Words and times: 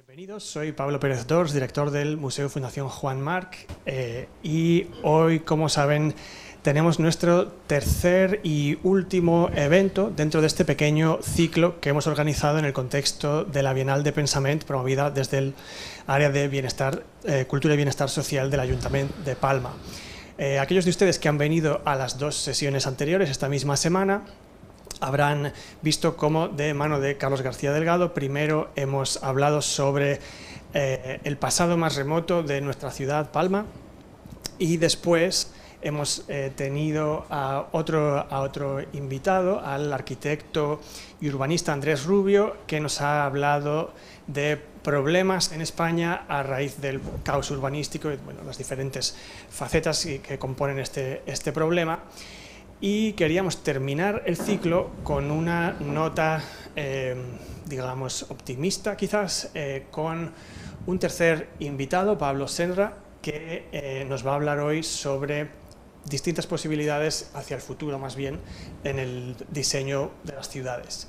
Bienvenidos, 0.00 0.44
soy 0.44 0.72
Pablo 0.72 0.98
Pérez 0.98 1.26
Dors, 1.26 1.52
director 1.52 1.90
del 1.90 2.16
Museo 2.16 2.48
Fundación 2.48 2.88
Juan 2.88 3.20
Marc 3.20 3.66
eh, 3.84 4.28
y 4.42 4.86
hoy, 5.02 5.40
como 5.40 5.68
saben, 5.68 6.14
tenemos 6.62 6.98
nuestro 6.98 7.48
tercer 7.48 8.40
y 8.42 8.78
último 8.82 9.50
evento 9.54 10.10
dentro 10.10 10.40
de 10.40 10.46
este 10.46 10.64
pequeño 10.64 11.18
ciclo 11.20 11.80
que 11.80 11.90
hemos 11.90 12.06
organizado 12.06 12.58
en 12.58 12.64
el 12.64 12.72
contexto 12.72 13.44
de 13.44 13.62
la 13.62 13.74
Bienal 13.74 14.02
de 14.02 14.12
Pensament 14.12 14.64
promovida 14.64 15.10
desde 15.10 15.36
el 15.36 15.54
área 16.06 16.30
de 16.30 16.48
bienestar, 16.48 17.02
eh, 17.24 17.44
cultura 17.46 17.74
y 17.74 17.76
bienestar 17.76 18.08
social 18.08 18.50
del 18.50 18.60
Ayuntamiento 18.60 19.12
de 19.22 19.36
Palma. 19.36 19.74
Eh, 20.38 20.58
aquellos 20.58 20.86
de 20.86 20.92
ustedes 20.92 21.18
que 21.18 21.28
han 21.28 21.36
venido 21.36 21.82
a 21.84 21.94
las 21.94 22.16
dos 22.16 22.36
sesiones 22.36 22.86
anteriores 22.86 23.28
esta 23.28 23.50
misma 23.50 23.76
semana 23.76 24.22
habrán 25.00 25.52
visto 25.82 26.16
cómo 26.16 26.48
de 26.48 26.74
mano 26.74 27.00
de 27.00 27.16
Carlos 27.16 27.42
García 27.42 27.72
Delgado 27.72 28.14
primero 28.14 28.70
hemos 28.76 29.22
hablado 29.22 29.62
sobre 29.62 30.20
eh, 30.72 31.20
el 31.24 31.36
pasado 31.36 31.76
más 31.76 31.96
remoto 31.96 32.42
de 32.42 32.60
nuestra 32.60 32.90
ciudad, 32.90 33.32
Palma, 33.32 33.66
y 34.58 34.76
después 34.76 35.52
hemos 35.82 36.24
eh, 36.28 36.52
tenido 36.54 37.26
a 37.30 37.66
otro, 37.72 38.18
a 38.18 38.40
otro 38.40 38.80
invitado, 38.92 39.60
al 39.60 39.92
arquitecto 39.92 40.80
y 41.20 41.28
urbanista 41.28 41.72
Andrés 41.72 42.04
Rubio, 42.04 42.56
que 42.66 42.80
nos 42.80 43.00
ha 43.00 43.24
hablado 43.24 43.92
de 44.26 44.60
problemas 44.82 45.52
en 45.52 45.60
España 45.60 46.24
a 46.28 46.42
raíz 46.42 46.80
del 46.80 47.00
caos 47.24 47.50
urbanístico 47.50 48.10
y 48.10 48.16
bueno, 48.16 48.40
las 48.44 48.58
diferentes 48.58 49.16
facetas 49.50 50.06
que 50.22 50.38
componen 50.38 50.78
este, 50.78 51.22
este 51.26 51.52
problema 51.52 52.00
y 52.80 53.12
queríamos 53.12 53.62
terminar 53.62 54.22
el 54.24 54.36
ciclo 54.36 54.90
con 55.04 55.30
una 55.30 55.72
nota, 55.80 56.42
eh, 56.76 57.14
digamos, 57.66 58.30
optimista 58.30 58.96
quizás, 58.96 59.50
eh, 59.54 59.86
con 59.90 60.32
un 60.86 60.98
tercer 60.98 61.50
invitado, 61.58 62.16
Pablo 62.16 62.48
Senra, 62.48 62.94
que 63.20 63.68
eh, 63.72 64.06
nos 64.08 64.26
va 64.26 64.32
a 64.32 64.34
hablar 64.36 64.60
hoy 64.60 64.82
sobre 64.82 65.50
distintas 66.06 66.46
posibilidades 66.46 67.30
hacia 67.34 67.54
el 67.54 67.60
futuro, 67.60 67.98
más 67.98 68.16
bien, 68.16 68.40
en 68.82 68.98
el 68.98 69.36
diseño 69.50 70.12
de 70.24 70.32
las 70.32 70.48
ciudades. 70.48 71.08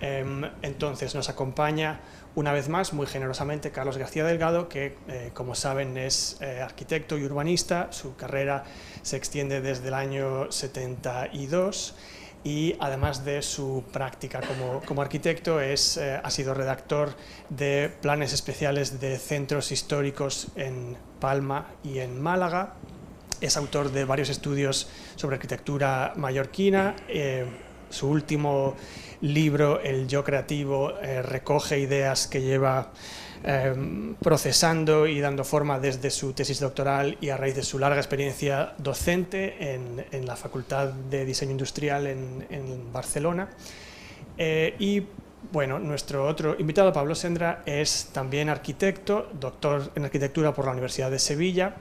Em, 0.00 0.42
entonces 0.62 1.14
nos 1.14 1.28
acompaña 1.28 2.00
una 2.36 2.52
vez 2.52 2.68
más, 2.68 2.92
muy 2.92 3.06
generosamente, 3.06 3.70
Carlos 3.70 3.96
García 3.96 4.24
Delgado, 4.24 4.68
que 4.68 4.96
eh, 5.08 5.30
como 5.34 5.54
saben 5.54 5.96
es 5.96 6.36
eh, 6.40 6.60
arquitecto 6.60 7.16
y 7.16 7.24
urbanista, 7.24 7.92
su 7.92 8.16
carrera 8.16 8.64
se 9.02 9.16
extiende 9.16 9.60
desde 9.60 9.88
el 9.88 9.94
año 9.94 10.50
72 10.50 11.94
y 12.42 12.74
además 12.80 13.24
de 13.24 13.40
su 13.40 13.84
práctica 13.92 14.40
como, 14.40 14.80
como 14.80 15.00
arquitecto 15.00 15.60
es, 15.60 15.96
eh, 15.96 16.20
ha 16.22 16.30
sido 16.30 16.54
redactor 16.54 17.14
de 17.50 17.92
planes 18.02 18.32
especiales 18.32 19.00
de 19.00 19.16
centros 19.18 19.70
históricos 19.70 20.48
en 20.56 20.96
Palma 21.20 21.68
y 21.84 22.00
en 22.00 22.20
Málaga, 22.20 22.74
es 23.40 23.56
autor 23.56 23.92
de 23.92 24.04
varios 24.04 24.28
estudios 24.28 24.88
sobre 25.14 25.36
arquitectura 25.36 26.14
mallorquina, 26.16 26.96
su 27.90 28.08
último 28.08 28.74
libro, 29.20 29.80
El 29.80 30.08
Yo 30.08 30.24
Creativo, 30.24 30.92
eh, 31.00 31.22
recoge 31.22 31.78
ideas 31.78 32.26
que 32.26 32.42
lleva 32.42 32.92
em, 33.42 34.14
procesando 34.14 35.06
y 35.06 35.20
dando 35.20 35.44
forma 35.44 35.78
desde 35.78 36.10
su 36.10 36.32
tesis 36.32 36.60
doctoral 36.60 37.18
y 37.20 37.28
a 37.28 37.36
raíz 37.36 37.54
de 37.54 37.62
su 37.62 37.78
larga 37.78 37.98
experiencia 37.98 38.72
docente 38.78 39.74
en, 39.74 40.26
la 40.26 40.34
Facultad 40.34 40.88
de 40.88 41.26
Diseño 41.26 41.50
Industrial 41.52 42.06
en, 42.06 42.92
Barcelona. 42.92 43.50
Eh, 44.38 44.74
y 44.78 45.02
bueno, 45.52 45.78
nuestro 45.78 46.26
otro 46.26 46.56
invitado, 46.58 46.92
Pablo 46.92 47.14
Sendra, 47.14 47.62
es 47.66 48.08
también 48.12 48.48
arquitecto, 48.48 49.28
doctor 49.38 49.90
en 49.94 50.04
arquitectura 50.04 50.54
por 50.54 50.64
la 50.64 50.72
Universidad 50.72 51.10
de 51.10 51.18
Sevilla 51.18 51.74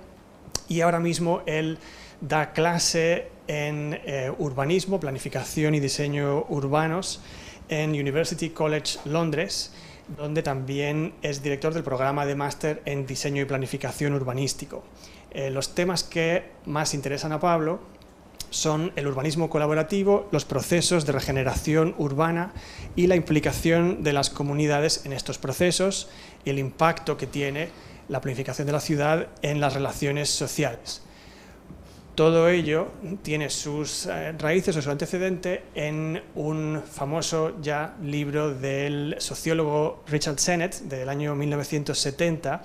y 0.67 0.81
ahora 0.81 0.99
mismo 0.99 1.43
él 1.45 1.77
da 2.21 2.53
clase 2.53 3.29
en 3.47 3.99
eh, 4.05 4.31
urbanismo, 4.37 4.99
planificación 4.99 5.75
y 5.75 5.79
diseño 5.79 6.45
urbanos 6.49 7.21
en 7.69 7.91
University 7.91 8.49
College 8.49 8.99
Londres, 9.05 9.73
donde 10.17 10.43
también 10.43 11.13
es 11.21 11.41
director 11.41 11.73
del 11.73 11.83
programa 11.83 12.25
de 12.25 12.35
máster 12.35 12.81
en 12.85 13.05
diseño 13.05 13.41
y 13.41 13.45
planificación 13.45 14.13
urbanístico. 14.13 14.83
Eh, 15.31 15.49
los 15.49 15.73
temas 15.75 16.03
que 16.03 16.51
más 16.65 16.93
interesan 16.93 17.31
a 17.31 17.39
Pablo 17.39 17.79
son 18.49 18.91
el 18.95 19.07
urbanismo 19.07 19.49
colaborativo, 19.49 20.27
los 20.31 20.45
procesos 20.45 21.05
de 21.05 21.13
regeneración 21.13 21.95
urbana 21.97 22.53
y 22.95 23.07
la 23.07 23.15
implicación 23.15 24.03
de 24.03 24.13
las 24.13 24.29
comunidades 24.29 25.05
en 25.05 25.13
estos 25.13 25.39
procesos 25.39 26.09
y 26.45 26.51
el 26.51 26.59
impacto 26.59 27.17
que 27.17 27.25
tiene 27.25 27.69
la 28.09 28.21
planificación 28.21 28.67
de 28.67 28.73
la 28.73 28.79
ciudad 28.79 29.29
en 29.41 29.59
las 29.59 29.73
relaciones 29.73 30.29
sociales. 30.29 31.01
Todo 32.15 32.47
ello 32.47 32.91
tiene 33.23 33.49
sus 33.49 34.05
eh, 34.05 34.33
raíces 34.33 34.77
o 34.77 34.81
su 34.83 34.91
antecedente 34.91 35.63
en 35.73 36.21
un 36.35 36.83
famoso 36.85 37.59
ya 37.59 37.95
libro 38.03 38.53
del 38.53 39.15
sociólogo 39.17 40.03
Richard 40.07 40.37
Sennett 40.37 40.75
del 40.81 41.09
año 41.09 41.33
1970 41.33 42.61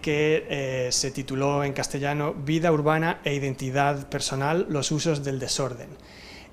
que 0.00 0.46
eh, 0.48 0.88
se 0.90 1.10
tituló 1.10 1.64
en 1.64 1.74
castellano 1.74 2.32
Vida 2.32 2.72
urbana 2.72 3.20
e 3.24 3.34
identidad 3.34 4.08
personal, 4.08 4.64
los 4.70 4.90
usos 4.90 5.22
del 5.22 5.38
desorden, 5.38 5.90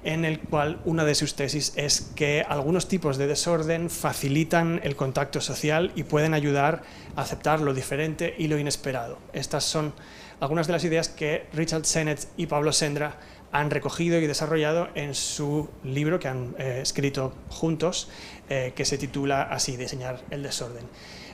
en 0.03 0.25
el 0.25 0.41
cual 0.41 0.81
una 0.84 1.06
de 1.06 1.16
sus 1.16 1.35
tesis 1.35 1.72
es 1.78 2.02
que 2.17 2.44
algunos 2.46 2.90
tipos 2.90 3.17
de 3.17 3.28
desorden 3.28 3.90
facilitan 3.90 4.81
el 4.84 4.97
contacto 4.97 5.40
social 5.40 5.94
y 5.96 6.03
pueden 6.03 6.34
ayudar 6.34 6.84
a 7.16 7.22
aceptar 7.22 7.62
lo 7.62 7.73
diferente 7.73 8.35
y 8.38 8.50
lo 8.50 8.59
inesperado. 8.59 9.19
Estas 9.31 9.63
son 9.63 9.94
algunas 10.40 10.68
de 10.68 10.73
las 10.73 10.84
ideas 10.84 11.09
que 11.09 11.47
Richard 11.53 11.85
Sennett 11.85 12.28
y 12.38 12.47
Pablo 12.47 12.72
Sendra 12.72 13.18
han 13.51 13.72
recogido 13.72 14.19
y 14.19 14.28
desarrollado 14.28 14.90
en 14.96 15.16
su 15.16 15.69
libro 15.84 16.19
que 16.19 16.28
han 16.28 16.56
eh, 16.57 16.79
escrito 16.81 17.34
juntos, 17.50 18.09
eh, 18.50 18.73
que 18.75 18.84
se 18.84 18.97
titula 18.97 19.44
así, 19.44 19.78
Diseñar 19.78 20.19
el 20.29 20.44
desorden. 20.44 20.85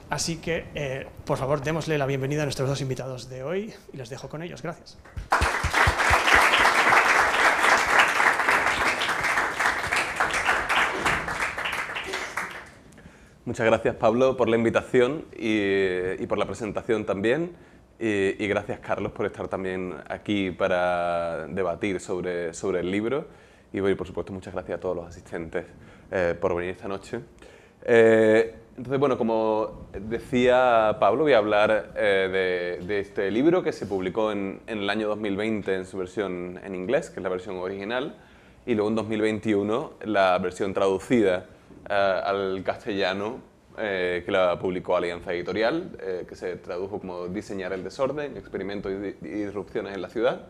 Así 0.09 0.37
que, 0.37 0.65
eh, 0.75 1.07
por 1.25 1.37
favor, 1.37 1.61
démosle 1.61 1.97
la 1.97 2.05
bienvenida 2.05 2.43
a 2.43 2.45
nuestros 2.45 2.69
dos 2.69 2.81
invitados 2.81 3.29
de 3.29 3.43
hoy 3.43 3.73
y 3.91 3.97
los 3.97 4.09
dejo 4.09 4.29
con 4.29 4.43
ellos. 4.43 4.61
Gracias. 4.61 4.99
Muchas 13.45 13.65
gracias, 13.65 13.95
Pablo, 13.95 14.37
por 14.37 14.47
la 14.47 14.57
invitación 14.57 15.25
y, 15.35 16.21
y 16.21 16.27
por 16.27 16.37
la 16.37 16.45
presentación 16.45 17.05
también. 17.05 17.55
Y, 18.03 18.47
gracias, 18.47 18.79
Carlos, 18.79 19.11
por 19.11 19.27
estar 19.27 19.47
también 19.47 19.93
aquí 20.09 20.49
para 20.49 21.45
debatir 21.45 21.99
sobre, 21.99 22.51
sobre 22.51 22.79
el 22.79 22.89
libro. 22.89 23.27
Y, 23.71 23.79
por 23.93 24.07
supuesto, 24.07 24.33
muchas 24.33 24.55
gracias 24.55 24.79
a 24.79 24.81
todos 24.81 24.95
los 24.95 25.07
asistentes 25.07 25.65
eh, 26.09 26.35
por 26.41 26.55
venir 26.55 26.71
esta 26.71 26.87
noche. 26.87 27.19
Eh, 27.85 28.55
entonces, 28.75 28.99
bueno, 28.99 29.19
como 29.19 29.87
decía 29.93 30.97
Pablo, 30.99 31.25
voy 31.25 31.33
a 31.33 31.37
hablar 31.37 31.93
eh, 31.95 32.79
de, 32.79 32.87
de, 32.87 32.99
este 33.01 33.29
libro 33.29 33.61
que 33.61 33.71
se 33.71 33.85
publicó 33.85 34.31
en, 34.31 34.61
en, 34.65 34.79
el 34.79 34.89
año 34.89 35.07
2020 35.07 35.75
en 35.75 35.85
su 35.85 35.99
versión 35.99 36.59
en 36.63 36.73
inglés, 36.73 37.11
que 37.11 37.19
es 37.19 37.23
la 37.23 37.29
versión 37.29 37.57
original, 37.57 38.15
y 38.65 38.73
luego 38.73 38.89
en 38.89 38.95
2021 38.95 39.93
la 40.05 40.39
versión 40.39 40.73
traducida 40.73 41.45
al 41.87 42.63
castellano 42.63 43.50
eh, 43.81 44.21
que 44.25 44.31
la 44.31 44.59
publicó 44.59 44.95
Alianza 44.95 45.33
Editorial, 45.33 45.97
eh, 46.01 46.25
que 46.27 46.35
se 46.35 46.55
tradujo 46.57 46.99
como 46.99 47.27
Diseñar 47.27 47.73
el 47.73 47.83
desorden, 47.83 48.37
experimentos 48.37 48.91
y, 48.91 49.25
disrupciones 49.25 49.95
en 49.95 50.01
la 50.01 50.09
ciudad. 50.09 50.47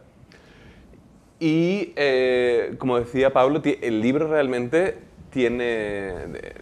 Y, 1.40 1.94
eh, 1.96 2.76
como 2.78 3.00
decía 3.00 3.32
Pablo, 3.32 3.62
el 3.64 4.02
libro 4.02 4.28
realmente 4.28 4.98
tiene, 5.32 6.14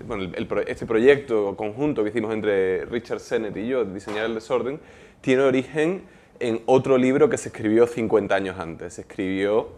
bueno, 0.05 0.31
este 0.67 0.85
proyecto 0.85 1.57
conjunto 1.57 2.03
que 2.03 2.11
hicimos 2.11 2.33
entre 2.33 2.85
Richard 2.85 3.19
Sennett 3.19 3.57
y 3.57 3.67
yo, 3.67 3.83
Diseñar 3.83 4.25
el 4.25 4.35
desorden, 4.35 4.79
tiene 5.21 5.41
origen 5.41 6.03
en 6.39 6.61
otro 6.65 6.97
libro 6.97 7.29
que 7.29 7.37
se 7.37 7.49
escribió 7.49 7.87
50 7.87 8.35
años 8.35 8.59
antes. 8.59 8.93
Se 8.93 9.01
escribió 9.01 9.69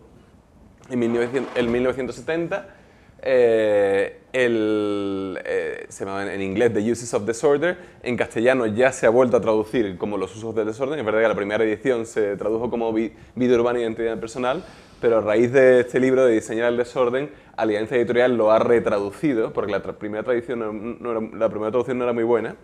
en, 0.90 1.00
1970 1.00 2.76
eh, 3.22 4.21
el, 4.34 5.40
eh, 5.46 5.86
se 5.90 6.06
llama 6.06 6.34
en 6.34 6.42
inglés 6.42 6.74
The 6.74 6.92
Uses 6.92 7.14
of 7.14 7.26
Disorder, 7.26 7.78
en 8.04 8.16
castellano 8.16 8.66
ya 8.66 8.92
se 8.92 9.06
ha 9.06 9.10
vuelto 9.10 9.38
a 9.38 9.42
traducir 9.42 9.98
como 9.98 10.18
Los 10.18 10.36
usos 10.36 10.56
del 10.56 10.68
desorden, 10.68 11.00
es 11.00 11.06
verdad 11.06 11.22
que 11.22 11.28
la 11.28 11.36
primera 11.36 11.64
edición 11.64 12.06
se 12.06 12.38
tradujo 12.38 12.70
como 12.70 12.94
Vida 12.94 13.12
urbana 13.36 13.80
y 13.80 13.84
identidad 13.84 14.20
personal, 14.20 14.64
pero 15.02 15.18
a 15.18 15.22
raíz 15.22 15.52
de 15.52 15.82
este 15.82 16.00
libro 16.00 16.26
de 16.26 16.34
Diseñar 16.34 16.70
el 16.70 16.78
desorden, 16.78 17.30
Alianza 17.58 17.96
Editorial 17.96 18.38
lo 18.38 18.52
ha 18.52 18.60
retraducido, 18.60 19.52
porque 19.52 19.72
la 19.72 19.82
primera, 19.82 20.24
traducción 20.24 20.98
no, 21.00 21.12
era, 21.12 21.22
la 21.38 21.50
primera 21.50 21.72
traducción 21.72 21.98
no 21.98 22.06
era 22.06 22.14
muy 22.14 22.24
buena, 22.24 22.56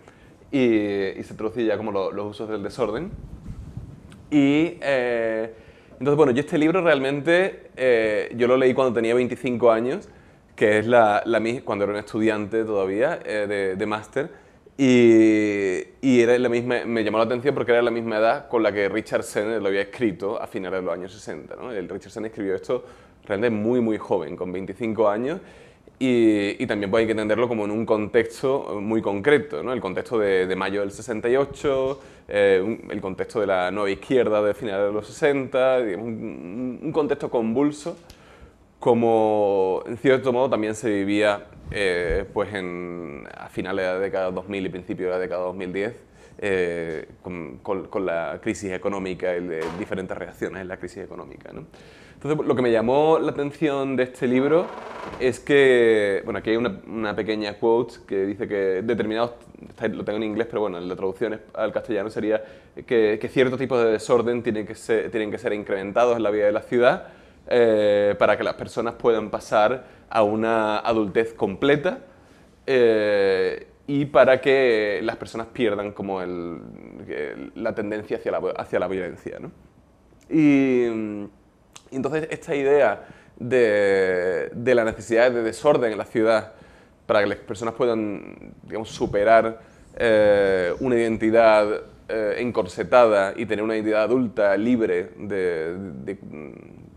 y, 0.50 1.22
se 1.22 1.34
traduce 1.36 1.64
ya 1.64 1.76
como 1.76 1.92
los 1.92 2.26
usos 2.26 2.48
del 2.48 2.62
desorden. 2.62 3.10
Y... 4.30 4.78
Eh, 4.80 5.52
entonces, 6.00 6.16
bueno, 6.16 6.30
yo 6.30 6.42
este 6.42 6.58
libro 6.58 6.80
realmente, 6.80 7.72
yo 8.36 8.46
lo 8.46 8.56
leí 8.56 8.72
cuando 8.72 8.94
tenía 8.94 9.16
25 9.16 9.72
años, 9.72 10.08
que 10.58 10.80
es 10.80 10.86
la, 10.88 11.22
la 11.24 11.40
cuando 11.64 11.84
era 11.84 11.92
un 11.92 12.00
estudiante 12.00 12.64
todavía 12.64 13.20
eh, 13.24 13.46
de, 13.48 13.76
de 13.76 13.86
máster. 13.86 14.28
Y, 14.76 15.78
y 16.00 16.20
era 16.20 16.36
la 16.36 16.48
misma, 16.48 16.84
me 16.84 17.04
llamó 17.04 17.18
la 17.18 17.24
atención 17.24 17.54
porque 17.54 17.70
era 17.70 17.80
la 17.80 17.92
misma 17.92 18.18
edad 18.18 18.48
con 18.48 18.64
la 18.64 18.72
que 18.72 18.88
Richard 18.88 19.22
Sennett 19.22 19.62
lo 19.62 19.68
había 19.68 19.82
escrito 19.82 20.40
a 20.40 20.48
finales 20.48 20.80
de 20.80 20.84
los 20.84 20.94
años 20.94 21.12
60. 21.12 21.54
¿no? 21.54 21.70
El 21.70 21.88
Richard 21.88 22.10
Sennett 22.10 22.32
escribió 22.32 22.56
esto 22.56 22.84
realmente 23.24 23.56
muy, 23.56 23.80
muy 23.80 23.98
joven, 23.98 24.34
con 24.34 24.50
25 24.50 25.08
años, 25.08 25.40
y, 26.00 26.64
también 26.66 26.90
pues 26.90 27.02
hay 27.02 27.06
que 27.06 27.12
entenderlo 27.12 27.48
como 27.48 27.64
en 27.64 27.72
un 27.72 27.84
contexto 27.84 28.80
muy 28.80 29.02
concreto, 29.02 29.62
¿no? 29.64 29.72
el 29.72 29.80
contexto 29.80 30.18
de, 30.18 30.54
mayo 30.56 30.80
del 30.80 30.92
68, 30.92 32.00
eh, 32.28 32.78
el 32.90 33.00
contexto 33.00 33.40
de 33.40 33.46
la 33.46 33.70
nueva 33.72 33.90
izquierda 33.90 34.40
de 34.42 34.54
finales 34.54 34.86
de 34.86 34.92
los 34.92 35.06
60, 35.08 35.78
un, 35.98 36.80
un, 36.82 36.92
contexto 36.92 37.28
convulso, 37.28 37.96
como 38.78 39.82
en 39.86 39.96
cierto 39.96 40.32
modo 40.32 40.50
también 40.50 40.74
se 40.74 40.90
vivía 40.90 41.46
eh, 41.70 42.24
pues 42.32 42.54
en, 42.54 43.26
a 43.36 43.48
finales 43.48 43.84
de 43.84 43.92
la 43.92 43.98
década 43.98 44.30
2000 44.30 44.66
y 44.66 44.68
principios 44.68 45.08
de 45.08 45.14
la 45.14 45.18
década 45.18 45.42
2010, 45.42 45.94
eh, 46.40 47.08
con, 47.20 47.58
con, 47.58 48.06
la 48.06 48.38
crisis 48.40 48.72
económica 48.72 49.36
y 49.36 49.46
de 49.46 49.64
diferentes 49.78 50.16
reacciones 50.16 50.62
en 50.62 50.68
la 50.68 50.76
crisis 50.78 51.04
económica. 51.04 51.52
¿no? 51.52 51.64
Entonces, 52.14 52.46
lo 52.46 52.54
que 52.54 52.62
me 52.62 52.70
llamó 52.70 53.18
la 53.18 53.32
atención 53.32 53.96
de 53.96 54.04
este 54.04 54.26
libro 54.26 54.66
es 55.20 55.40
que, 55.40 56.22
bueno, 56.24 56.38
aquí 56.38 56.50
hay 56.50 56.56
una, 56.56 56.80
una 56.86 57.14
pequeña 57.14 57.58
quote 57.58 57.94
que 58.06 58.24
dice 58.24 58.48
que 58.48 58.82
determinados, 58.82 59.32
lo 59.90 60.04
tengo 60.04 60.16
en 60.16 60.22
inglés, 60.22 60.46
pero 60.48 60.62
bueno, 60.62 60.80
la 60.80 60.96
traducción 60.96 61.40
al 61.54 61.72
castellano 61.72 62.08
sería 62.10 62.42
que, 62.86 63.18
que 63.20 63.28
ciertos 63.28 63.58
tipos 63.58 63.82
de 63.82 63.90
desorden 63.90 64.42
que 64.42 64.74
ser, 64.74 65.10
tienen 65.10 65.30
que 65.30 65.38
ser 65.38 65.52
incrementados 65.52 66.16
en 66.16 66.22
la 66.22 66.30
vida 66.30 66.46
de 66.46 66.52
la 66.52 66.62
ciudad 66.62 67.17
eh, 67.48 68.14
para 68.18 68.36
que 68.36 68.44
las 68.44 68.54
personas 68.54 68.94
puedan 68.94 69.30
pasar 69.30 69.84
a 70.10 70.22
una 70.22 70.78
adultez 70.78 71.32
completa 71.34 72.00
eh, 72.66 73.66
y 73.86 74.04
para 74.06 74.40
que 74.40 75.00
las 75.02 75.16
personas 75.16 75.46
pierdan 75.48 75.92
como 75.92 76.20
el, 76.20 76.58
la 77.54 77.74
tendencia 77.74 78.18
hacia 78.18 78.32
la, 78.32 78.38
hacia 78.56 78.78
la 78.78 78.88
violencia. 78.88 79.38
¿no? 79.38 79.50
Y, 80.28 80.84
y 81.90 81.96
entonces 81.96 82.28
esta 82.30 82.54
idea 82.54 83.06
de, 83.38 84.50
de, 84.52 84.74
la 84.74 84.84
necesidad 84.84 85.30
de 85.30 85.42
desorden 85.42 85.92
en 85.92 85.98
la 85.98 86.04
ciudad 86.04 86.52
para 87.06 87.20
que 87.20 87.26
las 87.26 87.38
personas 87.38 87.74
puedan 87.74 88.52
digamos, 88.64 88.90
superar 88.90 89.60
eh, 89.96 90.74
una 90.80 90.96
identidad 90.96 91.82
eh, 92.08 92.34
encorsetada 92.38 93.32
y 93.36 93.46
tener 93.46 93.64
una 93.64 93.74
identidad 93.74 94.02
adulta 94.02 94.56
libre 94.56 95.10
de, 95.16 95.74
de 96.04 96.18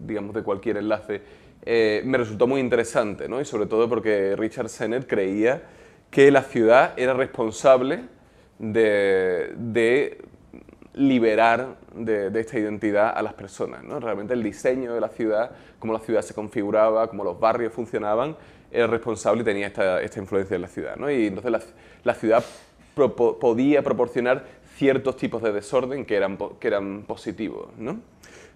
digamos, 0.06 0.36
de 0.36 0.44
cualquier 0.44 0.78
enlace, 0.78 1.22
eh, 1.64 2.02
me 2.06 2.18
resultó 2.18 2.48
muy 2.48 2.60
interesante, 2.60 3.30
¿no? 3.30 3.40
y 3.40 3.46
sobre 3.46 3.68
todo 3.68 3.88
porque 3.88 4.36
Richard 4.36 4.70
Sennett 4.70 5.08
creía 5.08 5.64
que 6.10 6.32
la 6.32 6.44
ciudad 6.44 6.94
era 6.98 7.14
responsable 7.14 8.02
de, 8.60 9.54
de 9.56 10.18
liberar 10.94 11.78
de, 11.94 12.40
esta 12.40 12.60
identidad 12.60 13.14
a 13.16 13.22
las 13.22 13.34
personas. 13.34 13.84
¿no? 13.84 14.00
Realmente 14.00 14.34
el 14.34 14.44
diseño 14.44 14.94
de 14.94 15.02
la 15.02 15.10
ciudad, 15.10 15.52
cómo 15.80 15.94
la 15.94 16.00
ciudad 16.00 16.22
se 16.22 16.34
configuraba, 16.34 17.08
cómo 17.08 17.24
los 17.24 17.40
barrios 17.40 17.74
funcionaban, 17.74 18.36
era 18.72 18.88
responsable 18.88 19.42
y 19.42 19.46
tenía 19.46 19.68
esta, 19.68 20.02
esta 20.02 20.20
influencia 20.20 20.56
en 20.56 20.62
la 20.62 20.68
ciudad. 20.68 20.96
¿no? 20.96 21.10
Y 21.10 21.28
entonces 21.28 21.74
la, 22.04 22.14
ciudad 22.14 22.44
podía 22.96 23.82
proporcionar 23.84 24.46
ciertos 24.76 25.16
tipos 25.18 25.42
de 25.42 25.52
desorden 25.52 26.06
que 26.06 26.16
eran, 26.16 26.38
que 26.60 26.68
eran 26.68 27.04
positivos. 27.04 27.68
¿no? 27.78 28.00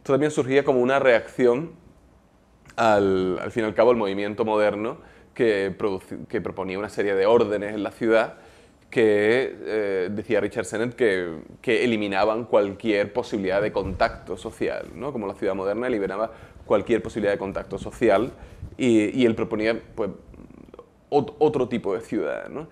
Esto 0.05 0.13
también 0.13 0.29
surgía 0.29 0.63
como 0.63 0.81
una 0.81 0.99
reacción 0.99 1.71
al, 2.75 3.39
al 3.39 3.49
fin 3.49 3.63
y 3.63 3.65
al 3.65 3.73
cabo, 3.73 3.89
al 3.89 3.97
movimiento 3.97 4.45
moderno 4.45 4.99
que, 5.33 5.75
que 6.29 6.41
proponía 6.41 6.77
una 6.77 6.89
serie 6.89 7.15
de 7.15 7.25
órdenes 7.25 7.73
en 7.73 7.81
la 7.81 7.89
ciudad 7.89 8.35
que 8.91 9.57
eh, 9.65 10.09
decía 10.11 10.41
Richard 10.41 10.65
Sennett 10.65 10.93
que, 10.93 11.39
que, 11.59 11.83
eliminaban 11.83 12.43
cualquier 12.43 13.13
posibilidad 13.13 13.63
de 13.63 13.71
contacto 13.71 14.37
social, 14.37 14.91
¿no? 14.93 15.11
como 15.11 15.25
la 15.25 15.33
ciudad 15.33 15.55
moderna 15.55 15.87
eliminaba 15.87 16.31
cualquier 16.67 17.01
posibilidad 17.01 17.33
de 17.33 17.39
contacto 17.39 17.79
social 17.79 18.31
y, 18.77 19.09
y 19.19 19.25
él 19.25 19.33
proponía 19.33 19.81
pues, 19.95 20.11
otro 21.09 21.67
tipo 21.67 21.95
de 21.95 22.01
ciudad. 22.01 22.47
¿no? 22.49 22.67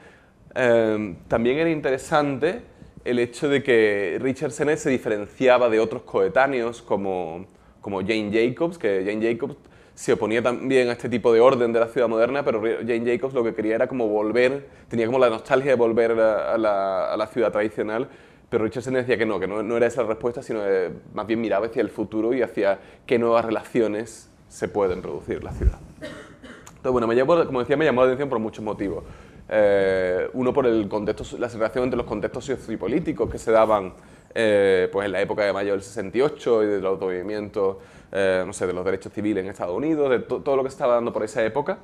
Eh, 0.53 1.15
también 1.27 1.57
era 1.57 1.71
interesante 1.71 2.61
el 3.05 3.19
hecho 3.19 3.49
de 3.49 3.63
que 3.63 4.17
Richard 4.21 4.51
Sennett 4.51 4.79
se 4.79 4.89
diferenciaba 4.89 5.69
de 5.69 5.79
otros 5.79 6.03
coetáneos 6.03 6.81
como, 6.81 7.45
como 7.81 7.99
Jane 7.99 8.29
Jacobs, 8.31 8.77
que 8.77 9.03
Jane 9.05 9.33
Jacobs 9.33 9.55
se 9.93 10.13
oponía 10.13 10.41
también 10.41 10.89
a 10.89 10.93
este 10.93 11.09
tipo 11.09 11.31
de 11.31 11.39
orden 11.39 11.71
de 11.71 11.79
la 11.79 11.87
ciudad 11.87 12.07
moderna, 12.07 12.43
pero 12.43 12.61
Jane 12.61 13.03
Jacobs 13.05 13.33
lo 13.33 13.43
que 13.43 13.53
quería 13.53 13.75
era 13.75 13.87
como 13.87 14.07
volver, 14.07 14.67
tenía 14.87 15.05
como 15.05 15.19
la 15.19 15.29
nostalgia 15.29 15.71
de 15.71 15.77
volver 15.77 16.11
a 16.11 16.57
la, 16.57 17.13
a 17.13 17.17
la 17.17 17.27
ciudad 17.27 17.51
tradicional, 17.51 18.07
pero 18.49 18.63
Richardson 18.65 18.93
decía 18.93 19.17
que 19.17 19.25
no, 19.25 19.39
que 19.39 19.47
no, 19.47 19.63
no 19.63 19.77
era 19.77 19.87
esa 19.87 20.03
la 20.03 20.09
respuesta, 20.09 20.41
sino 20.41 20.63
que 20.63 20.91
más 21.13 21.27
bien 21.27 21.41
miraba 21.41 21.65
hacia 21.65 21.81
el 21.81 21.89
futuro 21.89 22.33
y 22.33 22.41
hacia 22.41 22.79
qué 23.05 23.17
nuevas 23.19 23.43
relaciones 23.45 24.29
se 24.47 24.67
pueden 24.67 25.01
producir 25.01 25.37
en 25.37 25.43
la 25.43 25.51
ciudad. 25.51 25.79
Entonces, 26.01 26.91
bueno, 26.91 27.07
me 27.07 27.15
llamó, 27.15 27.45
como 27.45 27.61
decía, 27.61 27.75
me 27.77 27.85
llamó 27.85 28.01
la 28.01 28.07
atención 28.07 28.29
por 28.29 28.39
muchos 28.39 28.63
motivos. 28.63 29.03
Eh, 29.49 30.29
uno 30.33 30.53
por 30.53 30.65
el 30.65 30.87
contexto, 30.87 31.37
la 31.37 31.47
relación 31.47 31.83
entre 31.85 31.97
los 31.97 32.05
contextos 32.05 32.45
sociopolíticos 32.45 33.29
que 33.29 33.37
se 33.37 33.51
daban 33.51 33.93
eh, 34.33 34.89
pues 34.91 35.05
en 35.05 35.11
la 35.11 35.21
época 35.21 35.43
de 35.43 35.53
mayo 35.53 35.73
del 35.73 35.81
68 35.81 36.63
y 36.63 36.67
de 36.67 36.81
los 36.81 36.99
movimientos 36.99 37.77
eh, 38.15 38.43
no 38.45 38.53
sé, 38.53 38.67
de 38.67 38.73
los 38.73 38.85
derechos 38.85 39.11
civiles 39.11 39.43
en 39.43 39.49
Estados 39.49 39.75
Unidos, 39.75 40.07
de 40.07 40.19
todo 40.19 40.55
lo 40.55 40.63
que 40.63 40.69
se 40.69 40.75
estaba 40.75 40.93
dando 40.93 41.11
por 41.11 41.23
esa 41.23 41.43
época. 41.43 41.79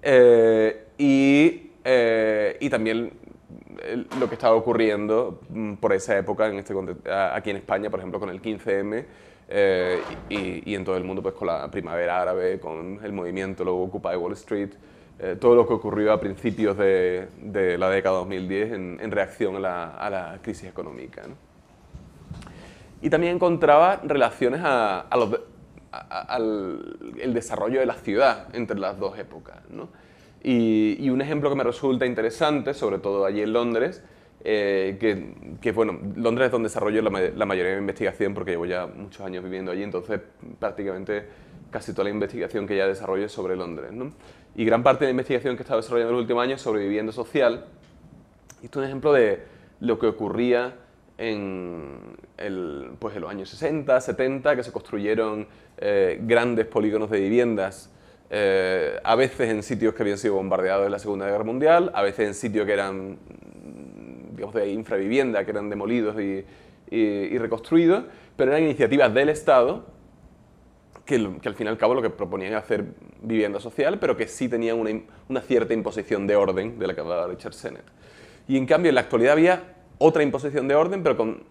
Eh, 0.00 0.84
y, 0.96 1.72
eh, 1.82 2.56
y, 2.60 2.70
también 2.70 3.10
lo 4.20 4.28
que 4.28 4.34
estaba 4.36 4.54
ocurriendo 4.54 5.40
mm, 5.48 5.74
por 5.74 5.92
esa 5.92 6.16
época 6.16 6.46
en 6.46 6.58
este, 6.60 6.72
aquí 7.10 7.50
en 7.50 7.56
España, 7.56 7.90
por 7.90 7.98
ejemplo, 7.98 8.20
con 8.20 8.30
el 8.30 8.40
15M 8.40 9.04
y, 10.28 10.70
y, 10.70 10.74
en 10.76 10.84
todo 10.84 10.96
el 10.96 11.02
mundo 11.02 11.20
pues 11.20 11.34
con 11.34 11.48
la 11.48 11.68
primavera 11.68 12.22
árabe, 12.22 12.60
con 12.60 13.00
el 13.02 13.12
movimiento 13.12 13.64
luego 13.64 13.82
Occupy 13.82 14.14
Wall 14.16 14.34
Street, 14.34 14.70
todo 15.40 15.54
lo 15.54 15.66
que 15.66 15.72
ocurrió 15.72 16.12
a 16.12 16.20
principios 16.20 16.76
de, 16.76 17.76
la 17.78 17.88
década 17.88 18.16
2010 18.18 18.72
en, 18.72 19.10
reacción 19.10 19.56
a 19.56 19.60
la, 20.10 20.38
crisis 20.42 20.68
económica. 20.68 21.22
Y 23.00 23.08
también 23.08 23.36
encontraba 23.36 24.00
relaciones 24.04 24.60
al 24.62 25.38
desarrollo 27.32 27.80
de 27.80 27.86
la 27.86 27.94
ciudad 27.94 28.54
entre 28.54 28.78
las 28.78 28.98
dos 28.98 29.18
épocas. 29.18 29.56
Y, 30.42 31.10
un 31.10 31.20
ejemplo 31.20 31.50
que 31.50 31.56
me 31.56 31.64
resulta 31.64 32.06
interesante, 32.06 32.72
sobre 32.72 32.98
todo 32.98 33.24
allí 33.24 33.42
en 33.42 33.52
Londres, 33.52 34.02
eh, 34.44 34.96
que, 35.60 35.72
bueno, 35.72 35.98
Londres 36.14 36.46
es 36.46 36.52
donde 36.52 36.68
desarrollo 36.68 37.02
la, 37.02 37.46
mayoría 37.46 37.72
de 37.72 37.76
mi 37.78 37.80
investigación 37.80 38.32
porque 38.32 38.52
llevo 38.52 38.64
ya 38.64 38.86
muchos 38.86 39.26
años 39.26 39.42
viviendo 39.42 39.72
allí, 39.72 39.82
entonces 39.82 40.20
prácticamente 40.60 41.26
casi 41.72 41.92
toda 41.92 42.04
la 42.04 42.10
investigación 42.10 42.64
que 42.64 42.76
ya 42.76 42.86
desarrollo 42.86 43.26
es 43.26 43.32
sobre 43.32 43.56
Londres. 43.56 43.90
Y 44.58 44.64
gran 44.64 44.82
parte 44.82 45.04
de 45.04 45.08
la 45.08 45.10
investigación 45.10 45.54
que 45.54 45.60
he 45.60 45.64
estado 45.64 45.82
desarrollando 45.82 46.12
en 46.12 46.16
los 46.16 46.22
últimos 46.22 46.42
años 46.42 46.62
sobre 46.62 46.82
vivienda 46.82 47.12
social. 47.12 47.66
Esto 48.62 48.80
es 48.80 48.84
un 48.84 48.84
ejemplo 48.84 49.12
de 49.12 49.42
lo 49.80 49.98
que 49.98 50.06
ocurría 50.06 50.76
en, 51.18 52.16
el, 52.38 52.92
pues 52.98 53.14
los 53.16 53.30
años 53.30 53.50
60, 53.50 54.00
70, 54.00 54.56
que 54.56 54.62
se 54.62 54.72
construyeron 54.72 55.46
eh, 55.76 56.18
grandes 56.22 56.64
polígonos 56.64 57.10
de 57.10 57.20
viviendas, 57.20 57.92
eh, 58.30 58.98
a 59.04 59.14
veces 59.14 59.50
en 59.50 59.62
sitios 59.62 59.92
que 59.92 60.02
habían 60.02 60.16
sido 60.16 60.34
bombardeados 60.36 60.86
en 60.86 60.92
la 60.92 60.98
Segunda 60.98 61.26
Guerra 61.26 61.44
Mundial, 61.44 61.90
a 61.94 62.00
veces 62.00 62.26
en 62.26 62.34
sitios 62.34 62.64
que 62.64 62.72
eran 62.72 63.18
digamos, 64.32 64.54
de 64.54 64.70
infravivienda, 64.70 65.44
que 65.44 65.50
eran 65.50 65.68
demolidos 65.68 66.18
y, 66.18 66.46
y, 66.90 67.36
reconstruidos, 67.36 68.04
pero 68.36 68.52
eran 68.52 68.64
iniciativas 68.64 69.12
del 69.12 69.28
Estado 69.28 69.84
que, 71.06 71.38
que, 71.40 71.48
al 71.48 71.54
fin 71.54 71.66
y 71.66 71.70
al 71.70 71.78
cabo 71.78 71.94
lo 71.94 72.02
que 72.02 72.10
proponían 72.10 72.50
era 72.50 72.60
hacer 72.60 72.84
vivienda 73.22 73.60
social, 73.60 73.98
pero 73.98 74.16
que 74.16 74.28
sí 74.28 74.48
tenían 74.48 74.78
una, 74.78 74.90
una 75.28 75.40
cierta 75.40 75.72
imposición 75.72 76.26
de 76.26 76.36
orden 76.36 76.78
de 76.78 76.86
la 76.86 76.94
que 76.94 77.00
hablaba 77.00 77.26
Richard 77.28 77.54
Sennett. 77.54 77.84
Y 78.48 78.58
en 78.58 78.66
cambio 78.66 78.90
en 78.90 78.96
la 78.96 79.02
actualidad 79.02 79.32
había 79.32 79.76
otra 79.98 80.22
imposición 80.22 80.68
de 80.68 80.74
orden, 80.74 81.02
pero 81.02 81.16
con 81.16 81.42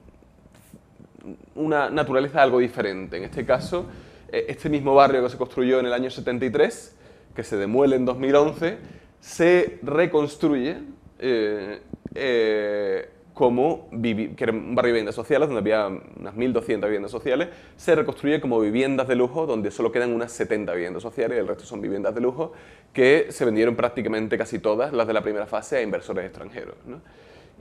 una 1.55 1.89
naturaleza 1.89 2.41
algo 2.41 2.59
diferente. 2.59 3.17
En 3.17 3.23
este 3.23 3.45
caso, 3.45 3.87
eh, 4.31 4.45
este 4.49 4.69
mismo 4.69 4.93
barrio 4.93 5.23
que 5.23 5.29
se 5.29 5.37
construyó 5.37 5.79
en 5.79 5.87
el 5.87 5.93
año 5.93 6.09
73, 6.09 6.95
que 7.35 7.43
se 7.43 7.57
demuele 7.57 7.95
en 7.95 8.05
2011, 8.05 8.77
se 9.19 9.79
reconstruye 9.81 10.77
eh, 11.19 11.79
eh, 12.13 13.09
como 13.35 13.89
que 13.91 14.33
era 14.39 14.53
un 14.53 14.75
barrio 14.75 14.87
de 14.87 14.93
viviendas 14.93 15.13
sociales, 15.13 15.49
donde 15.49 15.59
había 15.59 15.87
unas 15.87 16.33
1.200 16.33 16.85
viviendas 16.85 17.11
sociales, 17.11 17.49
se 17.75 17.93
reconstruye 17.93 18.39
como 18.39 18.61
viviendas 18.61 19.09
de 19.09 19.15
lujo, 19.15 19.45
donde 19.45 19.71
solo 19.71 19.91
quedan 19.91 20.13
unas 20.13 20.31
70 20.31 20.73
viviendas 20.73 21.03
sociales 21.03 21.37
y 21.37 21.41
el 21.41 21.47
resto 21.47 21.65
son 21.65 21.81
viviendas 21.81 22.15
de 22.15 22.21
lujo, 22.21 22.53
que 22.93 23.27
se 23.31 23.43
vendieron 23.43 23.75
prácticamente 23.75 24.37
casi 24.37 24.59
todas, 24.59 24.93
las 24.93 25.05
de 25.05 25.11
la 25.11 25.21
primera 25.21 25.45
fase, 25.45 25.75
a 25.77 25.81
inversores 25.81 26.23
extranjeros. 26.23 26.75
¿no? 26.85 27.01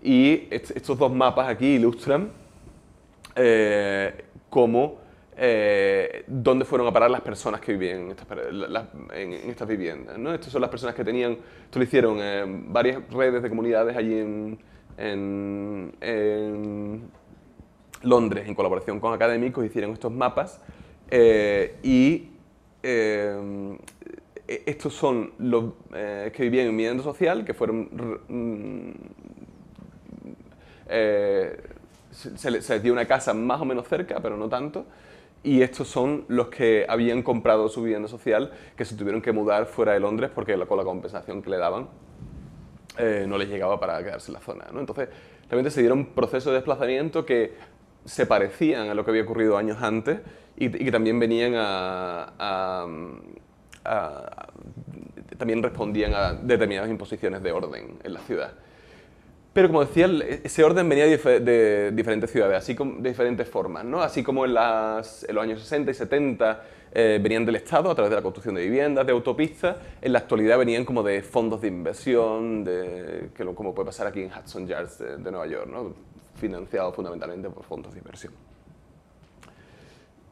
Y 0.01 0.47
estos 0.51 0.97
dos 0.97 1.13
mapas 1.13 1.49
aquí 1.49 1.75
ilustran 1.75 2.31
eh, 3.35 4.27
cómo, 4.49 4.99
eh, 5.37 6.23
dónde 6.29 6.65
fueron 6.65 6.87
a 6.87 6.93
parar 6.93 7.11
las 7.11 7.23
personas 7.23 7.61
que 7.61 7.73
vivían 7.73 8.03
en 8.03 8.11
estas, 8.13 8.29
en, 9.13 9.33
estas 9.51 9.67
viviendas. 9.67 10.17
¿no? 10.19 10.33
Estas 10.33 10.53
son 10.53 10.61
las 10.61 10.71
personas 10.71 10.95
que 10.95 11.03
tenían, 11.03 11.33
esto 11.33 11.81
lo 11.81 11.85
hicieron 11.85 12.21
en 12.21 12.73
varias 12.73 13.03
redes 13.11 13.43
de 13.43 13.49
comunidades 13.49 13.97
allí 13.97 14.21
en, 14.21 14.74
en, 14.97 15.93
Londres, 18.03 18.47
en 18.47 18.55
colaboración 18.55 19.01
con 19.01 19.13
académicos, 19.13 19.65
hicieron 19.65 19.93
estos 19.93 20.13
mapas 20.13 20.61
eh, 21.11 21.77
y 21.83 22.29
eh, 22.83 23.77
estos 24.47 24.95
son 24.95 25.33
los 25.39 25.73
que 25.91 26.43
vivían 26.43 26.67
en 26.67 26.77
vivienda 26.77 27.03
social, 27.03 27.45
que 27.45 27.55
fueron... 27.55 27.89
Mm, 28.29 28.91
se, 32.15 32.51
les 32.51 32.83
dio 32.83 32.93
una 32.93 33.07
casa 33.07 33.35
más 33.35 33.61
o 33.61 33.65
menos 33.65 33.89
cerca, 33.89 34.21
pero 34.21 34.37
no 34.37 34.49
tanto, 34.49 34.87
y 35.43 35.63
estos 35.63 35.89
son 35.89 36.25
los 36.29 36.49
que 36.49 36.87
habían 36.89 37.23
comprado 37.23 37.69
su 37.69 37.83
vivienda 37.83 38.09
social, 38.09 38.53
que 38.77 38.85
se 38.85 38.97
tuvieron 38.97 39.21
que 39.21 39.33
mudar 39.33 39.67
fuera 39.67 39.93
de 39.93 40.01
Londres 40.01 40.31
porque 40.35 40.57
con 40.67 40.79
la 40.79 40.85
compensación 40.85 41.43
que 41.43 41.51
le 41.51 41.59
daban 41.59 41.89
eh, 42.99 43.25
no 43.29 43.39
les 43.39 43.49
llegaba 43.49 43.79
para 43.81 44.03
quedarse 44.03 44.31
en 44.31 44.35
la 44.35 44.41
zona. 44.41 44.67
¿no? 44.73 44.81
Entonces, 44.81 45.09
realmente 45.49 45.71
se 45.71 45.81
dieron 45.81 46.07
procesos 46.07 46.47
de 46.47 46.55
desplazamiento 46.55 47.25
que 47.25 47.55
se 48.05 48.27
parecían 48.27 48.89
a 48.89 48.95
lo 48.95 49.05
que 49.05 49.11
había 49.11 49.23
ocurrido 49.23 49.57
años 49.57 49.79
antes 49.81 50.21
y, 50.57 50.71
que 50.71 50.93
también 50.93 51.19
venían 51.19 51.55
a, 51.57 52.87
también 55.39 55.63
respondían 55.63 56.15
a 56.15 56.33
determinadas 56.35 56.91
imposiciones 56.91 57.43
de 57.43 57.53
orden 57.53 57.99
en 58.03 58.13
la 58.13 58.21
ciudad. 58.21 58.53
Pero 59.55 59.69
como 59.69 59.85
decía, 59.85 60.11
ese 60.43 60.65
orden 60.65 60.89
venía 60.89 61.07
de, 61.07 61.93
diferentes 61.93 62.31
ciudades, 62.31 62.59
así 62.59 62.75
como 62.75 63.01
de 63.01 63.11
diferentes 63.11 63.49
formas, 63.49 63.85
¿no? 63.85 64.03
Así 64.03 64.25
como 64.25 64.45
en, 64.45 64.55
los 64.55 65.25
años 65.39 65.61
60 65.61 65.93
y 65.93 65.95
70 65.95 66.63
eh, 66.95 67.19
venían 67.21 67.45
del 67.45 67.57
Estado 67.57 67.91
a 67.91 67.95
través 67.95 68.11
de 68.11 68.17
la 68.17 68.23
construcción 68.23 68.55
de 68.55 68.63
viviendas, 68.63 69.05
de 69.05 69.13
autopistas, 69.13 69.77
en 70.01 70.13
la 70.13 70.21
actualidad 70.21 70.59
venían 70.59 70.85
como 70.85 71.03
de 71.03 71.23
fondos 71.23 71.61
de 71.61 71.69
inversión, 71.69 72.65
de, 72.65 73.31
que 73.35 73.45
como 73.47 73.75
puede 73.75 73.87
pasar 73.87 74.07
aquí 74.07 74.23
en 74.23 74.31
Hudson 74.31 74.67
Yards 74.67 74.99
de, 74.99 75.31
Nueva 75.31 75.47
York, 75.47 75.69
¿no? 75.71 75.93
financiado 76.37 76.93
fundamentalmente 76.93 77.51
por 77.51 77.65
fondos 77.65 77.93
de 77.93 77.99
inversión. 77.99 78.33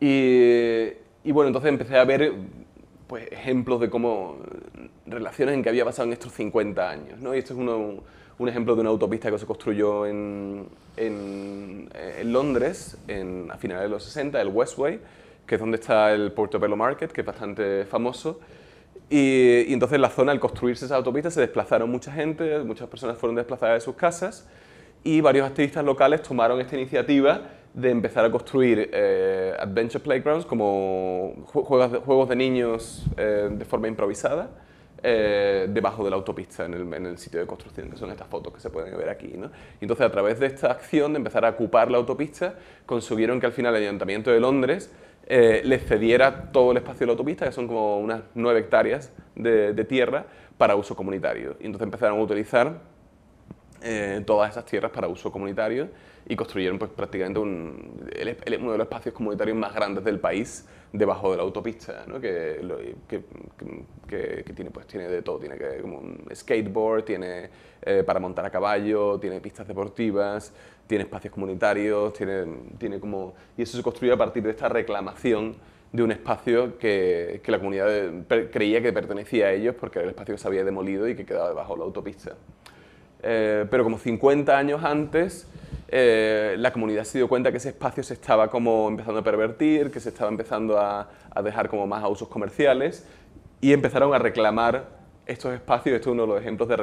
Y, 0.01 1.31
bueno, 1.31 1.49
entonces 1.49 1.69
empecé 1.69 1.97
a 1.97 2.05
ver 2.05 2.33
pues, 3.07 3.31
ejemplos 3.31 3.81
de 3.81 3.91
cómo 3.91 4.39
relaciones 5.07 5.55
en 5.55 5.63
que 5.63 5.69
había 5.69 5.85
pasado 5.85 6.07
en 6.07 6.13
estos 6.13 6.33
50 6.33 6.91
años. 6.91 7.21
¿no? 7.21 7.35
Y 7.35 7.39
esto 7.39 7.55
es 7.55 7.59
uno 7.61 8.03
un 8.39 8.49
ejemplo 8.49 8.75
de 8.75 8.81
una 8.81 8.91
autopista 8.91 9.31
que 9.31 9.39
se 9.39 9.47
construyó 9.47 10.07
en, 10.07 10.67
en, 10.97 11.89
Londres 12.25 12.97
a 13.51 13.57
finales 13.59 13.85
de 13.85 13.89
los 13.89 14.05
60, 14.05 14.41
el 14.41 14.49
Westway, 14.49 15.01
que 15.47 15.57
es 15.57 15.61
donde 15.61 15.77
está 15.77 16.13
el 16.13 16.33
Portobello 16.33 16.77
Market, 16.77 17.13
que 17.13 17.21
es 17.21 17.27
bastante 17.27 17.85
famoso. 17.85 18.41
Y, 19.11 19.65
y, 19.69 19.73
entonces 19.73 19.97
en 19.97 20.03
la 20.03 20.11
zona, 20.11 20.33
al 20.33 20.41
construirse 20.41 20.85
esa 20.85 20.97
autopista, 20.97 21.31
se 21.31 21.41
desplazaron 21.41 21.91
mucha 21.91 22.13
gente, 22.13 22.59
muchas 22.61 22.89
personas 22.89 23.19
fueron 23.19 23.37
desplazadas 23.37 23.77
de 23.77 23.81
sus 23.81 23.95
casas 23.95 24.49
y 25.05 25.21
varios 25.21 25.47
activistas 25.47 25.85
locales 25.85 26.23
tomaron 26.23 26.61
esta 26.61 26.77
iniciativa 26.77 27.43
de 27.75 27.91
empezar 27.91 28.25
a 28.25 28.31
construir 28.31 28.91
eh, 28.93 29.55
adventure 29.59 30.03
playgrounds 30.03 30.45
como 30.47 31.35
juegos 31.47 31.93
de, 31.93 31.99
juegos 31.99 32.29
de 32.29 32.37
niños 32.37 33.05
eh, 33.17 33.49
de 33.51 33.65
forma 33.65 33.89
improvisada 33.89 34.51
eh, 35.03 35.67
debajo 35.69 36.05
de 36.05 36.11
la 36.11 36.17
autopista, 36.17 36.65
en 36.67 37.07
el, 37.07 37.19
sitio 37.19 37.41
de 37.41 37.47
construcción, 37.47 37.91
que 37.91 37.97
son 37.97 38.11
estas 38.11 38.29
fotos 38.29 38.53
que 38.53 38.61
se 38.61 38.71
pueden 38.71 38.97
ver 38.97 39.09
aquí. 39.09 39.33
¿no? 39.37 39.47
Y 39.81 39.85
entonces, 39.85 40.07
a 40.07 40.11
través 40.13 40.39
de 40.39 40.47
esta 40.47 40.71
acción 40.71 41.13
de 41.13 41.17
empezar 41.17 41.45
a 41.45 41.51
ocupar 41.51 41.91
la 41.91 41.99
autopista, 41.99 42.55
consiguieron 42.87 43.41
que 43.41 43.47
al 43.47 43.53
final 43.53 43.75
el 43.75 43.83
Ayuntamiento 43.83 44.31
de 44.31 44.39
Londres 44.39 44.93
eh, 45.35 45.63
les 45.65 45.83
cediera 45.87 46.53
todo 46.53 46.73
el 46.73 46.77
espacio 46.77 47.01
de 47.01 47.07
la 47.07 47.13
autopista, 47.13 47.47
que 47.47 47.53
son 47.53 47.67
como 47.67 47.99
unas 48.01 48.21
9 48.35 48.61
hectáreas 48.61 49.11
de, 49.35 49.85
tierra, 49.87 50.27
para 50.59 50.77
uso 50.77 50.95
comunitario. 50.95 51.57
Y 51.59 51.65
entonces 51.65 51.87
empezaron 51.87 52.19
a 52.19 52.23
utilizar 52.23 52.81
eh, 53.81 54.23
todas 54.27 54.51
esas 54.51 54.67
tierras 54.67 54.93
para 54.93 55.09
uso 55.09 55.33
comunitario 55.33 55.89
y 56.29 56.37
construyeron 56.37 56.79
pues, 56.79 56.91
prácticamente 56.91 57.41
un, 57.41 58.11
uno 58.61 58.73
de 58.73 58.79
los 58.79 58.85
espacios 58.85 59.15
comunitarios 59.15 59.57
más 59.57 59.75
grandes 59.75 60.05
del 60.05 60.21
país 60.21 60.69
debajo 60.93 61.31
de 61.31 61.39
la 61.39 61.45
autopista, 61.45 62.05
¿no? 62.07 62.21
que, 62.21 62.61
que, 63.09 63.25
que, 64.45 64.53
tiene, 64.53 64.71
pues, 64.71 64.87
tiene 64.87 65.09
de 65.09 65.23
todo, 65.23 65.39
tiene 65.39 65.57
que, 65.57 65.79
como 65.81 65.99
un 65.99 66.27
skateboard, 66.35 67.05
tiene 67.05 67.49
eh, 67.81 68.03
para 68.05 68.21
montar 68.21 68.45
a 68.45 68.51
caballo, 68.51 69.19
tiene 69.19 69.41
pistas 69.41 69.67
deportivas, 69.67 70.53
tiene 70.93 71.05
espacios 71.05 71.33
comunitarios, 71.33 72.13
tiene, 72.13 72.45
tiene 72.77 73.01
como... 73.01 73.33
Y 73.57 73.63
eso 73.63 73.79
se 73.79 73.83
construyó 73.83 74.13
a 74.13 74.19
partir 74.19 74.43
de 74.43 74.51
esta 74.51 74.69
reclamación 74.69 75.55
de 75.91 76.03
un 76.03 76.13
espacio 76.13 76.77
que, 76.77 77.41
que 77.43 77.51
la 77.51 77.57
comunidad 77.57 77.89
creía 78.53 78.83
que 78.83 78.93
pertenecía 78.93 79.47
a 79.47 79.53
ellos 79.53 79.75
porque 79.75 80.01
era 80.01 80.05
el 80.05 80.11
espacio 80.11 80.35
que 80.35 80.39
se 80.39 80.47
había 80.47 80.65
demolido 80.65 81.09
y 81.09 81.17
que 81.17 81.25
quedaba 81.25 81.49
debajo 81.49 81.73
de 81.73 81.79
la 81.79 81.85
autopista. 81.87 82.33
Eh, 83.23 83.65
pero 83.71 83.85
como 83.85 83.97
50 83.97 84.59
años 84.59 84.85
antes, 84.85 85.49
eh, 85.89 86.57
la 86.59 86.75
comunidad 86.75 87.05
se 87.05 87.17
dio 87.17 87.27
cuenta 87.27 87.51
que 87.51 87.57
ese 87.57 87.71
espacio 87.71 88.03
se 88.03 88.13
estaba 88.13 88.51
como 88.51 88.87
empezando 88.87 89.21
a 89.21 89.25
pervertir, 89.25 89.91
que 89.91 89.99
se 89.99 90.11
estaba 90.11 90.31
empezando 90.31 90.79
a, 90.79 91.09
dejar 91.43 91.71
como 91.71 91.87
más 91.87 92.05
a 92.05 92.09
usos 92.09 92.29
comerciales 92.29 93.07
y 93.63 93.73
empezaron 93.73 94.13
a 94.13 94.19
reclamar 94.19 95.01
estos 95.25 95.55
espacios, 95.55 95.97
esto 95.97 96.11
es 96.11 96.13
uno 96.13 96.25
de 96.25 96.29
los 96.29 96.41
ejemplos 96.43 96.69
de 96.69 96.77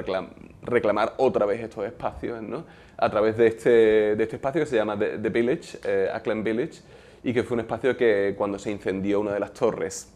reclamar 0.63 1.13
otra 1.17 1.45
vez 1.45 1.61
estos 1.61 1.85
espacios, 1.85 2.41
¿no? 2.41 2.65
A 3.01 3.09
través 3.09 3.37
de 3.37 3.47
este, 3.47 3.69
de 4.15 4.23
este 4.23 4.35
espacio 4.35 4.61
que 4.61 4.67
se 4.67 4.75
llama 4.75 4.97
The, 4.97 5.29
Village, 5.29 5.79
eh, 5.83 6.11
Village, 6.43 6.81
y 7.23 7.33
que 7.33 7.43
fue 7.43 7.55
un 7.55 7.61
espacio 7.61 7.95
que 7.95 8.35
cuando 8.37 8.59
se 8.59 8.71
incendió 8.71 9.19
una 9.19 9.33
de 9.33 9.39
las 9.39 9.53
torres, 9.53 10.11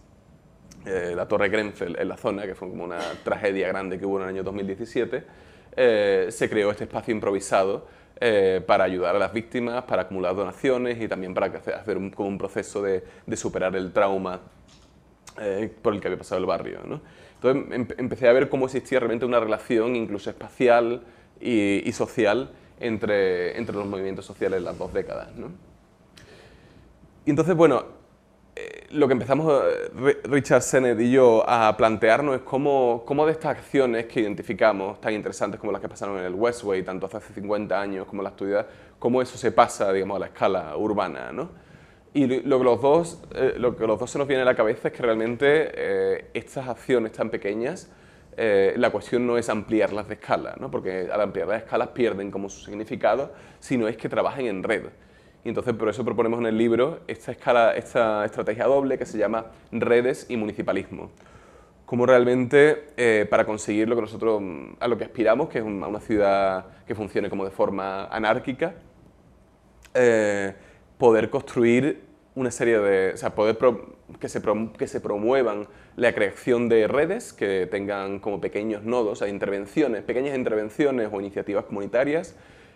eh, 0.85 1.13
la 1.15 1.27
torre 1.27 1.49
Grenfell 1.49 1.95
en 1.97 2.07
la 2.07 2.17
zona, 2.17 2.45
que 2.45 2.55
fue 2.55 2.69
como 2.69 2.83
una 2.83 2.99
tragedia 3.23 3.67
grande 3.67 3.97
que 3.97 4.05
hubo 4.05 4.17
en 4.17 4.23
el 4.23 4.29
año 4.29 4.43
2017, 4.43 5.23
eh, 5.75 6.27
se 6.29 6.49
creó 6.49 6.71
este 6.71 6.83
espacio 6.83 7.13
improvisado 7.13 7.87
eh, 8.19 8.61
para 8.65 8.83
ayudar 8.83 9.15
a 9.15 9.19
las 9.19 9.33
víctimas, 9.33 9.83
para 9.83 10.03
acumular 10.03 10.35
donaciones 10.35 11.01
y 11.01 11.07
también 11.07 11.33
para 11.33 11.47
hacer 11.47 11.97
un, 11.97 12.11
como 12.11 12.29
un 12.29 12.37
proceso 12.37 12.81
de, 12.81 13.03
superar 13.35 13.75
el 13.75 13.91
trauma 13.91 14.39
eh, 15.41 15.71
por 15.81 15.93
el 15.93 15.99
que 15.99 16.07
había 16.07 16.19
pasado 16.19 16.39
el 16.39 16.45
barrio. 16.45 16.79
Entonces 17.35 17.71
em, 17.71 17.87
empecé 17.97 18.27
a 18.29 18.33
ver 18.33 18.49
cómo 18.49 18.65
existía 18.65 18.99
realmente 18.99 19.25
una 19.25 19.39
relación 19.39 19.95
incluso 19.95 20.29
espacial 20.29 21.01
y, 21.41 21.91
social 21.91 22.51
entre, 22.85 23.57
entre 23.57 23.75
los 23.75 23.85
movimientos 23.85 24.25
sociales 24.25 24.57
en 24.59 24.65
las 24.65 24.77
dos 24.77 24.93
décadas. 24.93 25.29
Y 27.25 27.29
entonces, 27.29 27.55
bueno, 27.55 27.85
eh, 28.55 28.85
lo 28.91 29.07
que 29.07 29.13
empezamos 29.13 29.63
eh, 29.65 30.21
Richard 30.25 30.61
Sennett 30.61 30.99
y 30.99 31.11
yo 31.11 31.43
a 31.47 31.75
plantearnos 31.75 32.35
es 32.35 32.41
cómo, 32.41 33.03
cómo, 33.03 33.25
de 33.25 33.31
estas 33.31 33.57
acciones 33.57 34.05
que 34.05 34.19
identificamos, 34.19 35.01
tan 35.01 35.13
interesantes 35.13 35.59
como 35.59 35.71
las 35.71 35.81
que 35.81 35.89
pasaron 35.89 36.19
en 36.19 36.25
el 36.25 36.35
Westway, 36.35 36.83
tanto 36.83 37.07
hace 37.07 37.33
50 37.33 37.79
años 37.79 38.05
como 38.05 38.21
la 38.21 38.29
actualidad, 38.29 38.67
cómo 38.99 39.23
eso 39.23 39.37
se 39.37 39.51
pasa 39.51 39.91
digamos, 39.91 40.17
a 40.17 40.19
la 40.19 40.25
escala 40.27 40.77
urbana. 40.77 41.31
¿no? 41.31 41.49
Y 42.13 42.27
lo 42.43 42.59
que, 42.59 42.63
los 42.63 42.79
dos, 42.79 43.23
eh, 43.33 43.55
lo 43.57 43.75
que 43.75 43.87
los 43.87 43.99
dos 43.99 44.11
se 44.11 44.19
nos 44.19 44.27
viene 44.27 44.43
a 44.43 44.45
la 44.45 44.55
cabeza 44.55 44.89
es 44.89 44.93
que 44.93 45.01
realmente 45.01 46.37
estas 46.37 46.67
acciones 46.67 47.11
tan 47.11 47.31
pequeñas, 47.31 47.89
la 48.37 48.89
cuestión 48.89 49.27
no 49.27 49.37
es 49.37 49.49
ampliarlas 49.49 50.07
de 50.07 50.15
escala, 50.15 50.55
¿no? 50.59 50.71
porque 50.71 51.09
al 51.11 51.21
ampliar 51.21 51.47
las 51.47 51.63
escalas 51.63 51.89
pierden 51.89 52.31
como 52.31 52.49
su 52.49 52.65
significado, 52.65 53.31
sino 53.59 53.87
es 53.87 53.97
que 53.97 54.09
trabajen 54.09 54.47
en 54.47 54.63
red. 54.63 54.83
Y 55.43 55.49
entonces 55.49 55.73
por 55.73 55.89
eso 55.89 56.05
proponemos 56.05 56.39
en 56.39 56.45
el 56.45 56.57
libro 56.57 57.01
esta, 57.07 57.31
escala, 57.31 57.75
esta 57.75 58.23
estrategia 58.23 58.65
doble 58.65 58.97
que 58.97 59.05
se 59.05 59.17
llama 59.17 59.47
redes 59.71 60.25
y 60.29 60.37
municipalismo. 60.37 61.11
Como 61.85 62.05
realmente 62.05 62.87
eh, 62.95 63.27
para 63.29 63.45
conseguir 63.45 63.89
lo 63.89 63.95
que 63.95 64.01
nosotros 64.01 64.41
a 64.79 64.87
lo 64.87 64.97
que 64.97 65.03
aspiramos, 65.03 65.49
que 65.49 65.59
es 65.59 65.65
una, 65.65 65.99
ciudad 65.99 66.65
que 66.87 66.95
funcione 66.95 67.29
como 67.29 67.43
de 67.43 67.51
forma 67.51 68.05
anárquica, 68.05 68.73
eh, 69.93 70.53
poder 70.97 71.29
construir 71.29 72.01
una 72.35 72.49
serie 72.49 72.79
de, 72.79 73.13
o 73.13 73.17
sea, 73.17 73.35
poder 73.35 73.57
que, 74.19 74.29
se 74.29 74.41
que 74.77 74.87
se 74.87 75.01
promuevan 75.01 75.67
la 75.95 76.13
creación 76.13 76.69
de 76.69 76.87
redes 76.87 77.33
que 77.33 77.67
tengan 77.69 78.19
como 78.19 78.41
pequeños 78.41 78.83
nodos, 78.83 79.21
o 79.21 79.27
intervenciones, 79.27 80.03
pequeñas 80.03 80.35
intervenciones 80.35 81.09
o 81.11 81.19
iniciativas 81.19 81.65
comunitarias 81.65 82.35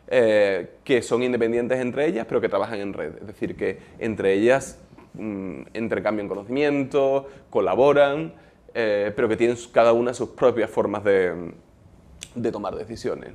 eh, 0.09 0.75
que 0.85 1.01
son 1.01 1.21
independientes 1.21 1.79
entre 1.79 2.05
ellas, 2.05 2.25
pero 2.27 2.39
que 2.39 2.47
trabajan 2.47 2.79
en 2.79 2.93
red. 2.93 3.17
Es 3.19 3.27
decir, 3.27 3.57
que 3.57 3.79
entre 3.99 4.33
ellas 4.33 4.79
mm, 5.13 5.61
intercambian 5.73 6.29
conocimiento, 6.29 7.27
colaboran, 7.49 8.33
eh, 8.73 9.11
pero 9.13 9.27
que 9.27 9.35
tienen 9.35 9.57
cada 9.73 9.91
una 9.91 10.13
sus 10.13 10.29
propias 10.29 10.69
formas 10.69 11.03
de, 11.03 11.51
tomar 12.51 12.75
decisiones. 12.75 13.31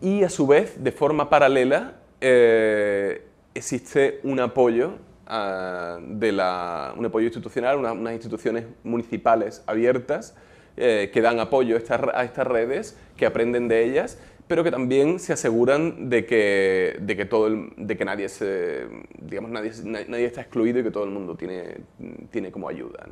Y 0.00 0.22
a 0.22 0.30
su 0.30 0.46
vez, 0.46 0.82
de 0.82 0.92
forma 0.92 1.28
paralela, 1.28 1.96
eh, 2.22 3.26
existe 3.52 4.20
un 4.22 4.40
apoyo 4.40 4.94
ah, 5.30 5.98
de 6.02 6.30
un 6.30 7.06
apoyo 7.06 7.26
institucional, 7.26 7.78
unas 7.78 8.12
instituciones 8.12 8.66
municipales 8.84 9.62
abiertas 9.66 10.34
que 10.76 11.20
dan 11.20 11.40
apoyo 11.40 11.76
a 11.76 12.24
estas 12.24 12.46
redes, 12.46 12.96
que 13.16 13.26
aprenden 13.26 13.68
de 13.68 13.84
ellas 13.84 14.18
pero 14.50 14.64
que 14.64 14.72
también 14.72 15.20
se 15.20 15.32
aseguran 15.32 16.10
de 16.10 16.26
que, 16.26 16.96
de 17.00 17.16
que, 17.16 17.24
todo 17.24 17.48
de 17.76 17.96
que 17.96 18.04
nadie, 18.04 18.28
se, 18.28 18.88
digamos, 19.20 19.48
nadie, 19.48 19.70
nadie 19.84 20.24
está 20.24 20.40
excluido 20.40 20.80
y 20.80 20.82
que 20.82 20.90
todo 20.90 21.04
el 21.04 21.10
mundo 21.10 21.36
tiene, 21.36 21.76
tiene 22.32 22.50
como 22.50 22.68
ayuda. 22.68 23.06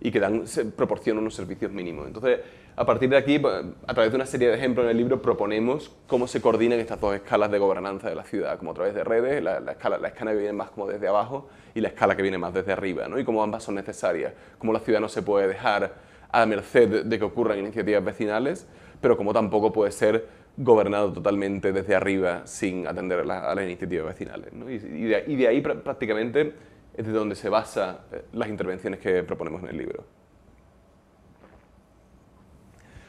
y 0.00 0.12
que 0.12 0.20
dan, 0.20 0.44
proporcionan 0.76 1.22
unos 1.22 1.34
servicios 1.34 1.72
mínimos. 1.72 2.06
Entonces, 2.06 2.38
a 2.78 2.86
partir 2.86 3.10
de 3.10 3.16
aquí, 3.16 3.40
pues, 3.40 3.64
a 3.88 3.92
través 3.92 4.12
de 4.12 4.16
una 4.16 4.24
serie 4.24 4.48
de 4.48 4.54
ejemplos 4.54 4.84
en 4.84 4.90
el 4.92 4.96
libro, 4.96 5.20
proponemos 5.20 5.90
cómo 6.06 6.28
se 6.28 6.40
coordinan 6.40 6.78
estas 6.78 7.00
dos 7.00 7.12
escalas 7.12 7.50
de 7.50 7.58
gobernanza 7.58 8.08
de 8.08 8.14
la 8.14 8.22
ciudad, 8.22 8.56
como 8.56 8.70
a 8.70 8.74
través 8.74 8.94
de 8.94 9.02
redes, 9.02 9.42
la, 9.42 9.58
escala, 9.72 9.98
la 9.98 10.08
escala 10.08 10.30
que 10.30 10.36
viene 10.36 10.52
más 10.52 10.70
como 10.70 10.86
desde 10.86 11.08
abajo 11.08 11.48
y 11.74 11.80
la 11.80 11.88
escala 11.88 12.14
que 12.14 12.22
viene 12.22 12.38
más 12.38 12.54
desde 12.54 12.70
arriba, 12.70 13.08
¿no? 13.08 13.18
y 13.18 13.24
cómo 13.24 13.42
ambas 13.42 13.64
son 13.64 13.74
necesarias, 13.74 14.32
cómo 14.60 14.72
la 14.72 14.78
ciudad 14.78 15.00
no 15.00 15.08
se 15.08 15.22
puede 15.22 15.48
dejar 15.48 15.92
a 16.30 16.46
merced 16.46 17.04
de 17.04 17.18
que 17.18 17.24
ocurran 17.24 17.58
iniciativas 17.58 18.04
vecinales, 18.04 18.68
pero 19.00 19.16
como 19.16 19.32
tampoco 19.32 19.72
puede 19.72 19.90
ser 19.90 20.28
gobernado 20.56 21.12
totalmente 21.12 21.72
desde 21.72 21.96
arriba 21.96 22.42
sin 22.46 22.86
atender 22.86 23.28
a, 23.28 23.54
las 23.56 23.64
iniciativas 23.64 24.06
vecinales. 24.06 24.52
¿no? 24.52 24.70
Y, 24.70 24.78
de, 24.78 25.24
y 25.26 25.34
de 25.34 25.48
ahí 25.48 25.60
prácticamente 25.60 26.54
es 26.96 27.04
de 27.04 27.12
donde 27.12 27.34
se 27.34 27.48
basan 27.48 27.98
eh, 28.12 28.22
las 28.34 28.48
intervenciones 28.48 29.00
que 29.00 29.24
proponemos 29.24 29.64
en 29.64 29.70
el 29.70 29.78
libro. 29.78 30.17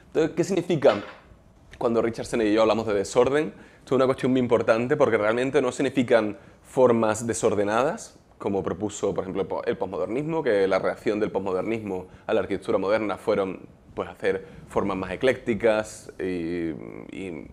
Entonces, 0.10 0.36
¿qué 0.36 0.44
significa 0.44 1.04
cuando 1.78 2.02
Richardson 2.02 2.42
y 2.42 2.52
yo 2.52 2.64
hablamos 2.64 2.88
de 2.88 2.96
desorden? 2.96 3.54
Es 3.86 3.92
una 3.92 4.08
cuestión 4.08 4.32
muy 4.32 4.42
importante 4.42 4.98
porque 4.98 5.20
realmente 5.20 5.62
no 5.62 5.72
significan 5.72 6.36
formas 6.64 7.28
desordenadas, 7.28 8.18
como 8.40 8.64
propuso, 8.64 9.14
por 9.14 9.24
ejemplo, 9.24 9.62
el 9.66 9.78
posmodernismo, 9.78 10.42
que 10.42 10.68
la 10.68 10.80
reacción 10.80 11.20
del 11.20 11.30
posmodernismo 11.30 12.08
a 12.26 12.34
la 12.34 12.40
arquitectura 12.40 12.80
moderna 12.80 13.18
fueron 13.18 13.60
pues, 13.94 14.10
hacer 14.10 14.48
formas 14.68 14.98
más 14.98 15.12
eclécticas 15.12 16.12
y, 16.20 16.74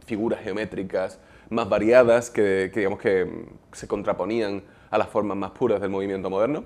figuras 0.07 0.41
geométricas 0.43 1.21
más 1.51 1.69
variadas 1.69 2.31
que, 2.31 2.71
que, 2.73 2.81
digamos, 2.81 3.01
que 3.01 3.31
se 3.73 3.87
contraponían 3.87 4.63
a 4.91 4.97
las 4.97 5.09
formas 5.09 5.37
más 5.37 5.51
puras 5.51 5.79
del 5.83 5.91
movimiento 5.91 6.31
moderno. 6.31 6.65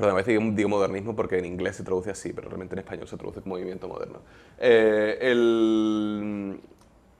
Perdón, 0.00 0.14
a 0.14 0.22
veces 0.22 0.56
digo, 0.56 0.70
modernismo 0.70 1.14
porque 1.14 1.36
en 1.36 1.44
inglés 1.44 1.76
se 1.76 1.84
traduce 1.84 2.10
así, 2.10 2.32
pero 2.32 2.48
realmente 2.48 2.74
en 2.74 2.78
español 2.78 3.06
se 3.06 3.18
traduce 3.18 3.42
como 3.42 3.56
movimiento 3.56 3.86
moderno. 3.86 4.20
Eh, 4.58 5.18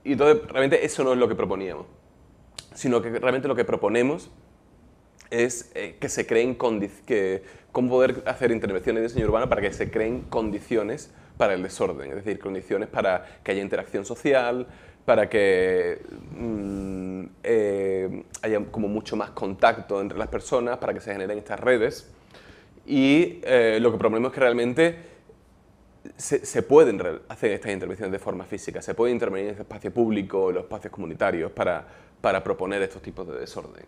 y 0.03 0.13
entonces, 0.13 0.49
realmente 0.49 0.83
eso 0.83 1.05
no 1.05 1.13
es 1.13 1.19
lo 1.19 1.29
que 1.29 1.35
proponíamos, 1.35 1.85
sino 2.73 3.03
que 3.03 3.11
realmente 3.11 3.49
lo 3.49 3.55
que 3.55 3.67
proponemos 3.67 4.31
es 5.29 5.71
eh, 5.75 5.99
que 6.01 6.09
se 6.09 6.27
creen 6.27 6.57
que 7.05 7.43
cómo 7.71 7.91
poder 7.91 8.23
hacer 8.25 8.51
intervenciones 8.51 9.03
de 9.03 9.09
diseño 9.09 9.27
urbano 9.27 9.47
para 9.51 9.61
que 9.61 9.75
se 9.75 9.91
creen 9.91 10.23
condiciones 10.23 11.11
para 11.37 11.53
el 11.53 11.63
desorden, 11.63 12.09
es 12.09 12.25
decir, 12.25 12.39
condiciones 12.39 12.89
para 12.89 13.27
que 13.45 13.53
haya 13.53 13.61
interacción 13.61 14.07
social, 14.07 14.67
para 15.05 15.29
que 15.29 16.01
mm, 16.35 17.25
eh, 17.43 18.25
haya 18.41 18.65
como 18.71 18.89
mucho 18.89 19.17
más 19.17 19.33
contacto 19.33 20.01
entre 20.01 20.17
las 20.17 20.29
personas, 20.29 20.79
para 20.79 20.95
que 20.95 21.01
se 21.01 21.13
generen 21.13 21.37
estas 21.37 21.61
redes 21.61 22.11
y 22.91 23.41
eh, 23.45 23.79
lo 23.81 23.93
que 23.93 23.99
proponemos 23.99 24.31
es 24.31 24.35
que 24.35 24.41
realmente 24.41 24.97
se, 26.17 26.63
pueden 26.63 27.01
hacer 27.29 27.53
estas 27.53 27.71
intervenciones 27.71 28.11
de 28.11 28.19
forma 28.19 28.45
física, 28.45 28.83
se 28.83 28.95
puede 28.95 29.13
intervenir 29.13 29.51
en 29.51 29.55
el 29.55 29.61
espacio 29.61 29.93
público, 29.93 30.49
en 30.49 30.57
los 30.57 30.65
espacios 30.65 30.93
comunitarios 30.93 31.53
para, 31.53 31.87
para 32.21 32.43
proponer 32.43 32.83
estos 32.83 33.01
tipos 33.01 33.29
de 33.29 33.39
desorden. 33.39 33.85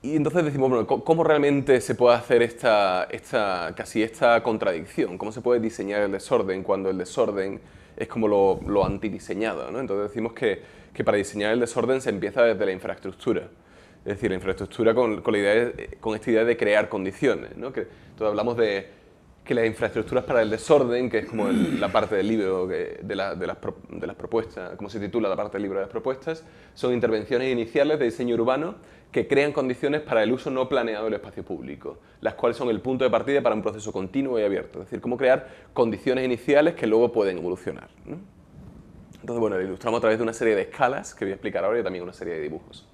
Y 0.00 0.14
entonces 0.14 0.44
decimos, 0.44 0.70
bueno, 0.70 0.86
¿cómo 0.86 1.24
realmente 1.24 1.80
se 1.80 1.96
puede 1.96 2.14
hacer 2.16 2.42
esta, 2.42 3.08
esta, 3.10 3.74
casi 3.76 4.04
esta 4.04 4.40
contradicción? 4.44 5.18
¿Cómo 5.18 5.32
se 5.32 5.40
puede 5.40 5.58
diseñar 5.58 6.02
el 6.02 6.12
desorden 6.12 6.62
cuando 6.62 6.88
el 6.90 6.98
desorden 6.98 7.60
es 7.96 8.06
como 8.06 8.28
lo, 8.28 8.60
lo 8.64 8.84
antidiseñado? 8.84 9.72
¿no? 9.72 9.80
Entonces 9.80 10.10
decimos 10.10 10.34
que, 10.34 10.62
que 10.94 11.02
para 11.02 11.16
diseñar 11.16 11.52
el 11.52 11.58
desorden 11.58 12.00
se 12.00 12.10
empieza 12.10 12.44
desde 12.44 12.64
la 12.64 12.70
infraestructura. 12.70 13.48
Es 14.04 14.14
decir, 14.14 14.30
la 14.30 14.36
infraestructura 14.36 14.94
con, 14.94 15.20
con, 15.22 15.32
la 15.32 15.38
idea 15.38 15.72
con 16.00 16.14
esta 16.14 16.30
idea 16.30 16.44
de 16.44 16.56
crear 16.56 16.88
condiciones. 16.88 17.56
¿no? 17.56 17.72
Que, 17.72 17.80
entonces 17.80 18.28
hablamos 18.28 18.56
de 18.56 18.98
que 19.48 19.54
las 19.54 19.64
infraestructuras 19.64 20.24
para 20.24 20.42
el 20.42 20.50
desorden, 20.50 21.08
que 21.08 21.20
es 21.20 21.26
como 21.26 21.48
la 21.48 21.90
parte 21.90 22.14
del 22.16 22.28
libro 22.28 22.66
de, 22.66 23.00
de, 23.02 23.16
las, 23.16 23.38
de, 23.38 23.46
las, 23.46 23.56
propuestas, 24.16 24.76
como 24.76 24.90
se 24.90 25.00
titula 25.00 25.26
la 25.26 25.36
parte 25.36 25.54
del 25.54 25.62
libro 25.62 25.78
de 25.78 25.84
las 25.84 25.90
propuestas, 25.90 26.44
son 26.74 26.92
intervenciones 26.92 27.50
iniciales 27.50 27.98
de 27.98 28.04
diseño 28.04 28.34
urbano 28.34 28.74
que 29.10 29.26
crean 29.26 29.52
condiciones 29.52 30.02
para 30.02 30.22
el 30.22 30.32
uso 30.32 30.50
no 30.50 30.68
planeado 30.68 31.06
del 31.06 31.14
espacio 31.14 31.44
público, 31.44 31.98
las 32.20 32.34
cuales 32.34 32.58
son 32.58 32.68
el 32.68 32.82
punto 32.82 33.04
de 33.04 33.10
partida 33.10 33.40
para 33.40 33.54
un 33.54 33.62
proceso 33.62 33.90
continuo 33.90 34.38
y 34.38 34.42
abierto. 34.42 34.80
Es 34.80 34.86
decir, 34.86 35.00
cómo 35.00 35.16
crear 35.16 35.48
condiciones 35.72 36.24
iniciales 36.24 36.74
que 36.74 36.86
luego 36.86 37.10
pueden 37.12 37.38
evolucionar. 37.38 37.88
Entonces, 39.20 39.40
bueno, 39.40 39.56
lo 39.56 39.62
ilustramos 39.62 39.98
a 39.98 40.00
través 40.00 40.18
de 40.18 40.24
una 40.24 40.32
serie 40.32 40.56
de 40.56 40.62
escalas 40.62 41.14
que 41.14 41.24
voy 41.24 41.32
a 41.32 41.34
explicar 41.34 41.64
ahora 41.64 41.80
y 41.80 41.82
también 41.82 42.02
una 42.02 42.12
serie 42.12 42.34
de 42.34 42.40
dibujos. 42.40 42.87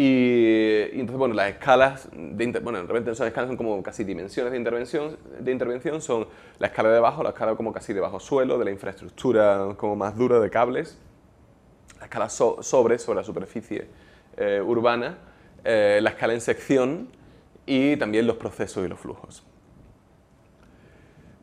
Y, 0.00 0.90
entonces, 0.92 1.16
bueno, 1.16 1.34
las 1.34 1.50
escalas, 1.50 2.08
de 2.12 2.60
bueno, 2.60 2.78
realmente 2.84 3.12
son 3.16 3.26
escalas, 3.26 3.48
son 3.48 3.56
como 3.56 3.82
casi 3.82 4.04
dimensiones 4.04 4.52
de 4.52 4.56
intervención, 4.56 5.16
de 5.40 5.50
intervención, 5.50 6.00
son 6.00 6.28
la 6.60 6.68
escala 6.68 6.90
de 6.90 6.98
abajo, 6.98 7.24
la 7.24 7.30
escala 7.30 7.56
como 7.56 7.72
casi 7.72 7.92
de 7.92 7.98
bajo 7.98 8.20
suelo, 8.20 8.58
de 8.60 8.64
la 8.66 8.70
infraestructura 8.70 9.74
como 9.76 9.96
más 9.96 10.16
dura 10.16 10.38
de 10.38 10.50
cables, 10.50 11.00
la 11.98 12.04
escala 12.04 12.28
sobre, 12.28 13.00
sobre 13.00 13.16
la 13.16 13.24
superficie 13.24 13.88
eh, 14.36 14.62
urbana, 14.64 15.18
eh, 15.64 15.98
la 16.00 16.10
escala 16.10 16.32
en 16.32 16.42
sección 16.42 17.08
y 17.66 17.96
también 17.96 18.28
los 18.28 18.36
procesos 18.36 18.86
y 18.86 18.88
los 18.88 19.00
flujos. 19.00 19.44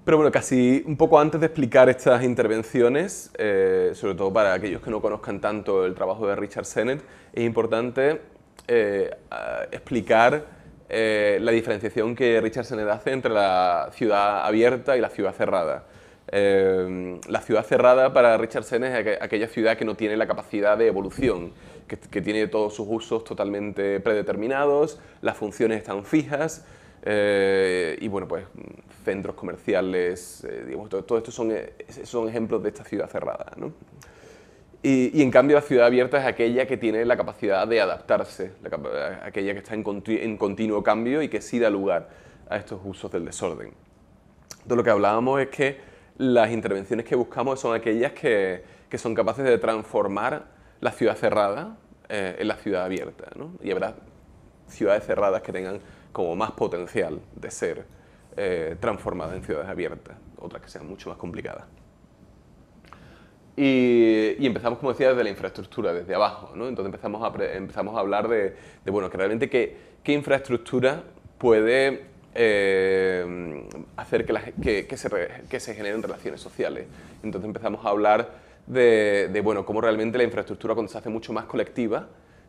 Pero 0.05 0.15
bueno, 0.15 0.31
casi 0.31 0.81
un 0.87 0.95
poco 0.95 1.19
antes 1.19 1.41
de 1.41 1.47
explicar 1.47 1.89
estas 1.89 2.23
intervenciones, 2.23 3.33
eh, 3.37 3.91
sobre 3.95 4.15
todo 4.15 4.31
para 4.31 4.53
aquellos 4.53 4.81
que 4.81 4.91
no 4.91 5.01
conozcan 5.01 5.41
tanto 5.41 5.85
el 5.85 5.93
trabajo 5.93 6.25
de 6.25 6.37
Richard 6.37 6.63
Sennett, 6.63 7.03
es 7.33 7.43
importante 7.43 8.21
eh, 8.67 9.11
explicar 9.71 10.43
eh, 10.89 11.37
la 11.39 11.51
diferenciación 11.51 12.15
que 12.15 12.41
Richard 12.41 12.65
Sennett 12.65 12.87
hace 12.89 13.11
entre 13.11 13.31
la 13.31 13.89
ciudad 13.93 14.43
abierta 14.45 14.97
y 14.97 15.01
la 15.01 15.09
ciudad 15.09 15.33
cerrada. 15.33 15.83
Eh, 16.31 17.19
la 17.27 17.41
ciudad 17.41 17.63
cerrada 17.63 18.11
para 18.11 18.37
Richard 18.37 18.63
Sennett 18.63 19.07
es 19.07 19.21
aquella 19.21 19.47
ciudad 19.47 19.77
que 19.77 19.85
no 19.85 19.95
tiene 19.95 20.17
la 20.17 20.25
capacidad 20.25 20.77
de 20.77 20.87
evolución, 20.87 21.53
que, 21.87 22.21
tiene 22.21 22.47
todos 22.47 22.73
sus 22.75 22.87
usos 22.89 23.23
totalmente 23.23 23.99
predeterminados, 23.99 24.99
las 25.21 25.37
funciones 25.37 25.77
están 25.77 26.03
fijas 26.03 26.65
y 27.05 28.07
bueno, 28.07 28.27
pues 28.27 28.45
centros 29.03 29.35
comerciales, 29.35 30.47
digamos, 30.65 30.89
todo, 30.89 31.03
todo, 31.03 31.19
esto 31.19 31.31
son, 31.31 31.53
son 32.03 32.27
ejemplos 32.27 32.63
de 32.63 32.69
esta 32.69 32.83
ciudad 32.83 33.07
cerrada. 33.07 33.51
¿no? 33.57 33.71
Y, 34.87 35.23
en 35.23 35.31
cambio 35.31 35.55
la 35.55 35.63
ciudad 35.63 35.87
abierta 35.87 36.19
es 36.19 36.27
aquella 36.27 36.67
que 36.67 36.77
tiene 36.77 37.03
la 37.05 37.17
capacidad 37.17 37.67
de 37.67 37.81
adaptarse, 37.81 38.51
aquella 39.23 39.53
que 39.53 39.57
está 39.57 39.73
en, 39.73 40.37
continuo 40.37 40.83
cambio 40.83 41.23
y 41.23 41.27
que 41.27 41.41
sí 41.41 41.57
da 41.57 41.71
lugar 41.71 42.07
a 42.47 42.57
estos 42.57 42.79
usos 42.83 43.11
del 43.11 43.25
desorden. 43.25 43.73
Entonces 44.51 44.77
lo 44.77 44.83
que 44.83 44.91
hablábamos 44.91 45.41
es 45.41 45.47
que 45.47 45.79
las 46.19 46.51
intervenciones 46.51 47.03
que 47.03 47.15
buscamos 47.15 47.59
son 47.59 47.73
aquellas 47.73 48.11
que, 48.11 48.63
son 48.95 49.15
capaces 49.15 49.43
de 49.43 49.57
transformar 49.57 50.45
la 50.81 50.91
ciudad 50.91 51.15
cerrada 51.15 51.77
eh, 52.07 52.35
en 52.37 52.47
la 52.47 52.55
ciudad 52.55 52.85
abierta. 52.85 53.25
Y 53.63 53.71
habrá 53.71 53.95
ciudades 54.67 55.03
cerradas 55.03 55.41
que 55.41 55.51
tengan 55.51 55.79
como 56.11 56.35
más 56.35 56.51
potencial 56.51 57.19
de 57.35 57.49
ser 57.49 57.87
eh, 58.37 58.75
transformadas 58.79 59.35
en 59.35 59.43
ciudades 59.43 59.67
abiertas, 59.67 60.15
otras 60.37 60.61
que 60.61 60.69
sean 60.69 60.87
mucho 60.87 61.09
más 61.09 61.17
complicadas. 61.17 61.65
Y, 63.57 64.45
empezamos, 64.45 64.79
como 64.79 64.91
decía, 64.91 65.09
desde 65.09 65.23
la 65.23 65.29
infraestructura, 65.29 65.93
desde 65.93 66.13
abajo. 66.13 66.51
¿no? 66.55 66.67
Entonces 66.67 66.93
empezamos 66.93 67.23
a, 67.23 67.55
empezamos 67.55 67.95
a 67.95 67.99
hablar 67.99 68.27
de, 68.27 68.55
bueno, 68.85 69.09
que 69.09 69.17
realmente 69.17 69.49
qué, 69.49 69.75
qué 70.03 70.13
infraestructura 70.13 71.03
puede 71.37 72.05
eh, 72.33 73.63
hacer 73.95 74.25
que, 74.25 74.33
la, 74.33 74.41
que, 74.41 74.87
que, 74.87 74.97
se, 74.97 75.09
que, 75.49 75.59
se, 75.59 75.73
generen 75.73 76.01
relaciones 76.03 76.41
sociales. 76.41 76.85
Entonces 77.23 77.47
empezamos 77.47 77.85
a 77.85 77.89
hablar 77.89 78.29
de, 78.67 79.41
bueno, 79.43 79.65
cómo 79.65 79.79
realmente 79.79 80.17
la 80.17 80.25
infraestructura 80.25 80.73
cuando 80.73 80.91
se 80.91 80.97
hace 80.97 81.09
mucho 81.09 81.31
más 81.31 81.45
colectiva 81.45 82.07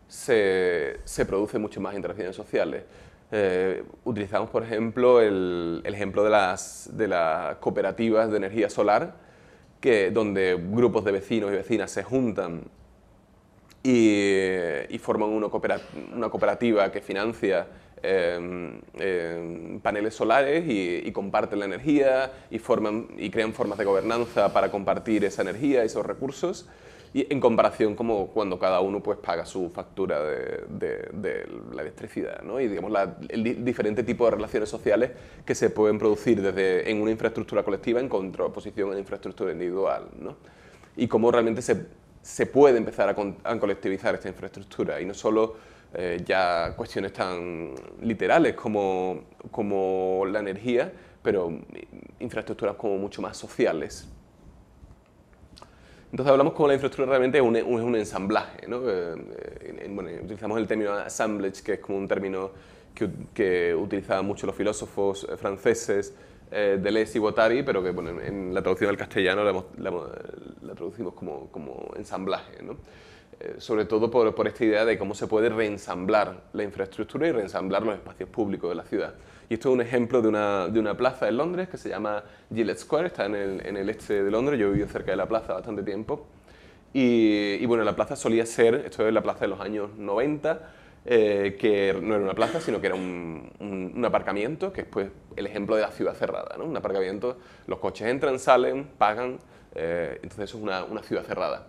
se, 0.09 0.99
se 1.05 1.25
produce 1.25 1.59
mucho 1.59 1.81
más 1.81 1.95
interacciones 1.95 2.35
sociales. 2.35 2.83
Eh, 3.31 3.85
utilizamos, 4.05 4.51
por 4.51 4.64
ejemplo, 4.64 5.21
el, 5.21 5.83
el 5.85 5.95
ejemplo 5.95 6.25
de 6.25 6.31
las, 6.31 6.90
de 6.92 7.09
las 7.09 7.57
cooperativas 7.57 8.31
de 8.31 8.37
energía 8.37 8.71
solar, 8.71 9.26
que, 9.81 10.11
donde 10.11 10.57
grupos 10.57 11.05
de 11.05 11.12
vecinos 11.12 11.53
y 11.53 11.57
vecinas 11.57 11.91
se 11.91 12.03
juntan 12.03 12.65
y, 13.83 14.99
forman 14.99 15.29
una, 15.31 15.49
cooperativa 15.49 16.91
que 16.91 17.01
financia 17.01 17.67
em, 18.03 18.81
em, 18.99 19.81
paneles 19.81 20.15
solares 20.15 20.65
y, 20.67 21.11
comparten 21.12 21.61
la 21.61 21.67
energía 21.67 22.33
y, 22.51 22.59
forman, 22.59 23.07
y 23.17 23.31
crean 23.31 23.53
formas 23.53 23.79
de 23.79 23.85
gobernanza 23.85 24.53
para 24.53 24.71
compartir 24.71 25.25
esa 25.25 25.43
energía 25.43 25.83
y 25.83 25.87
esos 25.87 26.05
recursos 26.05 26.67
y 27.16 27.26
en 27.31 27.40
comparación 27.40 27.94
como 27.94 28.26
cuando 28.26 28.59
cada 28.59 28.81
uno 28.81 29.02
pues 29.02 29.16
paga 29.16 29.46
su 29.46 29.70
factura 29.70 30.22
de, 30.22 31.48
la 31.72 31.81
electricidad 31.81 32.42
¿no? 32.42 32.61
y 32.61 32.68
digamos 32.68 32.92
el 33.31 33.64
diferente 33.64 34.02
tipo 34.02 34.26
de 34.26 34.33
relaciones 34.33 34.68
sociales 34.68 35.12
que 35.42 35.55
se 35.55 35.70
pueden 35.70 35.98
producir 35.98 36.42
desde 36.42 36.90
en 36.90 37.00
una 37.00 37.11
infraestructura 37.11 37.62
colectiva 37.62 38.00
en 38.00 38.11
contraposición 38.11 38.88
a 38.88 38.90
una 38.90 39.00
infraestructura 39.00 39.50
individual 39.50 40.09
¿no? 40.20 40.37
y 40.94 41.09
cómo 41.09 41.31
realmente 41.33 41.62
se, 41.62 41.87
se 42.20 42.44
puede 42.44 42.76
empezar 42.76 43.09
a, 43.09 43.59
colectivizar 43.59 44.14
esta 44.14 44.29
infraestructura 44.29 45.00
y 45.00 45.07
no 45.07 45.14
solo 45.14 45.57
eh, 45.94 46.22
ya 46.22 46.74
cuestiones 46.76 47.14
tan 47.14 47.72
literales 48.02 48.55
como, 48.57 49.22
como 49.50 50.26
la 50.31 50.40
energía, 50.40 50.92
pero 51.22 51.61
infraestructuras 52.20 52.76
como 52.76 52.98
mucho 52.98 53.22
más 53.22 53.38
sociales. 53.38 54.07
Entonces 56.16 56.31
hablamos 56.31 56.55
como 56.55 56.68
la 56.68 56.72
infraestructura 56.72 57.11
realmente 57.11 57.37
es 57.37 57.44
un, 57.44 57.85
un 57.85 57.94
ensamblaje. 57.94 58.66
¿no? 58.66 58.81
Eh, 58.88 59.87
bueno, 59.90 60.09
utilizamos 60.22 60.57
el 60.57 60.66
término 60.66 60.94
assemblage, 60.94 61.62
que 61.62 61.74
es 61.74 61.79
como 61.79 61.98
un 61.98 62.09
término 62.09 62.52
que, 62.94 63.11
que 63.35 63.74
utilizaban 63.74 64.24
mucho 64.24 64.46
los 64.46 64.57
filósofos 64.57 65.26
eh, 65.31 65.37
franceses 65.37 66.14
eh, 66.50 66.79
Deleuze 66.83 67.18
y 67.18 67.20
Guattari, 67.20 67.62
pero 67.62 67.83
que 67.83 67.90
bueno, 67.90 68.18
en 68.18 68.55
la 68.55 68.62
traducción 68.62 68.88
al 68.88 68.96
castellano 68.96 69.44
la, 69.44 69.62
la, 70.62 70.74
traducimos 70.74 71.12
como, 71.12 71.50
como 71.50 71.92
ensamblaje. 71.98 72.62
¿no? 72.62 72.79
Eh, 73.38 73.57
sobre 73.59 73.85
todo 73.85 74.11
por, 74.11 74.35
por, 74.35 74.48
esta 74.48 74.64
idea 74.64 74.87
de 74.87 74.96
cómo 74.96 75.14
se 75.14 75.26
puede 75.26 75.50
reensamblar 75.50 76.44
la 76.55 76.62
infraestructura 76.62 77.29
y 77.29 77.33
reensamblar 77.33 77.83
los 77.83 77.94
espacios 77.94 78.31
públicos 78.31 78.70
de 78.70 78.74
la 78.74 78.85
ciudad. 78.85 79.12
Y 79.49 79.55
esto 79.55 79.69
es 79.69 79.75
un 79.75 79.81
ejemplo 79.81 80.23
de 80.23 80.29
una, 80.29 80.69
de 80.69 80.81
una 80.81 80.97
plaza 80.97 81.29
en 81.29 81.37
Londres 81.37 81.69
que 81.69 81.77
se 81.77 81.89
llama 81.89 82.25
Gillette 82.53 82.79
Square, 82.79 83.07
está 83.09 83.27
en 83.27 83.35
el, 83.35 83.67
en 83.67 83.77
el 83.77 83.89
este 83.89 84.25
de 84.25 84.31
Londres, 84.31 84.59
yo 84.59 84.67
he 84.67 84.71
vivido 84.71 84.89
cerca 84.89 85.13
de 85.13 85.17
la 85.17 85.27
plaza 85.27 85.55
bastante 85.55 85.83
tiempo. 85.83 86.27
Y, 86.93 87.59
y, 87.61 87.67
bueno, 87.67 87.85
la 87.85 87.95
plaza 87.95 88.17
solía 88.17 88.47
ser, 88.47 88.75
esto 88.87 89.07
es 89.07 89.13
la 89.13 89.23
plaza 89.23 89.41
de 89.41 89.49
los 89.49 89.61
años 89.61 89.91
90, 89.97 90.61
eh, 91.05 91.57
que 91.61 91.97
no 92.03 92.15
era 92.15 92.25
una 92.25 92.35
plaza, 92.35 92.61
sino 92.61 92.81
que 92.81 92.89
era 92.89 92.97
un, 92.97 93.53
un, 93.61 94.05
aparcamiento, 94.05 94.73
que 94.73 94.81
es 94.81 94.87
pues, 94.89 95.09
el 95.37 95.47
ejemplo 95.47 95.77
de 95.77 95.83
la 95.83 95.93
ciudad 95.93 96.15
cerrada. 96.15 96.57
¿no? 96.59 96.65
Un 96.65 96.77
aparcamiento, 96.77 97.39
los 97.69 97.79
coches 97.79 98.09
entran, 98.09 98.41
salen, 98.41 98.89
pagan, 98.99 99.39
eh, 99.77 100.19
entonces 100.23 100.51
eso 100.51 100.57
es 100.57 100.65
una, 100.65 100.83
una 100.85 101.03
ciudad 101.05 101.23
cerrada. 101.23 101.69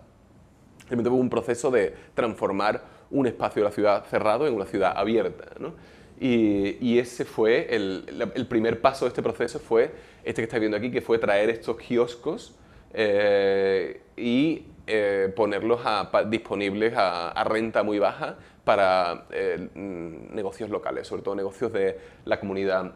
Realmente 0.88 1.10
hubo 1.10 1.18
un 1.18 1.30
proceso 1.30 1.70
de 1.70 1.94
transformar 2.14 2.82
un 3.10 3.28
espacio 3.28 3.62
de 3.62 3.68
la 3.68 3.74
ciudad 3.74 4.04
cerrado 4.06 4.46
en 4.46 4.54
una 4.54 4.64
ciudad 4.64 4.94
abierta. 4.96 5.44
¿no? 5.60 5.74
Y, 6.20 6.98
ese 6.98 7.24
fue 7.24 7.74
el, 7.74 8.46
primer 8.48 8.80
paso 8.80 9.04
de 9.04 9.10
este 9.10 9.22
proceso, 9.22 9.58
fue 9.60 9.92
este 10.24 10.42
que 10.42 10.44
estáis 10.44 10.60
viendo 10.60 10.76
aquí, 10.76 10.90
que 10.90 11.00
fue 11.00 11.18
traer 11.18 11.50
estos 11.50 11.76
kioscos 11.76 12.56
eh, 12.92 14.02
y 14.16 14.66
eh, 14.86 15.32
ponerlos 15.36 15.80
disponibles 16.28 16.94
a, 16.96 17.30
a, 17.30 17.44
renta 17.44 17.82
muy 17.82 17.98
baja 17.98 18.36
para 18.64 19.26
eh, 19.30 19.68
mm, 19.74 20.34
negocios 20.34 20.70
locales, 20.70 21.06
sobre 21.06 21.22
todo 21.22 21.36
negocios 21.36 21.72
de 21.72 21.98
la 22.24 22.40
comunidad 22.40 22.92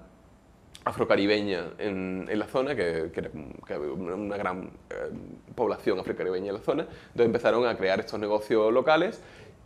afrocaribeña 0.85 1.75
en, 1.79 2.27
en 2.29 2.39
la 2.39 2.47
zona, 2.47 2.75
que, 2.75 3.13
que, 3.13 3.77
una 3.79 4.37
gran 4.37 4.71
población 5.55 6.01
afrocaribeña 6.01 6.49
en 6.49 6.55
la 6.55 6.61
zona, 6.61 6.83
entonces 6.83 7.27
empezaron 7.27 7.67
a 7.67 7.77
crear 7.77 8.01
estos 8.01 8.19
negocios 8.19 8.73
locales 8.73 9.23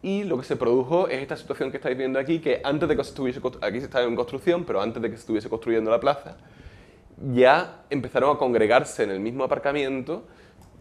y 0.07 0.23
lo 0.23 0.39
que 0.39 0.45
se 0.45 0.55
produjo 0.55 1.09
es 1.09 1.21
esta 1.21 1.37
situación 1.37 1.73
que 1.73 1.79
estáis 1.79 1.99
viendo 1.99 2.21
aquí, 2.21 2.39
que 2.39 2.61
antes 2.63 2.89
de 2.89 2.97
que 2.97 3.03
se 3.03 3.11
estuviese, 3.11 3.41
aquí 3.61 3.81
se 3.81 3.87
estaba 3.87 4.05
en 4.05 4.15
construcción, 4.15 4.65
pero 4.65 4.81
antes 4.81 5.03
de 5.03 5.11
que 5.11 5.17
se 5.17 5.23
estuviese 5.23 5.49
construyendo 5.49 5.91
la 5.91 5.99
plaza, 5.99 6.37
ya 7.35 7.83
empezaron 7.91 8.37
a 8.37 8.39
congregarse 8.39 9.03
en 9.03 9.11
el 9.11 9.19
mismo 9.19 9.43
aparcamiento 9.43 10.23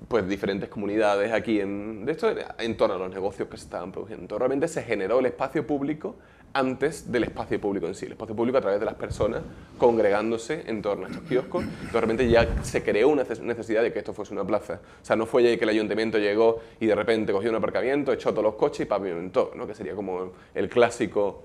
pues 0.07 0.27
diferentes 0.27 0.69
comunidades 0.69 1.33
aquí 1.33 1.59
en, 1.59 2.05
de 2.05 2.11
esto, 2.11 2.35
en 2.59 2.77
torno 2.77 2.97
a 2.97 2.99
los 2.99 3.09
negocios 3.09 3.49
que 3.49 3.57
se 3.57 3.63
estaban 3.63 3.91
produciendo. 3.91 4.37
realmente 4.37 4.67
se 4.67 4.83
generó 4.83 5.17
el 5.17 5.25
espacio 5.25 5.65
público 5.65 6.17
antes 6.55 7.11
del 7.11 7.25
espacio 7.25 7.59
público 7.59 7.85
en 7.85 7.93
sí, 7.93 8.05
el 8.05 8.13
espacio 8.13 8.33
público 8.33 8.57
a 8.57 8.61
través 8.61 8.79
de 8.79 8.85
las 8.85 8.95
personas 8.95 9.41
congregándose 9.77 10.63
en 10.67 10.81
torno 10.81 11.05
a 11.05 11.09
estos 11.09 11.23
kioscos. 11.27 11.63
Entonces 11.63 11.91
realmente 11.91 12.29
ya 12.29 12.63
se 12.63 12.81
creó 12.81 13.09
una 13.09 13.23
necesidad 13.23 13.83
de 13.83 13.91
que 13.91 13.99
esto 13.99 14.13
fuese 14.13 14.33
una 14.33 14.45
plaza. 14.45 14.79
O 15.01 15.05
sea, 15.05 15.17
no 15.17 15.25
fue 15.25 15.43
ya 15.43 15.57
que 15.57 15.65
el 15.65 15.69
ayuntamiento 15.69 16.17
llegó 16.17 16.61
y 16.79 16.85
de 16.85 16.95
repente 16.95 17.33
cogió 17.33 17.49
un 17.49 17.57
aparcamiento, 17.57 18.13
echó 18.13 18.31
todos 18.31 18.45
los 18.45 18.55
coches 18.55 18.79
y 18.81 18.85
pavimentó, 18.85 19.51
¿no? 19.53 19.67
que 19.67 19.75
sería 19.75 19.95
como 19.95 20.31
el 20.53 20.69
clásico 20.69 21.43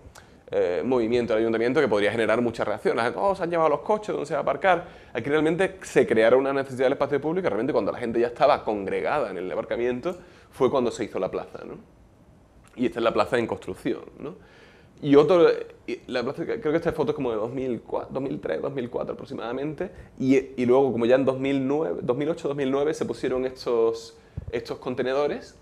eh, 0.49 0.83
movimiento 0.85 1.33
del 1.33 1.43
ayuntamiento 1.43 1.81
que 1.81 1.89
podría 1.89 2.13
generar 2.13 2.41
muchas 2.41 2.69
reacciones. 2.69 3.13
Oh, 3.17 3.35
se 3.35 3.43
han 3.43 3.51
llevado 3.51 3.69
los 3.69 3.81
coches, 3.81 4.13
¿dónde 4.13 4.27
se 4.27 4.35
va 4.35 4.41
a 4.41 4.43
aparcar? 4.43 4.87
Aquí 5.13 5.29
realmente 5.29 5.79
se 5.83 6.07
crearon 6.07 6.39
una 6.39 6.53
necesidad 6.53 6.85
del 6.85 6.93
espacio 6.93 7.21
público 7.21 7.49
y 7.49 7.49
realmente 7.49 7.73
cuando 7.73 7.91
la 7.91 7.99
gente 7.99 8.21
ya 8.21 8.29
estaba 8.29 8.63
congregada 8.63 9.31
en 9.31 9.39
el 9.39 9.51
aparcamiento 9.51 10.17
fue 10.53 10.71
cuando 10.71 10.93
se 10.93 11.03
hizo 11.03 11.19
la 11.19 11.33
plaza. 11.33 11.65
¿no? 11.65 11.79
Y 12.77 12.87
esta 12.87 13.01
es 13.01 13.03
la 13.03 13.13
plaza 13.13 13.39
en 13.39 13.49
construcción. 13.49 14.03
¿no? 14.21 14.37
Y 15.03 15.17
otro, 15.17 15.49
la 16.09 16.23
plaza, 16.23 16.45
creo 16.45 16.61
que 16.61 16.77
esta 16.77 16.93
foto 16.93 17.13
es 17.13 17.17
como 17.17 17.31
de 17.31 17.37
2004, 17.37 18.09
2003, 18.13 18.63
2004 18.63 19.15
aproximadamente, 19.15 19.91
y, 20.19 20.37
y 20.37 20.67
luego 20.67 20.93
como 20.93 21.07
ya 21.07 21.15
en 21.15 21.25
2009, 21.25 22.01
2008, 22.03 22.49
2009 22.49 22.95
se 22.95 23.05
pusieron 23.07 23.47
estos, 23.47 24.17
estos 24.53 24.79
contenedores 24.79 25.57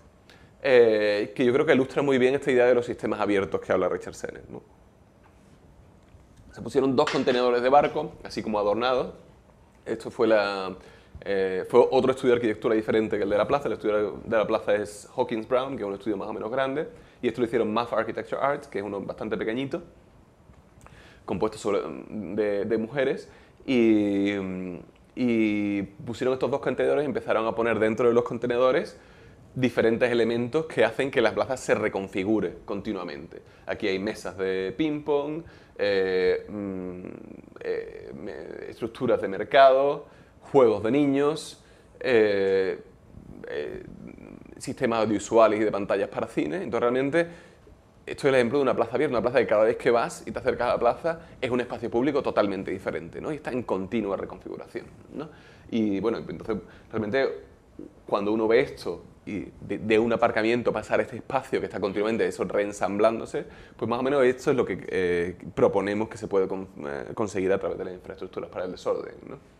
eh, 0.61 1.31
que 1.35 1.45
yo 1.45 1.53
creo 1.53 1.65
que 1.65 1.73
ilustra 1.73 2.01
muy 2.01 2.17
bien 2.17 2.35
esta 2.35 2.51
idea 2.51 2.65
de 2.65 2.75
los 2.75 2.85
sistemas 2.85 3.19
abiertos 3.19 3.61
que 3.61 3.71
habla 3.71 3.87
Richard 3.87 4.15
Sennett. 4.15 4.47
¿no? 4.49 4.61
Se 6.51 6.61
pusieron 6.61 6.95
dos 6.95 7.09
contenedores 7.09 7.61
de 7.61 7.69
barco, 7.69 8.13
así 8.23 8.43
como 8.43 8.59
adornados. 8.59 9.13
Esto 9.85 10.11
fue, 10.11 10.27
la, 10.27 10.75
eh, 11.21 11.65
fue 11.69 11.87
otro 11.91 12.11
estudio 12.11 12.33
de 12.33 12.37
arquitectura 12.37 12.75
diferente 12.75 13.17
que 13.17 13.23
el 13.23 13.29
de 13.29 13.37
la 13.37 13.47
plaza. 13.47 13.67
El 13.67 13.73
estudio 13.73 14.19
de 14.23 14.37
la 14.37 14.45
plaza 14.45 14.75
es 14.75 15.07
Hawkins 15.15 15.47
Brown, 15.47 15.77
que 15.77 15.83
es 15.83 15.87
un 15.87 15.93
estudio 15.93 16.17
más 16.17 16.27
o 16.27 16.33
menos 16.33 16.51
grande. 16.51 16.89
Y 17.21 17.27
esto 17.27 17.41
lo 17.41 17.47
hicieron 17.47 17.73
Math 17.73 17.93
Architecture 17.93 18.41
Arts, 18.41 18.67
que 18.67 18.79
es 18.79 18.83
uno 18.83 19.01
bastante 19.01 19.37
pequeñito, 19.37 19.83
compuesto 21.25 21.57
sobre, 21.57 21.81
de, 22.65 22.77
mujeres. 22.77 23.29
Y, 23.65 24.33
y 25.15 25.81
pusieron 26.05 26.33
estos 26.33 26.49
dos 26.49 26.61
contenedores 26.61 27.03
y 27.03 27.05
empezaron 27.05 27.45
a 27.45 27.53
poner 27.53 27.77
dentro 27.79 28.07
de 28.07 28.13
los 28.13 28.23
contenedores 28.23 28.97
diferentes 29.55 30.11
elementos 30.11 30.65
que 30.65 30.85
hacen 30.85 31.11
que 31.11 31.21
la 31.21 31.33
plaza 31.33 31.57
se 31.57 31.75
reconfigure 31.75 32.59
continuamente. 32.65 33.41
Aquí 33.65 33.87
hay 33.87 33.99
mesas 33.99 34.37
de 34.37 34.73
ping-pong, 34.77 35.43
eh, 35.77 36.45
mm, 36.47 37.05
eh, 37.61 38.65
estructuras 38.69 39.21
de 39.21 39.27
mercado, 39.27 40.05
juegos 40.51 40.83
de 40.83 40.91
niños, 40.91 41.63
eh, 41.99 42.79
sistemas 44.59 44.99
audiovisuales 44.99 45.59
y 45.59 45.63
de 45.63 45.71
pantallas 45.71 46.09
para 46.09 46.27
cine. 46.27 46.57
Entonces 46.57 46.79
realmente 46.81 47.27
esto 48.05 48.27
es 48.27 48.29
el 48.29 48.35
ejemplo 48.35 48.57
de 48.57 48.63
una 48.63 48.75
plaza 48.75 48.95
abierta, 48.95 49.17
una 49.17 49.21
plaza 49.21 49.39
que 49.39 49.47
cada 49.47 49.63
vez 49.63 49.77
que 49.77 49.91
vas 49.91 50.23
y 50.25 50.31
te 50.31 50.39
acercas 50.39 50.69
a 50.69 50.73
la 50.73 50.79
plaza 50.79 51.19
es 51.39 51.49
un 51.49 51.61
espacio 51.61 51.89
público 51.89 52.23
totalmente 52.23 52.71
diferente, 52.71 53.21
¿no? 53.21 53.31
Y 53.31 53.35
está 53.35 53.51
en 53.51 53.63
continua 53.63 54.17
reconfiguración, 54.17 54.85
¿no? 55.13 55.29
Y 55.69 55.99
bueno, 55.99 56.17
entonces 56.17 56.57
realmente 56.91 57.29
cuando 58.07 58.33
uno 58.33 58.47
ve 58.47 58.61
esto 58.61 59.03
y 59.25 59.45
de, 59.61 59.99
un 59.99 60.11
aparcamiento 60.11 60.73
pasar 60.73 60.99
a 60.99 61.03
este 61.03 61.17
espacio 61.17 61.59
que 61.59 61.67
está 61.67 61.79
continuamente 61.79 62.25
eso 62.25 62.43
reensamblándose, 62.45 63.45
pues 63.77 63.87
más 63.87 63.99
o 63.99 64.03
menos 64.03 64.23
esto 64.23 64.49
es 64.49 64.57
lo 64.57 64.65
que 64.65 64.85
eh, 64.87 65.35
proponemos 65.53 66.09
que 66.09 66.17
se 66.17 66.27
puede 66.27 66.45
eh, 66.45 67.11
conseguir 67.13 67.53
a 67.53 67.59
través 67.59 67.77
de 67.77 67.85
las 67.85 67.93
infraestructuras 67.93 68.49
para 68.49 68.65
el 68.65 68.71
desorden. 68.71 69.13
¿no? 69.27 69.58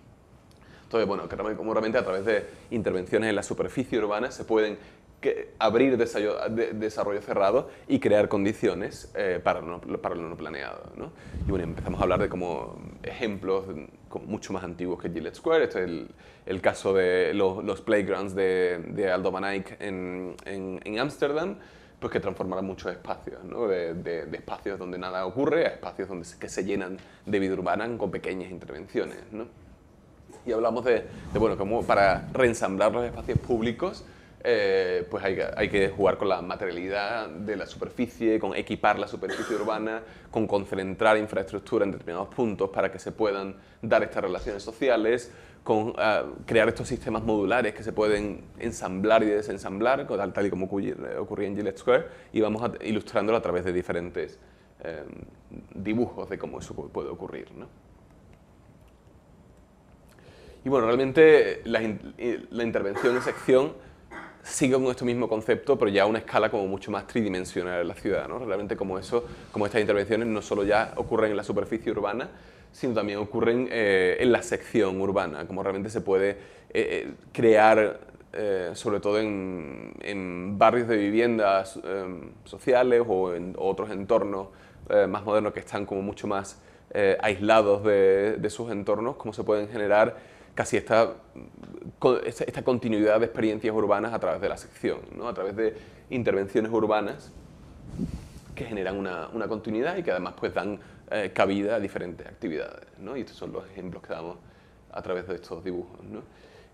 Entonces, 0.89 1.07
bueno, 1.07 1.29
como 1.55 1.71
realmente 1.71 1.99
a 1.99 2.03
través 2.03 2.25
de 2.25 2.47
intervenciones 2.71 3.29
en 3.29 3.35
la 3.35 3.43
superficie 3.43 3.99
urbana 3.99 4.31
se 4.31 4.43
pueden 4.43 4.79
que 5.21 5.51
abrir 5.59 5.97
desarrollo, 5.97 7.21
cerrado 7.21 7.69
y 7.87 7.99
crear 7.99 8.27
condiciones 8.27 9.11
eh, 9.15 9.39
para, 9.43 9.61
lo, 9.61 9.79
para 10.01 10.15
lo 10.15 10.27
no 10.27 10.35
planeado. 10.35 10.91
¿no? 10.95 11.11
Y 11.45 11.51
bueno, 11.51 11.65
empezamos 11.65 11.99
a 11.99 12.03
hablar 12.03 12.21
de 12.21 12.29
como 12.29 12.81
ejemplos 13.03 13.65
mucho 14.25 14.51
más 14.51 14.63
antiguos 14.63 14.99
que 14.99 15.11
Gillette 15.11 15.35
Square. 15.35 15.65
Este 15.65 15.83
es 15.83 15.85
el, 15.85 16.09
el 16.47 16.59
caso 16.59 16.91
de 16.95 17.35
los, 17.35 17.63
los 17.63 17.81
playgrounds 17.81 18.33
de, 18.33 18.83
de, 18.87 19.11
Aldo 19.11 19.29
Van 19.29 19.43
Eyck 19.43 19.77
en 19.79 20.99
Ámsterdam, 20.99 21.57
pues 21.99 22.11
que 22.11 22.19
transformarán 22.19 22.65
muchos 22.65 22.91
espacios, 22.91 23.43
¿no? 23.43 23.67
de, 23.67 23.93
de, 23.93 24.25
de, 24.25 24.37
espacios 24.37 24.79
donde 24.79 24.97
nada 24.97 25.23
ocurre 25.27 25.67
a 25.67 25.69
espacios 25.69 26.09
donde 26.09 26.25
se, 26.25 26.39
que 26.39 26.49
se 26.49 26.63
llenan 26.63 26.97
de 27.27 27.39
vida 27.39 27.53
urbana 27.53 27.87
con 27.95 28.09
pequeñas 28.09 28.49
intervenciones. 28.49 29.17
¿no? 29.31 29.68
Y 30.49 30.51
hablamos 30.51 30.83
de, 30.83 31.03
de, 31.31 31.37
bueno, 31.37 31.55
como 31.59 31.83
para 31.83 32.27
reensamblar 32.33 32.91
los 32.91 33.05
espacios 33.05 33.37
públicos, 33.37 34.03
eh, 34.43 35.05
pues 35.07 35.23
hay 35.23 35.37
hay 35.55 35.69
que, 35.69 35.89
jugar 35.89 36.17
con 36.17 36.27
la 36.27 36.41
materialidad 36.41 37.29
de 37.29 37.55
la 37.55 37.67
superficie, 37.67 38.39
con 38.39 38.55
equipar 38.55 38.97
la 38.97 39.07
superficie 39.07 39.55
urbana, 39.55 40.01
con 40.31 40.47
concentrar 40.47 41.17
infraestructura 41.17 41.85
en 41.85 41.91
determinados 41.91 42.33
puntos 42.33 42.71
para 42.71 42.91
que 42.91 42.97
se 42.97 43.11
puedan 43.11 43.57
dar 43.83 44.01
estas 44.01 44.23
relaciones 44.23 44.63
sociales, 44.63 45.31
con 45.63 45.89
uh, 45.89 45.93
crear 46.47 46.67
estos 46.67 46.87
sistemas 46.87 47.21
modulares 47.21 47.75
que 47.75 47.83
se 47.83 47.93
pueden 47.93 48.45
ensamblar 48.57 49.21
y 49.21 49.27
desensamblar, 49.27 50.07
tal, 50.07 50.33
tal 50.33 50.45
y 50.47 50.49
como 50.49 50.65
ocurría 50.65 50.95
en 51.47 51.55
Gillette 51.55 51.77
Square, 51.77 52.05
y 52.33 52.41
vamos 52.41 52.63
a, 52.63 52.71
ilustrándolo 52.83 53.37
a 53.37 53.41
través 53.41 53.65
de 53.65 53.71
diferentes 53.71 54.39
eh, 54.83 55.03
dibujos 55.75 56.27
de 56.27 56.39
cómo 56.39 56.57
eso 56.57 56.73
puede 56.73 57.09
ocurrir. 57.09 57.51
¿no? 57.51 57.88
Y 60.65 60.69
bueno, 60.69 60.87
realmente 60.87 61.61
la, 61.65 61.81
la 62.51 62.63
intervención 62.63 63.15
en 63.15 63.21
sección 63.21 63.73
sigue 64.43 64.73
con 64.73 64.85
este 64.85 65.05
mismo 65.05 65.27
concepto, 65.29 65.77
pero 65.77 65.89
ya 65.91 66.03
a 66.03 66.05
una 66.05 66.19
escala 66.19 66.49
como 66.49 66.67
mucho 66.67 66.91
más 66.91 67.07
tridimensional 67.07 67.81
en 67.81 67.87
la 67.87 67.95
ciudad. 67.95 68.27
¿no? 68.27 68.39
Realmente 68.39 68.75
como 68.75 68.99
eso, 68.99 69.25
como 69.51 69.65
estas 69.65 69.81
intervenciones 69.81 70.27
no 70.27 70.41
solo 70.41 70.63
ya 70.63 70.93
ocurren 70.97 71.31
en 71.31 71.37
la 71.37 71.43
superficie 71.43 71.91
urbana, 71.91 72.29
sino 72.71 72.93
también 72.93 73.19
ocurren 73.19 73.67
eh, 73.71 74.17
en 74.19 74.31
la 74.31 74.43
sección 74.43 74.99
urbana, 75.01 75.47
como 75.47 75.63
realmente 75.63 75.89
se 75.89 76.01
puede 76.01 76.31
eh, 76.31 76.37
eh 76.73 77.11
crear 77.31 78.09
eh, 78.31 78.71
sobre 78.75 78.99
todo 78.99 79.19
en, 79.19 80.55
barrios 80.59 80.87
de 80.87 80.97
viviendas 80.97 81.79
em, 81.83 82.29
sociales 82.43 83.01
o 83.07 83.33
en 83.33 83.55
otros 83.57 83.89
entornos 83.89 84.49
eh, 84.87 85.07
más 85.07 85.23
modernos 85.23 85.51
que 85.51 85.61
están 85.61 85.87
como 85.87 86.03
mucho 86.03 86.27
más 86.27 86.61
eh, 86.91 87.17
aislados 87.21 87.83
de, 87.83 88.47
sus 88.51 88.69
entornos, 88.71 89.15
cómo 89.15 89.33
se 89.33 89.43
pueden 89.43 89.67
generar 89.67 90.17
casi 90.55 90.77
esta, 90.77 91.13
esta, 92.25 92.63
continuidad 92.63 93.19
de 93.19 93.25
experiencias 93.25 93.73
urbanas 93.73 94.13
a 94.13 94.19
través 94.19 94.41
de 94.41 94.49
la 94.49 94.57
sección, 94.57 94.99
¿no? 95.15 95.27
a 95.27 95.33
través 95.33 95.55
de 95.55 95.75
intervenciones 96.09 96.71
urbanas 96.71 97.31
que 98.55 98.65
generan 98.65 98.97
una, 98.97 99.29
una 99.29 99.47
continuidad 99.47 99.97
y 99.97 100.03
que 100.03 100.11
además 100.11 100.33
pues 100.39 100.53
dan 100.53 100.79
cabida 101.33 101.75
a 101.75 101.79
diferentes 101.79 102.27
actividades. 102.27 102.87
¿no? 102.99 103.17
Y 103.17 103.21
estos 103.21 103.37
son 103.37 103.51
los 103.51 103.65
ejemplos 103.69 104.03
que 104.03 104.13
damos 104.13 104.37
a 104.91 105.01
través 105.01 105.27
de 105.27 105.35
estos 105.35 105.63
dibujos. 105.63 106.03
¿no? 106.03 106.21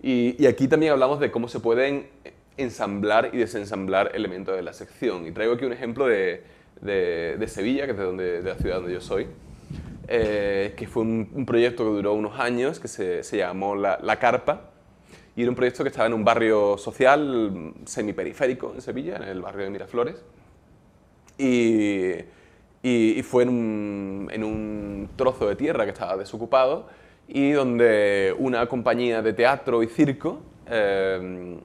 Y, 0.02 0.46
aquí 0.46 0.68
también 0.68 0.92
hablamos 0.92 1.20
de 1.20 1.32
cómo 1.32 1.48
se 1.48 1.60
pueden 1.60 2.08
ensamblar 2.58 3.32
y 3.34 3.38
desensamblar 3.38 4.12
elementos 4.14 4.56
de 4.56 4.62
la 4.62 4.74
sección. 4.74 5.26
Y 5.28 5.32
traigo 5.32 5.54
aquí 5.54 5.66
un 5.66 5.74
ejemplo 5.74 6.06
de, 6.08 6.44
de, 6.82 7.48
Sevilla, 7.48 7.86
que 7.86 7.92
es 7.92 7.98
de, 7.98 8.04
donde, 8.04 8.42
de 8.42 8.50
la 8.50 8.56
ciudad 8.56 8.76
donde 8.78 8.94
yo 8.94 9.02
soy, 9.02 9.28
eh, 10.08 10.74
que 10.78 10.88
fue 10.88 11.04
un, 11.04 11.46
proyecto 11.46 11.84
que 11.84 11.90
duró 11.90 12.14
unos 12.14 12.40
años, 12.40 12.80
que 12.80 12.88
se, 12.88 13.24
se 13.24 13.38
llamó 13.38 13.76
la, 13.76 14.00
la, 14.02 14.18
Carpa, 14.18 14.70
y 15.36 15.42
era 15.42 15.50
un 15.50 15.56
proyecto 15.56 15.84
que 15.84 15.90
estaba 15.90 16.08
en 16.08 16.14
un 16.14 16.24
barrio 16.24 16.78
social 16.78 17.74
semiperiférico 17.86 18.74
en 18.74 18.82
Sevilla, 18.82 19.18
en 19.18 19.24
el 19.24 19.42
barrio 19.42 19.66
de 19.66 19.72
Miraflores, 19.72 20.24
y, 21.38 22.12
y, 22.84 23.22
fue 23.24 23.44
en 23.44 23.50
un, 23.50 24.30
en 24.32 24.44
un 24.44 25.10
trozo 25.16 25.48
de 25.48 25.56
tierra 25.56 25.86
que 25.86 25.92
estaba 25.92 26.18
desocupado, 26.18 26.88
y 27.28 27.52
donde 27.52 28.36
una 28.38 28.68
compañía 28.68 29.22
de 29.22 29.34
teatro 29.34 29.82
y 29.82 29.88
circo 29.88 30.42
eh, 30.68 31.58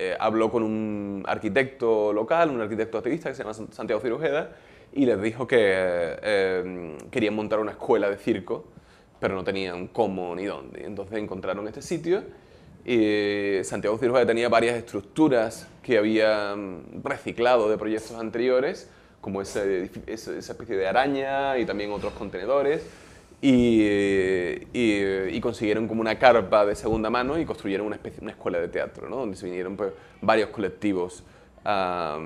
eh, 0.00 0.16
habló 0.20 0.48
con 0.48 0.62
un 0.62 1.24
arquitecto 1.26 2.12
local, 2.12 2.50
un 2.50 2.60
arquitecto 2.60 2.98
activista 2.98 3.30
que 3.30 3.34
se 3.34 3.42
llama 3.42 3.52
Santiago 3.72 4.00
Cirujeda, 4.00 4.52
y 4.92 5.06
les 5.06 5.20
dijo 5.20 5.46
que 5.46 5.58
eh, 5.60 6.96
querían 7.10 7.34
montar 7.34 7.58
una 7.60 7.72
escuela 7.72 8.10
de 8.10 8.16
circo, 8.16 8.64
pero 9.20 9.34
no 9.34 9.44
tenían 9.44 9.88
cómo 9.88 10.34
ni 10.34 10.44
dónde. 10.44 10.84
Entonces 10.84 11.18
encontraron 11.18 11.66
este 11.68 11.82
sitio 11.82 12.22
y 12.84 13.62
Santiago 13.64 13.98
Cirujeda 13.98 14.26
tenía 14.26 14.48
varias 14.48 14.76
estructuras 14.76 15.68
que 15.82 15.98
había 15.98 16.56
reciclado 17.02 17.68
de 17.68 17.76
proyectos 17.76 18.16
anteriores, 18.16 18.90
como 19.20 19.42
esa 19.42 19.62
especie 19.64 20.76
de 20.76 20.86
araña 20.86 21.58
y 21.58 21.66
también 21.66 21.90
otros 21.92 22.12
contenedores 22.12 22.86
y, 23.40 23.82
y, 24.72 25.40
consiguieron 25.40 25.86
como 25.86 26.00
una 26.00 26.18
carpa 26.18 26.66
de 26.66 26.74
segunda 26.74 27.08
mano 27.08 27.38
y 27.38 27.44
construyeron 27.44 27.86
una, 27.86 27.96
especie, 27.96 28.20
una 28.20 28.32
escuela 28.32 28.58
de 28.58 28.68
teatro, 28.68 29.08
¿no? 29.08 29.16
donde 29.16 29.36
se 29.36 29.46
vinieron 29.46 29.76
pues, 29.76 29.92
varios 30.20 30.50
colectivos 30.50 31.22
a, 31.64 32.18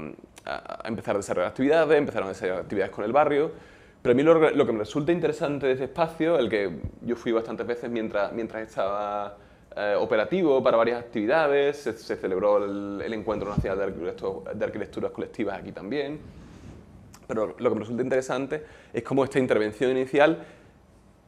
a, 0.44 0.83
empezar 0.85 1.14
a 1.16 1.18
desarrollar 1.18 1.50
actividades, 1.50 1.98
empezaron 1.98 2.28
a 2.28 2.33
desarrollar 2.33 2.62
actividades 2.62 2.92
con 2.92 3.05
el 3.05 3.12
barrio. 3.12 3.52
Pero 4.02 4.12
a 4.12 4.16
mí 4.16 4.22
lo, 4.22 4.66
que 4.66 4.72
me 4.72 4.81
resulta 4.81 5.12
interesante 5.12 5.66
de 5.66 5.74
ese 5.74 5.85
espacio, 5.85 6.37
el 6.37 6.48
que 6.48 6.70
yo 7.02 7.14
fui 7.14 7.31
bastantes 7.31 7.66
veces 7.66 7.88
mientras, 7.88 8.33
mientras 8.33 8.66
estaba 8.66 9.37
eh, 9.76 9.94
operativo 9.96 10.61
para 10.62 10.76
varias 10.76 11.00
actividades, 11.00 11.76
se, 11.76 12.16
celebró 12.16 12.64
el, 12.64 13.00
el, 13.00 13.12
Encuentro 13.12 13.50
Nacional 13.50 13.94
de, 13.94 14.55
de 14.55 14.64
Arquitecturas 14.64 15.12
Colectivas 15.12 15.61
aquí 15.61 15.70
también. 15.70 16.18
Pero 17.28 17.55
lo 17.59 17.68
que 17.70 17.74
me 17.74 17.81
resulta 17.81 18.02
interesante 18.02 18.64
es 18.92 19.02
cómo 19.05 19.22
esta 19.22 19.38
intervención 19.38 19.92
inicial 19.92 20.44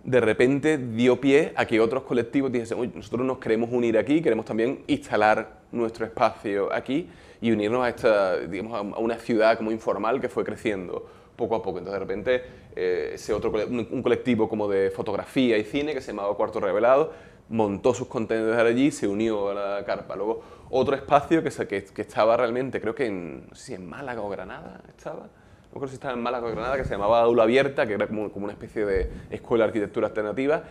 de 0.05 0.21
repente 0.21 0.77
dio 0.77 1.21
pie 1.21 1.53
a 1.57 1.65
que 1.65 1.81
otros 1.81 2.03
colectivos 2.03 2.53
dijesen, 2.53 2.93
nosotros 2.95 3.27
nos 3.27 3.39
queremos 3.39 3.71
unir 3.73 3.97
aquí, 3.97 4.21
queremos 4.21 4.45
también 4.45 4.85
instalar 4.87 5.61
nuestro 5.73 6.05
espacio 6.05 6.73
aquí 6.73 7.09
y 7.41 7.51
unirnos 7.51 7.85
a, 7.85 7.89
esta, 7.89 8.39
digamos, 8.39 8.75
a 8.75 8.99
una 8.99 9.17
ciudad 9.17 9.57
como 9.57 9.73
informal 9.73 10.21
que 10.21 10.29
fue 10.29 10.45
creciendo 10.45 11.07
poco 11.37 11.57
a 11.57 11.63
poco. 11.63 11.79
Entonces 11.79 12.01
de 12.01 12.07
repente 12.07 12.43
eh, 12.77 13.13
ese 13.15 13.33
otro, 13.33 13.51
un 13.51 14.03
colectivo 14.03 14.49
como 14.49 14.69
de 14.69 14.91
fotografía 14.91 15.57
y 15.57 15.65
cine 15.65 15.95
que 15.95 16.01
se 16.01 16.13
llamaba 16.13 16.37
Cuarto 16.37 16.61
Revelado 16.61 17.13
montó 17.49 17.93
sus 17.93 18.09
contenedores 18.09 18.59
allí 18.59 18.87
y 18.87 18.91
se 18.91 19.09
unió 19.09 19.51
a 19.51 19.55
la 19.55 19.85
carpa. 19.85 20.17
Luego 20.17 20.43
otro 20.71 20.97
espacio 20.97 21.43
que, 21.43 21.51
que, 21.51 21.85
que 21.85 22.03
estaba 22.03 22.37
realmente, 22.37 22.81
creo 22.81 22.95
que 22.95 23.07
en, 23.07 23.49
si 23.53 23.75
en 23.75 23.89
Málaga 23.89 24.21
o 24.23 24.29
Granada 24.29 24.83
estaba, 24.89 25.29
no 25.75 25.81
creo 25.81 25.89
si 25.89 25.95
estaba 25.95 26.15
en 26.15 26.23
Málaga 26.23 26.47
o 26.47 26.51
Granada, 26.51 26.77
que 26.77 26.85
se 26.85 26.91
llamaba 26.91 27.23
Aula 27.23 27.43
Abierta, 27.43 27.85
que 27.85 27.95
era 27.95 28.07
como, 28.07 28.31
una 28.33 28.53
especie 28.53 28.87
de 28.87 29.11
escuela 29.31 29.65
de 29.65 29.69
arquitectura 29.71 30.07
alternativa, 30.07 30.63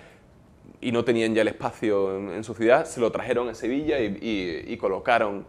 y 0.80 0.94
no 0.94 1.04
tenían 1.04 1.36
ya 1.36 1.42
el 1.42 1.50
espacio 1.50 2.34
en, 2.34 2.44
su 2.46 2.54
ciudad, 2.54 2.86
se 2.86 3.02
lo 3.02 3.12
trajeron 3.12 3.50
a 3.50 3.54
Sevilla 3.54 4.00
y, 4.00 4.78
colocaron 4.78 5.46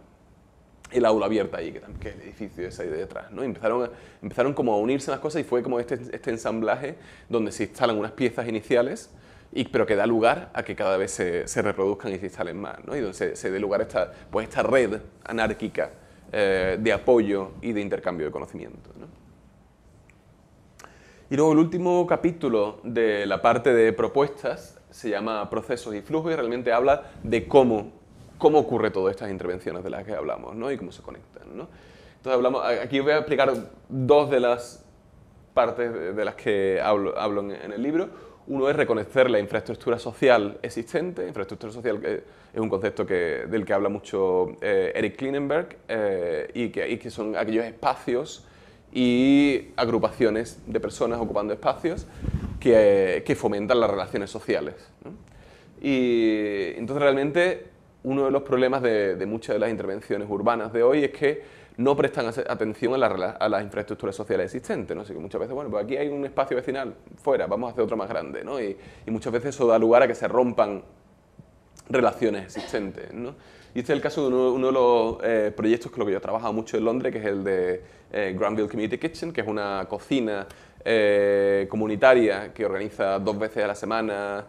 el 0.91 1.05
aula 1.05 1.25
abierta 1.25 1.57
ahí, 1.57 1.71
que, 1.71 1.81
que 1.99 2.09
el 2.09 2.21
edificio 2.21 2.67
ese 2.67 2.83
ahí 2.83 2.89
detrás, 2.89 3.31
¿no? 3.31 3.43
empezaron, 3.43 3.89
empezaron 4.21 4.53
como 4.53 4.73
a 4.73 4.77
unirse 4.77 5.09
las 5.09 5.19
cosas 5.19 5.41
y 5.41 5.43
fue 5.43 5.63
como 5.63 5.79
este, 5.79 5.95
este 5.95 6.29
ensamblaje 6.29 6.95
donde 7.27 7.51
se 7.51 7.63
instalan 7.63 7.97
unas 7.97 8.11
piezas 8.11 8.47
iniciales, 8.47 9.09
y, 9.51 9.63
pero 9.65 9.85
que 9.85 9.95
da 9.95 10.05
lugar 10.05 10.51
a 10.53 10.63
que 10.63 10.75
cada 10.75 10.97
vez 10.97 11.11
se, 11.11 11.47
se 11.47 11.61
reproduzcan 11.61 12.13
y 12.13 12.17
se 12.17 12.25
instalen 12.25 12.59
más, 12.59 12.83
¿no? 12.85 12.95
y 12.95 12.99
donde 12.99 13.17
se, 13.17 13.35
se 13.35 13.51
dé 13.51 13.59
lugar 13.59 13.79
a 13.81 13.83
esta, 13.83 14.11
pues 14.29 14.47
esta 14.47 14.63
red 14.63 14.99
anárquica 15.23 15.91
eh, 16.31 16.77
de 16.79 16.91
apoyo 16.91 17.51
y 17.61 17.71
de 17.71 17.81
intercambio 17.81 18.25
de 18.25 18.31
conocimiento. 18.31 18.89
¿no? 18.99 19.24
Y 21.27 21.35
luego 21.35 21.53
el 21.53 21.57
último 21.57 22.05
capítulo 22.05 22.77
de 22.83 23.25
la 23.25 23.41
parte 23.41 23.73
de 23.73 23.91
propuestas 23.93 24.79
se 24.91 25.09
llama 25.09 25.49
Procesos 25.49 25.95
y 25.95 26.01
Flujos 26.01 26.31
y 26.31 26.35
realmente 26.35 26.71
habla 26.71 27.13
de 27.23 27.47
cómo, 27.47 27.93
cómo 28.37 28.59
ocurre 28.59 28.91
todas 28.91 29.15
estas 29.15 29.31
intervenciones 29.31 29.83
de 29.83 29.89
las 29.89 30.05
que 30.05 30.13
hablamos 30.13 30.55
¿no? 30.55 30.71
y 30.71 30.77
cómo 30.77 30.91
se 30.91 31.01
conectan. 31.01 31.57
¿no? 31.57 31.67
Entonces 32.17 32.33
hablamos, 32.33 32.63
aquí 32.63 32.99
voy 32.99 33.13
a 33.13 33.17
explicar 33.17 33.51
dos 33.89 34.29
de 34.29 34.39
las 34.39 34.85
partes 35.55 36.15
de 36.15 36.25
las 36.25 36.35
que 36.35 36.79
hablo, 36.79 37.17
hablo 37.17 37.41
en, 37.41 37.71
el 37.71 37.81
libro. 37.81 38.07
Uno 38.45 38.69
es 38.69 38.75
reconocer 38.75 39.27
la 39.31 39.39
infraestructura 39.39 39.97
social 39.97 40.59
existente. 40.61 41.27
Infraestructura 41.27 41.73
social 41.73 41.99
es 42.05 42.59
un 42.59 42.69
concepto 42.69 43.03
que, 43.03 43.47
del 43.49 43.65
que 43.65 43.73
habla 43.73 43.89
mucho 43.89 44.57
eh, 44.61 44.91
Eric 44.93 45.15
Klinenberg 45.15 45.75
eh, 45.87 46.51
y, 46.53 46.69
que, 46.69 46.87
y 46.87 46.97
que 46.99 47.09
son 47.09 47.35
aquellos 47.35 47.65
espacios 47.65 48.45
y 48.95 49.73
agrupaciones 49.75 50.57
de 50.65 50.79
personas 50.79 51.19
ocupando 51.19 51.53
espacios 51.53 52.07
que, 52.61 53.23
que 53.25 53.35
fomentan 53.35 53.81
las 53.81 53.91
relaciones 53.91 54.31
sociales. 54.31 54.75
Y 55.81 56.71
entonces 56.77 57.03
realmente 57.03 57.65
uno 58.03 58.25
de 58.25 58.31
los 58.31 58.43
problemas 58.43 58.81
de, 58.81 59.23
muchas 59.27 59.55
de 59.55 59.59
las 59.59 59.69
intervenciones 59.69 60.29
urbanas 60.29 60.71
de 60.71 60.81
hoy 60.81 61.03
es 61.03 61.11
que 61.11 61.43
no 61.75 61.93
prestan 61.97 62.27
atención 62.27 63.03
a, 63.03 63.07
a 63.07 63.49
las 63.49 63.63
infraestructuras 63.63 64.15
sociales 64.15 64.45
existentes. 64.45 64.95
¿no? 64.95 65.03
Así 65.03 65.13
que 65.13 65.19
muchas 65.19 65.41
veces, 65.41 65.53
bueno, 65.53 65.69
pues 65.69 65.83
aquí 65.83 65.97
hay 65.97 66.07
un 66.07 66.23
espacio 66.23 66.55
vecinal, 66.55 66.95
fuera, 67.21 67.47
vamos 67.47 67.67
a 67.67 67.71
hacer 67.73 67.83
otro 67.83 67.97
más 67.97 68.07
grande. 68.07 68.45
¿no? 68.45 68.61
Y, 68.61 68.77
y 69.05 69.11
muchas 69.11 69.33
veces 69.33 69.53
eso 69.53 69.67
da 69.67 69.77
lugar 69.77 70.03
a 70.03 70.07
que 70.07 70.15
se 70.15 70.29
rompan 70.29 70.83
relaciones 71.89 72.45
existentes. 72.45 73.13
¿no? 73.13 73.35
Y 73.73 73.79
este 73.79 73.91
es 73.91 73.97
el 73.97 74.01
caso 74.01 74.21
de 74.21 74.35
uno, 74.35 74.67
de 74.67 74.71
los 74.71 75.17
eh, 75.23 75.51
proyectos 75.55 75.91
con 75.91 75.99
los 75.99 76.07
que 76.07 76.13
yo 76.13 76.17
he 76.17 76.21
trabajado 76.21 76.53
mucho 76.53 76.77
en 76.77 76.85
Londres, 76.85 77.11
que 77.11 77.19
es 77.19 77.25
el 77.25 77.43
de 77.43 77.81
eh, 78.11 78.35
Granville 78.37 78.69
Community 78.69 78.97
Kitchen, 78.97 79.33
que 79.33 79.41
es 79.41 79.47
una 79.47 79.85
cocina 79.89 80.47
eh, 80.83 81.67
comunitaria 81.69 82.53
que 82.53 82.65
organiza 82.65 83.19
dos 83.19 83.37
veces 83.37 83.63
a 83.63 83.67
la 83.67 83.75
semana 83.75 84.45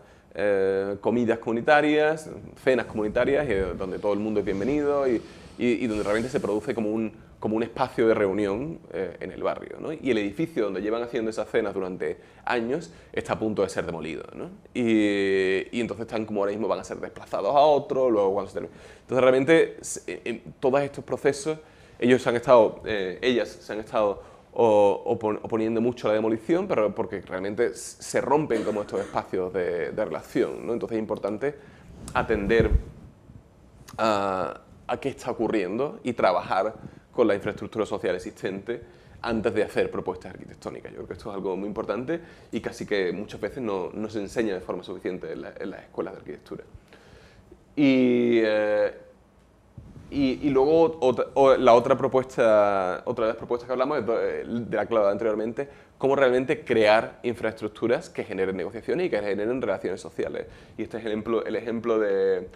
comidas 1.01 1.38
comunitarias, 1.38 2.29
cenas 2.62 2.85
comunitarias, 2.85 3.46
donde 3.79 3.99
todo 3.99 4.12
el 4.12 4.18
mundo 4.18 4.40
es 4.40 4.44
bienvenido 4.44 5.09
y, 5.09 5.22
y 5.59 5.87
donde 5.87 6.03
realmente 6.05 6.29
se 6.29 6.40
produce 6.40 6.75
como 6.75 6.90
un, 6.90 7.12
como 7.38 7.57
un 7.57 7.62
espacio 7.62 8.09
de 8.09 8.14
reunión 8.14 8.81
eh, 8.92 9.16
en 9.21 9.31
el 9.31 9.42
barrio. 9.42 9.77
¿no? 9.79 9.92
Y 9.92 10.11
el 10.11 10.19
edificio 10.19 10.64
donde 10.64 10.81
llevan 10.81 11.03
haciendo 11.03 11.31
esas 11.31 11.49
cenas 11.51 11.75
durante 11.75 12.16
años 12.45 12.90
está 13.12 13.35
a 13.35 13.38
punto 13.38 13.62
de 13.62 13.69
ser 13.69 13.85
demolido. 13.85 14.25
¿no? 14.35 14.51
Y, 14.75 15.66
y, 15.71 15.81
entonces 15.81 16.07
están 16.07 16.25
como 16.25 16.40
ahora 16.40 16.53
mismo 16.53 16.66
van 16.66 16.81
a 16.81 16.85
ser 16.85 16.99
desplazados 16.99 17.55
a 17.55 17.61
otro, 17.61 18.11
luego 18.11 18.33
cuando 18.33 18.51
se 18.51 18.59
Entonces 18.59 19.23
realmente 19.23 19.77
en 20.25 20.42
todos 20.59 20.81
estos 20.81 21.05
procesos 21.05 21.59
ellos 21.99 22.27
han 22.27 22.37
estado, 22.37 22.83
eh, 22.85 23.19
ellas 23.23 23.49
se 23.49 23.73
han 23.73 23.81
estado 23.81 24.23
oponiendo 24.59 25.83
mucho 25.83 26.09
a 26.09 26.11
la 26.12 26.14
demolición, 26.14 26.66
pero 26.66 26.95
porque 26.95 27.21
realmente 27.21 27.75
se 27.75 28.21
rompen 28.23 28.64
como 28.64 28.81
estos 28.81 29.01
espacios 29.01 29.53
de, 29.53 29.92
de 29.92 30.05
relación. 30.05 30.66
¿no? 30.66 30.73
Entonces 30.73 30.97
es 30.97 31.01
importante 31.01 31.55
atender 32.14 32.71
a, 33.99 34.62
a 34.87 34.99
qué 34.99 35.09
está 35.11 35.31
ocurriendo 35.31 36.01
y 36.03 36.12
trabajar 36.12 36.75
con 37.12 37.27
la 37.27 37.35
infraestructura 37.35 37.87
social 37.87 38.14
existente 38.14 38.83
antes 39.22 39.55
de 39.55 39.64
hacer 39.64 39.90
propuestas 39.90 40.33
arquitectónicas. 40.33 40.92
Yo 40.92 40.99
creo 40.99 41.09
que 41.09 41.14
esto 41.14 41.31
es 41.31 41.35
algo 41.35 41.57
muy 41.57 41.66
importante 41.66 42.20
y 42.53 42.61
casi 42.61 42.87
que 42.87 43.12
muchas 43.12 43.40
veces 43.40 43.62
no, 43.62 43.90
se 44.09 44.20
enseña 44.20 44.55
de 44.55 44.61
forma 44.61 44.83
suficiente 44.83 45.33
en, 45.33 45.42
las 45.42 45.83
escuelas 45.83 46.14
de 46.14 46.18
arquitectura. 46.18 46.64
Y, 47.75 48.40
eh, 48.44 48.92
y, 50.11 50.49
luego 50.51 50.99
la 51.59 51.75
otra 51.75 51.96
propuesta, 51.96 53.03
otra 53.05 53.27
de 53.27 53.31
las 53.31 53.37
propuestas 53.37 53.66
que 53.66 53.72
hablamos 53.72 54.07
de, 54.07 54.44
de 54.44 54.77
la 54.77 54.87
clave 54.87 55.11
anteriormente, 55.11 55.68
cómo 55.99 56.14
realmente 56.14 56.64
crear 56.64 57.18
infraestructuras 57.22 58.09
que 58.09 58.25
generen 58.25 58.57
negociaciones 58.57 59.07
y 59.07 59.11
que 59.11 59.18
generen 59.18 59.61
relaciones 59.61 60.01
sociales. 60.01 60.46
Y 60.79 60.83
este 60.83 60.99
es 60.99 61.05
el 61.05 61.12
ejemplo, 61.12 61.44
el 61.44 61.57
ejemplo 61.57 61.99
de 61.99 62.49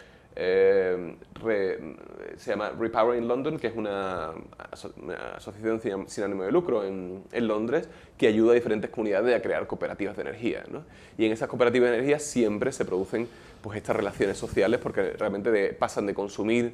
eh, 0.43 1.17
se 2.39 2.51
llama 2.51 2.71
Repowering 2.71 3.29
London, 3.29 3.59
que 3.59 3.67
es 3.67 3.77
una, 3.77 4.31
asociación 5.37 6.07
sin, 6.09 6.25
ánimo 6.25 6.45
de 6.45 6.51
lucro 6.51 6.83
en, 6.83 7.23
Londres 7.47 7.91
que 8.17 8.27
ayuda 8.27 8.53
a 8.53 8.55
diferentes 8.55 8.91
comunidades 8.91 9.37
a 9.37 9.43
crear 9.43 9.67
cooperativas 9.67 10.17
de 10.17 10.23
energía. 10.23 10.65
Y 11.19 11.27
en 11.27 11.33
esas 11.33 11.47
cooperativas 11.47 11.91
de 11.91 11.97
energía 11.97 12.19
siempre 12.19 12.73
se 12.73 12.87
producen 12.87 13.29
pues, 13.61 13.77
estas 13.77 13.95
relaciones 13.97 14.39
sociales 14.39 14.81
porque 14.83 15.13
realmente 15.13 15.75
pasan 15.75 16.07
de 16.07 16.15
consumir 16.15 16.73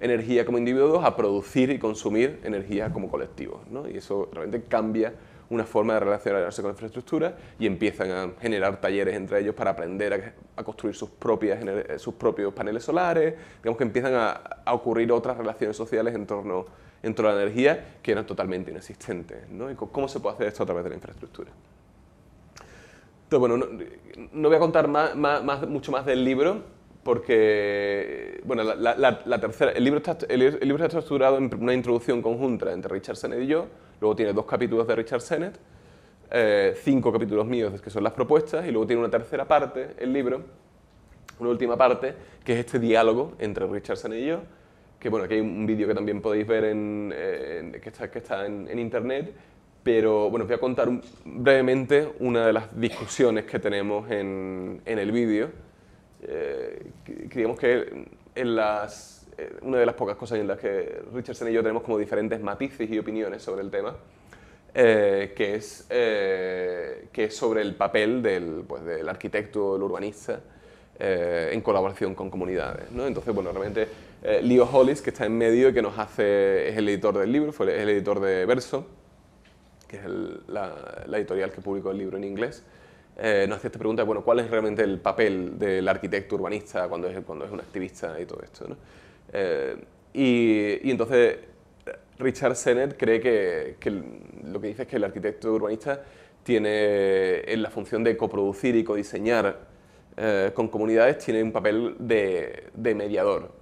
energía 0.00 0.46
como 0.46 0.56
individuos 0.56 1.04
a 1.04 1.14
producir 1.14 1.68
y 1.68 1.78
consumir 1.78 2.40
energía 2.42 2.90
como 2.90 3.10
colectivos. 3.10 3.60
Y 3.92 3.98
eso 3.98 4.30
realmente 4.32 4.66
cambia 4.66 5.12
una 5.50 5.64
forma 5.64 5.94
de 5.94 6.00
relacionarse 6.00 6.62
con 6.62 6.70
la 6.70 6.72
infraestructura 6.72 7.36
y 7.58 7.66
empiezan 7.66 8.10
a 8.10 8.40
generar 8.40 8.80
talleres 8.80 9.14
entre 9.14 9.40
ellos 9.40 9.54
para 9.54 9.70
aprender 9.70 10.34
a, 10.56 10.62
construir 10.62 10.94
sus, 10.94 11.10
propias, 11.10 11.58
sus 12.00 12.14
propios 12.14 12.52
paneles 12.52 12.84
solares, 12.84 13.34
digamos 13.62 13.78
que 13.78 13.84
empiezan 13.84 14.14
a, 14.14 14.40
ocurrir 14.72 15.10
otras 15.12 15.38
relaciones 15.38 15.76
sociales 15.76 16.14
en 16.14 16.26
torno, 16.26 16.66
en 17.02 17.14
torno 17.14 17.30
a 17.30 17.34
la 17.34 17.42
energía 17.42 17.96
que 18.02 18.12
eran 18.12 18.26
totalmente 18.26 18.70
inexistentes. 18.70 19.48
¿no? 19.48 19.70
¿Y 19.70 19.74
cómo 19.74 20.08
se 20.08 20.20
puede 20.20 20.34
hacer 20.34 20.48
esto 20.48 20.62
a 20.64 20.66
través 20.66 20.84
de 20.84 20.90
la 20.90 20.96
infraestructura? 20.96 21.50
Entonces, 23.30 23.40
bueno, 23.40 23.66
no, 24.32 24.48
voy 24.48 24.56
a 24.56 24.58
contar 24.58 24.88
más, 24.88 25.68
mucho 25.68 25.92
más 25.92 26.06
del 26.06 26.24
libro, 26.24 26.62
porque 27.02 28.40
bueno, 28.44 28.64
la, 28.64 29.40
tercera, 29.40 29.72
el 29.72 29.84
libro, 29.84 29.98
está, 29.98 30.16
el, 30.28 30.38
libro 30.60 30.84
está 30.84 30.98
estructurado 30.98 31.36
en 31.36 31.50
una 31.60 31.74
introducción 31.74 32.22
conjunta 32.22 32.72
entre 32.72 32.90
Richard 32.90 33.16
Sennett 33.16 33.42
y 33.42 33.46
yo, 33.46 33.66
luego 34.00 34.16
tiene 34.16 34.32
dos 34.32 34.46
capítulos 34.46 34.86
de 34.86 34.96
Richard 34.96 35.20
Sennett, 35.20 35.58
eh, 36.30 36.74
cinco 36.82 37.12
capítulos 37.12 37.46
míos 37.46 37.80
que 37.80 37.90
son 37.90 38.04
las 38.04 38.12
propuestas, 38.12 38.66
y 38.66 38.70
luego 38.70 38.86
tiene 38.86 39.00
una 39.00 39.10
tercera 39.10 39.46
parte, 39.46 39.94
el 39.98 40.12
libro, 40.12 40.42
una 41.38 41.50
última 41.50 41.76
parte, 41.76 42.14
que 42.44 42.52
es 42.54 42.58
este 42.60 42.78
diálogo 42.78 43.34
entre 43.38 43.66
Richard 43.66 43.96
Sennett 43.96 44.20
y 44.20 44.26
yo, 44.26 44.40
que 44.98 45.08
bueno, 45.08 45.26
aquí 45.26 45.34
hay 45.34 45.40
un 45.40 45.66
vídeo 45.66 45.86
que 45.86 45.94
también 45.94 46.20
podéis 46.20 46.46
ver 46.46 46.64
en, 46.64 47.14
que 47.80 47.88
está, 47.88 48.10
que 48.10 48.18
está 48.18 48.46
en, 48.46 48.78
internet, 48.78 49.32
pero 49.82 50.28
bueno, 50.28 50.44
os 50.44 50.48
voy 50.48 50.56
a 50.56 50.60
contar 50.60 50.88
brevemente 51.24 52.12
una 52.18 52.46
de 52.46 52.52
las 52.52 52.78
discusiones 52.78 53.44
que 53.44 53.58
tenemos 53.58 54.10
en, 54.10 54.82
en 54.84 54.98
el 54.98 55.12
vídeo. 55.12 55.50
Eh, 56.22 56.90
creemos 57.30 57.58
que 57.58 58.06
en 58.34 58.56
las 58.56 59.17
eh, 59.38 59.52
una 59.62 59.78
de 59.78 59.86
las 59.86 59.94
pocas 59.94 60.16
cosas 60.16 60.40
en 60.40 60.48
las 60.48 60.58
que 60.58 61.00
Richardson 61.14 61.48
y 61.48 61.52
yo 61.52 61.62
tenemos 61.62 61.84
como 61.84 61.96
diferentes 61.96 62.40
matices 62.40 62.90
y 62.90 62.98
opiniones 62.98 63.40
sobre 63.40 63.62
el 63.62 63.70
tema, 63.70 63.96
eh, 64.74 65.32
que, 65.36 65.54
es, 65.54 65.86
eh, 65.90 67.06
que 67.12 67.24
es 67.24 67.36
sobre 67.36 67.62
el 67.62 67.76
papel 67.76 68.20
del, 68.20 68.64
pues, 68.66 68.84
del 68.84 69.08
arquitecto, 69.08 69.74
del 69.74 69.82
urbanista, 69.84 70.40
en 71.00 71.60
colaboración 71.60 72.16
con 72.16 72.28
comunidades. 72.28 72.90
¿no? 72.90 73.06
Entonces, 73.06 73.32
bueno, 73.32 73.52
realmente 73.52 73.86
Leo 74.42 74.64
Hollis, 74.64 75.00
que 75.00 75.10
está 75.10 75.26
en 75.26 75.38
medio 75.38 75.68
y 75.68 75.72
que 75.72 75.80
nos 75.80 75.96
hace, 75.96 76.70
es 76.70 76.76
el 76.76 76.88
editor 76.88 77.16
del 77.16 77.30
libro, 77.30 77.52
fue 77.52 77.80
el, 77.80 77.88
editor 77.88 78.18
de 78.18 78.44
Verso, 78.44 78.84
que 79.86 79.98
es 79.98 80.02
la, 80.48 81.04
la, 81.06 81.18
editorial 81.18 81.52
que 81.52 81.60
publicó 81.60 81.92
el 81.92 81.98
libro 81.98 82.16
en 82.16 82.24
inglés, 82.24 82.64
nos 83.16 83.58
hace 83.58 83.68
esta 83.68 83.78
pregunta, 83.78 84.02
bueno, 84.02 84.24
¿cuál 84.24 84.40
es 84.40 84.50
realmente 84.50 84.82
el 84.82 84.98
papel 84.98 85.56
del 85.56 85.86
arquitecto 85.86 86.34
urbanista 86.34 86.88
cuando 86.88 87.06
es, 87.06 87.24
cuando 87.24 87.44
es 87.44 87.52
un 87.52 87.60
activista 87.60 88.20
y 88.20 88.26
todo 88.26 88.42
esto? 88.42 88.66
¿no? 88.66 88.76
Eh, 89.32 89.76
y, 90.12 90.90
entonces 90.90 91.38
Richard 92.18 92.56
Sennett 92.56 92.96
cree 92.96 93.20
que, 93.20 93.76
lo 94.44 94.60
que 94.60 94.68
dice 94.68 94.82
es 94.82 94.88
que 94.88 94.96
el 94.96 95.04
arquitecto 95.04 95.52
urbanista 95.52 96.02
tiene 96.42 97.40
en 97.40 97.62
la 97.62 97.70
función 97.70 98.02
de 98.02 98.16
coproducir 98.16 98.74
y 98.74 98.84
codiseñar 98.84 99.68
eh, 100.16 100.50
con 100.54 100.68
comunidades, 100.68 101.18
tiene 101.18 101.42
un 101.42 101.52
papel 101.52 101.94
de, 101.98 102.70
mediador, 102.74 103.52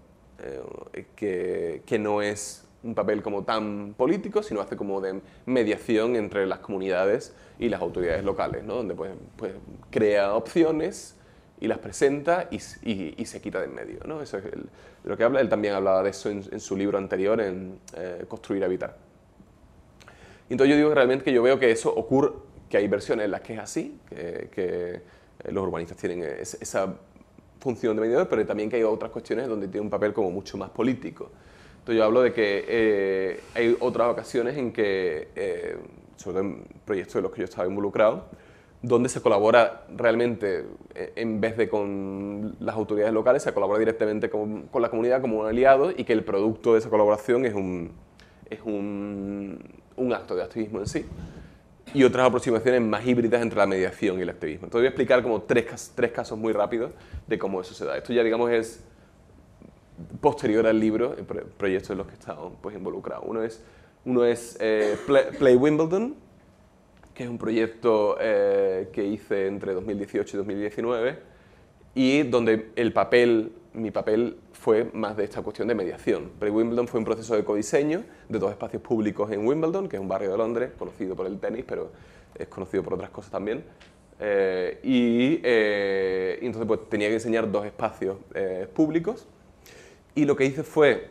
eh, 0.43 1.05
que, 1.15 1.83
que, 1.85 1.99
no 1.99 2.23
es 2.23 2.67
un 2.83 2.95
papel 2.95 3.23
como 3.23 3.45
tan 3.45 3.95
político, 3.95 4.43
sino 4.43 4.61
hace 4.61 4.77
como 4.77 5.01
de 5.01 5.21
mediación 5.45 6.17
entre 6.17 6.47
las 6.47 6.61
comunidades 6.61 7.35
y 7.59 7.69
las 7.69 7.81
autoridades 7.81 8.25
locales, 8.25 8.65
¿no? 8.65 8.77
donde 8.77 8.95
pues, 8.95 9.13
pues 9.37 9.53
crea 9.91 10.35
opciones 10.35 11.17
y 11.61 11.69
las 11.69 11.79
presenta 11.79 12.49
y, 12.51 12.59
se 12.59 13.41
quita 13.41 13.61
de 13.61 13.67
en 13.67 13.75
medio. 13.75 14.01
¿no? 14.05 14.21
Eso 14.21 14.39
es 14.39 14.45
de 14.45 14.51
lo 15.05 15.17
que 15.17 15.25
habla. 15.25 15.41
Él 15.41 15.49
también 15.49 15.75
hablaba 15.75 16.03
de 16.03 16.11
eso 16.11 16.29
en, 16.29 16.61
su 16.61 16.77
libro 16.77 16.99
anterior, 16.99 17.41
en 17.41 17.79
eh, 17.97 18.25
Construir 18.29 18.65
Habitar. 18.65 18.97
Y 20.49 20.53
entonces 20.53 20.71
yo 20.71 20.77
digo 20.77 20.95
realmente 20.95 21.25
que 21.25 21.33
yo 21.33 21.43
veo 21.43 21.59
que 21.59 21.71
eso 21.71 21.93
ocurre, 21.95 22.33
que 22.69 22.77
hay 22.77 22.89
versiones 22.89 23.25
en 23.25 23.31
las 23.31 23.41
que 23.41 23.55
es 23.55 23.61
así, 23.61 23.99
que, 24.09 24.51
eh, 24.57 25.03
los 25.51 25.65
urbanistas 25.65 25.97
tienen 25.97 26.23
esa 26.23 26.95
función 27.61 27.97
de 27.97 28.03
mediador, 28.03 28.29
pero 28.29 28.45
también 28.47 28.71
que 28.71 28.77
hay 28.77 28.83
otras 28.83 29.11
cuestiones 29.11 29.49
donde 29.49 29.69
tiene 29.69 29.83
un 29.83 29.91
papel 29.91 30.13
como 30.13 30.31
mucho 30.31 30.57
más 30.57 30.71
político. 30.71 31.31
Entonces 31.79 31.99
yo 31.99 32.05
hablo 32.05 32.23
de 32.23 32.33
que 32.33 32.65
eh, 32.67 33.41
hay 33.55 33.77
otras 33.81 34.09
ocasiones 34.09 34.57
en 34.57 34.73
que, 34.73 35.79
sobre 36.17 36.39
todo 36.39 36.49
en 36.49 36.65
proyectos 36.85 37.15
de 37.15 37.23
los 37.23 37.31
que 37.31 37.39
yo 37.39 37.45
estaba 37.45 37.69
involucrado, 37.69 38.29
donde 38.83 39.09
se 39.09 39.21
colabora 39.21 39.85
realmente, 39.97 40.65
eh, 40.95 41.13
en 41.17 41.41
vez 41.41 41.57
de 41.57 41.69
con 41.69 42.57
las 42.61 42.77
autoridades 42.77 43.13
locales, 43.13 43.43
se 43.43 43.53
colabora 43.53 43.79
directamente 43.79 44.31
con, 44.31 44.69
la 44.73 44.89
comunidad 44.89 45.21
como 45.21 45.41
un 45.41 45.47
aliado 45.47 45.91
y 45.91 46.05
que 46.05 46.13
el 46.13 46.25
producto 46.25 46.75
de 46.75 46.81
esa 46.81 46.91
colaboración 46.91 47.45
es 47.47 47.55
un, 47.55 47.93
es 48.51 48.61
un, 48.65 49.59
un 49.97 50.13
acto 50.13 50.35
de 50.37 50.43
activismo 50.43 50.81
en 50.81 50.87
sí. 50.87 51.05
Y 51.95 52.03
otras 52.05 52.27
aproximaciones 52.27 52.83
más 52.83 53.07
híbridas 53.07 53.41
entre 53.41 53.59
la 53.59 53.67
mediación 53.67 54.19
y 54.19 54.23
el 54.23 54.29
activismo. 54.29 54.67
Entonces 54.67 54.83
voy 54.83 54.87
a 54.87 54.91
explicar 54.91 55.23
como 55.23 55.43
tres, 55.43 55.93
tres 55.95 56.11
casos 56.11 56.37
muy 56.37 56.53
rápidos 56.53 56.91
de 57.27 57.39
cómo 57.39 57.61
eso 57.61 57.75
se 57.75 57.85
da. 57.85 57.97
Esto 57.97 58.13
ya 58.13 58.23
digamos 58.23 58.51
es 58.51 58.85
posterior 60.21 60.67
al 60.67 60.79
libro, 60.79 61.15
el 61.17 61.25
proyectos 61.25 61.91
en 61.91 61.99
los 61.99 62.07
que 62.07 62.15
estamos 62.15 62.53
pues, 62.61 62.77
involucrados. 62.77 63.25
Uno 63.27 63.43
es, 63.43 63.63
uno 64.05 64.25
es 64.25 64.57
eh, 64.61 64.97
Play 65.39 65.57
Wimbledon, 65.57 66.15
que 67.17 67.25
es 67.25 67.31
un 67.31 67.39
proyecto 67.39 68.19
eh, 68.21 68.91
que 68.93 69.03
hice 69.03 69.47
entre 69.47 69.73
2018 69.73 70.37
y 70.37 70.39
2019 70.39 71.19
y 71.95 72.23
donde 72.25 72.73
el 72.77 72.93
papel, 72.93 73.53
mi 73.73 73.91
papel 73.91 74.37
fue 74.53 74.91
más 74.93 75.17
de 75.17 75.25
esta 75.25 75.41
cuestión 75.41 75.67
de 75.67 75.75
mediación. 75.75 76.31
Pre-Wimbledon 76.39 76.87
fue 76.87 76.99
un 76.99 77.07
proceso 77.07 77.35
de 77.35 77.43
codiseño 77.43 78.05
de 78.29 78.39
dos 78.39 78.51
espacios 78.51 78.83
públicos 78.83 79.33
en 79.33 79.47
Wimbledon, 79.47 79.89
que 79.89 79.97
es 79.97 80.03
un 80.03 80.09
barrio 80.09 80.31
de 80.31 80.37
Londres, 80.37 80.73
conocido 80.79 81.17
por 81.17 81.27
el 81.27 81.41
tenis, 81.41 81.65
pero 81.67 81.91
es 82.35 82.49
conocido 82.49 82.83
por 82.83 82.93
otras 82.95 83.09
cosas 83.09 83.31
también. 83.31 83.65
Eh, 84.21 84.79
eh, 84.83 86.39
y, 86.43 86.45
entonces 86.45 86.67
pues, 86.67 86.87
tenía 86.91 87.09
que 87.09 87.15
diseñar 87.15 87.51
dos 87.51 87.65
espacios 87.65 88.19
públicos 88.75 89.27
y 90.15 90.27
lo 90.27 90.37
que 90.37 90.45
hice 90.45 90.63
fue 90.63 91.09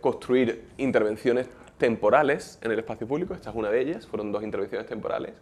construir 0.00 0.64
intervenciones 0.78 1.46
temporales 1.78 2.58
en 2.62 2.72
el 2.72 2.78
espacio 2.78 3.06
público, 3.06 3.34
esta 3.34 3.50
es 3.50 3.56
una 3.56 3.70
de 3.70 3.80
ellas, 3.80 4.06
fueron 4.06 4.32
dos 4.32 4.42
intervenciones 4.42 4.86
temporales, 4.86 5.32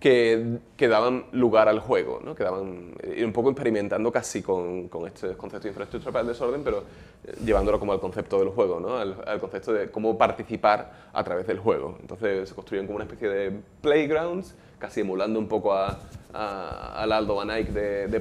que, 0.00 0.58
daban 0.78 1.24
lugar 1.32 1.68
al 1.68 1.80
juego, 1.80 2.20
¿no? 2.24 2.34
que 2.34 2.44
daban, 2.44 2.94
eh, 3.02 3.24
un 3.24 3.32
poco 3.32 3.50
experimentando 3.50 4.12
casi 4.12 4.42
con, 4.42 4.88
este 5.06 5.36
concepto 5.36 5.64
de 5.64 5.70
infraestructura 5.70 6.12
para 6.12 6.22
el 6.22 6.28
desorden, 6.28 6.62
pero 6.62 6.84
eh, 7.24 7.34
llevándolo 7.44 7.80
como 7.80 7.92
al 7.92 8.00
concepto 8.00 8.38
del 8.38 8.50
juego, 8.50 8.78
¿no? 8.78 8.96
al, 8.96 9.40
concepto 9.40 9.72
de 9.72 9.90
cómo 9.90 10.16
participar 10.16 11.08
a 11.12 11.24
través 11.24 11.46
del 11.46 11.58
juego. 11.58 11.96
Entonces 12.00 12.48
se 12.48 12.54
construyen 12.54 12.86
como 12.86 12.96
una 12.96 13.04
especie 13.04 13.28
de 13.28 13.60
playgrounds, 13.80 14.54
casi 14.78 15.00
emulando 15.00 15.38
un 15.38 15.48
poco 15.48 15.72
a, 15.74 15.98
al 16.32 17.10
Aldo 17.10 17.34
Van 17.34 17.50
Eyck 17.50 17.70
de, 17.70 18.06
de 18.06 18.20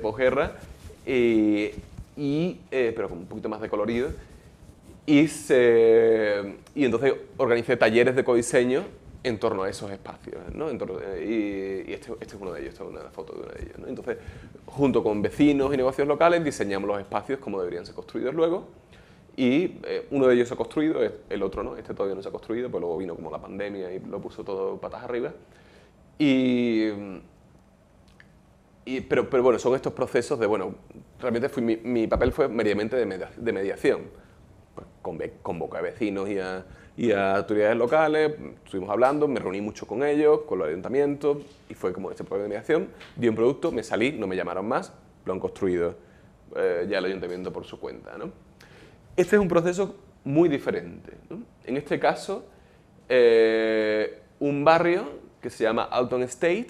y 2.18 2.60
eh, 2.72 2.94
pero 2.96 3.08
con 3.08 3.20
un 3.20 3.26
poquito 3.28 3.48
más 3.48 3.62
de 3.62 3.70
colorido, 3.70 4.10
y, 5.08 5.22
y 6.76 6.86
entonces 6.86 7.14
organicé 7.38 7.78
talleres 7.78 8.16
de 8.16 8.26
codiseño 8.26 8.84
en 9.24 9.40
torno 9.40 9.64
a 9.64 9.70
esos 9.70 9.90
espacios. 9.90 10.36
¿no? 10.54 10.70
y, 10.70 11.94
este, 11.94 12.12
este, 12.20 12.26
es 12.26 12.34
uno 12.40 12.52
de 12.52 12.62
ellos, 12.62 12.74
esta 12.74 12.84
es 12.84 12.90
una 12.90 13.02
foto 13.10 13.34
de 13.34 13.40
uno 13.40 13.50
de 13.54 13.64
ellos. 13.64 13.76
Entonces, 13.88 14.18
junto 14.66 15.02
con 15.04 15.22
vecinos 15.22 15.74
y 15.74 15.78
negocios 15.78 16.08
locales, 16.08 16.44
diseñamos 16.44 16.90
los 16.90 17.00
espacios 17.00 17.40
como 17.40 17.60
deberían 17.60 17.86
ser 17.86 17.96
construidos 17.96 18.36
luego. 18.36 18.68
Y 19.38 19.78
eh, 19.86 20.08
uno 20.12 20.28
de 20.28 20.36
ellos 20.36 20.50
se 20.50 20.56
ha 20.56 20.58
construido, 20.58 21.00
el 21.30 21.44
otro 21.44 21.64
no, 21.64 21.78
este 21.78 21.94
todavía 21.94 22.16
no 22.16 22.22
se 22.22 22.28
ha 22.28 22.32
construido, 22.32 22.70
pues 22.70 22.82
luego 22.82 22.98
vino 22.98 23.16
como 23.16 23.32
la 23.32 23.40
pandemia 23.40 23.94
y 23.94 24.00
lo 24.00 24.20
puso 24.20 24.44
todo 24.44 24.78
patas 24.78 25.04
arriba. 25.04 25.32
Y, 26.20 26.90
y, 28.84 29.02
pero, 29.02 29.30
pero 29.30 29.44
bueno, 29.44 29.58
son 29.58 29.76
estos 29.76 29.94
procesos 29.94 30.38
de, 30.38 30.48
bueno, 30.48 30.76
realmente 31.22 31.48
fui, 31.48 31.64
mi, 31.64 31.78
mi 31.78 32.08
papel 32.08 32.34
fue 32.34 32.50
meramente 32.50 32.98
de, 32.98 33.28
de 33.38 33.54
mediación 33.54 34.27
convoqué 35.42 35.78
a 35.78 35.82
vecinos 35.82 36.30
y 36.30 36.40
a, 36.40 36.66
y 36.96 37.12
a, 37.12 37.38
autoridades 37.38 37.78
locales, 37.78 38.34
estuvimos 38.66 38.90
hablando, 38.90 39.28
me 39.28 39.40
reuní 39.40 39.62
mucho 39.62 39.86
con 39.86 40.04
ellos, 40.04 40.42
con 40.42 40.60
los 40.60 40.68
ayuntamientos, 40.68 41.38
y 41.70 41.74
fue 41.74 41.94
como 41.94 42.12
este 42.12 42.24
problema 42.24 42.44
de 42.44 42.50
mediación, 42.50 42.88
di 43.16 43.28
un 43.28 43.36
producto, 43.36 43.72
me 43.72 43.84
salí, 43.84 44.12
no 44.14 44.28
me 44.28 44.36
llamaron 44.36 44.68
más, 44.68 44.94
lo 45.26 45.34
han 45.34 45.40
construido 45.40 45.96
eh, 46.56 46.88
ya 46.90 47.00
el 47.00 47.06
ayuntamiento 47.06 47.52
por 47.52 47.66
su 47.66 47.80
cuenta. 47.80 48.18
¿no? 48.18 48.32
Este 49.16 49.36
es 49.36 49.42
un 49.42 49.48
proceso 49.48 49.96
muy 50.24 50.50
diferente. 50.50 51.14
En 51.66 51.78
este 51.78 52.00
caso, 52.00 52.46
eh, 53.10 54.22
un 54.40 54.64
barrio 54.64 55.06
que 55.42 55.50
se 55.50 55.64
llama 55.64 55.84
Alton 55.84 56.24
State, 56.24 56.68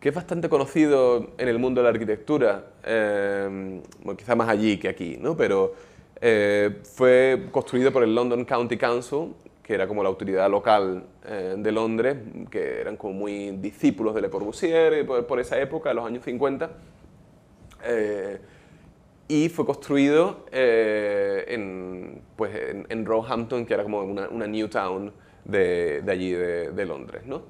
que 0.00 0.10
es 0.10 0.14
bastante 0.14 0.48
conocido 0.48 1.32
en 1.38 1.48
el 1.48 1.58
mundo 1.58 1.80
de 1.80 1.84
la 1.84 1.90
arquitectura, 1.90 2.72
eh, 2.84 3.80
bueno, 4.02 4.16
quizá 4.16 4.34
más 4.34 4.48
allí 4.48 4.78
que 4.78 4.88
aquí, 4.88 5.16
¿no? 5.18 5.36
pero 5.36 5.74
eh, 6.26 6.80
fue 6.82 7.48
construido 7.50 7.92
por 7.92 8.02
el 8.02 8.14
London 8.14 8.46
County 8.46 8.78
Council, 8.78 9.34
que 9.62 9.74
era 9.74 9.86
como 9.86 10.02
la 10.02 10.08
autoridad 10.08 10.50
local 10.50 11.04
eh, 11.26 11.54
de 11.58 11.72
Londres, 11.72 12.16
que 12.50 12.80
eran 12.80 12.96
como 12.96 13.12
muy 13.12 13.50
discípulos 13.58 14.14
de 14.14 14.22
Le 14.22 14.30
Corbusier 14.30 15.04
por, 15.06 15.26
por 15.26 15.38
esa 15.38 15.60
época, 15.60 15.90
de 15.90 15.94
los 15.96 16.06
años 16.06 16.24
50 16.24 16.70
y 19.28 19.48
fue 19.48 19.64
construido 19.64 20.44
eh, 20.52 21.44
en, 21.48 22.22
pues 22.36 22.52
en, 22.88 23.06
Roehampton, 23.06 23.64
que 23.64 23.74
era 23.74 23.82
como 23.82 24.02
una, 24.02 24.28
una 24.28 24.46
new 24.46 24.68
town 24.68 25.12
de, 25.44 26.02
de 26.02 26.12
allí, 26.12 26.32
de, 26.32 26.70
de, 26.70 26.86
Londres. 26.86 27.22
¿no? 27.24 27.42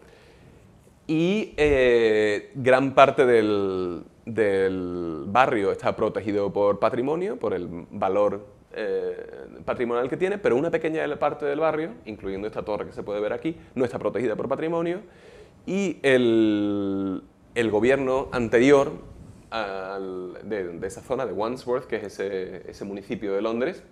Y 1.07 1.53
eh, 1.57 2.53
gran 2.55 2.95
parte 2.95 3.27
del, 3.27 4.05
del, 4.25 5.25
barrio 5.27 5.73
está 5.73 5.97
protegido 5.97 6.53
por 6.53 6.79
patrimonio, 6.79 7.39
por 7.39 7.55
el 7.55 7.69
valor 7.91 8.47
eh, 8.77 9.47
patrimonial 9.65 10.09
que 10.09 10.17
tiene, 10.17 10.37
pero 10.37 10.57
una 10.57 10.71
pequeña 10.71 11.05
parte 11.17 11.47
del 11.47 11.61
barrio, 11.61 11.91
incluyendo 12.07 12.49
esta 12.49 12.65
torre 12.65 12.87
que 12.87 12.93
se 12.93 13.05
puede 13.05 13.21
ver 13.21 13.33
aquí, 13.33 13.57
no 13.75 13.85
está 13.85 13.99
protegida 13.99 14.35
por 14.35 14.49
patrimonio. 14.49 15.01
Y 15.65 15.99
el, 16.03 17.23
gobierno 17.71 18.29
anterior 18.33 18.93
de, 20.43 20.87
esa 20.87 21.03
zona, 21.03 21.25
de 21.25 21.33
Wandsworth, 21.33 21.87
que 21.87 21.97
es 21.97 22.19
ese, 22.19 22.85
municipio 22.85 23.33
de 23.33 23.43
Londres, 23.43 23.85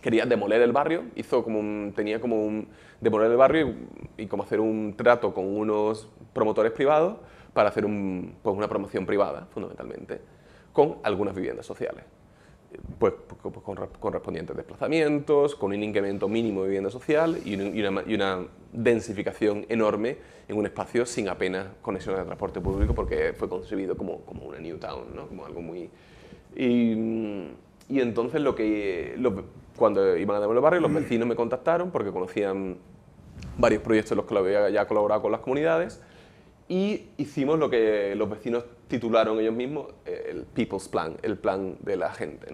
quería 0.00 0.24
demoler 0.24 0.62
el 0.62 0.72
barrio, 0.72 1.04
hizo 1.14 1.44
como 1.44 1.92
tenía 1.92 2.20
como 2.20 2.42
un 2.42 2.68
demoler 3.02 3.30
el 3.30 3.36
barrio 3.36 3.74
y, 4.16 4.26
como 4.26 4.44
hacer 4.44 4.60
un 4.60 4.94
trato 4.96 5.34
con 5.34 5.44
unos 5.44 6.08
promotores 6.32 6.72
privados 6.72 7.18
para 7.52 7.68
hacer 7.68 7.84
pues 7.84 8.56
una 8.56 8.68
promoción 8.68 9.04
privada, 9.04 9.46
fundamentalmente, 9.50 10.22
con 10.72 10.96
algunas 11.02 11.34
viviendas 11.34 11.66
sociales 11.66 12.04
pues, 12.98 13.14
pues 13.26 13.64
con 13.64 13.76
correspondientes 13.98 14.56
desplazamientos, 14.56 15.54
con 15.54 15.72
un 15.72 15.82
incremento 15.82 16.28
mínimo 16.28 16.62
de 16.62 16.68
vivienda 16.68 16.90
social 16.90 17.38
y 17.44 17.54
una, 18.14 18.46
densificación 18.72 19.66
enorme 19.68 20.16
en 20.46 20.56
un 20.56 20.64
espacio 20.64 21.04
sin 21.04 21.28
apenas 21.28 21.66
conexiones 21.82 22.20
de 22.20 22.26
transporte 22.26 22.60
público 22.60 22.94
porque 22.94 23.34
fue 23.36 23.48
concebido 23.48 23.96
como, 23.96 24.20
como 24.20 24.44
una 24.44 24.60
new 24.60 24.78
town, 24.78 25.14
¿no? 25.14 25.26
como 25.26 25.44
algo 25.44 25.60
muy... 25.60 25.90
Y, 26.54 26.92
y 27.88 28.00
entonces 28.00 28.40
lo 28.40 28.54
que, 28.54 29.16
cuando 29.76 30.16
iban 30.16 30.36
a 30.36 30.40
demoler 30.40 30.62
barrio, 30.62 30.80
los 30.80 30.92
vecinos 30.92 31.26
me 31.26 31.34
contactaron 31.34 31.90
porque 31.90 32.12
conocían 32.12 32.76
varios 33.58 33.82
proyectos 33.82 34.12
en 34.12 34.18
los 34.18 34.26
que 34.26 34.38
había 34.38 34.70
ya 34.70 34.86
colaborado 34.86 35.22
con 35.22 35.32
las 35.32 35.40
comunidades 35.40 36.00
y 36.70 37.08
hicimos 37.16 37.58
lo 37.58 37.68
que 37.68 38.14
los 38.14 38.30
vecinos 38.30 38.64
titularon 38.86 39.40
ellos 39.40 39.52
mismos 39.52 39.88
eh, 40.06 40.28
el 40.30 40.44
People's 40.44 40.88
Plan, 40.88 41.16
el 41.22 41.36
plan 41.36 41.76
de 41.80 41.96
la 41.96 42.12
gente, 42.12 42.46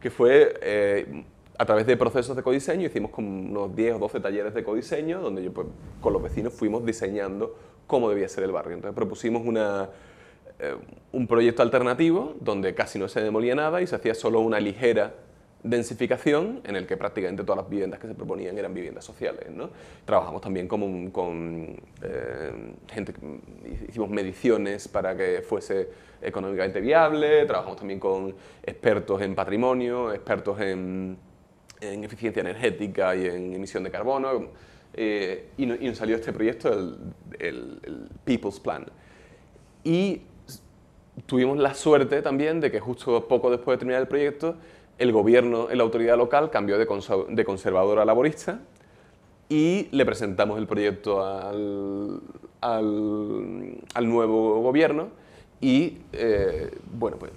que 0.00 0.10
fue 0.10 0.54
eh, 0.62 1.24
a 1.58 1.66
través 1.66 1.86
de 1.86 1.98
procesos 1.98 2.34
de 2.34 2.42
codiseño, 2.42 2.86
hicimos 2.86 3.10
como 3.10 3.28
unos 3.28 3.76
10 3.76 3.96
o 3.96 3.98
12 3.98 4.20
talleres 4.20 4.54
de 4.54 4.64
codiseño, 4.64 5.20
donde 5.20 5.44
yo 5.44 5.52
pues, 5.52 5.66
con 6.00 6.14
los 6.14 6.22
vecinos 6.22 6.54
fuimos 6.54 6.86
diseñando 6.86 7.54
cómo 7.86 8.08
debía 8.08 8.26
ser 8.26 8.44
el 8.44 8.52
barrio. 8.52 8.72
Entonces 8.72 8.96
propusimos 8.96 9.46
una, 9.46 9.90
eh, 10.58 10.74
un 11.12 11.26
proyecto 11.26 11.60
alternativo 11.60 12.34
donde 12.40 12.74
casi 12.74 12.98
no 12.98 13.06
se 13.06 13.20
demolía 13.20 13.54
nada 13.54 13.82
y 13.82 13.86
se 13.86 13.96
hacía 13.96 14.14
solo 14.14 14.40
una 14.40 14.60
ligera 14.60 15.12
densificación 15.62 16.60
en 16.64 16.74
el 16.74 16.86
que 16.86 16.96
prácticamente 16.96 17.44
todas 17.44 17.62
las 17.62 17.70
viviendas 17.70 18.00
que 18.00 18.08
se 18.08 18.14
proponían 18.14 18.58
eran 18.58 18.74
viviendas 18.74 19.04
sociales. 19.04 19.48
¿no? 19.50 19.70
Trabajamos 20.04 20.40
también 20.40 20.66
con, 20.66 21.80
eh, 22.02 22.74
gente, 22.88 23.14
hicimos 23.88 24.10
mediciones 24.10 24.88
para 24.88 25.16
que 25.16 25.42
fuese 25.42 25.88
económicamente 26.20 26.80
viable, 26.80 27.44
trabajamos 27.46 27.78
también 27.78 28.00
con 28.00 28.34
expertos 28.62 29.22
en 29.22 29.34
patrimonio, 29.34 30.12
expertos 30.12 30.60
en, 30.60 31.16
en 31.80 32.04
eficiencia 32.04 32.40
energética 32.40 33.14
y 33.14 33.26
en 33.26 33.54
emisión 33.54 33.84
de 33.84 33.90
carbono, 33.90 34.48
eh, 34.94 35.48
y, 35.56 35.66
nos 35.66 35.96
salió 35.96 36.16
este 36.16 36.32
proyecto, 36.32 36.72
el, 36.72 36.98
el 37.38 38.08
People's 38.24 38.60
Plan. 38.60 38.86
Y 39.84 40.22
tuvimos 41.26 41.58
la 41.58 41.74
suerte 41.74 42.22
también 42.22 42.60
de 42.60 42.70
que 42.70 42.80
justo 42.80 43.26
poco 43.26 43.50
después 43.50 43.76
de 43.76 43.78
terminar 43.78 44.02
el 44.02 44.08
proyecto, 44.08 44.56
el 44.98 45.12
gobierno, 45.12 45.68
la 45.72 45.82
autoridad 45.82 46.16
local 46.16 46.50
cambió 46.50 46.78
de, 46.78 46.86
de 47.28 47.44
conservador 47.44 47.98
a 47.98 48.04
laborista 48.04 48.60
y 49.48 49.88
le 49.90 50.06
presentamos 50.06 50.58
el 50.58 50.66
proyecto 50.66 51.22
al, 51.22 52.20
nuevo 54.00 54.62
gobierno 54.62 55.08
y, 55.60 55.98
eh, 56.12 56.70
bueno, 56.94 57.18
pues 57.18 57.32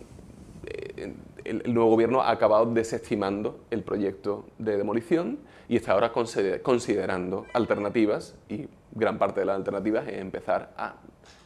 eh, 0.66 1.14
el, 1.44 1.74
nuevo 1.74 1.90
gobierno 1.90 2.22
ha 2.22 2.32
acabado 2.32 2.66
desestimando 2.68 3.60
el 3.70 3.84
proyecto 3.84 4.46
de 4.58 4.78
demolición 4.78 5.40
y 5.68 5.76
está 5.76 5.92
ahora 5.92 6.14
considerando 6.14 7.46
alternativas 7.54 8.36
y 8.48 8.68
gran 8.94 9.18
parte 9.18 9.42
de 9.42 9.48
las 9.48 9.58
alternativas 9.58 10.08
es 10.08 10.20
empezar 10.20 10.72
a 10.78 10.96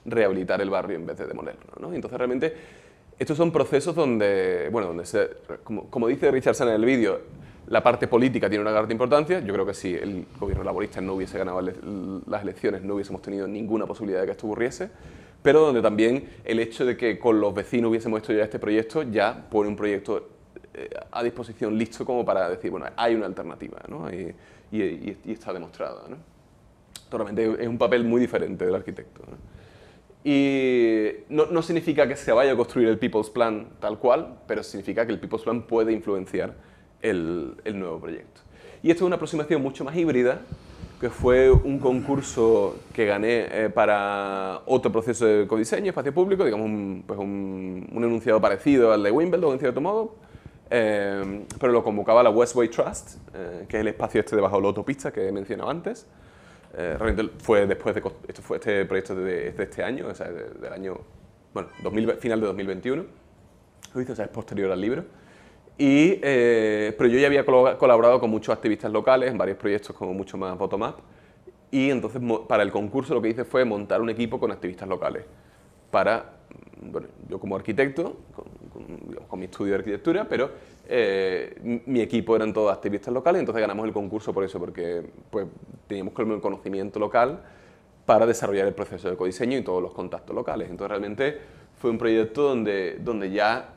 rehabilitar 0.06 0.62
el 0.62 0.70
barrio 0.70 0.98
en 0.98 1.06
vez 1.08 1.18
de 1.18 1.26
demolerlo. 1.26 1.74
¿no? 1.80 1.94
Entonces 1.94 2.18
realmente 2.18 2.54
estos 3.20 3.36
son 3.36 3.52
procesos 3.52 3.94
donde, 3.94 4.70
bueno, 4.72 4.88
donde 4.88 5.06
se, 5.06 5.30
como, 5.64 6.08
dice 6.08 6.32
Richardson 6.32 6.70
en 6.70 6.76
el 6.76 6.86
vídeo, 6.86 7.20
la 7.68 7.84
parte 7.84 8.08
política 8.08 8.50
tiene 8.50 8.62
una 8.62 8.72
gran 8.72 8.90
importancia. 8.90 9.42
Yo 9.42 9.54
creo 9.54 9.66
que 9.66 9.74
si 9.74 9.94
el 9.94 10.26
gobierno 10.40 10.64
laborista 10.64 11.02
no 11.02 11.16
hubiese 11.16 11.38
ganado 11.38 11.62
las 11.62 12.42
elecciones, 12.42 12.82
no 12.82 12.96
hubiésemos 12.96 13.22
tenido 13.22 13.46
ninguna 13.46 13.86
posibilidad 13.86 14.22
de 14.22 14.26
que 14.28 14.32
esto 14.32 14.48
ocurriese. 14.48 14.90
Pero 15.44 15.60
donde 15.62 15.82
también 15.82 16.30
el 16.46 16.60
hecho 16.60 16.86
de 16.86 16.96
que 16.96 17.20
con 17.20 17.42
los 17.42 17.54
vecinos 17.54 17.90
hubiésemos 17.90 18.20
hecho 18.22 18.32
ya 18.32 18.44
este 18.44 18.58
proyecto, 18.58 19.04
ya 19.04 19.48
pone 19.50 19.70
un 19.70 19.76
proyecto 19.76 20.30
eh, 20.74 20.90
a 21.12 21.22
disposición 21.22 21.78
listo 21.78 22.06
como 22.06 22.24
para 22.24 22.50
decir, 22.50 22.72
bueno, 22.72 22.88
hay 22.96 23.16
una 23.16 23.26
alternativa, 23.26 23.80
¿no? 23.90 24.10
y, 24.10 24.34
está 25.26 25.52
demostrada. 25.52 26.04
¿no? 26.08 26.18
Realmente 27.12 27.64
es 27.64 27.68
un 27.68 27.78
papel 27.78 28.06
muy 28.06 28.22
diferente 28.22 28.66
del 28.66 28.76
arquitecto. 28.76 29.24
¿no? 29.30 29.59
Y 30.24 31.12
no, 31.30 31.62
significa 31.62 32.08
que 32.08 32.16
se 32.16 32.32
vaya 32.34 32.52
a 32.52 32.56
construir 32.56 32.90
el 32.90 32.98
People's 32.98 33.30
Plan 33.30 33.70
tal 33.80 34.00
cual, 34.00 34.40
pero 34.48 34.64
significa 34.64 35.06
que 35.06 35.14
el 35.14 35.20
People's 35.20 35.44
Plan 35.44 35.62
puede 35.62 35.94
influenciar 35.94 36.56
el, 37.02 37.56
nuevo 37.74 38.00
proyecto. 38.00 38.42
Y 38.84 38.92
esto 38.92 39.04
es 39.04 39.08
una 39.08 39.16
aproximación 39.16 39.62
mucho 39.62 39.86
más 39.86 39.96
híbrida, 39.96 40.42
que 41.00 41.10
fue 41.10 41.50
un 41.50 41.80
concurso 41.80 42.76
que 42.94 43.06
gané 43.06 43.48
eh, 43.50 43.70
para 43.70 44.62
otro 44.66 44.92
proceso 44.92 45.26
de 45.26 45.48
codiseño, 45.48 45.90
espacio 45.90 46.14
público, 46.14 46.44
digamos 46.44 46.66
un, 46.66 47.04
pues 47.08 47.18
un, 47.18 47.88
enunciado 47.94 48.42
parecido 48.42 48.92
al 48.92 49.02
de 49.02 49.12
Wimbledon, 49.12 49.54
en 49.54 49.60
cierto 49.60 49.80
modo, 49.80 50.16
eh, 50.70 51.46
pero 51.58 51.72
lo 51.72 51.82
convocaba 51.82 52.22
la 52.22 52.30
Westway 52.30 52.68
Trust, 52.68 53.16
eh, 53.34 53.66
que 53.70 53.78
es 53.78 53.82
el 53.82 53.88
espacio 53.88 54.20
este 54.20 54.36
debajo 54.36 54.58
de 54.58 54.62
la 54.64 54.68
autopista 54.68 55.14
que 55.14 55.30
he 55.30 55.32
mencionado 55.32 55.70
antes, 55.70 56.06
eh, 56.78 56.96
realmente 57.00 57.34
fue 57.40 57.66
después 57.66 57.96
de 57.96 58.02
esto 58.28 58.42
fue 58.42 58.58
este 58.58 58.86
proyecto 58.86 59.16
de, 59.16 59.48
este 59.58 59.84
año, 59.84 60.08
o 60.08 60.16
sea, 60.16 60.30
del 60.30 60.72
año, 60.72 61.00
bueno, 61.54 61.70
final 62.20 62.40
de 62.40 62.48
2021, 62.48 63.06
lo 63.94 64.02
hice, 64.02 64.12
o 64.12 64.16
sea, 64.16 64.26
es 64.26 64.32
posterior 64.32 64.72
al 64.72 64.80
libro. 64.80 65.04
Y, 65.78 66.20
eh, 66.22 66.94
pero 66.98 67.10
yo 67.10 67.18
ya 67.20 67.28
había 67.28 67.46
colaborado 67.46 68.20
con 68.20 68.30
muchos 68.30 68.54
activistas 68.54 68.92
locales 68.92 69.32
en 69.32 69.38
varios 69.38 69.58
proyectos 69.58 69.96
como 69.96 70.14
mucho 70.14 70.38
más 70.38 70.58
bottom-up. 70.58 70.96
Y 71.72 71.90
entonces 71.90 72.22
para 72.48 72.64
el 72.64 72.72
concurso 72.72 73.14
lo 73.14 73.22
que 73.22 73.30
hice 73.30 73.46
fue 73.46 73.64
montar 73.64 74.02
un 74.02 74.10
equipo 74.10 74.40
con 74.40 74.52
activistas 74.52 74.90
locales. 74.90 75.24
Para, 75.90 76.34
bueno, 76.82 77.08
yo 77.30 77.40
como 77.40 77.56
arquitecto, 77.56 78.18
con 79.28 79.40
mi 79.40 79.46
estudio 79.46 79.74
de 79.74 79.80
arquitectura, 79.80 80.28
pero 80.28 80.52
eh, 80.92 81.82
mi 81.86 82.02
equipo 82.02 82.36
eran 82.36 82.52
todos 82.52 82.74
activistas 82.74 83.14
locales, 83.14 83.40
entonces 83.42 83.62
ganamos 83.62 83.86
el 83.86 83.94
concurso 83.94 84.34
por 84.34 84.44
eso, 84.44 84.58
porque 84.58 85.04
pues, 85.30 85.46
teníamos 85.86 86.14
el 86.18 86.42
conocimiento 86.42 87.00
local 87.00 87.42
para 88.08 88.26
desarrollar 88.26 88.66
el 88.66 88.74
proceso 88.74 89.08
de 89.08 89.16
codiseño 89.16 89.56
y 89.60 89.62
todos 89.62 89.84
los 89.84 89.94
contactos 89.94 90.36
locales. 90.36 90.68
Entonces 90.68 90.90
realmente 90.90 91.38
fue 91.78 91.92
un 91.92 92.00
proyecto 92.00 92.42
donde, 92.42 92.98
donde 93.00 93.30
ya 93.30 93.70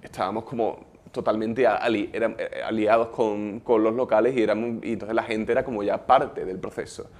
estábamos 0.00 0.44
como 0.44 0.86
totalmente 1.10 1.64
eh, 1.64 2.62
aliados 2.64 3.08
con, 3.08 3.58
con, 3.58 3.82
los 3.82 3.92
locales 3.92 4.36
y, 4.36 4.42
éramos, 4.44 4.84
y 4.84 4.92
entonces 4.92 5.16
la 5.16 5.24
gente 5.24 5.50
era 5.50 5.64
como 5.64 5.82
ya 5.82 6.06
parte 6.06 6.44
del 6.44 6.58
proceso. 6.58 7.10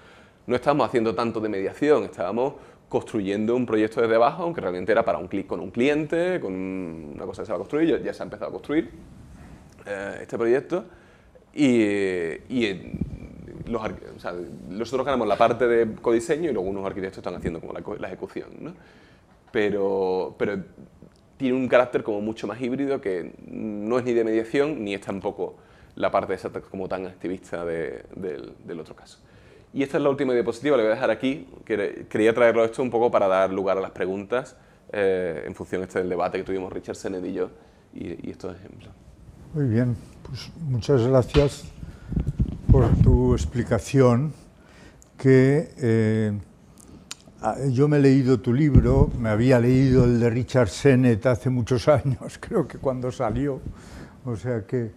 No 0.46 0.54
estábamos 0.54 0.86
haciendo 0.86 1.12
tanto 1.12 1.40
de 1.40 1.48
mediación, 1.48 2.04
estábamos 2.04 2.54
construyendo 2.88 3.56
un 3.56 3.66
proyecto 3.66 4.00
desde 4.00 4.14
abajo, 4.14 4.44
aunque 4.44 4.60
realmente 4.60 4.92
era 4.92 5.04
para 5.04 5.18
un 5.18 5.26
clic 5.26 5.48
con 5.48 5.58
un 5.58 5.72
cliente, 5.72 6.38
con 6.38 6.54
una 6.54 7.24
cosa 7.24 7.42
que 7.42 7.46
se 7.46 7.52
va 7.52 7.56
a 7.56 7.58
construir, 7.58 8.00
ya 8.00 8.14
se 8.14 8.22
ha 8.22 8.24
empezado 8.24 8.48
a 8.48 8.52
construir. 8.52 8.90
Eh, 9.86 10.18
este 10.22 10.36
proyecto 10.36 10.84
y, 11.54 12.74
los, 13.66 13.82
nosotros 14.68 15.06
ganamos 15.06 15.28
la 15.28 15.36
parte 15.36 15.66
de 15.66 15.94
codiseño 15.94 16.50
y 16.50 16.52
luego 16.52 16.68
unos 16.68 16.84
arquitectos 16.84 17.18
están 17.18 17.34
haciendo 17.34 17.60
como 17.60 17.72
la, 17.72 18.08
ejecución. 18.08 18.48
¿no? 18.58 18.74
Pero, 19.52 20.34
pero 20.38 20.62
tiene 21.36 21.54
un 21.54 21.68
carácter 21.68 22.02
como 22.02 22.20
mucho 22.20 22.46
más 22.46 22.60
híbrido 22.60 23.00
que 23.00 23.32
no 23.46 23.98
es 23.98 24.04
ni 24.04 24.12
de 24.12 24.24
mediación 24.24 24.84
ni 24.84 24.94
es 24.94 25.00
tampoco 25.00 25.56
la 25.96 26.10
parte 26.10 26.34
esa 26.34 26.50
como 26.50 26.88
tan 26.88 27.06
activista 27.06 27.64
del, 27.64 28.54
del, 28.64 28.80
otro 28.80 28.94
caso. 28.94 29.18
Y 29.72 29.82
esta 29.82 29.98
es 29.98 30.02
la 30.02 30.10
última 30.10 30.32
diapositiva, 30.32 30.76
la 30.76 30.82
voy 30.82 30.92
a 30.92 30.94
dejar 30.94 31.10
aquí. 31.10 31.46
Quería 31.64 32.34
traerlo 32.34 32.64
esto 32.64 32.82
un 32.82 32.90
poco 32.90 33.10
para 33.10 33.28
dar 33.28 33.52
lugar 33.52 33.78
a 33.78 33.80
las 33.80 33.92
preguntas 33.92 34.56
eh, 34.92 35.44
en 35.46 35.54
función 35.54 35.82
este 35.82 36.00
del 36.00 36.08
debate 36.08 36.38
que 36.38 36.44
tuvimos 36.44 36.72
Richard 36.72 36.96
Sennett 36.96 37.24
y 37.24 37.34
yo 37.34 37.50
y, 37.94 38.28
y 38.28 38.30
estos 38.30 38.56
ejemplos. 38.56 38.90
Muy 39.52 39.66
bien, 39.66 39.96
pues 40.22 40.48
muchas 40.68 41.04
gracias 41.04 41.64
por 42.70 42.88
tu 43.02 43.34
explicación 43.34 44.32
que 45.18 45.72
eh, 45.76 46.38
yo 47.70 47.88
me 47.88 47.96
he 47.96 48.00
leído 48.00 48.38
tu 48.38 48.52
libro, 48.52 49.10
me 49.18 49.28
había 49.28 49.58
leído 49.58 50.04
el 50.04 50.20
de 50.20 50.30
Richard 50.30 50.68
Sennett 50.68 51.26
hace 51.26 51.50
muchos 51.50 51.88
años, 51.88 52.38
creo 52.38 52.68
que 52.68 52.78
cuando 52.78 53.10
salió, 53.10 53.60
o 54.24 54.36
sea 54.36 54.64
que 54.64 54.92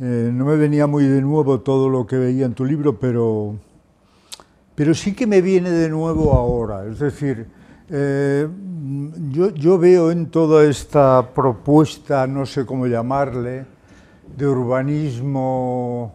eh, 0.00 0.30
no 0.32 0.46
me 0.46 0.56
venía 0.56 0.88
muy 0.88 1.04
de 1.04 1.20
nuevo 1.20 1.60
todo 1.60 1.88
lo 1.88 2.04
que 2.04 2.16
veía 2.16 2.46
en 2.46 2.54
tu 2.54 2.64
libro, 2.64 2.98
pero 2.98 3.56
pero 4.74 4.94
sí 4.94 5.14
que 5.14 5.28
me 5.28 5.40
viene 5.40 5.70
de 5.70 5.88
nuevo 5.88 6.32
ahora. 6.32 6.86
Es 6.86 6.98
decir, 6.98 7.46
eh, 7.88 8.48
yo, 9.30 9.78
veo 9.78 10.10
en 10.10 10.26
toda 10.26 10.64
esta 10.64 11.30
propuesta, 11.32 12.26
no 12.26 12.46
sé 12.46 12.66
cómo 12.66 12.86
llamarle, 12.86 13.66
de 14.36 14.46
urbanismo, 14.46 16.14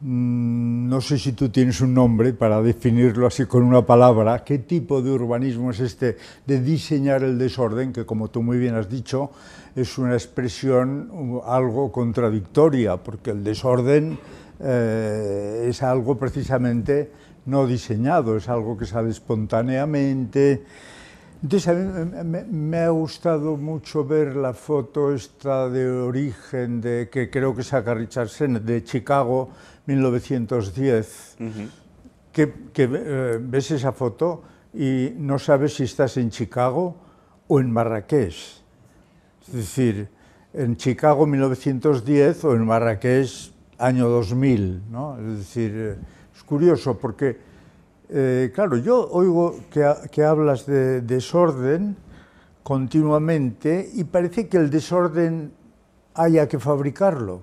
mm, 0.00 0.88
no 0.88 1.00
sé 1.00 1.18
si 1.18 1.32
tú 1.32 1.48
tienes 1.48 1.80
un 1.80 1.94
nombre 1.94 2.32
para 2.32 2.62
definirlo 2.62 3.26
así 3.26 3.46
con 3.46 3.62
una 3.62 3.84
palabra, 3.84 4.44
qué 4.44 4.58
tipo 4.58 5.02
de 5.02 5.10
urbanismo 5.10 5.70
es 5.70 5.80
este 5.80 6.16
de 6.46 6.60
diseñar 6.60 7.22
el 7.22 7.38
desorden, 7.38 7.92
que 7.92 8.06
como 8.06 8.28
tú 8.28 8.42
muy 8.42 8.58
bien 8.58 8.74
has 8.74 8.88
dicho, 8.88 9.30
es 9.74 9.98
una 9.98 10.14
expresión 10.14 11.10
uh, 11.10 11.42
algo 11.44 11.92
contradictoria, 11.92 12.96
porque 12.96 13.30
el 13.30 13.44
desorden 13.44 14.18
eh, 14.60 15.66
es 15.68 15.82
algo 15.82 16.18
precisamente 16.18 17.10
no 17.46 17.66
diseñado, 17.66 18.36
es 18.36 18.48
algo 18.48 18.76
que 18.76 18.86
sale 18.86 19.10
espontáneamente. 19.10 20.64
Entonces 21.42 21.68
a 21.68 21.74
mí 21.74 22.38
me, 22.50 22.78
ha 22.78 22.88
gustado 22.88 23.56
mucho 23.56 24.04
ver 24.04 24.34
la 24.34 24.52
foto 24.52 25.14
esta 25.14 25.68
de 25.68 25.88
origen 25.88 26.80
de, 26.80 27.08
que 27.10 27.30
creo 27.30 27.54
que 27.54 27.62
saca 27.62 27.94
Richard 27.94 28.28
Sennett 28.28 28.64
de 28.64 28.82
Chicago 28.82 29.50
1910, 29.86 31.36
que, 32.32 32.52
eh, 32.76 33.38
ves 33.40 33.70
esa 33.70 33.92
foto 33.92 34.42
y 34.74 35.12
no 35.16 35.38
sabes 35.38 35.74
si 35.74 35.84
estás 35.84 36.16
en 36.16 36.30
Chicago 36.30 36.96
o 37.46 37.60
en 37.60 37.70
Marrakech. 37.70 38.62
Es 39.46 39.52
decir, 39.52 40.08
en 40.52 40.76
Chicago 40.76 41.24
1910 41.24 42.44
o 42.44 42.54
en 42.54 42.66
Marrakech 42.66 43.52
año 43.78 44.08
2000, 44.08 44.90
¿no? 44.90 45.18
Es 45.18 45.38
decir, 45.38 45.72
eh, 45.74 45.96
es 46.34 46.42
curioso 46.42 46.98
porque, 46.98 47.38
eh, 48.10 48.50
claro, 48.54 48.78
yo 48.78 49.08
oigo 49.10 49.60
que, 49.70 50.24
hablas 50.24 50.64
de 50.64 51.02
desorden 51.02 51.96
continuamente 52.62 53.90
y 53.94 54.04
parece 54.04 54.48
que 54.48 54.56
el 54.56 54.70
desorden 54.70 55.52
haya 56.14 56.48
que 56.48 56.58
fabricarlo. 56.58 57.42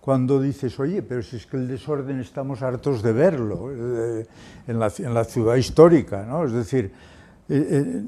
Cuando 0.00 0.40
dices, 0.40 0.78
oye, 0.80 1.00
pero 1.02 1.22
si 1.22 1.36
es 1.36 1.46
que 1.46 1.56
el 1.56 1.68
desorden 1.68 2.20
estamos 2.20 2.60
hartos 2.60 3.02
de 3.02 3.12
verlo 3.12 3.70
eh, 3.70 4.26
en, 4.66 4.78
la, 4.78 5.24
ciudad 5.24 5.54
histórica, 5.56 6.24
¿no? 6.24 6.44
Es 6.44 6.52
decir, 6.52 6.92
eh, 7.48 8.02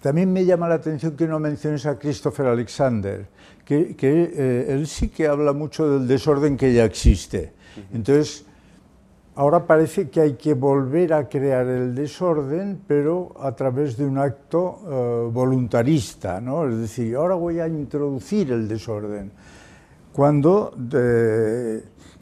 también 0.00 0.32
me 0.32 0.44
llama 0.44 0.68
la 0.68 0.76
atención 0.76 1.14
que 1.14 1.28
no 1.28 1.38
menciones 1.38 1.86
a 1.86 1.98
Christopher 1.98 2.46
Alexander, 2.46 3.26
que, 3.64 3.94
que 3.94 4.66
él 4.68 4.86
sí 4.86 5.08
que 5.08 5.28
habla 5.28 5.52
mucho 5.52 5.98
del 5.98 6.08
desorden 6.08 6.56
que 6.56 6.72
ya 6.72 6.84
existe. 6.84 7.52
Entonces, 7.92 8.44
Ahora 9.36 9.66
parece 9.66 10.10
que 10.10 10.20
hay 10.20 10.34
que 10.34 10.54
volver 10.54 11.12
a 11.12 11.28
crear 11.28 11.66
el 11.66 11.92
desorden, 11.92 12.80
pero 12.86 13.34
a 13.40 13.50
través 13.50 13.96
de 13.96 14.04
un 14.04 14.16
acto 14.16 14.78
eh, 14.86 15.28
voluntarista, 15.32 16.40
¿no? 16.40 16.68
Es 16.68 16.78
decir, 16.78 17.16
ahora 17.16 17.34
voy 17.34 17.58
a 17.58 17.66
introducir 17.66 18.52
el 18.52 18.68
desorden. 18.68 19.32
Cuando, 20.12 20.72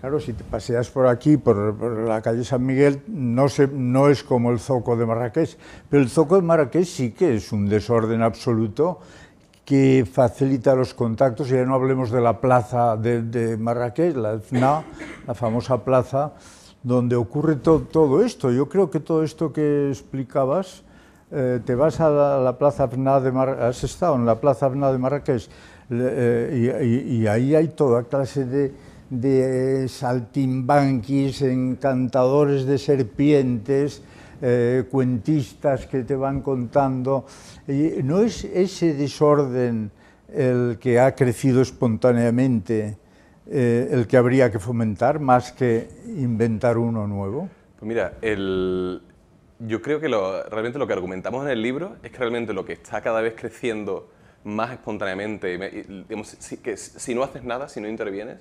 claro, 0.01 0.19
si 0.21 0.33
te 0.33 0.43
paseas 0.45 0.89
por 0.89 1.07
aquí, 1.07 1.37
por, 1.37 2.09
la 2.09 2.23
calle 2.23 2.43
San 2.45 2.65
Miguel, 2.65 3.03
no, 3.09 3.45
no 3.75 4.09
es 4.09 4.23
como 4.25 4.51
el 4.51 4.59
zoco 4.59 4.97
de 4.97 5.05
Marrakech, 5.05 5.59
pero 5.91 6.03
el 6.03 6.09
zoco 6.09 6.37
de 6.37 6.43
Marrakech 6.43 6.87
sí 6.87 7.11
que 7.11 7.35
es 7.35 7.53
un 7.53 7.69
desorden 7.69 8.23
absoluto 8.23 9.01
que 9.67 10.09
facilita 10.11 10.75
los 10.75 10.95
contactos, 10.95 11.51
y 11.51 11.57
ya 11.57 11.67
no 11.67 11.75
hablemos 11.75 12.11
de 12.11 12.23
la 12.23 12.41
plaza 12.41 12.97
de, 12.97 13.21
de 13.21 13.59
Marrakech, 13.59 14.17
la 14.17 14.41
FNA, 14.41 14.85
la 15.27 15.35
famosa 15.35 15.85
plaza, 15.85 16.33
donde 16.83 17.17
ocurre 17.17 17.57
todo 17.57 18.25
esto. 18.25 18.51
Yo 18.51 18.69
creo 18.69 18.91
que 18.91 19.01
todo 19.01 19.23
esto 19.23 19.53
que 19.53 19.89
explicabas, 19.89 20.83
eh, 21.31 21.61
te 21.65 21.75
vas 21.75 22.01
a 22.01 22.11
la, 22.11 22.59
Plaza 22.59 22.85
Abna 22.85 23.21
de 23.21 23.33
Marrakech, 23.33 23.65
has 23.65 23.85
estado 23.85 24.17
en 24.17 24.27
la 24.27 24.41
Plaza 24.41 24.67
Abna 24.67 24.93
de 24.93 24.99
Marrakech, 24.99 25.49
eh, 25.91 27.07
y, 27.09 27.27
ahí 27.27 27.55
hay 27.55 27.69
toda 27.69 28.05
clase 28.05 28.45
de, 28.45 28.73
de 29.11 29.89
saltimbanquis, 29.89 31.43
encantadores 31.43 32.67
de 32.67 32.79
serpientes, 32.79 34.03
eh, 34.41 34.85
cuentistas 34.91 35.87
que 35.87 36.03
te 36.03 36.17
van 36.17 36.41
contando. 36.41 37.27
Y 37.69 38.03
no 38.03 38.21
es 38.21 38.45
ese 38.45 38.95
desorden 38.95 39.91
el 40.33 40.79
que 40.81 40.99
ha 40.99 41.15
crecido 41.15 41.63
espontáneamente 41.63 42.97
eh, 43.55 43.89
el 43.91 44.07
que 44.07 44.17
habría 44.17 44.51
que 44.51 44.59
fomentar 44.59 45.21
más 45.21 45.53
que 45.53 45.89
inventar 46.07 46.79
uno 46.79 47.07
nuevo? 47.07 47.51
Pues 47.79 47.87
mira, 47.87 48.15
yo 48.23 49.83
creo 49.83 50.01
que 50.01 50.09
realmente 50.51 50.79
lo 50.79 50.87
que 50.87 50.95
argumentamos 50.95 51.45
en 51.45 51.51
el 51.51 51.61
libro 51.61 51.97
es 52.03 52.11
que 52.11 52.19
realmente 52.19 52.55
lo 52.55 52.65
que 52.65 52.73
está 52.73 53.03
cada 53.03 53.21
vez 53.21 53.35
creciendo 53.37 54.09
más 54.45 54.73
espontáneamente, 54.73 55.59
que 56.63 56.77
si 56.79 57.15
no 57.15 57.23
haces 57.23 57.45
nada, 57.45 57.69
si 57.69 57.81
no 57.83 57.89
intervienes, 57.89 58.39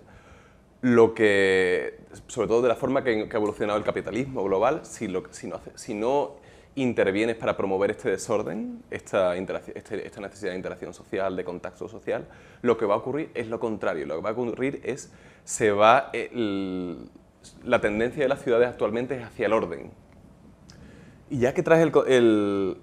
lo 0.80 1.14
que, 1.14 1.99
sobre 2.28 2.47
todo 2.47 2.62
de 2.62 2.70
la 2.70 2.76
forma 2.76 3.03
que, 3.03 3.28
ha 3.30 3.36
evolucionado 3.36 3.78
el 3.78 3.84
capitalismo 3.84 4.45
global, 4.45 4.80
si, 4.84 5.14
si, 5.32 5.51
si 5.76 5.93
no 5.93 6.38
intervienes 6.76 7.36
para 7.36 7.57
promover 7.57 7.91
este 7.91 8.09
desorden, 8.09 8.84
esta, 8.89 9.36
este, 9.36 10.05
esta 10.05 10.22
necesidad 10.22 10.51
de 10.51 10.57
interacción 10.57 10.93
social, 10.93 11.36
de 11.36 11.43
contacto 11.43 11.88
social, 11.88 12.28
lo 12.61 12.78
que 12.78 12.86
va 12.86 12.95
a 12.95 12.97
ocurrir 12.97 13.30
es 13.34 13.47
lo 13.47 13.59
contrario. 13.59 14.05
Lo 14.05 14.15
que 14.15 14.22
va 14.22 14.30
a 14.30 14.34
ocurrir 14.34 14.82
es, 14.84 15.11
se 15.43 15.72
va, 15.72 16.11
la 17.63 17.82
tendencia 17.82 18.24
de 18.24 18.30
las 18.30 18.41
ciudades 18.41 18.69
actualmente 18.69 19.17
es 19.17 19.24
hacia 19.24 19.47
el 19.47 19.53
orden. 19.53 19.91
Y 21.30 21.39
ya 21.39 21.53
que 21.53 21.63
traes 21.63 21.89
el, 22.07 22.78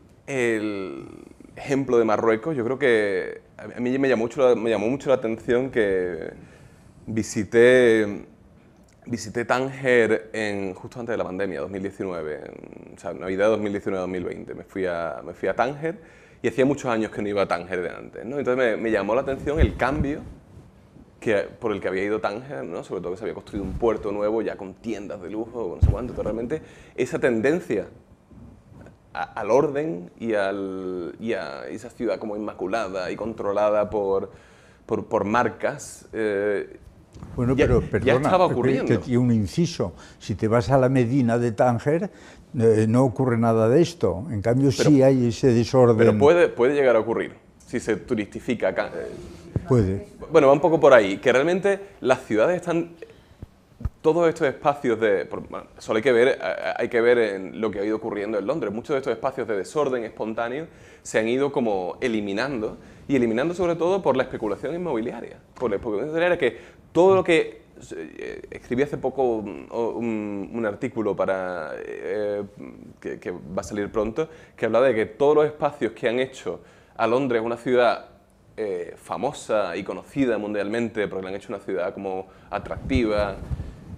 ejemplo 1.56 1.98
de 1.98 2.04
Marruecos, 2.04 2.56
yo 2.56 2.64
creo 2.64 2.78
que 2.78 3.40
a 3.56 3.80
mí 3.80 3.98
me 3.98 4.08
llamó 4.08 4.28
me 4.56 4.70
llamó 4.70 4.88
mucho 4.88 5.08
la 5.08 5.16
atención 5.16 5.70
que 5.70 6.30
visité 7.06 8.26
visité 9.08 9.44
Tánger 9.44 10.30
en, 10.32 10.74
justo 10.74 11.00
antes 11.00 11.14
de 11.14 11.16
la 11.16 11.24
pandemia, 11.24 11.60
2019, 11.60 12.40
o 12.94 12.98
sea, 12.98 13.12
Navidad 13.14 13.50
2019-2020. 13.58 14.54
Me, 14.54 14.64
fui 14.64 14.86
a, 14.86 15.20
me 15.24 15.34
fui 15.34 15.48
a 15.48 15.54
Tánger 15.54 15.98
y 16.42 16.48
hacía 16.48 16.64
muchos 16.66 16.90
años 16.90 17.10
que 17.10 17.22
no 17.22 17.28
iba 17.28 17.42
a 17.42 17.48
Tánger 17.48 17.82
de 17.82 17.90
antes. 17.90 18.24
¿no? 18.24 18.38
Entonces 18.38 18.56
me, 18.56 18.76
me, 18.76 18.90
llamó 18.90 19.14
la 19.14 19.22
atención 19.22 19.60
el 19.60 19.76
cambio 19.76 20.20
que, 21.20 21.36
por 21.36 21.72
el 21.72 21.80
que 21.80 21.88
había 21.88 22.04
ido 22.04 22.20
Tánger, 22.20 22.64
¿no? 22.64 22.84
sobre 22.84 23.00
todo 23.00 23.12
que 23.12 23.18
se 23.18 23.24
había 23.24 23.34
construido 23.34 23.64
un 23.64 23.78
puerto 23.78 24.12
nuevo 24.12 24.42
ya 24.42 24.56
con 24.56 24.74
tiendas 24.74 25.20
de 25.22 25.30
lujo, 25.30 25.78
no 25.80 25.86
sé 25.86 25.90
cuánto, 25.90 26.12
pero 26.12 26.24
realmente 26.24 26.62
esa 26.94 27.18
tendencia 27.18 27.86
al 29.12 29.50
orden 29.50 30.10
y, 30.20 30.34
al, 30.34 31.16
y, 31.18 31.32
a 31.32 31.66
esa 31.66 31.90
ciudad 31.90 32.18
como 32.18 32.36
inmaculada 32.36 33.10
y 33.10 33.16
controlada 33.16 33.90
por, 33.90 34.30
por, 34.86 35.06
por 35.06 35.24
marcas, 35.24 36.06
eh, 36.12 36.78
bueno, 37.36 37.54
pero 37.56 37.80
perdona, 37.80 38.16
estaba 38.16 38.46
ocurriendo. 38.46 39.00
Que, 39.00 39.16
un 39.16 39.32
inciso. 39.32 39.94
Si 40.18 40.34
te 40.34 40.48
vas 40.48 40.70
a 40.70 40.78
la 40.78 40.88
Medina 40.88 41.38
de 41.38 41.52
Tánger, 41.52 42.10
eh, 42.58 42.86
no 42.88 43.04
ocurre 43.04 43.38
nada 43.38 43.68
de 43.68 43.80
esto. 43.80 44.26
En 44.30 44.42
cambio, 44.42 44.72
sí 44.72 45.02
hay 45.02 45.28
ese 45.28 45.52
desorden. 45.52 45.96
Pero 45.96 46.18
puede, 46.18 46.48
puede 46.48 46.74
llegar 46.74 46.96
a 46.96 46.98
ocurrir 46.98 47.32
si 47.66 47.78
se 47.78 47.96
turistifica. 47.96 48.70
Eh, 48.70 49.62
puede. 49.68 50.08
Bueno, 50.32 50.48
va 50.48 50.52
un 50.52 50.60
poco 50.60 50.80
por 50.80 50.92
ahí. 50.92 51.18
Que 51.18 51.32
realmente 51.32 51.78
las 52.00 52.24
ciudades 52.24 52.56
están. 52.56 52.90
Todos 54.02 54.28
estos 54.28 54.48
espacios 54.48 54.98
de. 54.98 55.28
Bueno, 55.48 55.66
solo 55.78 55.98
hay 55.98 56.02
que, 56.02 56.12
ver, 56.12 56.38
hay 56.76 56.88
que 56.88 57.00
ver 57.00 57.18
en 57.18 57.60
lo 57.60 57.70
que 57.70 57.80
ha 57.80 57.84
ido 57.84 57.96
ocurriendo 57.96 58.38
en 58.38 58.46
Londres. 58.46 58.72
Muchos 58.72 58.94
de 58.94 58.98
estos 58.98 59.12
espacios 59.12 59.46
de 59.46 59.56
desorden 59.56 60.04
espontáneo 60.04 60.66
se 61.02 61.18
han 61.18 61.28
ido 61.28 61.52
como 61.52 61.98
eliminando 62.00 62.78
y 63.08 63.16
eliminando 63.16 63.54
sobre 63.54 63.74
todo 63.74 64.02
por 64.02 64.16
la 64.16 64.22
especulación 64.22 64.74
inmobiliaria. 64.74 65.38
Por 65.54 65.70
la 65.70 65.76
especulación 65.76 66.10
inmobiliaria 66.10 66.38
que 66.38 66.58
todo 66.92 67.16
lo 67.16 67.24
que 67.24 67.62
eh, 67.96 68.42
escribí 68.50 68.82
hace 68.82 68.98
poco 68.98 69.22
un, 69.36 70.64
artículo 70.66 71.16
para 71.16 71.72
eh, 71.78 72.42
que, 73.00 73.30
va 73.30 73.60
a 73.60 73.62
salir 73.62 73.90
pronto 73.90 74.28
que 74.54 74.66
habla 74.66 74.82
de 74.82 74.94
que 74.94 75.06
todos 75.06 75.34
los 75.36 75.46
espacios 75.46 75.92
que 75.92 76.08
han 76.08 76.18
hecho 76.18 76.60
a 76.96 77.06
Londres 77.06 77.40
una 77.42 77.56
ciudad 77.56 78.06
eh, 78.56 78.94
famosa 78.96 79.76
y 79.76 79.84
conocida 79.84 80.36
mundialmente 80.36 81.08
porque 81.08 81.22
la 81.22 81.30
han 81.30 81.36
hecho 81.36 81.52
una 81.52 81.60
ciudad 81.60 81.94
como 81.94 82.26
atractiva 82.50 83.36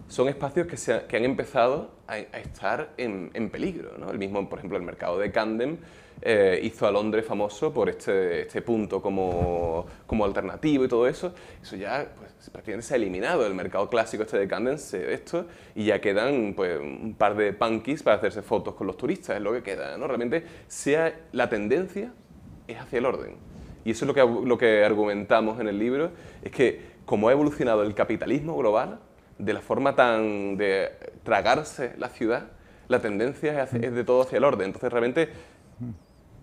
son 0.07 0.29
espacios 0.29 0.67
que, 0.67 0.77
se 0.77 1.07
que 1.09 1.17
han 1.17 1.25
empezado 1.25 1.91
a, 2.07 2.19
estar 2.19 2.91
en, 2.97 3.31
en 3.33 3.49
peligro. 3.49 3.97
¿no? 3.99 4.11
El 4.11 4.19
mismo, 4.19 4.49
por 4.49 4.59
ejemplo, 4.59 4.77
el 4.77 4.85
mercado 4.85 5.19
de 5.19 5.33
Camden 5.33 5.79
eh, 6.23 6.61
hizo 6.63 6.87
a 6.87 6.91
Londres 6.91 7.25
famoso 7.25 7.73
por 7.73 7.89
este, 7.89 8.43
este 8.43 8.61
punto 8.61 9.01
como, 9.01 9.87
como, 10.07 10.25
alternativo 10.25 10.85
y 10.85 10.89
todo 10.89 11.07
eso. 11.07 11.33
Eso 11.63 11.77
ya 11.77 12.07
pues, 12.19 12.51
prácticamente 12.51 12.87
se 12.87 12.95
ha 12.95 12.97
eliminado 12.97 13.47
el 13.47 13.55
mercado 13.55 13.89
clásico 13.89 14.25
este 14.25 14.39
de 14.39 14.47
Camden, 14.47 14.75
esto, 14.75 15.47
y 15.75 15.87
ya 15.87 16.01
quedan 16.01 16.53
pues, 16.55 16.79
un 16.79 17.15
par 17.17 17.37
de 17.37 17.53
punkies 17.53 18.03
para 18.03 18.17
hacerse 18.17 18.43
fotos 18.43 18.75
con 18.75 18.87
los 18.87 18.97
turistas, 18.97 19.37
es 19.37 19.43
lo 19.43 19.53
que 19.53 19.63
queda. 19.63 19.97
¿no? 19.97 20.07
Realmente 20.07 20.45
sea 20.69 21.19
la 21.33 21.49
tendencia 21.49 22.13
es 22.69 22.79
hacia 22.79 22.99
el 22.99 23.07
orden. 23.07 23.37
Y 23.85 23.93
eso 23.93 24.05
es 24.05 24.09
lo 24.09 24.15
que, 24.15 24.47
lo 24.47 24.59
que 24.59 24.85
argumentamos 24.85 25.59
en 25.59 25.69
el 25.69 25.79
libro, 25.79 26.11
es 26.43 26.53
que 26.53 26.81
como 27.07 27.29
ha 27.29 27.33
evolucionado 27.33 27.83
el 27.83 27.95
capitalismo 27.95 28.57
global, 28.57 29.01
de 29.39 29.55
la 29.55 29.61
forma 29.63 29.97
tan 29.97 30.59
de 30.59 30.91
tragarse 31.23 31.95
la 31.97 32.11
ciudad, 32.11 32.49
la 32.89 33.01
tendencia 33.01 33.63
es, 33.63 33.73
es 33.73 33.95
de 33.95 34.05
todo 34.05 34.23
hacia 34.23 34.37
el 34.37 34.45
orden. 34.45 34.67
Entonces 34.67 34.93
realmente 34.93 35.31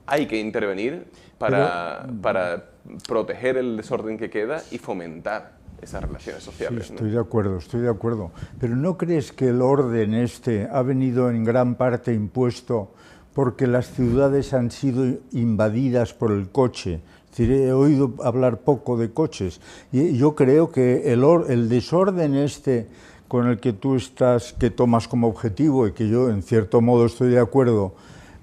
hay 0.07 0.25
que 0.25 0.39
intervenir 0.39 1.05
para, 1.37 2.07
para, 2.21 2.65
proteger 3.07 3.57
el 3.57 3.77
desorden 3.77 4.17
que 4.17 4.29
queda 4.29 4.63
y 4.71 4.77
fomentar 4.77 5.57
esas 5.81 6.01
relaciones 6.03 6.41
sociales. 6.41 6.89
estoy 6.89 7.11
de 7.11 7.19
acuerdo, 7.19 7.57
estoy 7.57 7.81
de 7.81 7.89
acuerdo. 7.89 8.31
Pero 8.59 8.75
¿no 8.75 8.97
crees 8.97 9.31
que 9.31 9.49
el 9.49 9.61
orden 9.61 10.13
este 10.13 10.67
ha 10.71 10.81
venido 10.81 11.29
en 11.29 11.43
gran 11.43 11.75
parte 11.75 12.13
impuesto 12.13 12.93
porque 13.33 13.67
las 13.67 13.91
ciudades 13.91 14.53
han 14.53 14.71
sido 14.71 15.19
invadidas 15.31 16.13
por 16.13 16.31
el 16.31 16.49
coche? 16.49 17.01
he 17.37 17.71
oído 17.71 18.13
hablar 18.23 18.59
poco 18.61 18.97
de 18.97 19.11
coches. 19.11 19.61
Y 19.91 20.17
yo 20.17 20.35
creo 20.35 20.71
que 20.71 21.13
el, 21.13 21.23
el 21.47 21.69
desorden 21.69 22.35
este 22.35 22.87
con 23.27 23.47
el 23.47 23.59
que 23.59 23.73
tú 23.73 23.95
estás, 23.95 24.53
que 24.53 24.69
tomas 24.69 25.07
como 25.07 25.27
objetivo 25.27 25.87
y 25.87 25.91
que 25.91 26.07
yo 26.07 26.29
en 26.29 26.41
cierto 26.41 26.81
modo 26.81 27.05
estoy 27.05 27.29
de 27.29 27.39
acuerdo, 27.39 27.93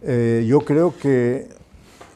eh, 0.07 0.45
yo 0.47 0.61
creo 0.61 0.95
que 0.97 1.49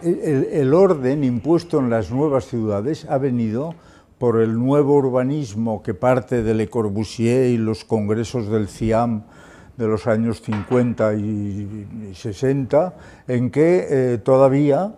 el, 0.03 0.75
orden 0.75 1.25
impuesto 1.25 1.79
en 1.79 1.91
las 1.91 2.11
nuevas 2.11 2.47
ciudades 2.47 3.07
ha 3.09 3.19
venido 3.19 3.75
por 4.19 4.41
el 4.41 4.55
nuevo 4.55 4.95
urbanismo 4.95 5.83
que 5.83 5.95
parte 5.95 6.43
de 6.43 6.55
Le 6.55 6.69
Corbusier 6.69 7.47
y 7.47 7.57
los 7.57 7.85
congresos 7.85 8.49
del 8.49 8.69
CIAM 8.69 9.23
de 9.77 9.87
los 9.87 10.07
años 10.07 10.43
50 10.43 11.15
y 11.15 12.13
60, 12.15 12.95
en 13.29 13.51
que 13.51 13.87
eh, 13.89 14.19
todavía 14.19 14.95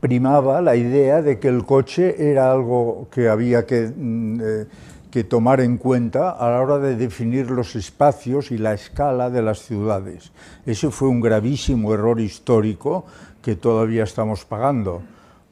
primaba 0.00 0.60
la 0.60 0.76
idea 0.76 1.22
de 1.22 1.38
que 1.38 1.48
el 1.48 1.64
coche 1.64 2.30
era 2.30 2.52
algo 2.52 3.08
que 3.10 3.28
había 3.28 3.66
que 3.66 3.92
mm, 3.96 4.40
eh, 4.42 4.66
que 5.10 5.24
tomar 5.24 5.60
en 5.60 5.78
cuenta 5.78 6.30
a 6.30 6.50
la 6.50 6.60
hora 6.60 6.78
de 6.78 6.96
definir 6.96 7.50
los 7.50 7.76
espacios 7.76 8.50
y 8.50 8.58
la 8.58 8.74
escala 8.74 9.30
de 9.30 9.42
las 9.42 9.60
ciudades. 9.60 10.32
Ese 10.66 10.90
fue 10.90 11.08
un 11.08 11.20
gravísimo 11.20 11.94
error 11.94 12.20
histórico 12.20 13.06
que 13.42 13.56
todavía 13.56 14.04
estamos 14.04 14.44
pagando, 14.44 15.02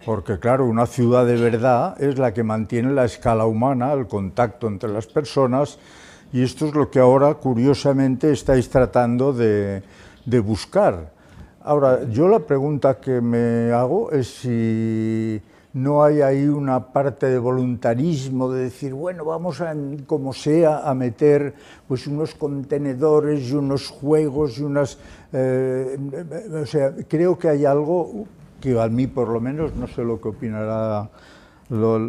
porque 0.05 0.39
claro, 0.39 0.67
una 0.67 0.87
ciudad 0.87 1.27
de 1.27 1.37
verdad 1.37 2.01
es 2.03 2.19
la 2.19 2.35
que 2.35 2.43
mantiene 2.43 2.93
la 2.93 3.05
escala 3.05 3.47
humana, 3.47 3.93
el 3.93 4.07
contacto 4.07 4.67
entre 4.67 4.91
las 4.91 5.07
personas, 5.07 5.79
y 6.33 6.43
esto 6.43 6.67
es 6.67 6.75
lo 6.75 6.91
que 6.91 6.99
ahora, 6.99 7.35
curiosamente, 7.35 8.33
estáis 8.33 8.69
tratando 8.69 9.33
de, 9.33 9.83
de 10.27 10.41
buscar. 10.41 11.13
Ahora, 11.63 12.05
yo 12.11 12.29
la 12.29 12.41
pregunta 12.41 13.01
que 13.01 13.21
me 13.21 13.73
hago 13.73 14.11
es 14.11 14.29
si 14.41 15.41
no 15.77 16.03
hay 16.03 16.22
ahí 16.22 16.49
una 16.49 16.91
parte 16.91 17.27
de 17.27 17.39
voluntarismo 17.39 18.51
de 18.51 18.62
decir, 18.62 18.95
bueno, 18.95 19.27
vamos 19.27 19.61
a, 19.61 19.74
como 20.07 20.33
sea 20.33 20.89
a 20.89 20.95
meter 20.95 21.53
pues 21.87 22.07
unos 22.07 22.35
contenedores 22.35 23.51
y 23.51 23.55
unos 23.55 23.91
juegos 23.91 24.59
y 24.59 24.62
unas... 24.62 24.99
Eh, 25.35 25.99
o 26.62 26.64
sea, 26.64 26.95
creo 27.07 27.39
que 27.39 27.51
hay 27.51 27.66
algo 27.66 28.24
que 28.59 28.81
a 28.81 28.89
mí 28.89 29.07
por 29.07 29.29
lo 29.29 29.39
menos, 29.39 29.77
no 29.77 29.87
sé 29.87 30.03
lo 30.03 30.18
que 30.18 30.29
opinará 30.29 31.11
los, 31.68 32.01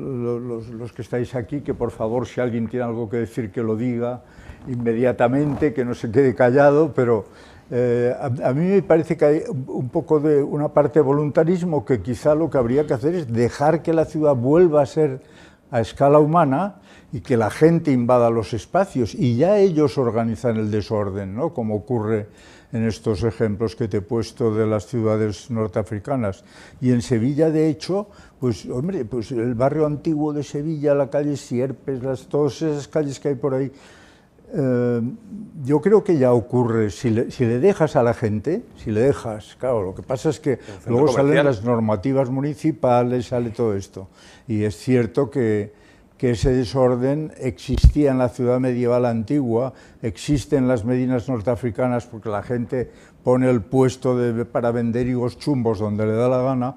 los, 0.72 0.94
que 0.94 1.02
estáis 1.02 1.36
aquí, 1.36 1.60
que 1.60 1.74
por 1.74 1.92
favor 1.92 2.26
si 2.26 2.40
alguien 2.40 2.70
tiene 2.70 2.86
algo 2.86 3.10
que 3.10 3.18
decir 3.18 3.52
que 3.52 3.62
lo 3.62 3.76
diga 3.76 4.22
inmediatamente, 4.70 5.74
que 5.74 5.84
no 5.84 5.94
se 5.94 6.10
quede 6.10 6.34
callado, 6.36 6.94
pero 6.94 7.26
eh, 7.70 8.16
a, 8.20 8.54
mí 8.54 8.66
me 8.66 8.82
parece 8.82 9.18
que 9.18 9.26
hay 9.26 9.42
un 9.50 9.90
poco 9.90 10.20
de 10.20 10.42
una 10.42 10.70
parte 10.70 11.00
de 11.00 11.04
voluntarismo 11.04 11.84
que 11.84 12.02
quizá 12.02 12.34
lo 12.34 12.50
que 12.50 12.58
habría 12.58 12.88
que 12.88 12.94
hacer 12.94 13.14
es 13.16 13.32
dejar 13.32 13.82
que 13.82 13.94
la 13.94 14.06
ciudad 14.06 14.36
vuelva 14.36 14.82
a 14.82 14.86
ser 14.86 15.22
a 15.70 15.82
escala 15.82 16.20
humana 16.20 16.76
y 17.12 17.20
que 17.20 17.36
la 17.36 17.50
gente 17.50 17.92
invada 17.92 18.30
los 18.30 18.54
espacios 18.54 19.14
y 19.14 19.36
ya 19.36 19.58
ellos 19.58 19.98
organizan 19.98 20.56
el 20.58 20.72
desorden, 20.72 21.36
¿no? 21.36 21.54
como 21.54 21.76
ocurre 21.76 22.28
en 22.72 22.86
estos 22.86 23.24
ejemplos 23.24 23.76
que 23.76 23.88
te 23.88 23.98
he 23.98 24.02
puesto 24.02 24.54
de 24.54 24.66
las 24.66 24.88
ciudades 24.88 25.50
norteafricanas. 25.50 26.44
Y 26.82 26.92
en 26.92 27.02
Sevilla, 27.02 27.50
de 27.50 27.70
hecho, 27.70 28.10
pues 28.40 28.66
hombre, 28.66 29.06
pues 29.06 29.32
el 29.32 29.56
barrio 29.56 29.86
antiguo 29.86 30.34
de 30.34 30.44
Sevilla, 30.44 30.94
la 30.94 31.10
calle 31.10 31.38
Sierpes, 31.38 32.04
las, 32.04 32.28
todas 32.28 32.62
esas 32.62 32.88
calles 32.88 33.20
que 33.20 33.30
hay 33.30 33.36
por 33.36 33.54
ahí, 33.54 33.72
eh, 34.54 35.02
yo 35.66 35.82
creo 35.82 36.04
que 36.04 36.18
ya 36.18 36.34
ocurre, 36.34 36.90
si 36.90 37.10
le, 37.10 37.32
si 37.32 37.46
le, 37.46 37.60
dejas 37.60 37.96
a 37.96 38.04
la 38.04 38.14
gente, 38.14 38.64
si 38.78 38.92
le 38.92 39.02
dejas, 39.02 39.58
claro, 39.60 39.84
lo 39.84 39.96
que 39.96 40.04
pasa 40.04 40.30
es 40.30 40.40
que 40.40 40.60
luego 40.86 41.10
salen 41.10 41.44
las 41.44 41.64
normativas 41.64 42.30
municipales, 42.30 43.28
sale 43.28 43.50
todo 43.50 43.76
esto. 43.76 44.08
Y 44.48 44.64
es 44.64 44.78
cierto 44.78 45.30
que, 45.30 45.74
que, 46.18 46.32
ese 46.32 46.54
desorden 46.54 47.34
existía 47.38 48.12
en 48.12 48.20
la 48.20 48.30
ciudad 48.30 48.60
medieval 48.60 49.06
antigua, 49.06 49.74
existe 50.02 50.56
en 50.56 50.68
las 50.68 50.86
medinas 50.86 51.28
norteafricanas 51.28 52.06
porque 52.06 52.30
la 52.30 52.44
gente 52.44 52.90
pone 53.24 53.50
el 53.50 53.62
puesto 53.62 54.18
de, 54.18 54.46
para 54.46 54.72
vender 54.72 55.08
higos 55.08 55.38
chumbos 55.38 55.80
donde 55.80 56.06
le 56.06 56.14
da 56.14 56.30
la 56.30 56.42
gana, 56.42 56.76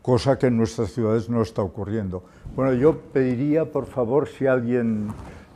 cosa 0.00 0.38
que 0.38 0.46
en 0.46 0.56
nuestras 0.56 0.92
ciudades 0.92 1.28
no 1.28 1.42
está 1.42 1.60
ocurriendo. 1.60 2.24
Bueno, 2.56 2.72
yo 2.72 2.98
pediría, 2.98 3.70
por 3.70 3.84
favor, 3.84 4.26
si 4.26 4.46
alguien 4.46 5.08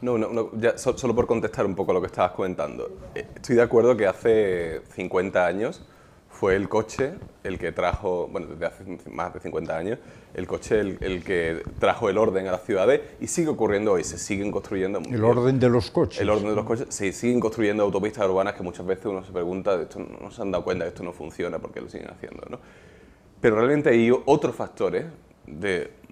no, 0.04 0.18
no, 0.18 0.28
no 0.32 0.50
ya, 0.58 0.76
solo 0.76 1.14
por 1.14 1.26
contestar 1.26 1.64
un 1.64 1.74
poco 1.74 1.92
lo 1.92 2.00
que 2.00 2.08
estabas 2.08 2.32
comentando. 2.32 2.90
Eh, 3.14 3.26
estoy 3.34 3.56
de 3.56 3.62
acuerdo 3.62 3.96
que 3.96 4.06
hace 4.06 4.82
50 4.94 5.46
años 5.46 5.82
fue 6.28 6.56
el 6.56 6.68
coche 6.68 7.14
el 7.42 7.58
que 7.58 7.72
trajo, 7.72 8.28
bueno, 8.30 8.48
desde 8.48 8.66
hace 8.66 8.84
más 9.10 9.32
de 9.32 9.40
50 9.40 9.76
años, 9.76 9.98
el 10.34 10.46
coche 10.46 10.80
el, 10.80 11.24
que 11.24 11.62
trajo 11.78 12.10
el 12.10 12.18
orden 12.18 12.46
a 12.48 12.52
las 12.52 12.64
ciudades 12.64 13.00
y 13.20 13.28
sigue 13.28 13.48
ocurriendo 13.48 13.92
hoy, 13.92 14.04
se 14.04 14.18
siguen 14.18 14.50
construyendo... 14.50 15.00
El 15.08 15.24
orden 15.24 15.58
de 15.58 15.68
los 15.68 15.90
coches. 15.90 16.20
El 16.20 16.28
orden 16.28 16.48
de 16.48 16.56
los 16.56 16.66
coches, 16.66 16.86
se 16.90 17.12
siguen 17.12 17.40
construyendo 17.40 17.84
autopistas 17.84 18.28
urbanas 18.28 18.54
que 18.54 18.62
muchas 18.62 18.84
veces 18.84 19.06
uno 19.06 19.24
se 19.24 19.32
pregunta, 19.32 19.80
esto 19.80 20.00
no 20.00 20.30
se 20.30 20.42
han 20.42 20.50
dado 20.50 20.64
cuenta 20.64 20.86
esto 20.86 21.02
no 21.02 21.12
funciona, 21.12 21.58
porque 21.60 21.80
lo 21.80 21.88
siguen 21.88 22.10
haciendo? 22.10 22.44
¿no? 22.50 22.58
Pero 23.40 23.56
realmente 23.56 23.90
hay 23.90 24.10
otros 24.26 24.54
factores 24.54 25.06
de 25.46 26.03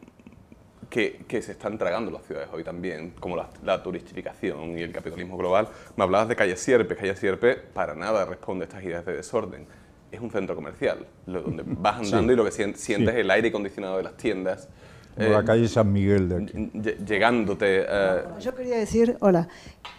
que, 0.93 1.41
se 1.41 1.53
están 1.53 1.79
tragando 1.79 2.11
las 2.11 2.23
ciudades 2.27 2.51
hoy 2.53 2.63
también, 2.63 3.15
como 3.19 3.35
la, 3.35 3.83
turistificación 3.83 4.79
y 4.79 4.83
el 4.83 4.93
capitalismo 4.93 5.39
global. 5.39 5.69
Me 5.97 6.05
hablabas 6.05 6.29
de 6.29 6.37
Calle 6.37 6.55
Sierpe. 6.55 6.95
Calle 6.95 7.17
Sierpe 7.17 7.55
para 7.55 7.95
nada 7.95 8.27
responde 8.27 8.65
a 8.65 8.69
estas 8.69 8.85
ideas 8.85 9.07
de 9.07 9.15
desorden. 9.15 9.67
Es 10.11 10.21
un 10.21 10.31
centro 10.31 10.55
comercial, 10.55 11.07
donde 11.25 11.63
vas 11.67 12.01
andando 12.01 12.35
y 12.35 12.37
lo 12.37 12.45
que 12.45 12.51
sientes 12.51 12.87
es 12.87 13.15
el 13.15 13.31
aire 13.31 13.49
acondicionado 13.49 13.97
de 13.97 14.03
las 14.03 14.19
tiendas, 14.19 14.69
por 15.15 15.25
la 15.25 15.41
eh, 15.41 15.45
calle 15.45 15.69
San 15.69 15.93
Miguel 15.93 16.29
de 16.29 16.37
aquí. 16.37 17.05
Llegándote. 17.05 17.85
Eh, 17.89 18.23
yo 18.41 18.55
quería 18.55 18.77
decir, 18.77 19.17
hola, 19.21 19.49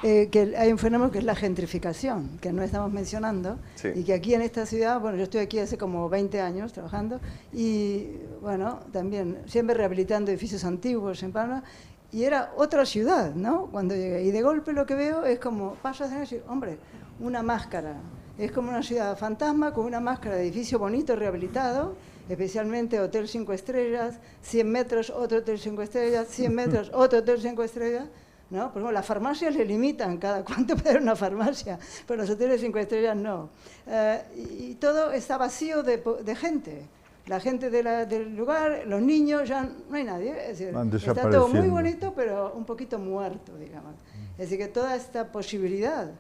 eh, 0.01 0.30
que 0.32 0.55
hay 0.57 0.72
un 0.72 0.78
fenómeno 0.78 1.11
que 1.11 1.20
es 1.20 1.24
la 1.24 1.36
gentrificación, 1.36 2.38
que 2.41 2.51
no 2.51 2.64
estamos 2.64 2.91
mencionando, 2.91 3.59
y 3.95 4.03
que 4.03 4.14
aquí 4.14 4.34
en 4.34 4.41
esta 4.41 4.66
ciudad, 4.66 4.99
bueno, 4.99 5.18
yo 5.18 5.24
estoy 5.24 5.41
aquí 5.41 5.59
hace 5.59 5.78
como 5.78 6.09
20 6.09 6.41
años 6.41 6.74
trabajando, 6.74 7.20
y 7.51 8.07
bueno, 8.41 8.80
también 8.91 9.38
siempre 9.45 9.76
rehabilitando 9.76 10.32
edificios 10.32 10.64
antiguos 10.66 11.22
en 11.24 11.32
Palma, 11.32 11.64
y 12.11 12.24
era 12.24 12.51
otra 12.57 12.86
ciudad, 12.86 13.34
¿no? 13.34 13.68
Cuando 13.72 13.95
llegué, 13.95 14.24
y 14.24 14.32
de 14.32 14.41
golpe 14.41 14.74
lo 14.74 14.86
que 14.86 14.95
veo 14.95 15.26
es 15.26 15.39
como, 15.39 15.76
pasas 15.76 16.11
a 16.11 16.20
decir, 16.20 16.43
hombre, 16.47 16.78
una 17.20 17.41
máscara, 17.41 17.95
es 18.38 18.51
como 18.51 18.70
una 18.70 18.82
ciudad 18.82 19.16
fantasma 19.18 19.74
con 19.74 19.86
una 19.86 19.99
máscara 19.99 20.36
de 20.36 20.43
edificio 20.43 20.80
bonito, 20.80 21.16
rehabilitado, 21.16 21.95
especialmente 22.30 22.99
Hotel 22.99 23.28
5 23.28 23.53
Estrellas, 23.53 24.19
100 24.41 24.71
metros, 24.71 25.09
otro 25.09 25.39
Hotel 25.39 25.59
5 25.59 25.82
Estrellas, 25.82 26.28
100 26.30 26.55
metros, 26.55 26.91
otro 26.93 27.19
Hotel 27.19 27.41
5 27.41 27.63
Estrellas. 27.63 28.07
¿no? 28.53 28.71
Por 28.71 28.82
ejemplo, 28.82 28.91
las 28.91 29.05
farmacias 29.05 29.55
le 29.55 29.65
limitan 29.65 30.17
cada 30.17 30.43
cuánto 30.43 30.76
puede 30.78 30.99
una 30.99 31.15
farmacia, 31.15 31.80
pero 32.07 32.21
los 32.21 32.30
hoteles 32.30 32.61
5 32.61 32.78
estrellas 32.80 33.17
no. 33.17 33.49
Eh, 33.88 34.21
y 34.59 34.76
todo 34.76 35.11
está 35.11 35.38
vacío 35.38 35.82
de, 35.82 36.03
de 36.24 36.36
gente. 36.36 36.86
La 37.26 37.39
gente 37.39 37.69
de 37.69 37.82
la, 37.82 38.05
del 38.05 38.36
lugar, 38.36 38.84
los 38.86 39.01
niños, 39.01 39.47
ya 39.47 39.63
no 39.63 39.95
hay 39.95 40.03
nadie. 40.03 40.32
Es 40.51 40.59
decir, 40.59 40.76
está 40.93 41.30
todo 41.30 41.47
muy 41.47 41.69
bonito, 41.69 42.13
pero 42.13 42.53
un 42.53 42.65
poquito 42.65 42.99
muerto, 42.99 43.57
digamos. 43.57 43.95
Es 44.34 44.49
decir, 44.49 44.57
que 44.57 44.67
toda 44.67 44.95
esta 44.95 45.32
posibilidad 45.32 46.11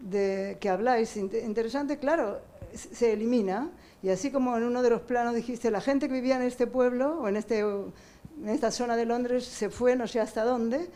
de 0.00 0.56
que 0.60 0.68
habláis 0.68 1.16
interesante, 1.16 1.98
claro, 1.98 2.40
se 2.74 3.12
elimina 3.12 3.70
y 4.02 4.08
así 4.08 4.30
como 4.30 4.56
en 4.56 4.64
uno 4.64 4.82
de 4.82 4.90
los 4.90 5.02
planos 5.02 5.34
dijiste, 5.34 5.70
la 5.70 5.80
gente 5.80 6.08
que 6.08 6.14
vivía 6.14 6.36
en 6.36 6.42
este 6.42 6.66
pueblo 6.66 7.20
o 7.20 7.28
en, 7.28 7.36
este, 7.36 7.60
en 7.60 7.92
esta 8.48 8.70
zona 8.70 8.96
de 8.96 9.04
Londres 9.04 9.44
se 9.44 9.70
fue 9.70 9.96
no 9.96 10.06
sé 10.06 10.20
hasta 10.20 10.44
dónde, 10.44 10.88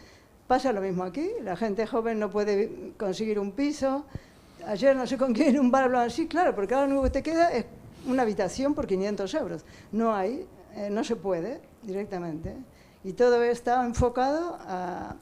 Pasa 0.47 0.75
lo 0.75 0.83
mismo 0.83 1.05
aquí, 1.05 1.31
la 1.43 1.57
gente 1.57 1.87
joven 1.87 2.19
no 2.19 2.29
puede 2.29 2.93
conseguir 2.99 3.39
un 3.39 3.53
piso. 3.53 4.05
Ayer 4.67 4.95
no 4.95 5.07
sé 5.07 5.17
con 5.17 5.33
quién 5.33 5.59
un 5.59 5.71
bar 5.71 5.85
hablaban 5.85 6.09
así, 6.09 6.29
claro, 6.29 6.55
porque 6.55 6.75
ahora 6.75 6.87
lo 6.87 6.93
único 6.93 7.05
que 7.05 7.11
te 7.11 7.23
queda 7.23 7.51
es 7.51 7.65
una 8.07 8.23
habitación 8.23 8.75
por 8.75 8.87
500 8.87 9.33
euros. 9.35 9.65
No 9.91 10.15
hay, 10.15 10.47
eh, 10.75 10.91
no 10.91 11.03
se 11.03 11.17
puede 11.17 11.63
directamente. 11.83 12.55
Y 13.05 13.15
todo 13.15 13.43
está 13.43 13.87
enfocado 13.87 14.59
a, 14.61 15.17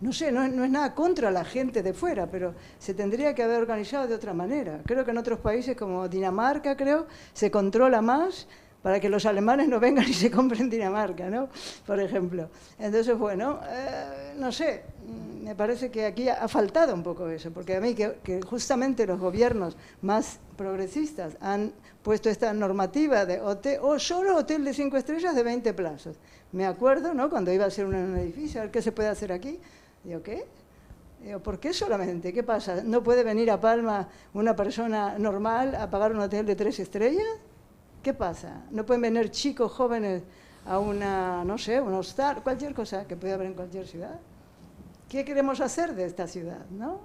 no 0.00 0.12
sé, 0.12 0.30
no, 0.30 0.44
es 0.44 0.70
nada 0.70 0.94
contra 0.94 1.30
la 1.30 1.44
gente 1.44 1.82
de 1.82 1.94
fuera, 1.94 2.26
pero 2.30 2.54
se 2.78 2.94
tendría 2.94 3.34
que 3.34 3.42
haber 3.42 3.58
organizado 3.58 4.06
de 4.06 4.14
otra 4.14 4.34
manera. 4.34 4.80
Creo 4.84 5.04
que 5.04 5.10
en 5.10 5.18
otros 5.18 5.40
países 5.40 5.76
como 5.76 6.08
Dinamarca, 6.08 6.76
creo, 6.76 7.06
se 7.32 7.50
controla 7.50 8.02
más 8.02 8.46
para 8.82 9.00
que 9.00 9.08
los 9.08 9.26
alemanes 9.26 9.68
no 9.68 9.80
vengan 9.80 10.08
y 10.08 10.12
se 10.12 10.30
compren 10.30 10.70
Dinamarca, 10.70 11.28
¿no? 11.28 11.48
Por 11.86 11.98
ejemplo. 11.98 12.50
Entonces, 12.78 13.18
bueno, 13.18 13.58
eh, 13.68 14.34
no 14.38 14.52
sé, 14.52 14.84
me 15.42 15.54
parece 15.54 15.90
que 15.90 16.04
aquí 16.04 16.28
ha 16.28 16.46
faltado 16.46 16.94
un 16.94 17.02
poco 17.02 17.28
eso, 17.28 17.50
porque 17.52 17.76
a 17.76 17.80
mí 17.80 17.94
que, 17.94 18.40
justamente 18.42 19.06
los 19.06 19.18
gobiernos 19.18 19.76
más 20.02 20.38
progresistas 20.56 21.36
han 21.40 21.72
puesto 22.02 22.28
esta 22.28 22.52
normativa 22.52 23.24
de 23.24 23.40
hotel, 23.40 23.78
o 23.82 23.98
solo 23.98 24.36
hotel 24.36 24.64
de 24.64 24.74
cinco 24.74 24.96
estrellas 24.96 25.34
de 25.34 25.42
20 25.42 25.72
plazos. 25.74 26.16
Me 26.52 26.66
acuerdo, 26.66 27.14
¿no? 27.14 27.30
Cuando 27.30 27.52
iba 27.52 27.64
a 27.64 27.70
ser 27.70 27.86
un 27.86 28.16
edificio, 28.16 28.60
a 28.60 28.64
ver 28.64 28.72
qué 28.72 28.82
se 28.82 28.92
puede 28.92 29.08
hacer 29.08 29.32
aquí. 29.32 29.58
Digo, 30.06 30.22
¿qué? 30.22 30.46
Digo, 31.20 31.40
¿por 31.40 31.58
qué 31.58 31.72
solamente? 31.72 32.32
¿Qué 32.32 32.44
pasa? 32.44 32.82
¿No 32.84 33.02
puede 33.02 33.24
venir 33.24 33.50
a 33.50 33.60
Palma 33.60 34.08
una 34.34 34.54
persona 34.54 35.18
normal 35.18 35.74
a 35.74 35.90
pagar 35.90 36.12
un 36.12 36.20
hotel 36.20 36.46
de 36.46 36.54
tres 36.54 36.78
estrellas? 36.78 37.26
¿Qué 38.04 38.14
pasa? 38.14 38.62
¿No 38.70 38.86
pueden 38.86 39.02
venir 39.02 39.30
chicos 39.32 39.72
jóvenes 39.72 40.22
a 40.64 40.78
una, 40.78 41.42
no 41.44 41.58
sé, 41.58 41.80
un 41.80 41.92
hostal, 41.94 42.40
cualquier 42.44 42.72
cosa 42.72 43.04
que 43.04 43.16
pueda 43.16 43.34
haber 43.34 43.48
en 43.48 43.54
cualquier 43.54 43.84
ciudad? 43.84 44.20
¿Qué 45.08 45.24
queremos 45.24 45.60
hacer 45.60 45.92
de 45.96 46.04
esta 46.04 46.28
ciudad, 46.28 46.64
no? 46.70 47.00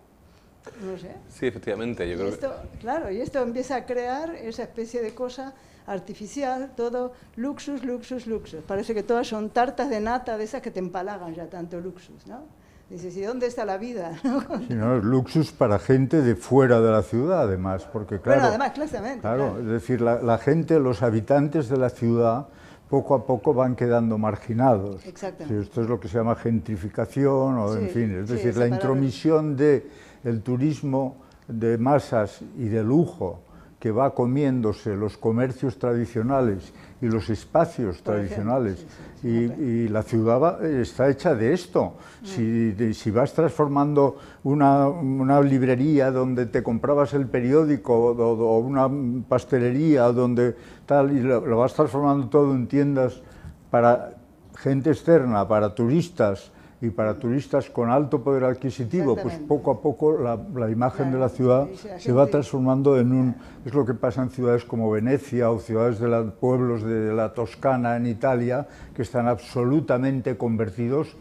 No 0.83 0.95
sé. 0.99 1.15
Sí, 1.29 1.47
efectivamente, 1.47 2.07
yo 2.07 2.17
creo 2.17 2.29
esto, 2.29 2.53
Claro, 2.79 3.09
y 3.09 3.19
esto 3.19 3.41
empieza 3.41 3.77
a 3.77 3.85
crear 3.87 4.35
esa 4.35 4.61
especie 4.61 5.01
de 5.01 5.15
cosa 5.15 5.55
artificial, 5.87 6.73
todo 6.75 7.13
luxus, 7.35 7.83
luxus, 7.83 8.27
luxus. 8.27 8.63
Parece 8.63 8.93
que 8.93 9.01
todas 9.01 9.27
son 9.27 9.49
tartas 9.49 9.89
de 9.89 9.99
nata 9.99 10.37
de 10.37 10.43
esas 10.43 10.61
que 10.61 10.69
te 10.69 10.77
empalagan 10.77 11.33
ya 11.33 11.47
tanto 11.47 11.79
luxus, 11.79 12.27
¿no? 12.27 12.60
Dices, 12.91 13.15
¿y 13.15 13.21
dónde 13.21 13.47
está 13.47 13.63
la 13.63 13.77
vida? 13.77 14.19
Si 14.67 14.73
no, 14.73 14.97
es 14.97 15.03
luxus 15.03 15.53
para 15.53 15.79
gente 15.79 16.21
de 16.21 16.35
fuera 16.35 16.81
de 16.81 16.91
la 16.91 17.03
ciudad, 17.03 17.43
además, 17.43 17.87
porque 17.91 18.19
claro... 18.19 18.41
Bueno, 18.41 18.49
además, 18.49 18.71
claramente. 18.71 19.21
Claro, 19.21 19.53
claro. 19.53 19.59
es 19.61 19.67
decir, 19.67 20.01
la, 20.01 20.21
la, 20.21 20.37
gente, 20.37 20.77
los 20.77 21.01
habitantes 21.01 21.69
de 21.69 21.77
la 21.77 21.89
ciudad, 21.89 22.47
poco 22.89 23.15
a 23.15 23.25
poco 23.25 23.53
van 23.53 23.77
quedando 23.77 24.17
marginados. 24.17 25.05
Exactamente. 25.05 25.61
Sí, 25.61 25.67
esto 25.69 25.81
es 25.81 25.87
lo 25.87 26.01
que 26.01 26.09
se 26.09 26.17
llama 26.17 26.35
gentrificación, 26.35 27.57
o 27.57 27.73
Sí, 27.73 27.79
en 27.79 27.89
fin, 27.89 28.11
es 28.11 28.27
sí, 28.27 28.35
decir, 28.35 28.57
la 28.57 28.67
intromisión 28.67 29.55
del 29.55 29.85
el 30.25 30.41
turismo 30.41 31.15
de 31.47 31.77
masas 31.77 32.41
y 32.57 32.65
de 32.65 32.83
lujo 32.83 33.39
que 33.79 33.91
va 33.91 34.13
comiéndose 34.13 34.95
los 34.95 35.17
comercios 35.17 35.79
tradicionales 35.79 36.71
y 37.01 37.07
los 37.07 37.29
espacios 37.29 37.97
Por 37.97 38.13
tradicionales. 38.13 38.79
sí, 38.79 38.85
y, 39.23 39.27
y 39.29 39.87
la 39.87 40.03
ciudad 40.03 40.63
está 40.65 41.09
hecha 41.09 41.35
de 41.35 41.53
esto. 41.53 41.93
Si, 42.23 42.93
si 42.93 43.11
vas 43.11 43.33
transformando 43.33 44.17
una, 44.43 44.87
una 44.87 45.41
librería 45.41 46.11
donde 46.11 46.45
te 46.45 46.63
comprabas 46.63 47.13
el 47.13 47.27
periódico 47.27 47.93
o, 47.93 48.11
o 48.13 48.59
una 48.59 48.89
pastelería 49.27 50.03
donde 50.11 50.55
tal, 50.85 51.11
y 51.15 51.21
lo, 51.21 51.45
lo 51.45 51.57
vas 51.57 51.73
transformando 51.73 52.27
todo 52.29 52.53
en 52.53 52.67
tiendas 52.67 53.21
para 53.69 54.15
gente 54.55 54.89
externa, 54.91 55.47
para 55.47 55.73
turistas 55.73 56.51
y 56.81 56.89
para 56.89 57.19
turistas 57.19 57.69
con 57.69 57.91
alto 57.91 58.23
poder 58.23 58.43
adquisitivo, 58.43 59.15
pues 59.15 59.37
poco 59.47 59.71
a 59.71 59.81
poco 59.81 60.17
la, 60.17 60.37
la 60.55 60.69
imagen 60.69 61.11
de 61.11 61.19
la 61.19 61.29
ciudad 61.29 61.67
la 61.85 61.99
se 61.99 62.11
va 62.11 62.25
transformando 62.25 62.97
en 62.99 63.11
un... 63.11 63.35
Es 63.63 63.73
lo 63.73 63.85
que 63.85 63.93
pasa 63.93 64.23
en 64.23 64.31
ciudades 64.31 64.65
como 64.65 64.89
Venecia 64.89 65.51
o 65.51 65.59
ciudades 65.59 65.99
de 65.99 66.07
los 66.07 66.33
pueblos 66.33 66.81
de 66.81 67.13
la 67.13 67.33
Toscana 67.33 67.95
en 67.97 68.07
Italia, 68.07 68.67
que 68.95 69.03
están 69.03 69.27
absolutamente 69.27 70.37
convertidos 70.37 71.15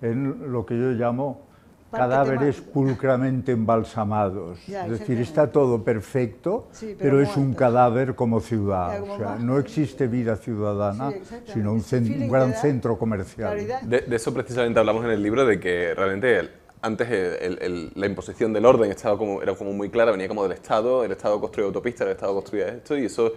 en 0.00 0.50
lo 0.50 0.64
que 0.64 0.78
yo 0.78 0.92
llamo 0.92 1.51
cadáveres 1.92 2.60
pulcramente 2.60 3.52
embalsamados. 3.52 4.58
Ya, 4.66 4.86
es 4.86 4.98
decir, 4.98 5.18
está 5.20 5.50
todo 5.50 5.82
perfecto, 5.84 6.68
Sí, 6.72 6.94
pero, 6.98 7.16
pero 7.18 7.20
es 7.22 7.36
un 7.36 7.54
cadáver 7.54 8.14
como 8.14 8.40
ciudad. 8.40 8.94
Ya, 8.94 9.00
como 9.00 9.14
o 9.14 9.18
sea, 9.18 9.26
más- 9.30 9.40
no 9.40 9.58
existe 9.58 10.06
vida 10.06 10.36
ciudadana, 10.36 11.10
Sí, 11.12 11.18
sino 11.52 11.72
un, 11.72 11.82
un 11.92 12.28
gran 12.28 12.54
centro 12.54 12.98
comercial. 12.98 13.58
De, 13.82 14.00
de 14.00 14.16
eso 14.16 14.32
precisamente 14.34 14.78
hablamos 14.80 15.04
en 15.04 15.10
el 15.10 15.22
libro, 15.22 15.44
de 15.44 15.60
que 15.60 15.94
realmente 15.94 16.38
el- 16.38 16.50
antes 16.80 17.08
el- 17.10 17.36
el- 17.40 17.58
el- 17.62 17.92
la 17.94 18.06
imposición 18.06 18.52
del 18.52 18.64
orden 18.66 18.90
estaba 18.90 19.16
como, 19.16 19.40
era 19.42 19.54
como 19.54 19.72
muy 19.72 19.88
clara, 19.88 20.10
venía 20.10 20.26
como 20.28 20.42
del 20.42 20.52
Estado, 20.52 21.04
el 21.04 21.12
Estado 21.12 21.40
construía 21.40 21.66
autopistas, 21.68 22.06
el 22.06 22.12
Estado 22.14 22.34
construía 22.34 22.68
esto, 22.68 22.96
y 22.98 23.04
eso 23.04 23.32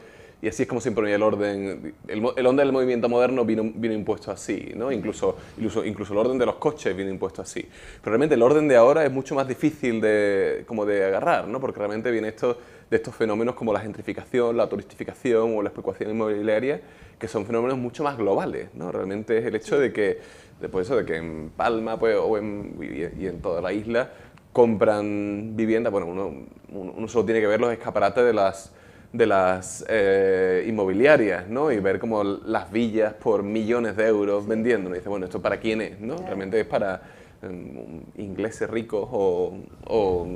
y 0.45 0.47
así 0.47 0.61
es 0.61 0.69
como 0.69 0.79
se 0.79 0.89
imponía 0.89 1.15
el 1.15 1.23
orden. 1.23 1.95
El, 2.07 2.19
el 2.19 2.45
orden 2.45 2.55
del 2.57 2.71
movimiento 2.71 3.09
moderno 3.09 3.43
vino, 3.45 3.63
vino 3.63 3.95
impuesto 3.95 4.29
así, 4.29 4.73
¿no? 4.75 4.91
incluso, 4.91 5.35
incluso, 5.57 5.83
incluso 5.83 6.13
el 6.13 6.19
orden 6.19 6.37
de 6.37 6.45
los 6.45 6.57
coches 6.57 6.95
vino 6.95 7.09
impuesto 7.09 7.41
así. 7.41 7.61
Pero 7.63 8.11
realmente 8.11 8.35
el 8.35 8.43
orden 8.43 8.67
de 8.67 8.75
ahora 8.75 9.03
es 9.03 9.11
mucho 9.11 9.33
más 9.33 9.47
difícil 9.47 9.99
de, 9.99 10.63
como 10.67 10.85
de 10.85 11.03
agarrar, 11.03 11.47
¿no? 11.47 11.59
porque 11.59 11.79
realmente 11.79 12.11
viene 12.11 12.27
esto 12.27 12.59
de 12.91 12.95
estos 12.95 13.15
fenómenos 13.15 13.55
como 13.55 13.73
la 13.73 13.79
gentrificación, 13.79 14.55
la 14.55 14.69
turistificación 14.69 15.57
o 15.57 15.63
la 15.63 15.69
especulación 15.69 16.11
inmobiliaria, 16.11 16.79
que 17.17 17.27
son 17.27 17.47
fenómenos 17.47 17.79
mucho 17.79 18.03
más 18.03 18.15
globales. 18.15 18.69
¿no? 18.75 18.91
Realmente 18.91 19.39
es 19.39 19.45
el 19.45 19.55
hecho 19.55 19.79
de 19.79 19.91
que, 19.91 20.19
de, 20.61 20.69
pues 20.69 20.85
eso, 20.85 20.95
de 20.95 21.05
que 21.05 21.15
en 21.15 21.49
Palma 21.57 21.97
pues, 21.97 22.17
o 22.21 22.37
en, 22.37 22.77
y, 23.19 23.25
en 23.25 23.41
toda 23.41 23.61
la 23.61 23.73
isla 23.73 24.11
compran 24.53 25.55
viviendas, 25.55 25.91
bueno, 25.91 26.05
uno 26.05 26.45
uno 26.71 27.07
solo 27.07 27.25
tiene 27.25 27.41
que 27.41 27.47
ver 27.47 27.59
los 27.59 27.71
escaparates 27.71 28.23
de 28.23 28.33
las, 28.33 28.71
de 29.15 29.25
las 29.27 29.85
eh, 29.87 30.65
inmobiliarias, 30.67 31.47
¿no? 31.47 31.71
Y 31.71 31.79
ver 31.79 31.99
como 31.99 32.23
las 32.23 32.69
villas 32.71 33.13
por 33.13 33.43
millones 33.43 33.95
de 33.95 34.07
euros 34.07 34.45
vendiendo. 34.45 34.89
Y 34.89 34.95
dice, 34.95 35.07
bueno, 35.09 35.25
¿esto 35.25 35.41
para 35.41 35.57
quién 35.57 35.81
es? 35.81 35.99
¿no? 36.01 36.17
Realmente 36.17 36.59
es 36.59 36.65
para 36.67 37.01
em, 37.41 38.01
ingleses 38.17 38.69
ricos 38.69 39.07
o, 39.11 39.53
o, 39.87 40.27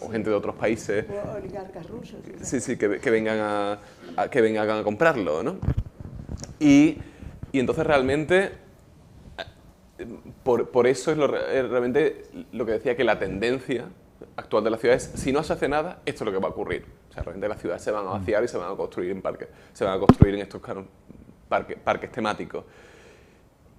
o 0.00 0.08
gente 0.08 0.30
de 0.30 0.36
otros 0.36 0.54
países 0.54 1.04
O 1.10 1.36
oligarcas 1.36 1.86
rusos. 1.88 2.18
sí, 2.40 2.60
sí, 2.60 2.76
que, 2.78 2.98
que 2.98 3.10
vengan 3.10 3.38
a, 3.40 3.78
a- 4.16 4.28
que 4.30 4.40
vengan 4.40 4.70
a 4.70 4.82
comprarlo, 4.82 5.42
¿no? 5.42 5.56
Y, 6.58 6.98
y 7.52 7.60
entonces 7.60 7.86
realmente, 7.86 8.52
eh, 9.98 10.06
por, 10.42 10.70
por 10.70 10.86
eso 10.86 11.12
es 11.12 11.18
lo, 11.18 11.26
eh, 11.36 11.62
realmente 11.62 12.22
lo 12.52 12.64
que 12.64 12.72
decía 12.72 12.96
que 12.96 13.04
la 13.04 13.18
tendencia 13.18 13.84
actual 14.36 14.64
de 14.64 14.70
la 14.70 14.78
ciudad 14.78 14.96
es, 14.96 15.10
si 15.14 15.30
no 15.32 15.42
se 15.42 15.52
hace 15.52 15.68
nada, 15.68 16.00
esto 16.06 16.24
es 16.24 16.26
lo 16.26 16.32
que 16.32 16.38
va 16.42 16.48
a 16.48 16.52
ocurrir. 16.52 16.86
O 17.14 17.16
sea, 17.16 17.22
realmente 17.22 17.48
las 17.48 17.60
ciudades 17.60 17.80
se 17.80 17.92
van 17.92 18.04
a 18.08 18.10
vaciar 18.10 18.42
y 18.42 18.48
se 18.48 18.58
van 18.58 18.72
a 18.72 18.76
construir 18.76 19.12
en 19.12 19.22
parques, 19.22 19.46
se 19.72 19.84
van 19.84 19.94
a 19.94 19.98
construir 20.00 20.34
en 20.34 20.40
estos 20.40 20.60
parques, 21.48 21.76
parques 21.78 22.10
temáticos. 22.10 22.64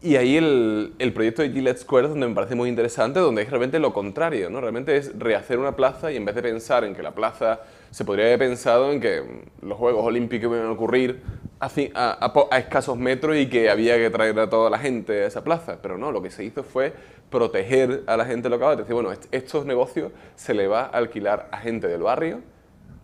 Y 0.01 0.15
ahí 0.17 0.37
el, 0.37 0.93
el 0.99 1.13
proyecto 1.13 1.41
de 1.41 1.49
Gillette 1.49 1.79
Square 1.79 2.05
es 2.05 2.09
donde 2.11 2.27
me 2.27 2.35
parece 2.35 2.53
muy 2.55 2.69
interesante, 2.69 3.19
donde 3.19 3.41
es 3.41 3.49
realmente 3.49 3.79
lo 3.79 3.91
contrario, 3.91 4.49
¿no? 4.49 4.61
Realmente 4.61 4.95
es 4.95 5.17
rehacer 5.19 5.57
una 5.59 5.75
plaza 5.75 6.11
y 6.11 6.15
en 6.17 6.23
vez 6.25 6.35
de 6.35 6.43
pensar 6.43 6.83
en 6.85 6.93
que 6.95 7.01
la 7.03 7.11
plaza 7.15 7.61
se 7.91 8.05
podría 8.05 8.25
haber 8.25 8.39
pensado 8.39 8.91
en 8.91 9.01
que 9.01 9.21
mm, 9.21 9.65
los 9.67 9.77
Juegos 9.77 10.05
Olímpicos 10.05 10.51
iban 10.53 10.67
a 10.67 10.71
ocurrir 10.71 11.21
a, 11.59 11.65
a- 11.95 12.57
escasos 12.59 12.97
metros 12.97 13.35
y 13.35 13.49
que 13.49 13.69
había 13.69 13.97
que 13.97 14.09
traer 14.11 14.39
a 14.39 14.49
toda 14.49 14.69
la 14.69 14.77
gente 14.79 15.23
a 15.23 15.27
esa 15.27 15.43
plaza. 15.43 15.79
Pero 15.81 15.97
no, 15.97 16.11
lo 16.11 16.21
que 16.21 16.29
se 16.29 16.43
hizo 16.45 16.63
fue 16.63 16.93
proteger 17.29 18.03
a 18.05 18.15
la 18.15 18.25
gente 18.25 18.47
local, 18.49 18.73
es 18.73 18.77
decir, 18.79 18.93
bueno, 18.93 19.11
est- 19.11 19.25
estos 19.33 19.65
negocios 19.65 20.11
se 20.35 20.53
le 20.53 20.67
va 20.67 20.81
a 20.83 20.85
alquilar 20.89 21.49
a 21.51 21.57
gente 21.57 21.87
del 21.87 22.03
barrio 22.03 22.41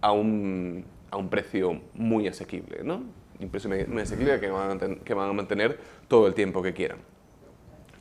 a 0.01 0.11
un, 0.11 0.85
a 1.09 1.17
un 1.17 1.29
precio 1.29 1.81
muy 1.93 2.27
asequible, 2.27 2.83
¿no? 2.83 3.03
Un 3.39 3.49
precio 3.49 3.69
muy 3.69 4.01
asequible 4.01 4.39
que 4.39 4.49
van, 4.49 4.71
a 4.71 5.03
que 5.03 5.13
van 5.13 5.29
a 5.29 5.33
mantener 5.33 5.79
todo 6.07 6.27
el 6.27 6.33
tiempo 6.33 6.61
que 6.61 6.73
quieran. 6.73 6.99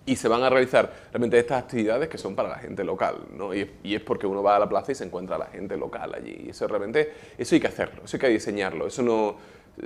Y 0.07 0.16
se 0.16 0.28
van 0.28 0.42
a 0.42 0.51
realizar 0.51 0.92
realmente 1.12 1.38
estas 1.38 1.62
actividades 1.62 2.09
que 2.09 2.18
son 2.18 2.34
para 2.34 2.48
la 2.48 2.57
gente 2.57 2.84
local, 2.84 3.16
¿no? 3.36 3.55
Y, 3.55 3.70
y 3.82 3.94
es 3.94 4.03
porque 4.03 4.26
uno 4.26 4.42
va 4.42 4.57
a 4.57 4.59
la 4.59 4.68
plaza 4.68 4.92
y 4.92 4.94
se 4.94 5.05
encuentra 5.05 5.36
a 5.36 5.38
la 5.38 5.46
gente 5.46 5.76
local 5.76 6.14
allí. 6.14 6.44
Y 6.46 6.51
eso 6.51 6.66
realmente, 6.66 7.12
eso 7.38 7.55
hay 7.55 7.61
que 7.61 7.68
hacerlo, 7.68 8.03
eso 8.05 8.16
hay 8.16 8.20
que 8.20 8.28
diseñarlo. 8.28 8.86
Eso 8.86 9.03
no, 9.03 9.36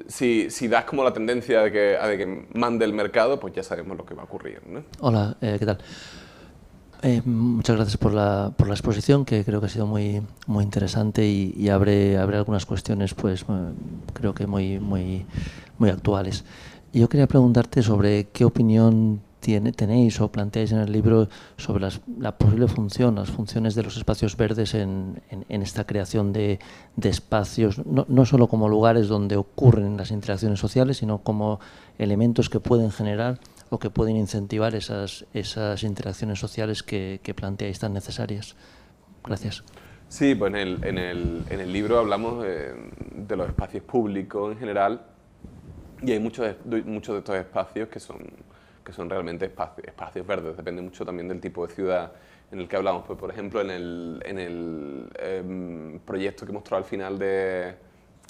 si, 0.09 0.51
si 0.51 0.69
das 0.69 0.85
como 0.85 1.05
la 1.05 1.13
tendencia 1.13 1.63
de 1.63 1.73
que, 1.73 1.97
a 1.97 2.07
de 2.09 2.19
que 2.19 2.47
mande 2.55 2.85
el 2.85 2.93
mercado, 2.93 3.39
pues 3.39 3.53
ya 3.55 3.63
sabemos 3.63 3.97
lo 3.97 4.05
que 4.05 4.15
va 4.15 4.23
a 4.23 4.25
ocurrir, 4.25 4.61
¿no? 4.67 4.85
Hola, 5.01 5.37
eh, 5.41 5.57
¿qué 5.59 5.67
tal? 5.67 5.79
Eh, 7.07 7.21
muchas 7.27 7.77
gracias 7.77 7.99
por 7.99 8.15
la, 8.15 8.55
por 8.57 8.67
la 8.67 8.73
exposición, 8.73 9.27
que 9.27 9.45
creo 9.45 9.61
que 9.61 9.67
ha 9.67 9.69
sido 9.69 9.87
muy, 9.87 10.23
muy 10.47 10.65
interesante 10.65 11.29
y, 11.29 11.53
y 11.55 11.69
abre, 11.69 12.17
abre 12.17 12.39
algunas 12.39 12.65
cuestiones, 12.65 13.13
pues 13.13 13.43
eh, 13.43 13.45
creo 14.15 14.35
que 14.35 14.47
muy, 14.47 14.79
muy, 14.81 15.27
muy 15.77 15.91
actuales. 15.91 16.45
Yo 16.95 17.07
quería 17.11 17.27
preguntarte 17.27 17.83
sobre 17.83 18.29
qué 18.29 18.47
opinión 18.47 19.21
tenéis 19.41 20.19
o 20.23 20.33
planteáis 20.33 20.73
en 20.73 20.79
el 20.79 20.91
libro 20.91 21.29
sobre 21.59 21.83
las- 21.83 22.01
la 22.19 22.39
posible 22.39 22.67
función, 22.69 23.17
las 23.17 23.31
funciones 23.31 23.75
de 23.75 23.83
los 23.83 23.99
espacios 23.99 24.39
verdes 24.39 24.73
en, 24.73 25.21
esta 25.51 25.85
creación 25.85 26.33
de, 26.33 26.59
de 26.97 27.09
espacios, 27.11 27.85
no, 27.85 28.07
no 28.09 28.25
solo 28.25 28.47
como 28.47 28.71
lugares 28.71 29.09
donde 29.09 29.37
ocurren 29.37 29.99
las 29.99 30.11
interacciones 30.11 30.59
sociales, 30.59 30.97
sino 30.97 31.19
como 31.19 31.61
elementos 31.99 32.49
que 32.49 32.59
pueden 32.61 32.91
generar 32.91 33.39
o 33.75 33.79
que 33.79 33.91
pueden 33.91 34.17
incentivar 34.17 34.75
esas, 34.75 35.27
esas 35.35 35.83
interacciones 35.83 36.39
sociales 36.39 36.83
que, 36.83 37.21
que 37.23 37.35
planteáis 37.35 37.79
tan 37.81 37.93
necesarias. 37.93 38.55
Gracias. 39.25 39.65
Sí, 40.09 40.35
pues 40.37 40.51
en 40.55 40.57
el, 40.57 40.85
en 40.85 40.99
el, 40.99 41.45
en 41.51 41.61
el 41.61 41.73
libro 41.73 41.99
hablamos 41.99 42.45
de, 42.45 42.73
de, 43.17 43.37
los 43.37 43.49
espacios 43.49 43.83
públicos 43.83 44.53
en 44.53 44.59
general 44.59 45.01
y 46.03 46.13
hay 46.13 46.21
muchos, 46.21 46.55
muchos 46.85 47.15
de 47.15 47.19
estos 47.19 47.37
espacios 47.37 47.89
que 47.89 47.99
son, 47.99 48.19
que 48.85 48.93
son 48.93 49.11
realmente 49.11 49.47
espacios, 49.47 49.89
espacios 49.89 50.25
verdes, 50.25 50.57
depende 50.57 50.83
mucho 50.83 51.05
también 51.05 51.27
del 51.27 51.41
tipo 51.41 51.67
de 51.67 51.75
ciudad 51.75 52.13
en 52.53 52.61
el 52.61 52.69
que 52.69 52.77
hablamos. 52.77 53.05
Pues, 53.07 53.19
por 53.19 53.31
ejemplo, 53.31 53.61
en 53.61 53.71
el, 53.71 54.23
en 54.25 54.39
el 54.39 55.09
em, 55.19 55.99
proyecto 56.01 56.47
que 56.47 56.53
mostró 56.53 56.77
al 56.77 56.85
final 56.85 57.19
de, 57.19 57.75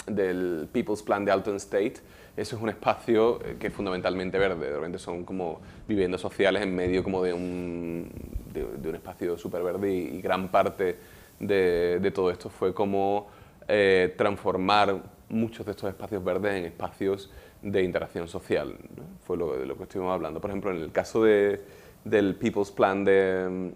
del 0.07 0.67
People's 0.71 1.03
Plan 1.03 1.23
de 1.23 1.31
Alton 1.31 1.57
State, 1.57 1.95
eso 2.37 2.55
es 2.55 2.61
un 2.61 2.69
espacio 2.69 3.39
eh, 3.43 3.55
que 3.59 3.67
es 3.67 3.73
fundamentalmente 3.73 4.37
verde, 4.37 4.69
realmente 4.69 4.99
son 4.99 5.23
como 5.23 5.61
viviendas 5.87 6.21
sociales 6.21 6.63
en 6.63 6.75
medio 6.75 7.03
como 7.03 7.23
de 7.23 7.33
un, 7.33 8.09
de, 8.53 8.89
un 8.89 8.95
espacio 8.95 9.37
súper 9.37 9.63
verde 9.63 9.93
y, 9.93 10.21
gran 10.21 10.49
parte 10.49 10.97
de, 11.39 11.99
de, 12.01 12.11
todo 12.11 12.31
esto 12.31 12.49
fue 12.49 12.73
como 12.73 13.27
eh, 13.67 14.13
transformar 14.17 15.01
muchos 15.29 15.65
de 15.65 15.71
estos 15.71 15.89
espacios 15.89 16.23
verdes 16.23 16.55
en 16.55 16.65
espacios 16.65 17.31
de 17.61 17.83
interacción 17.83 18.27
social. 18.27 18.77
Fue 19.25 19.37
lo, 19.37 19.57
de 19.57 19.65
lo 19.65 19.75
que 19.75 19.83
estuvimos 19.83 20.13
hablando. 20.13 20.39
Por 20.39 20.51
ejemplo, 20.51 20.71
en 20.71 20.77
el 20.77 20.91
caso 20.91 21.23
de, 21.23 21.61
del 22.03 22.35
People's 22.35 22.71
Plan 22.71 23.03
de, 23.03 23.73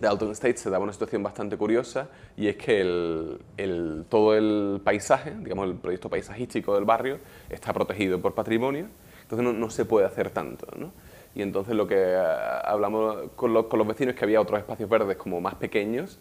de, 0.00 0.08
Alton 0.08 0.30
State 0.32 0.56
se 0.56 0.70
daba 0.70 0.84
una 0.84 0.92
situación 0.92 1.22
bastante 1.22 1.56
curiosa 1.56 2.08
y 2.36 2.48
es 2.48 2.56
que 2.56 2.80
el, 2.80 3.38
el, 3.56 4.04
todo 4.08 4.34
el 4.34 4.80
paisaje, 4.82 5.34
digamos 5.38 5.68
el 5.68 5.76
proyecto 5.76 6.08
paisajístico 6.08 6.74
del 6.74 6.84
barrio, 6.84 7.18
está 7.50 7.72
protegido 7.72 8.20
por 8.20 8.34
patrimonio, 8.34 8.86
entonces 9.22 9.44
no, 9.44 9.52
no 9.52 9.70
se 9.70 9.84
puede 9.84 10.06
hacer 10.06 10.30
tanto. 10.30 10.66
¿no? 10.76 10.92
Y 11.34 11.42
entonces 11.42 11.74
lo 11.74 11.86
que 11.86 11.96
eh, 11.98 12.16
hablamos 12.64 13.30
con, 13.36 13.62
con 13.64 13.78
los 13.78 13.88
vecinos 13.88 14.14
es 14.14 14.18
que 14.18 14.24
había 14.24 14.40
otros 14.40 14.58
espacios 14.60 14.88
verdes 14.88 15.16
como 15.16 15.40
más 15.40 15.54
pequeños, 15.56 16.18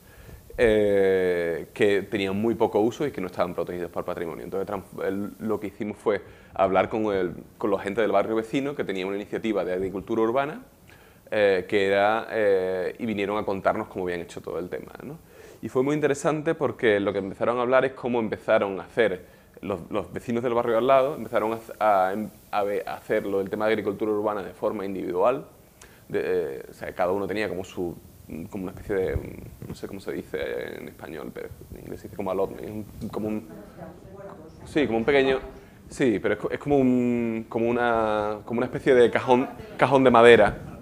eh, 0.56 1.70
que 1.74 2.04
tenían 2.04 2.40
muy 2.40 2.54
poco 2.54 2.80
uso 2.80 3.08
y 3.08 3.12
que 3.12 3.20
no 3.20 3.26
estaban 3.26 3.56
protegidos 3.56 3.90
por 3.90 4.06
patrimonio. 4.06 4.44
Entonces 4.44 4.76
lo 5.40 5.60
que 5.60 5.68
hicimos 5.68 5.98
fue 5.98 6.22
hablar 6.54 6.90
con, 6.90 7.06
el, 7.06 7.34
con 7.58 7.72
la 7.72 7.80
gente 7.80 8.02
del 8.02 8.12
barrio 8.12 8.36
vecino 8.36 8.76
que 8.76 8.84
tenía 8.84 9.08
una 9.08 9.16
iniciativa 9.16 9.66
de 9.66 9.74
agricultura 9.74 10.22
urbana 10.22 10.62
eh, 11.36 11.66
que 11.68 11.88
era, 11.88 12.28
eh, 12.30 12.96
y 13.00 13.08
vinieron 13.08 13.40
a 13.40 13.44
contarnos 13.44 13.88
cómo 13.88 14.06
habían 14.06 14.22
hecho 14.22 14.40
todo 14.40 14.60
el 14.60 14.70
tema. 14.70 14.92
¿no? 15.02 15.18
Y 15.64 15.70
fue 15.70 15.82
muy 15.82 15.96
interesante 15.96 16.54
porque 16.54 17.00
lo 17.00 17.12
que 17.12 17.18
empezaron 17.18 17.58
a 17.58 17.64
hablar 17.64 17.86
es 17.86 17.94
cómo 17.94 18.20
empezaron 18.20 18.80
a 18.80 18.84
hacer 18.84 19.26
los, 19.60 19.80
los 19.90 20.14
vecinos 20.14 20.44
del 20.44 20.54
barrio 20.54 20.78
al 20.78 20.86
lado, 20.86 21.16
empezaron 21.16 21.60
a, 21.80 22.12
a, 22.12 22.14
a 22.52 22.94
hacerlo 22.94 23.42
el 23.42 23.50
tema 23.50 23.66
de 23.66 23.72
agricultura 23.72 24.12
urbana 24.12 24.44
de 24.44 24.54
forma 24.54 24.86
individual, 24.86 25.48
de, 26.08 26.68
o 26.70 26.74
sea, 26.74 26.94
cada 26.94 27.12
uno 27.12 27.26
tenía 27.26 27.50
como 27.50 27.64
su 27.64 27.98
como 28.52 28.66
una 28.66 28.72
especie 28.74 28.96
de, 28.96 29.18
no 29.68 29.74
sé 29.74 29.88
cómo 29.88 30.00
se 30.00 30.12
dice 30.12 30.38
en 30.78 30.88
español, 30.88 31.32
pero 31.34 31.50
en 31.74 31.80
inglés 31.80 32.00
se 32.00 32.08
dice 32.10 32.16
como 32.16 32.30
allotment, 32.30 32.86
como 33.12 33.28
un, 33.28 33.48
sí, 34.66 34.86
como 34.86 35.00
un 35.00 35.04
pequeño, 35.04 35.40
sí, 35.90 36.20
pero 36.22 36.36
es, 36.36 36.40
es, 36.52 36.60
como, 36.60 36.78
un, 36.78 37.48
como, 37.50 37.68
una, 37.68 38.38
como 38.46 38.60
una 38.60 38.68
especie 38.68 38.94
de 38.94 39.10
cajón, 39.10 39.50
cajón 39.78 40.04
de 40.04 40.12
madera 40.12 40.74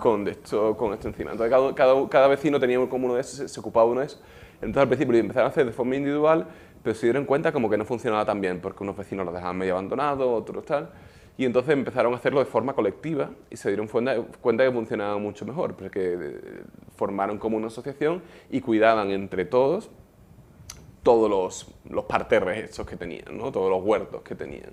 con 0.00 0.26
esto, 0.26 0.76
con 0.76 0.92
esto 0.92 1.08
encima. 1.08 1.32
Entonces 1.32 1.54
cada, 1.54 1.74
cada, 1.74 2.08
cada 2.08 2.28
vecino 2.28 2.58
tenía 2.58 2.78
como 2.88 3.06
uno 3.06 3.14
de 3.14 3.20
esos, 3.20 3.36
se, 3.36 3.48
se 3.48 3.60
ocupaba 3.60 3.86
uno 3.86 4.00
de 4.00 4.06
esos. 4.06 4.20
Entonces 4.54 4.82
al 4.82 4.88
principio 4.88 5.12
lo 5.12 5.18
empezaron 5.18 5.46
a 5.46 5.50
hacer 5.50 5.66
de 5.66 5.72
forma 5.72 5.96
individual, 5.96 6.46
pero 6.82 6.94
se 6.94 7.06
dieron 7.06 7.24
cuenta 7.24 7.52
como 7.52 7.70
que 7.70 7.76
no 7.76 7.84
funcionaba 7.84 8.24
tan 8.24 8.40
bien, 8.40 8.60
porque 8.60 8.82
unos 8.82 8.96
vecinos 8.96 9.24
los 9.24 9.34
dejaban 9.34 9.56
medio 9.56 9.74
abandonados, 9.74 10.26
otros 10.26 10.64
tal. 10.64 10.90
Y 11.38 11.44
entonces 11.46 11.72
empezaron 11.72 12.12
a 12.12 12.16
hacerlo 12.16 12.40
de 12.40 12.46
forma 12.46 12.74
colectiva 12.74 13.30
y 13.48 13.56
se 13.56 13.68
dieron 13.68 13.86
cuenta, 13.86 14.16
cuenta 14.40 14.64
que 14.64 14.72
funcionaba 14.72 15.16
mucho 15.18 15.46
mejor, 15.46 15.74
porque 15.74 16.16
eh, 16.20 16.62
formaron 16.96 17.38
como 17.38 17.56
una 17.56 17.68
asociación 17.68 18.22
y 18.50 18.60
cuidaban 18.60 19.10
entre 19.10 19.44
todos 19.44 19.90
todos 21.02 21.30
los, 21.30 21.66
los 21.88 22.04
parterres 22.04 22.64
estos 22.64 22.86
que 22.86 22.96
tenían, 22.96 23.36
¿no? 23.36 23.50
todos 23.50 23.70
los 23.70 23.82
huertos 23.82 24.22
que 24.22 24.34
tenían. 24.34 24.70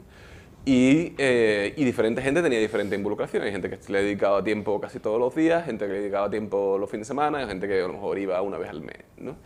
Y, 0.68 1.14
eh, 1.18 1.74
y, 1.78 1.86
diferente 1.86 2.22
gente 2.22 2.42
tenía 2.42 2.60
diferente 2.60 2.94
involucración. 2.94 3.42
Hay 3.42 3.54
gente 3.54 3.70
que 3.70 3.80
le 3.90 4.04
dedicaba 4.04 4.44
tiempo 4.44 4.82
casi 4.82 5.00
todos 5.00 5.18
los 5.18 5.34
días, 5.34 5.64
gente 5.64 5.88
que 5.88 5.94
le 5.94 6.00
dedicaba 6.00 6.30
tiempo 6.30 6.78
los 6.78 6.90
fines 6.90 7.08
de 7.08 7.14
semana, 7.14 7.48
gente 7.48 7.70
que 7.70 7.80
a 7.80 7.88
lo 7.88 7.94
mejor 7.94 8.20
iba 8.20 8.42
una 8.42 8.58
vez 8.58 8.70
al 8.72 8.82
mes. 8.82 8.98
¿no? 9.16 9.38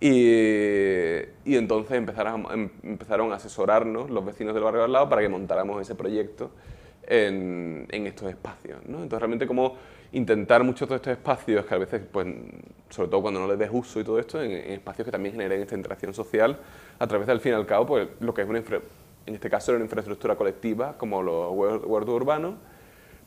Y, 0.00 1.20
y, 1.44 1.54
entonces 1.54 1.96
empezaron, 1.96 2.48
em, 2.52 2.70
empezaron 2.82 3.30
a 3.32 3.36
asesorarnos 3.36 4.10
los 4.10 4.26
vecinos 4.26 4.52
del 4.52 4.64
barrio 4.64 4.82
al 4.82 4.90
lado 4.90 5.08
para 5.08 5.22
que 5.22 5.28
montáramos 5.28 5.80
ese 5.80 5.94
proyecto 5.94 6.50
en, 7.06 7.86
en 7.92 8.08
estos 8.08 8.28
espacios. 8.28 8.80
¿no? 8.84 8.96
Entonces 8.96 9.20
realmente 9.20 9.46
como 9.46 9.76
intentar 10.10 10.64
muchos 10.64 10.88
de 10.88 10.96
estos 10.96 11.12
espacios 11.12 11.66
que 11.66 11.74
a 11.76 11.78
veces, 11.78 12.02
pues, 12.10 12.26
sobre 12.90 13.08
todo 13.10 13.22
cuando 13.22 13.38
no 13.38 13.46
les 13.46 13.60
des 13.60 13.70
uso 13.72 14.00
y 14.00 14.04
todo 14.04 14.18
esto, 14.18 14.42
en, 14.42 14.50
en 14.50 14.72
espacios 14.72 15.04
que 15.04 15.12
también 15.12 15.36
generen 15.36 15.62
esta 15.62 15.76
interacción 15.76 16.12
social 16.12 16.58
a 16.98 17.06
través 17.06 17.28
del 17.28 17.38
fin 17.38 17.52
y 17.52 17.54
al 17.54 17.64
cabo, 17.64 17.86
pues 17.86 18.08
lo 18.18 18.34
que 18.34 18.42
es 18.42 18.48
una 18.48 18.58
en 19.26 19.34
este 19.34 19.48
caso 19.50 19.72
era 19.72 19.76
una 19.76 19.84
infraestructura 19.84 20.36
colectiva 20.36 20.96
como 20.98 21.22
los 21.22 21.52
huertos 21.52 22.14
urbanos, 22.14 22.54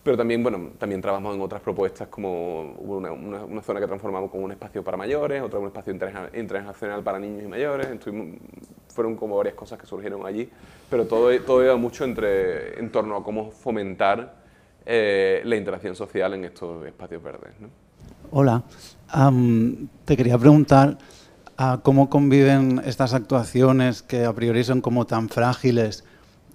pero 0.04 0.16
también, 0.16 0.42
bueno, 0.42 0.70
también 0.78 1.02
trabajamos 1.02 1.36
en 1.36 1.42
otras 1.42 1.62
propuestas 1.62 2.08
como 2.08 2.74
una, 2.76 3.12
una, 3.12 3.44
una, 3.44 3.62
zona 3.62 3.82
que 3.82 3.88
transformamos 3.88 4.32
como 4.32 4.46
un 4.46 4.52
espacio 4.52 4.82
para 4.82 4.96
mayores, 4.96 5.42
otra 5.42 5.60
un 5.60 5.68
espacio 5.68 5.92
internacional 5.92 7.04
para 7.04 7.20
niños 7.20 7.44
y 7.44 7.48
mayores, 7.48 7.88
Estuvimos, 7.88 8.40
fueron 8.88 9.18
como 9.18 9.36
varias 9.36 9.56
cosas 9.56 9.78
que 9.78 9.86
surgieron 9.86 10.26
allí, 10.26 10.50
pero 10.90 11.06
todo, 11.06 11.38
todo 11.42 11.62
iba 11.62 11.76
mucho 11.76 12.06
entre, 12.06 12.80
en 12.80 12.90
torno 12.90 13.18
a 13.18 13.24
cómo 13.24 13.52
fomentar 13.52 14.36
eh, 14.86 15.42
la 15.44 15.58
interacción 15.58 15.94
social 15.94 16.34
en 16.36 16.46
estos 16.46 16.86
espacios 16.86 17.22
verdes. 17.22 17.52
¿no? 17.60 17.68
Hola, 18.32 18.64
um, 19.14 19.88
te 20.06 20.16
quería 20.16 20.38
preguntar 20.38 20.98
uh, 21.60 21.82
cómo 21.84 22.10
conviven 22.10 22.82
estas 22.86 23.14
actuaciones 23.14 24.02
que 24.02 24.26
a 24.26 24.34
priori 24.34 24.64
son 24.64 24.82
como 24.82 25.06
tan 25.06 25.30
frágiles 25.30 26.04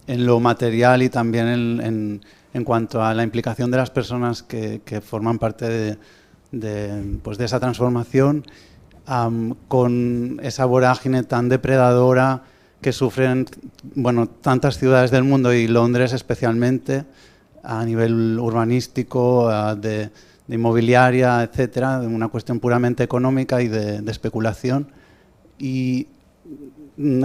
en 0.07 0.27
lo 0.27 0.41
material 0.41 1.03
y 1.03 1.09
también 1.09 1.47
en, 1.49 1.81
en 1.81 2.21
en 2.55 2.65
cuanto 2.65 3.03
a 3.03 3.15
la 3.15 3.23
implicación 3.23 3.71
de 3.71 3.79
las 3.79 3.91
personas 3.91 4.43
que, 4.43 4.83
que 4.85 5.01
forman 5.01 5.39
parte 5.39 5.69
de, 5.69 5.99
de, 6.51 7.19
pues 7.23 7.39
de, 7.39 7.47
esa 7.47 7.61
transformación 7.61 8.45
um, 9.09 9.55
con 9.69 10.39
esa 10.43 10.65
vorágine 10.67 11.23
tan 11.23 11.49
depredadora 11.49 12.43
que 12.81 12.93
sufren 12.93 13.47
bueno, 13.95 14.29
tantas 14.29 14.79
ciudades 14.79 15.11
del 15.11 15.25
mundo 15.25 15.53
y 15.55 15.67
Londres 15.67 16.13
especialmente 16.13 17.05
a 17.63 17.85
nivel 17.85 18.39
urbanístico, 18.39 19.47
uh, 19.47 19.77
de, 19.77 20.11
de, 20.47 20.55
inmobiliaria, 20.55 21.43
etcétera, 21.43 22.01
una 22.01 22.29
cuestión 22.29 22.61
puramente 22.61 23.03
económica 23.03 23.63
y 23.63 23.69
de, 23.69 24.01
de 24.01 24.11
especulación. 24.11 24.89
Y 25.59 26.09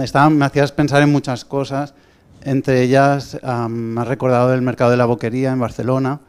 estaba, 0.00 0.30
me 0.30 0.44
hacías 0.44 0.72
pensar 0.72 1.02
en 1.02 1.12
muchas 1.12 1.44
cosas 1.44 1.94
entre 2.42 2.82
ellas, 2.82 3.38
me 3.68 4.00
ha 4.00 4.04
recordado 4.04 4.50
del 4.50 4.62
mercado 4.62 4.90
de 4.90 4.96
la 4.96 5.06
boquería 5.06 5.52
en 5.52 5.60
Barcelona, 5.60 6.20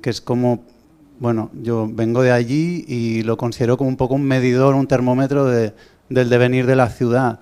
que 0.00 0.10
es 0.10 0.20
como, 0.20 0.64
bueno, 1.18 1.50
yo 1.62 1.88
vengo 1.90 2.22
de 2.22 2.32
allí 2.32 2.84
y 2.86 3.22
lo 3.22 3.36
considero 3.36 3.76
como 3.76 3.90
un 3.90 3.96
poco 3.96 4.14
un 4.14 4.22
medidor, 4.22 4.74
un 4.74 4.86
termómetro 4.86 5.46
de, 5.46 5.74
del 6.08 6.28
devenir 6.28 6.66
de 6.66 6.76
la 6.76 6.88
ciudad. 6.88 7.40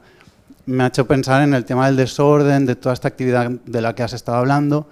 Me 0.65 0.85
ha 0.85 0.87
hecho 0.89 1.07
pensar 1.07 1.43
en 1.43 1.55
el 1.55 1.65
tema 1.65 1.87
del 1.87 1.97
desorden, 1.97 2.67
de 2.67 2.75
toda 2.75 2.95
esta 2.95 3.09
actividad 3.09 3.51
de 3.51 3.81
la 3.81 3.95
que 3.95 4.03
has 4.03 4.13
estado 4.13 4.39
hablando, 4.39 4.89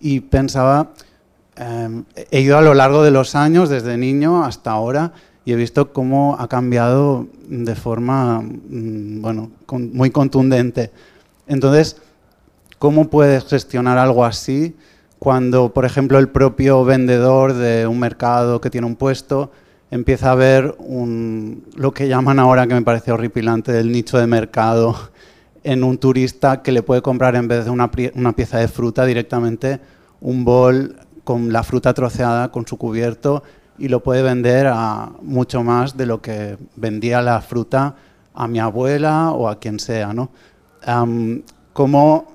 y 0.00 0.20
pensaba, 0.20 0.90
eh, 1.56 2.02
he 2.30 2.40
ido 2.40 2.58
a 2.58 2.62
lo 2.62 2.74
largo 2.74 3.02
de 3.02 3.10
los 3.10 3.34
años, 3.34 3.68
desde 3.68 3.96
niño 3.96 4.44
hasta 4.44 4.70
ahora, 4.70 5.12
y 5.44 5.52
he 5.52 5.56
visto 5.56 5.92
cómo 5.92 6.36
ha 6.38 6.48
cambiado 6.48 7.26
de 7.48 7.74
forma, 7.74 8.40
mm, 8.40 9.20
bueno, 9.20 9.50
muy 9.92 10.10
contundente. 10.10 10.90
Entonces, 11.46 12.00
¿Cómo 12.84 13.08
puedes 13.08 13.46
gestionar 13.46 13.96
algo 13.96 14.26
así 14.26 14.76
cuando, 15.18 15.72
por 15.72 15.86
ejemplo, 15.86 16.18
el 16.18 16.28
propio 16.28 16.84
vendedor 16.84 17.54
de 17.54 17.86
un 17.86 17.98
mercado 17.98 18.60
que 18.60 18.68
tiene 18.68 18.86
un 18.86 18.96
puesto 18.96 19.50
empieza 19.90 20.32
a 20.32 20.34
ver 20.34 20.76
lo 20.78 21.94
que 21.94 22.08
llaman 22.08 22.38
ahora, 22.38 22.66
que 22.66 22.74
me 22.74 22.82
parece 22.82 23.10
horripilante, 23.10 23.72
del 23.72 23.90
nicho 23.90 24.18
de 24.18 24.26
mercado 24.26 24.94
en 25.64 25.82
un 25.82 25.96
turista 25.96 26.60
que 26.60 26.72
le 26.72 26.82
puede 26.82 27.00
comprar 27.00 27.36
en 27.36 27.48
vez 27.48 27.64
de 27.64 27.70
una 27.70 27.90
pieza 28.36 28.58
de 28.58 28.68
fruta 28.68 29.06
directamente 29.06 29.80
un 30.20 30.44
bol 30.44 30.96
con 31.24 31.52
la 31.52 31.62
fruta 31.62 31.94
troceada, 31.94 32.50
con 32.50 32.66
su 32.66 32.76
cubierto, 32.76 33.42
y 33.78 33.88
lo 33.88 34.02
puede 34.02 34.22
vender 34.22 34.66
a 34.68 35.10
mucho 35.22 35.62
más 35.62 35.96
de 35.96 36.06
lo 36.06 36.22
que 36.22 36.56
vendía 36.76 37.22
la 37.22 37.40
fruta 37.40 37.96
a 38.34 38.46
mi 38.46 38.60
abuela 38.60 39.32
o 39.32 39.48
a 39.48 39.58
quien 39.58 39.80
sea. 39.80 40.12
¿no? 40.12 40.30
¿Cómo 41.72 42.26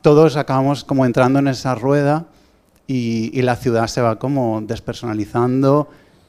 todos 0.00 0.36
acabamos 0.36 0.84
como 0.84 1.04
entrando 1.04 1.38
en 1.40 1.48
esa 1.48 1.74
rueda 1.74 2.26
y, 2.86 3.42
la 3.42 3.56
ciudad 3.56 3.86
se 3.86 4.00
va 4.00 4.18
como 4.18 4.62
despersonalizando 4.62 5.88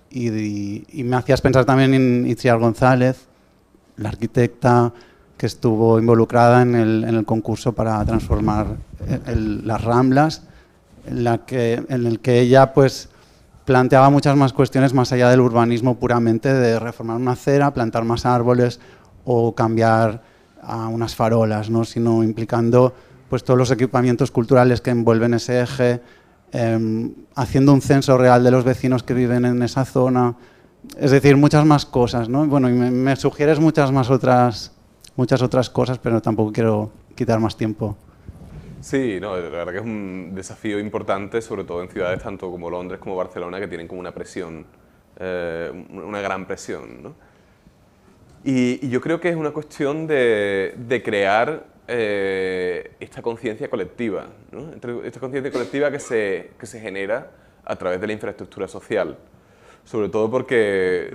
y, 0.09 0.83
me 1.03 1.15
hacías 1.15 1.41
pensar 1.41 1.65
también 1.65 1.93
en 1.93 2.27
Itziar 2.27 2.57
González, 2.57 3.27
la 3.95 4.09
arquitecta 4.09 4.91
que 5.37 5.45
estuvo 5.45 5.99
involucrada 5.99 6.61
en 6.61 6.75
el, 6.75 7.25
concurso 7.25 7.71
para 7.71 8.03
transformar 8.03 8.75
las 9.27 9.81
Ramblas 9.81 10.43
en, 11.09 11.23
la 11.23 11.39
que, 11.39 11.83
en 11.89 12.05
el 12.05 12.19
que 12.19 12.39
ella 12.39 12.73
pues 12.73 13.09
planteaba 13.65 14.09
muchas 14.09 14.35
más 14.35 14.53
cuestiones 14.53 14.93
más 14.93 15.11
allá 15.11 15.29
del 15.29 15.41
urbanismo 15.41 15.99
puramente 15.99 16.53
de 16.53 16.79
reformar 16.79 17.17
una 17.17 17.33
acera, 17.33 17.73
plantar 17.73 18.03
más 18.03 18.25
árboles 18.25 18.79
o 19.25 19.53
cambiar 19.53 20.23
a 20.61 20.87
unas 20.87 21.15
farolas, 21.15 21.69
¿no? 21.69 21.85
sino 21.85 22.23
implicando 22.23 22.93
pues, 23.29 23.43
todos 23.43 23.57
los 23.57 23.71
equipamientos 23.71 24.31
culturales 24.31 24.81
que 24.81 24.89
envuelven 24.89 25.33
ese 25.33 25.61
eje, 25.61 26.01
em, 26.51 27.13
haciendo 27.35 27.73
un 27.73 27.81
censo 27.81 28.17
real 28.17 28.43
de 28.43 28.51
los 28.51 28.63
vecinos 28.63 29.03
que 29.03 29.13
viven 29.13 29.45
en 29.45 29.61
esa 29.61 29.85
zona, 29.85 30.35
es 30.97 31.11
decir, 31.11 31.37
muchas 31.37 31.65
más 31.65 31.85
cosas. 31.85 32.27
¿no? 32.27 32.45
Bueno, 32.47 32.69
y 32.69 32.73
me, 32.73 32.89
me 32.89 33.15
sugieres 33.15 33.59
muchas 33.59 33.91
más 33.91 34.09
otras, 34.09 34.71
muchas 35.15 35.41
otras 35.41 35.69
cosas, 35.69 35.99
pero 35.99 36.21
tampoco 36.21 36.51
quiero 36.51 36.91
quitar 37.15 37.39
más 37.39 37.55
tiempo. 37.55 37.95
Sí, 38.81 39.19
no, 39.19 39.35
la 39.35 39.49
verdad 39.49 39.73
que 39.73 39.79
es 39.79 39.83
un 39.83 40.31
desafío 40.33 40.79
importante, 40.79 41.41
sobre 41.41 41.65
todo 41.65 41.81
en 41.81 41.89
ciudades 41.89 42.23
tanto 42.23 42.49
como 42.49 42.69
Londres 42.69 42.99
como 42.99 43.15
Barcelona, 43.15 43.59
que 43.59 43.67
tienen 43.67 43.87
como 43.87 43.99
una 43.99 44.13
presión, 44.13 44.65
eh, 45.19 45.71
una 45.91 46.21
gran 46.21 46.45
presión. 46.45 47.03
¿no? 47.03 47.15
Y, 48.43 48.87
yo 48.89 49.01
creo 49.01 49.19
que 49.19 49.29
es 49.29 49.35
una 49.35 49.51
cuestión 49.51 50.07
de, 50.07 51.01
crear 51.03 51.65
eh, 51.87 52.91
esta 53.01 53.21
conciencia 53.21 53.69
colectiva, 53.69 54.27
¿no? 54.51 54.71
esta 55.03 55.19
conciencia 55.19 55.51
colectiva 55.51 55.91
que 55.91 55.99
se, 55.99 56.51
que 56.57 56.65
se 56.65 56.79
genera 56.79 57.31
a 57.65 57.75
través 57.75 57.99
de 57.99 58.07
la 58.07 58.13
infraestructura 58.13 58.67
social 58.67 59.17
sobre 59.89 60.09
todo 60.09 60.29
porque 60.29 61.09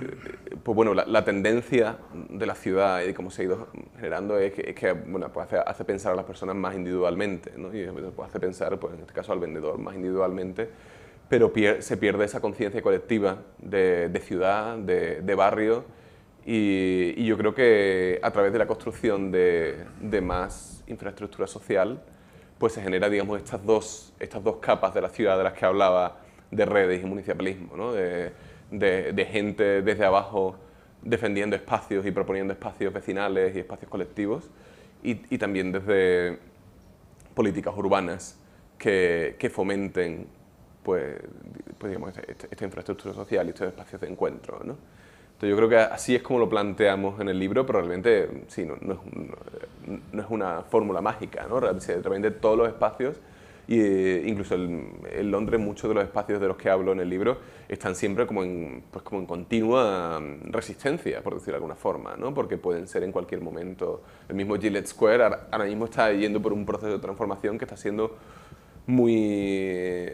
pues 0.61 0.75
bueno, 0.75 0.93
la, 0.93 1.23
tendencia 1.23 1.95
de 2.27 2.45
la 2.45 2.55
ciudad 2.55 3.03
y 3.03 3.13
cómo 3.13 3.31
se 3.31 3.43
ha 3.43 3.45
ido 3.45 3.67
generando 3.95 4.37
es 4.37 4.51
que, 4.51 4.91
bueno, 4.91 5.31
pues 5.31 5.47
hace, 5.65 5.85
pensar 5.85 6.11
a 6.11 6.15
las 6.17 6.25
personas 6.25 6.57
más 6.57 6.75
individualmente, 6.75 7.53
¿no? 7.55 7.73
y 7.73 7.87
pues 8.13 8.27
hace 8.27 8.37
pensar, 8.41 8.77
pues 8.77 8.95
en 8.95 8.99
este 8.99 9.13
caso 9.13 9.31
al 9.31 9.39
vendedor 9.39 9.77
más 9.77 9.95
individualmente, 9.95 10.67
pero 11.29 11.53
se 11.79 11.95
pierde 11.95 12.25
esa 12.25 12.41
conciencia 12.41 12.81
colectiva 12.81 13.37
de, 13.59 14.21
ciudad, 14.21 14.77
de, 14.77 15.35
barrio, 15.35 15.85
y, 16.45 17.23
yo 17.23 17.37
creo 17.37 17.55
que 17.55 18.19
a 18.21 18.31
través 18.31 18.51
de 18.51 18.59
la 18.59 18.67
construcción 18.67 19.31
de, 19.31 19.85
más 20.21 20.83
infraestructura 20.87 21.47
social, 21.47 22.01
pues 22.57 22.73
se 22.73 22.81
genera, 22.81 23.09
digamos, 23.09 23.37
estas 23.37 23.65
dos, 23.65 24.13
estas 24.19 24.43
dos 24.43 24.57
capas 24.57 24.93
de 24.93 24.99
la 24.99 25.07
ciudad 25.07 25.37
de 25.37 25.45
las 25.45 25.53
que 25.53 25.65
hablaba, 25.65 26.17
de 26.51 26.65
redes 26.65 27.01
y 27.01 27.05
municipalismo, 27.05 27.77
¿no? 27.77 27.93
de, 27.93 28.33
gente 28.71 29.81
desde 29.81 30.05
abajo 30.05 30.55
defendiendo 31.01 31.55
espacios 31.55 32.05
y 32.05 32.11
proponiendo 32.11 32.51
espacios 32.51 32.91
vecinales 32.91 33.55
y 33.55 33.59
espacios 33.59 33.89
colectivos, 33.89 34.49
y, 35.03 35.37
también 35.37 35.71
desde 35.71 36.39
políticas 37.35 37.75
urbanas 37.77 38.39
que, 38.77 39.51
fomenten 39.53 40.27
pues, 40.81 41.17
pues 41.77 41.91
digamos, 41.91 42.13
esta, 42.17 42.65
infraestructura 42.65 43.13
social 43.13 43.45
y 43.45 43.49
estos 43.49 43.67
espacios 43.67 44.01
de 44.01 44.07
encuentro. 44.07 44.59
¿no? 44.63 44.75
Entonces 45.33 45.49
yo 45.49 45.55
creo 45.57 45.69
que 45.69 45.77
así 45.77 46.15
es 46.15 46.23
como 46.23 46.39
lo 46.39 46.49
planteamos 46.49 47.19
en 47.19 47.29
el 47.29 47.37
libro, 47.37 47.67
pero 47.67 47.79
realmente 47.79 48.45
sí, 48.47 48.65
no, 48.65 48.75
es, 48.75 48.81
no 50.11 50.21
es, 50.21 50.27
una 50.29 50.63
fórmula 50.63 51.01
mágica, 51.01 51.45
¿no? 51.47 51.59
realmente 51.59 52.31
todos 52.31 52.57
los 52.57 52.67
espacios 52.67 53.17
y 53.67 53.79
eh, 53.79 54.23
incluso 54.25 54.55
en 54.55 55.31
Londres 55.31 55.59
muchos 55.59 55.89
de 55.89 55.95
los 55.95 56.03
espacios 56.03 56.39
de 56.39 56.47
los 56.47 56.57
que 56.57 56.69
hablo 56.69 56.91
en 56.91 56.99
el 56.99 57.09
libro 57.09 57.37
están 57.67 57.95
siempre 57.95 58.27
como 58.27 58.43
en, 58.43 58.83
pues 58.91 59.03
como 59.03 59.21
en 59.21 59.27
continua 59.27 60.19
mm, 60.19 60.51
resistencia, 60.51 61.21
por 61.21 61.33
decirlo 61.33 61.53
de 61.53 61.57
alguna 61.57 61.75
forma, 61.75 62.15
¿no? 62.15 62.33
porque 62.33 62.57
pueden 62.57 62.87
ser 62.87 63.03
en 63.03 63.11
cualquier 63.11 63.41
momento. 63.41 64.03
El 64.29 64.35
mismo 64.35 64.55
Gillette 64.55 64.87
Square 64.87 65.23
ahora 65.51 65.65
mismo 65.65 65.85
está 65.85 66.11
yendo 66.13 66.41
por 66.41 66.53
un 66.53 66.65
proceso 66.65 66.91
de 66.91 66.99
transformación 66.99 67.57
que 67.57 67.65
está 67.65 67.77
siendo 67.77 68.17
muy, 68.87 70.11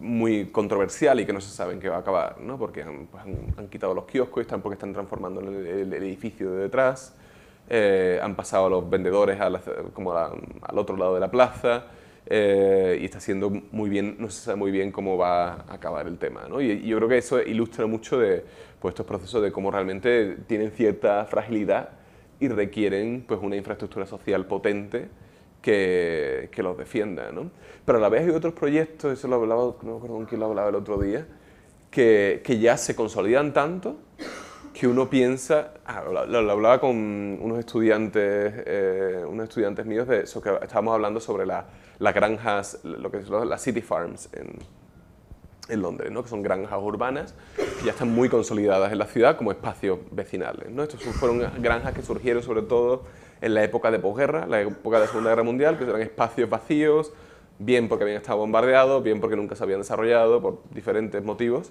muy 0.00 0.46
controversial 0.46 1.18
y 1.20 1.26
que 1.26 1.32
no 1.32 1.40
se 1.40 1.50
sabe 1.50 1.72
en 1.72 1.80
qué 1.80 1.88
va 1.88 1.96
a 1.96 2.00
acabar, 2.00 2.40
¿no? 2.40 2.58
porque 2.58 2.82
han, 2.82 3.06
pues 3.06 3.24
quitado 3.70 3.94
los 3.94 4.04
kioscos, 4.04 4.46
porque 4.46 4.74
están 4.74 4.92
transformando 4.92 5.40
el, 5.40 5.92
edificio 5.92 6.52
de 6.52 6.62
detrás, 6.62 7.16
eh, 7.68 8.20
han 8.22 8.36
pasado 8.36 8.66
a 8.66 8.70
los 8.70 8.88
vendedores 8.88 9.38
como 9.94 10.12
al 10.12 10.78
otro 10.78 10.96
lado 10.96 11.14
de 11.14 11.20
la 11.20 11.30
plaza, 11.30 11.86
eh, 12.26 12.98
y 13.00 13.04
está 13.04 13.20
siendo 13.20 13.50
muy 13.50 13.90
bien, 13.90 14.16
no 14.18 14.30
se 14.30 14.40
sabe 14.40 14.56
muy 14.56 14.70
bien 14.70 14.90
cómo 14.90 15.16
va 15.18 15.52
a 15.52 15.74
acabar 15.74 16.06
el 16.06 16.18
tema. 16.18 16.46
¿no? 16.48 16.60
Y, 16.60 16.82
yo 16.82 16.96
creo 16.96 17.08
que 17.08 17.18
eso 17.18 17.40
ilustra 17.42 17.86
mucho 17.86 18.18
de 18.18 18.44
pues, 18.80 18.92
estos 18.92 19.06
procesos 19.06 19.42
de 19.42 19.52
cómo 19.52 19.70
realmente 19.70 20.36
tienen 20.46 20.70
cierta 20.70 21.24
fragilidad 21.26 21.90
y 22.40 22.48
requieren 22.48 23.24
pues, 23.26 23.40
una 23.42 23.56
infraestructura 23.56 24.06
social 24.06 24.46
potente 24.46 25.08
que, 25.60 26.48
que 26.50 26.62
los 26.62 26.78
defienda. 26.78 27.30
¿no? 27.32 27.50
Pero 27.84 27.98
a 27.98 28.00
la 28.00 28.08
vez 28.08 28.22
hay 28.22 28.30
otros 28.30 28.54
proyectos, 28.54 29.12
eso 29.12 29.28
lo 29.28 29.36
hablaba, 29.36 29.74
no 29.82 29.90
me 29.92 29.96
acuerdo 29.96 30.16
con 30.16 30.26
quién 30.26 30.40
lo 30.40 30.46
hablaba 30.46 30.70
el 30.70 30.74
otro 30.76 30.98
día, 30.98 31.26
que, 31.90 32.40
que 32.42 32.58
ya 32.58 32.76
se 32.76 32.96
consolidan 32.96 33.52
tanto 33.52 33.96
que 34.74 34.88
uno 34.88 35.08
piensa, 35.08 35.74
ah, 35.86 36.02
lo, 36.02 36.50
hablaba 36.50 36.80
con 36.80 36.90
unos 37.40 37.60
estudiantes, 37.60 38.52
eh, 38.66 39.24
unos 39.26 39.48
estudiantes 39.48 39.86
míos 39.86 40.08
de 40.08 40.22
eso, 40.22 40.42
que 40.42 40.50
estábamos 40.60 40.94
hablando 40.94 41.20
sobre 41.20 41.46
la, 41.46 41.64
las 42.00 42.12
granjas, 42.12 42.80
lo 42.82 43.10
que 43.10 43.18
es 43.18 43.28
las 43.30 43.62
city 43.62 43.80
farms 43.80 44.28
en, 44.32 44.58
en 45.68 45.80
Londres, 45.80 46.10
¿no? 46.10 46.24
que 46.24 46.28
son 46.28 46.42
granjas 46.42 46.78
urbanas 46.82 47.34
que 47.56 47.84
ya 47.84 47.92
están 47.92 48.12
muy 48.12 48.28
consolidadas 48.28 48.92
en 48.92 48.98
la 48.98 49.06
ciudad 49.06 49.36
como 49.36 49.52
espacios 49.52 50.00
vecinales. 50.10 50.68
¿no? 50.70 50.82
Estos 50.82 51.00
fueron 51.02 51.44
granjas 51.62 51.94
que 51.94 52.02
surgieron 52.02 52.42
sobre 52.42 52.62
todo 52.62 53.04
en 53.40 53.54
la 53.54 53.62
época 53.62 53.92
de 53.92 54.00
posguerra, 54.00 54.46
la 54.46 54.60
época 54.60 54.96
de 54.96 55.04
la 55.04 55.08
Segunda 55.08 55.30
Guerra 55.30 55.44
Mundial, 55.44 55.78
que 55.78 55.84
eran 55.84 56.02
espacios 56.02 56.50
vacíos, 56.50 57.12
bien 57.60 57.88
porque 57.88 58.04
habían 58.04 58.18
estado 58.18 58.38
bombardeados, 58.38 59.02
bien 59.04 59.20
porque 59.20 59.36
nunca 59.36 59.54
se 59.54 59.62
habían 59.62 59.80
desarrollado 59.80 60.42
por 60.42 60.58
diferentes 60.70 61.22
motivos, 61.22 61.70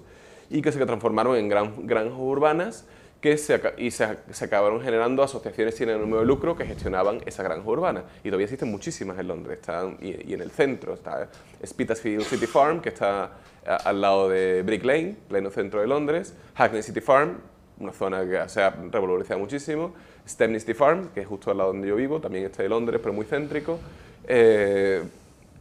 y 0.49 0.61
que 0.61 0.71
se 0.71 0.85
transformaron 0.85 1.35
en 1.37 1.49
gran, 1.49 1.87
granjas 1.87 2.17
urbanas 2.17 2.85
que 3.23 3.37
se, 3.37 3.57
y 3.77 3.89
se, 3.89 4.03
acabaron 4.41 4.81
generando 4.81 5.23
asociaciones 5.23 5.75
sin 5.75 5.89
ánimo 5.89 6.17
de 6.17 6.25
lucro 6.25 6.57
que 6.57 6.65
gestionaban 6.65 7.21
esa 7.25 7.41
granja 7.41 7.65
urbana. 7.69 8.03
Y 8.21 8.27
todavía 8.27 8.43
existen 8.43 8.69
muchísimas 8.69 9.17
en 9.17 9.29
Londres, 9.29 9.59
están, 9.61 9.97
y, 10.01 10.33
en 10.33 10.41
el 10.41 10.51
centro 10.51 10.93
está 10.93 11.29
Spitalfields 11.65 12.27
City 12.27 12.47
Farm, 12.47 12.81
que 12.81 12.89
está 12.89 13.31
al 13.65 14.01
lado 14.01 14.27
de 14.27 14.61
Brick 14.63 14.83
Lane, 14.83 15.15
pleno 15.29 15.49
centro 15.51 15.79
de 15.79 15.87
Londres, 15.87 16.33
Hackney 16.55 16.83
City 16.83 16.99
Farm, 16.99 17.37
una 17.79 17.93
zona 17.93 18.25
que 18.25 18.49
se 18.49 18.61
ha 18.61 18.71
revalorizado 18.91 19.39
muchísimo, 19.39 19.93
Stepney 20.27 20.59
City 20.59 20.73
Farm, 20.73 21.07
que 21.13 21.21
es 21.21 21.27
justo 21.27 21.49
al 21.49 21.59
lado 21.59 21.71
donde 21.71 21.87
yo 21.87 21.95
vivo, 21.95 22.19
también 22.19 22.43
está 22.43 22.61
de 22.61 22.67
Londres, 22.67 22.99
pero 23.01 23.13
muy 23.13 23.25
céntrico. 23.25 23.79
Eh, 24.27 25.01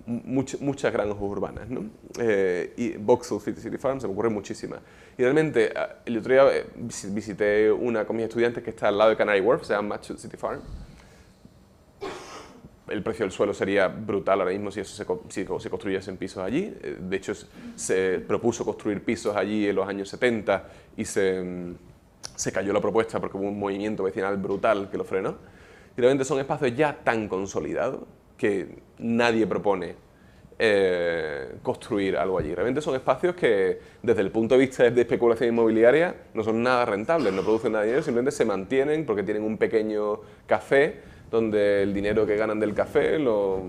muchas 0.06 0.92
granjas 0.92 1.16
urbanas, 1.20 1.68
¿no? 1.68 1.84
Eh, 2.18 2.72
y 2.76 2.90
Vauxhall 2.96 3.40
City, 3.40 3.78
Farm 3.78 4.00
se 4.00 4.06
me 4.06 4.12
ocurren 4.12 4.32
muchísimas. 4.32 4.80
Y 5.16 5.22
realmente, 5.22 5.72
ah, 5.76 5.96
el 6.04 6.18
otro 6.18 6.32
día 6.32 6.56
eh, 6.56 6.66
visité 6.76 7.70
una 7.70 8.04
con 8.04 8.16
mis 8.16 8.24
estudiantes 8.24 8.64
que 8.64 8.70
está 8.70 8.88
al 8.88 8.98
lado 8.98 9.10
de 9.10 9.16
Canary 9.16 9.40
Wharf, 9.40 9.64
se 9.64 9.74
llama 9.74 9.90
Matchwood 9.90 10.18
City 10.18 10.36
Farm. 10.36 10.60
El 12.88 13.02
precio 13.02 13.24
del 13.24 13.32
suelo 13.32 13.54
sería 13.54 13.88
brutal 13.88 14.40
ahora 14.40 14.52
mismo 14.52 14.70
si 14.70 14.80
eso 14.80 14.92
se, 14.92 15.06
si 15.28 15.46
se 15.60 15.70
construyesen 15.70 16.16
pisos 16.16 16.42
allí. 16.42 16.74
Eh, 16.82 16.98
de 17.00 17.16
hecho, 17.16 17.32
se 17.76 18.18
propuso 18.26 18.64
construir 18.64 19.04
pisos 19.04 19.36
allí 19.36 19.68
en 19.68 19.76
los 19.76 19.88
años 19.88 20.08
70 20.08 20.68
y 20.96 21.04
se, 21.04 21.40
mm, 21.40 21.74
se 22.34 22.50
cayó 22.52 22.72
la 22.72 22.80
propuesta 22.80 23.20
porque 23.20 23.36
hubo 23.36 23.48
un 23.48 23.58
movimiento 23.58 24.02
vecinal 24.02 24.36
brutal 24.36 24.90
que 24.90 24.98
lo 24.98 25.04
frenó. 25.04 25.36
Y 25.96 26.00
realmente 26.00 26.24
son 26.24 26.40
espacios 26.40 26.74
ya 26.74 26.98
tan 27.04 27.28
consolidados 27.28 28.00
que 28.36 28.82
nadie 29.02 29.46
propone 29.46 29.94
eh, 30.58 31.56
construir 31.62 32.16
algo 32.16 32.38
allí. 32.38 32.54
Realmente 32.54 32.80
son 32.80 32.94
espacios 32.94 33.34
que, 33.34 33.80
desde 34.02 34.20
el 34.20 34.30
punto 34.30 34.54
de 34.54 34.60
vista 34.60 34.88
de 34.88 35.00
especulación 35.00 35.48
inmobiliaria, 35.48 36.14
no 36.34 36.44
son 36.44 36.62
nada 36.62 36.84
rentables, 36.84 37.32
no 37.32 37.42
producen 37.42 37.72
nada 37.72 37.82
de 37.82 37.88
dinero, 37.88 38.04
simplemente 38.04 38.30
se 38.30 38.44
mantienen 38.44 39.04
porque 39.04 39.22
tienen 39.22 39.42
un 39.42 39.58
pequeño 39.58 40.20
café 40.46 41.00
donde 41.30 41.82
el 41.82 41.92
dinero 41.92 42.26
que 42.26 42.36
ganan 42.36 42.60
del 42.60 42.74
café 42.74 43.18
lo 43.18 43.62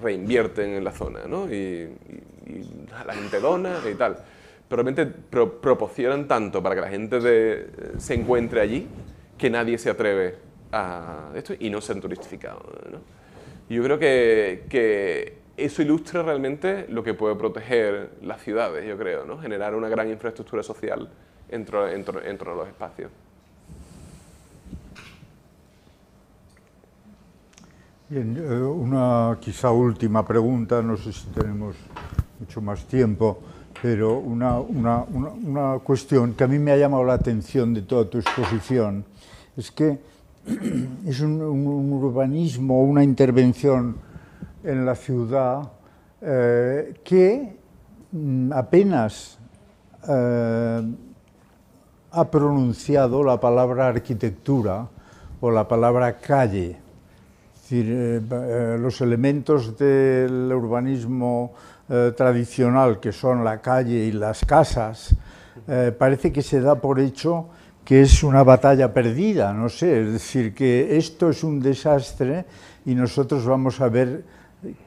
reinvierten 0.00 0.70
en 0.70 0.84
la 0.84 0.92
zona, 0.92 1.26
¿no? 1.26 1.52
y, 1.52 1.88
la 3.06 3.12
gente 3.12 3.40
dona 3.40 3.80
y 3.90 3.94
tal. 3.94 4.16
Pero 4.68 4.82
realmente 4.82 5.04
proporcionan 5.04 6.26
tanto 6.26 6.62
para 6.62 6.74
que 6.74 6.80
la 6.80 6.88
gente 6.88 7.66
se 7.98 8.14
encuentre 8.14 8.62
allí 8.62 8.86
que 9.36 9.50
nadie 9.50 9.76
se 9.76 9.90
atreve 9.90 10.36
a 10.72 11.30
esto 11.34 11.52
y 11.58 11.68
no 11.68 11.82
se 11.82 11.92
han 11.92 12.00
turistificado. 12.00 12.60
¿no? 12.90 13.17
Yo 13.74 13.82
creo 13.82 13.98
que, 13.98 14.64
que, 14.68 15.38
eso 15.56 15.82
ilustra 15.82 16.22
realmente 16.22 16.86
lo 16.88 17.02
que 17.02 17.14
puede 17.14 17.34
proteger 17.34 18.10
las 18.22 18.40
ciudades, 18.42 18.86
yo 18.86 18.96
creo, 18.96 19.24
¿no? 19.24 19.38
generar 19.38 19.74
una 19.74 19.88
gran 19.88 20.08
infraestructura 20.08 20.62
social 20.62 21.08
entre, 21.48 21.94
entre, 21.94 22.30
entre 22.30 22.54
los 22.54 22.68
espacios. 22.68 23.10
Bien, 28.08 28.36
eh, 28.38 28.62
una 28.62 29.36
quizá 29.40 29.70
última 29.70 30.24
pregunta, 30.24 30.80
no 30.80 30.96
sé 30.96 31.12
si 31.12 31.26
tenemos 31.26 31.76
mucho 32.38 32.60
más 32.62 32.86
tiempo, 32.86 33.40
pero 33.82 34.18
una, 34.18 34.58
una, 34.60 35.02
una 35.02 35.78
cuestión 35.80 36.34
que 36.34 36.44
a 36.44 36.46
mí 36.46 36.58
me 36.58 36.70
ha 36.70 36.76
llamado 36.76 37.04
la 37.04 37.14
atención 37.14 37.74
de 37.74 37.82
toda 37.82 38.08
tu 38.08 38.18
exposición 38.18 39.04
es 39.56 39.70
que 39.70 39.98
es 41.06 41.20
un, 41.20 41.40
urbanismo, 41.42 42.82
una 42.82 43.04
intervención 43.04 43.96
en 44.64 44.86
la 44.86 44.94
ciudad 44.94 45.70
eh, 46.20 46.94
que 47.04 47.56
mm, 48.12 48.52
apenas 48.52 49.38
eh, 50.08 50.82
ha 52.10 52.30
pronunciado 52.30 53.22
la 53.22 53.38
palabra 53.38 53.88
arquitectura 53.88 54.88
o 55.40 55.50
la 55.50 55.68
palabra 55.68 56.16
calle. 56.16 56.78
Es 57.54 57.62
decir, 57.62 57.86
eh, 57.90 58.76
los 58.80 59.00
elementos 59.00 59.76
del 59.76 60.52
urbanismo 60.52 61.52
tradicional, 61.88 63.00
que 63.00 63.12
son 63.12 63.42
la 63.42 63.62
calle 63.62 64.04
y 64.04 64.12
las 64.12 64.44
casas, 64.44 65.16
parece 65.98 66.30
que 66.30 66.42
se 66.42 66.60
da 66.60 66.74
por 66.74 67.00
hecho 67.00 67.46
que 67.88 68.02
es 68.02 68.22
una 68.22 68.42
batalla 68.42 68.92
perdida, 68.92 69.54
no 69.54 69.70
sé, 69.70 70.02
es 70.02 70.12
decir, 70.12 70.52
que 70.52 70.98
esto 70.98 71.30
es 71.30 71.42
un 71.42 71.58
desastre 71.58 72.44
y 72.84 72.94
nosotros 72.94 73.46
vamos 73.46 73.80
a 73.80 73.88
ver 73.88 74.24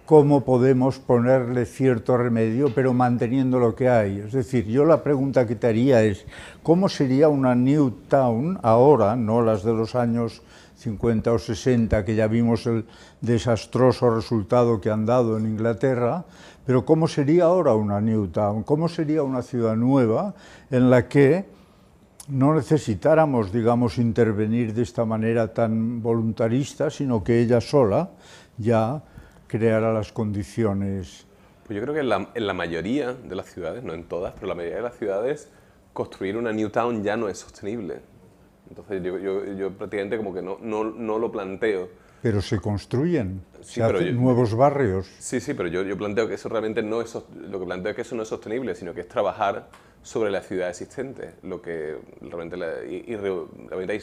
cómo 0.06 0.46
podemos 0.46 1.00
ponerle 1.00 1.66
cierto 1.66 2.16
remedio, 2.16 2.72
pero 2.76 2.94
manteniendo 2.94 3.58
lo 3.58 3.74
que 3.74 3.90
hay. 3.90 4.20
Es 4.20 4.34
decir, 4.34 4.68
yo 4.68 4.86
la 4.86 5.02
pregunta 5.02 5.48
que 5.48 5.56
te 5.56 5.66
haría 5.66 6.04
es, 6.04 6.28
¿cómo 6.62 6.90
sería 6.90 7.28
una 7.28 7.56
New 7.56 7.90
Town 8.08 8.60
ahora, 8.62 9.16
no 9.16 9.42
las 9.42 9.64
de 9.64 9.74
los 9.74 9.96
años 9.96 10.44
50 10.76 11.32
o 11.32 11.40
60, 11.40 12.06
que 12.06 12.14
ya 12.14 12.28
vimos 12.28 12.68
el 12.68 12.86
desastroso 13.20 14.14
resultado 14.14 14.80
que 14.80 14.92
han 14.92 15.08
dado 15.08 15.40
en 15.40 15.48
Inglaterra, 15.48 16.26
pero 16.68 16.86
cómo 16.86 17.08
sería 17.08 17.46
ahora 17.46 17.74
una 17.74 18.00
New 18.00 18.28
Town? 18.28 18.62
¿Cómo 18.62 18.88
sería 18.88 19.24
una 19.24 19.42
ciudad 19.42 19.76
nueva 19.76 20.36
en 20.70 20.92
la 20.92 21.08
que 21.08 21.61
no 22.28 22.54
necesitáramos, 22.54 23.52
digamos, 23.52 23.98
intervenir 23.98 24.74
de 24.74 24.84
esta 24.84 25.06
manera 25.06 25.54
tan 25.54 26.02
voluntarista, 26.02 26.90
sino 26.90 27.24
que 27.24 27.40
ella 27.42 27.62
sola 27.62 28.12
ya 28.58 29.02
creara 29.48 29.92
las 29.94 30.12
condiciones. 30.12 31.26
Pues 31.66 31.78
yo 31.78 31.82
creo 31.84 31.94
que 31.94 32.02
en 32.02 32.48
la, 32.48 32.54
mayoría 32.54 33.14
de 33.14 33.36
las 33.36 33.48
ciudades, 33.48 33.84
no 33.84 33.94
en 33.94 34.06
todas, 34.06 34.34
pero 34.34 34.46
en 34.46 34.50
la 34.50 34.56
mayoría 34.56 34.78
de 34.78 34.84
las 34.84 34.98
ciudades, 34.98 35.50
construir 35.94 36.38
una 36.38 36.52
New 36.52 36.70
Town 36.70 37.04
ya 37.04 37.18
no 37.18 37.28
es 37.28 37.40
sostenible. 37.40 38.02
Entonces 38.70 39.04
yo, 39.04 39.18
yo, 39.18 39.72
prácticamente 39.72 40.18
como 40.18 40.34
que 40.34 40.42
no, 40.42 40.58
no, 40.62 40.84
no, 40.86 41.20
lo 41.20 41.32
planteo. 41.32 41.90
Pero 42.22 42.42
se 42.42 42.60
construyen, 42.60 43.42
se 43.62 43.84
hacen 43.84 44.16
nuevos 44.16 44.56
barrios. 44.56 45.08
Sí, 45.20 45.42
sí, 45.42 45.54
pero 45.54 45.68
yo, 45.68 45.82
yo 45.84 45.98
planteo 45.98 46.28
que 46.28 46.36
eso 46.36 46.48
realmente 46.48 46.82
no 46.82 47.02
es, 47.02 47.14
lo 47.16 47.60
que 47.60 47.66
planteo 47.66 47.90
es 47.90 47.96
que 47.96 48.04
eso 48.04 48.16
no 48.16 48.24
es 48.24 48.30
sostenible, 48.30 48.76
sino 48.76 48.94
que 48.94 49.02
es 49.02 49.08
trabajar 49.08 49.68
sobre 50.04 50.32
la 50.32 50.42
ciudad 50.42 50.70
existente, 50.70 51.36
lo 51.44 51.62
que 51.62 51.98
realmente, 52.22 52.58
y, 52.90 53.16
realmente 53.16 53.94
hay 53.94 54.02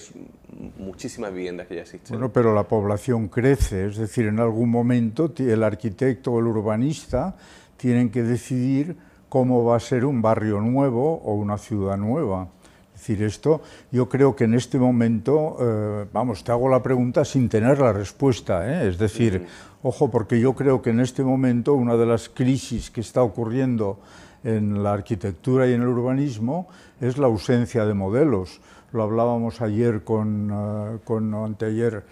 muchísimas 0.79 1.33
viviendas 1.33 1.67
que 1.67 1.77
ya 1.77 1.83
existen. 1.83 2.17
Bueno, 2.17 2.33
pero 2.33 2.55
la 2.55 2.65
población 2.65 3.29
crece, 3.29 3.87
es 3.87 3.97
decir, 3.97 4.27
en 4.27 4.39
algún 4.39 4.71
momento 4.71 5.33
el 5.39 5.63
arquitecto 5.63 6.33
o 6.33 6.39
el 6.39 6.47
urbanista 6.47 7.37
tienen 7.77 8.11
que 8.11 8.23
decidir 8.23 8.97
cómo 9.29 9.65
va 9.65 9.77
a 9.77 9.81
ser 9.81 10.05
un 10.05 10.23
barrio 10.23 10.61
nuevo 10.61 11.21
o 11.25 11.35
una 11.35 11.59
ciudad 11.59 11.97
nueva. 11.97 12.49
Es 12.95 13.01
decir, 13.01 13.23
esto 13.23 13.63
yo 13.93 14.09
creo 14.09 14.35
que 14.35 14.45
en 14.45 14.55
este 14.55 14.79
momento, 14.79 15.57
eh, 15.61 16.07
vamos, 16.13 16.43
te 16.43 16.53
hago 16.53 16.69
la 16.69 16.83
pregunta 16.83 17.25
sin 17.25 17.49
tener 17.49 17.79
la 17.79 17.93
respuesta, 17.93 18.69
¿eh? 18.69 18.89
es 18.89 18.99
decir, 18.99 19.47
ojo, 19.83 20.11
porque 20.11 20.41
yo 20.41 20.55
creo 20.55 20.83
que 20.83 20.91
en 20.91 21.01
este 21.01 21.23
momento 21.23 21.75
una 21.75 21.97
de 21.97 22.07
las 22.07 22.29
crisis 22.29 22.91
que 22.91 23.01
está 23.01 23.23
ocurriendo 23.23 24.01
en 24.45 24.83
la 24.83 24.93
arquitectura 24.93 25.67
y 25.67 25.73
en 25.73 25.83
el 25.83 25.89
urbanismo 25.89 26.69
es 27.01 27.19
la 27.19 27.27
ausencia 27.27 27.85
de 27.85 27.95
modelos. 27.95 28.61
Lo 28.93 29.03
hablábamos 29.03 29.61
ayer 29.61 30.03
con, 30.05 30.51
uh, 30.51 30.99
con 31.05 31.35
anteayer 31.35 32.05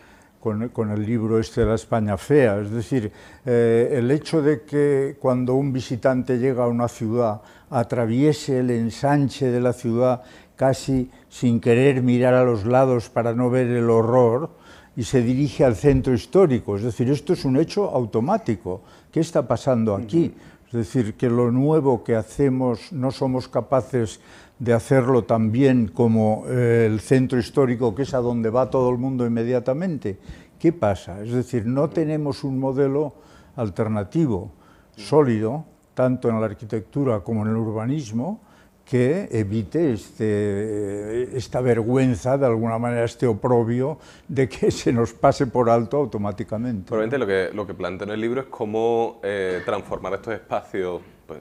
con, 0.73 0.91
el 0.93 1.05
libro 1.05 1.41
este 1.41 1.63
de 1.63 1.67
la 1.67 1.75
España 1.75 2.17
fea. 2.17 2.61
Es 2.61 2.71
decir, 2.71 3.11
eh, 3.45 3.91
el 3.93 4.11
hecho 4.11 4.43
de 4.43 4.63
que 4.63 5.17
cuando 5.19 5.55
un 5.55 5.73
visitante 5.73 6.39
llega 6.39 6.65
a 6.65 6.69
una 6.69 6.87
ciudad 6.87 7.41
atraviese 7.69 8.61
el 8.61 8.71
ensanche 8.71 9.51
de 9.51 9.61
la 9.61 9.73
ciudad 9.73 10.23
casi 10.55 11.11
sin 11.29 11.61
querer 11.61 12.01
mirar 12.03 12.35
a 12.35 12.45
los 12.45 12.65
lados 12.65 13.11
para 13.11 13.35
no 13.35 13.51
ver 13.51 13.67
el 13.67 13.91
horror 13.91 14.51
y 14.95 15.03
se 15.03 15.21
dirige 15.21 15.65
al 15.65 15.75
centro 15.75 16.15
histórico. 16.15 16.77
Es 16.77 16.83
decir, 16.83 17.11
esto 17.11 17.33
es 17.33 17.45
un 17.45 17.57
hecho 17.57 17.91
automático. 17.91 18.83
¿Qué 19.11 19.21
está 19.21 19.47
pasando 19.47 19.97
aquí? 19.97 20.33
Es 20.77 20.93
decir, 20.93 21.15
que 21.15 21.31
lo 21.31 21.51
nuevo 21.51 22.05
que 22.05 22.15
hacemos 22.15 22.93
no 22.93 23.11
somos 23.11 23.49
capaces 23.49 24.21
de 24.59 24.75
hacerlo 24.75 25.25
tan 25.25 25.51
bien 25.51 25.89
como 25.89 26.45
eh, 26.49 26.85
el 26.87 27.01
centro 27.01 27.39
histórico, 27.39 27.95
que 27.95 28.03
es 28.03 28.13
a 28.13 28.19
donde 28.19 28.51
va 28.51 28.69
todo 28.69 28.91
el 28.91 28.99
mundo 28.99 29.25
inmediatamente. 29.25 30.19
¿Qué 30.59 30.75
pasa? 30.75 31.23
Es 31.23 31.33
decir, 31.33 31.65
no 31.65 31.89
tenemos 31.89 32.45
un 32.45 32.59
modelo 32.59 33.15
alternativo, 33.57 34.53
sólido, 34.95 35.65
tanto 35.95 36.29
en 36.29 36.41
la 36.41 36.45
arquitectura 36.45 37.21
como 37.21 37.41
en 37.41 37.49
el 37.49 37.57
urbanismo, 37.57 38.43
que 38.89 39.29
evite 39.33 39.93
este, 39.93 41.37
esta 41.37 41.61
vergüenza, 41.61 42.39
de 42.39 42.47
alguna 42.47 42.79
manera, 42.79 43.05
este 43.05 43.27
oprobio 43.27 43.99
de 44.29 44.49
que 44.49 44.71
se 44.71 44.93
nos 44.93 45.13
pase 45.13 45.49
por 45.49 45.69
alto 45.69 45.97
automáticamente. 45.97 46.87
Probablemente 46.87 47.19
lo 47.19 47.27
que, 47.27 47.51
lo 47.53 47.67
que 47.67 47.75
planteo 47.75 48.07
en 48.07 48.15
el 48.15 48.21
libro 48.21 48.43
es 48.43 48.47
cómo 48.47 49.21
eh, 49.25 49.61
transformar 49.65 50.15
estos 50.15 50.35
espacios, 50.35 51.03
pues, 51.27 51.41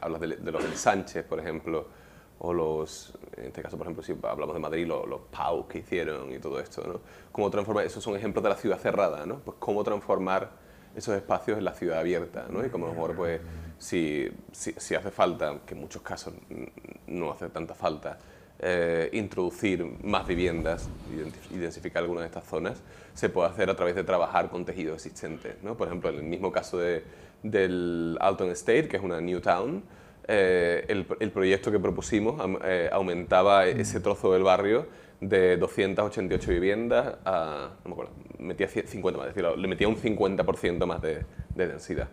hablas 0.00 0.20
de, 0.20 0.28
los 0.28 0.62
del 0.62 0.76
Sánchez, 0.76 1.24
por 1.24 1.40
ejemplo, 1.40 1.88
o 2.38 2.52
los, 2.52 3.12
en 3.36 3.46
este 3.46 3.60
caso, 3.60 3.76
por 3.76 3.86
ejemplo, 3.86 4.04
si 4.04 4.14
hablamos 4.22 4.54
de 4.54 4.60
Madrid, 4.60 4.86
los, 4.86 5.08
los 5.08 5.22
PAU 5.32 5.66
que 5.66 5.78
hicieron 5.78 6.32
y 6.32 6.38
todo 6.38 6.60
esto, 6.60 6.86
¿no? 6.86 7.00
Cómo 7.32 7.50
transformar, 7.50 7.86
esos 7.86 8.04
son 8.04 8.14
ejemplos 8.14 8.44
de 8.44 8.50
la 8.50 8.56
ciudad 8.56 8.78
cerrada, 8.78 9.26
¿no? 9.26 9.40
Pues 9.40 9.56
cómo 9.58 9.82
transformar 9.82 10.50
esos 10.94 11.16
espacios 11.16 11.58
en 11.58 11.64
la 11.64 11.74
ciudad 11.74 11.98
abierta, 11.98 12.46
¿no? 12.48 12.64
Y 12.64 12.68
lo 12.68 12.78
mejor, 12.78 13.16
pues 13.16 13.40
si, 13.78 14.28
si, 14.52 14.94
hace 14.94 15.10
falta, 15.10 15.60
que 15.64 15.74
en 15.74 15.80
muchos 15.80 16.02
casos 16.02 16.34
no 17.06 17.30
hace 17.30 17.48
tanta 17.48 17.74
falta, 17.74 18.18
eh, 18.58 19.08
introducir 19.12 19.84
más 20.02 20.26
viviendas, 20.26 20.88
identificar 21.50 22.02
algunas 22.02 22.22
de 22.22 22.26
estas 22.26 22.44
zonas, 22.44 22.82
se 23.14 23.28
puede 23.28 23.48
hacer 23.48 23.70
a 23.70 23.76
través 23.76 23.94
de 23.94 24.02
trabajar 24.02 24.50
con 24.50 24.64
tejido 24.64 24.94
existente. 24.94 25.56
¿no? 25.62 25.76
Por 25.76 25.86
ejemplo, 25.86 26.10
en 26.10 26.16
el 26.16 26.24
mismo 26.24 26.50
caso 26.50 26.78
de, 26.78 27.04
del 27.42 28.18
Alton 28.20 28.50
Estate, 28.50 28.88
que 28.88 28.96
es 28.96 29.02
una 29.02 29.20
New 29.20 29.40
Town, 29.40 29.84
eh, 30.26 30.84
el, 30.88 31.06
el, 31.20 31.30
proyecto 31.30 31.70
que 31.70 31.78
propusimos 31.78 32.38
eh, 32.64 32.90
aumentaba 32.92 33.66
ese 33.66 34.00
trozo 34.00 34.32
del 34.32 34.42
barrio 34.42 34.86
de 35.22 35.56
288 35.56 36.50
viviendas 36.50 37.16
a, 37.24 37.70
no 37.82 37.88
me 37.88 37.92
acuerdo, 37.92 38.12
metía 38.38 38.68
50 38.68 39.18
más, 39.18 39.28
decir, 39.28 39.44
le 39.56 39.68
metía 39.68 39.88
un 39.88 39.96
50% 39.96 40.84
más 40.84 41.00
de, 41.00 41.24
de 41.54 41.66
densidad 41.66 42.08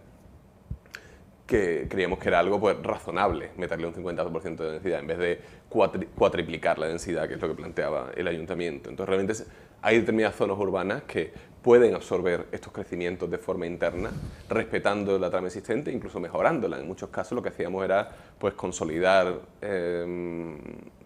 que 1.45 1.87
creíamos 1.89 2.19
que 2.19 2.29
era 2.29 2.39
algo 2.39 2.59
pues, 2.59 2.81
razonable 2.81 3.51
meterle 3.57 3.87
un 3.87 3.93
50% 3.93 4.55
de 4.55 4.71
densidad 4.71 4.99
en 4.99 5.07
vez 5.07 5.17
de 5.17 5.41
cuatriplicar 5.69 6.79
la 6.79 6.87
densidad, 6.87 7.27
que 7.27 7.35
es 7.35 7.41
lo 7.41 7.47
que 7.47 7.55
planteaba 7.55 8.11
el 8.15 8.27
ayuntamiento. 8.27 8.89
Entonces, 8.89 9.09
realmente 9.09 9.43
hay 9.81 9.99
determinadas 9.99 10.35
zonas 10.35 10.57
urbanas 10.57 11.03
que 11.03 11.31
pueden 11.61 11.95
absorber 11.95 12.45
estos 12.51 12.71
crecimientos 12.71 13.29
de 13.29 13.37
forma 13.37 13.65
interna, 13.65 14.11
respetando 14.49 15.17
la 15.17 15.29
trama 15.29 15.47
existente, 15.47 15.91
incluso 15.91 16.19
mejorándola. 16.19 16.79
En 16.79 16.87
muchos 16.87 17.09
casos 17.09 17.35
lo 17.35 17.41
que 17.41 17.49
hacíamos 17.49 17.83
era 17.83 18.09
pues, 18.39 18.53
consolidar 18.53 19.41
em, 19.61 20.57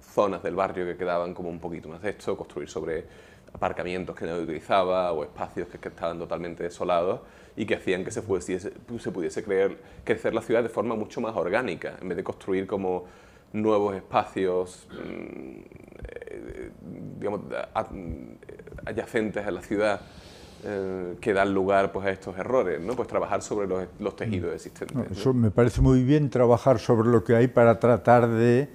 zonas 0.01 0.43
del 0.43 0.55
barrio 0.55 0.85
que 0.85 0.97
quedaban 0.97 1.33
como 1.33 1.49
un 1.49 1.59
poquito 1.59 1.89
más 1.89 2.01
de 2.01 2.09
esto, 2.11 2.35
construir 2.37 2.69
sobre 2.69 3.05
aparcamientos 3.53 4.15
que 4.15 4.25
no 4.25 4.35
utilizaba 4.35 5.11
o 5.11 5.23
espacios 5.23 5.67
que, 5.67 5.87
estaban 5.87 6.19
totalmente 6.19 6.63
desolados 6.63 7.21
y 7.59 7.65
que 7.65 7.75
hacían 7.75 8.05
que 8.05 8.11
se, 8.11 8.21
pudiese, 8.21 8.71
se 8.99 9.11
pudiese 9.11 9.43
creer, 9.43 9.77
crecer 10.05 10.33
la 10.33 10.41
ciudad 10.41 10.63
de 10.63 10.69
forma 10.69 10.95
mucho 10.95 11.19
más 11.19 11.35
orgánica, 11.35 11.97
en 12.01 12.07
vez 12.07 12.15
de 12.15 12.23
construir 12.23 12.65
como 12.65 13.03
nuevos 13.51 13.93
espacios 13.97 14.87
mm, 14.91 15.59
eh, 16.07 16.71
digamos, 17.17 17.41
adyacentes 18.85 19.45
a 19.45 19.51
la 19.51 19.61
ciudad 19.61 19.99
eh, 20.63 21.15
que 21.19 21.33
dan 21.33 21.53
lugar 21.53 21.91
pues, 21.91 22.05
a 22.05 22.11
estos 22.11 22.37
errores, 22.37 22.79
¿no? 22.79 22.93
pues 22.93 23.09
trabajar 23.09 23.41
sobre 23.41 23.67
los, 23.67 23.83
los 23.99 24.15
tejidos 24.15 24.53
existentes. 24.53 25.11
eso 25.11 25.33
me 25.33 25.51
parece 25.51 25.81
muy 25.81 26.03
bien 26.03 26.29
trabajar 26.29 26.79
sobre 26.79 27.09
lo 27.09 27.25
que 27.25 27.35
hay 27.35 27.49
para 27.49 27.77
tratar 27.77 28.29
de 28.29 28.69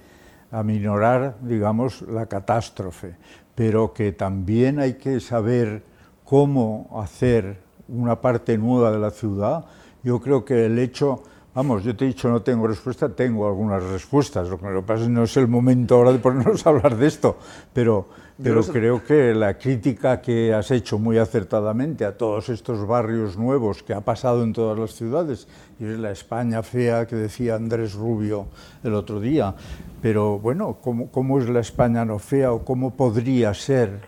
aminorar, 0.51 1.37
digamos, 1.41 2.03
la 2.03 2.27
catástrofe 2.27 3.15
pero 3.55 3.93
que 3.93 4.11
también 4.11 4.79
hay 4.79 4.95
que 4.95 5.19
saber 5.21 5.81
cómo 6.25 6.89
hacer 7.01 7.64
una 7.87 8.19
parte 8.19 8.57
nueva 8.57 8.91
de 8.91 8.99
la 8.99 9.11
ciudad. 9.11 9.65
Yo 10.03 10.19
creo 10.19 10.45
que 10.45 10.65
el 10.65 10.77
hecho, 10.79 11.23
vamos, 11.53 11.83
yo 11.83 11.95
te 11.95 12.05
he 12.05 12.07
dicho 12.07 12.29
no 12.29 12.41
tengo 12.41 12.67
respuesta, 12.67 13.09
tengo 13.09 13.47
algunas 13.47 13.83
respuestas, 13.83 14.49
lo 14.49 14.57
que 14.59 14.81
pasa 14.81 15.01
es 15.01 15.07
que 15.07 15.13
no 15.13 15.23
es 15.23 15.37
el 15.37 15.47
momento 15.47 15.95
ahora 15.95 16.11
de 16.11 16.19
ponernos 16.19 16.65
a 16.65 16.69
hablar 16.69 16.95
de 16.95 17.07
esto, 17.07 17.37
pero, 17.73 18.07
pero 18.41 18.63
creo 18.63 19.03
que 19.03 19.33
la 19.33 19.57
crítica 19.57 20.21
que 20.21 20.53
has 20.53 20.69
hecho 20.71 20.99
muy 20.99 21.17
acertadamente 21.17 22.05
a 22.05 22.17
todos 22.17 22.49
estos 22.49 22.85
barrios 22.85 23.37
nuevos 23.37 23.81
que 23.81 23.93
ha 23.93 24.01
pasado 24.01 24.43
en 24.43 24.53
todas 24.53 24.77
las 24.77 24.93
ciudades, 24.93 25.47
y 25.79 25.85
es 25.85 25.97
la 25.97 26.11
España 26.11 26.61
fea 26.61 27.07
que 27.07 27.15
decía 27.15 27.55
Andrés 27.55 27.93
Rubio 27.93 28.47
el 28.83 28.93
otro 28.93 29.19
día, 29.19 29.55
pero 30.01 30.37
bueno, 30.37 30.77
¿cómo, 30.81 31.09
cómo 31.09 31.39
es 31.39 31.49
la 31.49 31.61
España 31.61 32.05
no 32.05 32.19
fea 32.19 32.51
o 32.51 32.63
cómo 32.63 32.95
podría 32.95 33.53
ser 33.55 34.01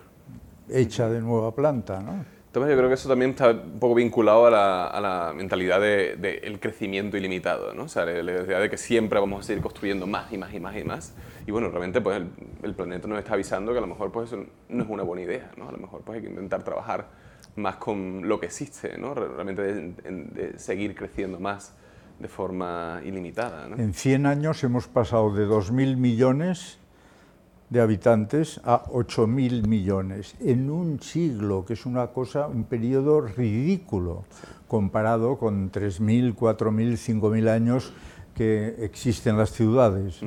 hecha 0.68 1.08
de 1.08 1.20
nueva 1.20 1.52
planta? 1.54 2.00
¿no? 2.00 2.37
Yo 2.66 2.76
creo 2.76 2.88
que 2.88 2.94
eso 2.94 3.08
también 3.08 3.32
está 3.32 3.50
un 3.50 3.78
poco 3.78 3.94
vinculado 3.94 4.46
a 4.46 4.50
la, 5.00 5.32
mentalidad 5.36 5.80
del 5.80 6.20
de, 6.20 6.38
el 6.38 6.58
crecimiento 6.58 7.16
ilimitado, 7.16 7.74
¿no? 7.74 7.84
O 7.84 7.88
sea, 7.88 8.04
la, 8.04 8.20
idea 8.20 8.58
de 8.58 8.70
que 8.70 8.76
siempre 8.76 9.20
vamos 9.20 9.40
a 9.40 9.42
seguir 9.46 9.62
construyendo 9.62 10.06
más 10.06 10.32
y 10.32 10.38
más 10.38 10.52
y 10.52 10.60
más 10.60 10.76
y 10.76 10.84
más. 10.84 11.14
Y 11.46 11.50
bueno, 11.50 11.68
realmente 11.68 12.00
pues 12.00 12.22
el, 12.62 12.74
planeta 12.74 13.06
nos 13.06 13.18
está 13.18 13.34
avisando 13.34 13.72
que 13.72 13.78
a 13.78 13.80
lo 13.80 13.86
mejor 13.86 14.10
pues 14.10 14.32
eso 14.32 14.44
no 14.68 14.82
es 14.82 14.88
una 14.88 15.02
buena 15.02 15.22
idea, 15.22 15.50
¿no? 15.56 15.68
A 15.68 15.72
lo 15.72 15.78
mejor 15.78 16.02
pues 16.02 16.16
hay 16.16 16.22
que 16.22 16.30
intentar 16.30 16.62
trabajar 16.62 17.06
más 17.56 17.76
con 17.76 18.28
lo 18.28 18.40
que 18.40 18.46
existe, 18.46 18.96
¿no? 18.98 19.14
Realmente 19.14 19.62
de, 19.62 20.58
seguir 20.58 20.94
creciendo 20.94 21.38
más 21.38 21.74
de 22.18 22.28
forma 22.28 23.00
ilimitada. 23.04 23.68
¿no? 23.68 23.76
En 23.76 23.94
100 23.94 24.26
años 24.26 24.64
hemos 24.64 24.88
pasado 24.88 25.32
de 25.34 25.46
2.000 25.46 25.96
millones 25.96 26.78
de 27.70 27.80
habitantes 27.80 28.60
a 28.64 28.84
8.000 28.84 29.66
millones 29.66 30.34
en 30.40 30.70
un 30.70 31.00
siglo, 31.00 31.64
que 31.64 31.74
es 31.74 31.84
una 31.84 32.08
cosa, 32.08 32.46
un 32.46 32.64
periodo 32.64 33.20
ridículo 33.20 34.24
comparado 34.66 35.36
con 35.38 35.70
3.000, 35.70 36.34
4.000, 36.34 37.20
5.000 37.20 37.48
años 37.48 37.92
que 38.34 38.76
existen 38.84 39.36
las 39.36 39.50
ciudades. 39.50 40.20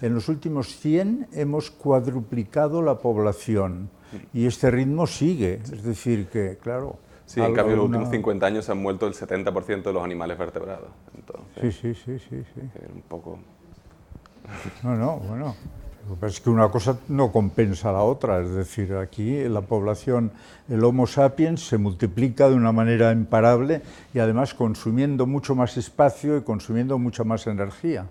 En 0.00 0.14
los 0.14 0.28
últimos 0.28 0.76
100 0.76 1.28
hemos 1.32 1.70
cuadruplicado 1.70 2.82
la 2.82 2.98
población 2.98 3.90
y 4.32 4.46
este 4.46 4.70
ritmo 4.70 5.06
sigue, 5.06 5.60
es 5.62 5.82
decir, 5.82 6.28
que, 6.28 6.58
claro... 6.60 6.98
Sí, 7.26 7.40
en 7.40 7.54
cambio, 7.54 7.74
en 7.74 7.78
los 7.78 7.86
últimos 7.86 8.10
50 8.10 8.46
años 8.46 8.64
se 8.64 8.72
han 8.72 8.82
muerto 8.82 9.06
el 9.06 9.14
70% 9.14 9.82
de 9.82 9.92
los 9.92 10.02
animales 10.02 10.36
vertebrados. 10.36 10.88
sí, 11.60 11.70
sí, 11.70 11.94
sí, 11.94 12.18
sí. 12.18 12.42
sí. 12.54 12.60
Un 12.92 13.02
poco... 13.02 13.38
No, 14.82 14.96
no, 14.96 15.18
bueno. 15.18 15.54
Es 16.22 16.40
que 16.40 16.50
una 16.50 16.68
cosa 16.68 16.98
no 17.08 17.30
compensa 17.30 17.92
la 17.92 18.02
otra, 18.02 18.40
es 18.40 18.50
decir, 18.50 18.94
aquí 18.94 19.44
la 19.44 19.60
población, 19.60 20.32
el 20.68 20.82
Homo 20.84 21.06
sapiens 21.06 21.66
se 21.66 21.78
multiplica 21.78 22.48
de 22.48 22.56
una 22.56 22.72
manera 22.72 23.12
imparable 23.12 23.82
y 24.12 24.18
además 24.18 24.54
consumiendo 24.54 25.26
mucho 25.26 25.54
más 25.54 25.76
espacio 25.76 26.36
y 26.36 26.42
consumiendo 26.42 26.98
mucha 26.98 27.24
más 27.24 27.46
energía. 27.46 28.06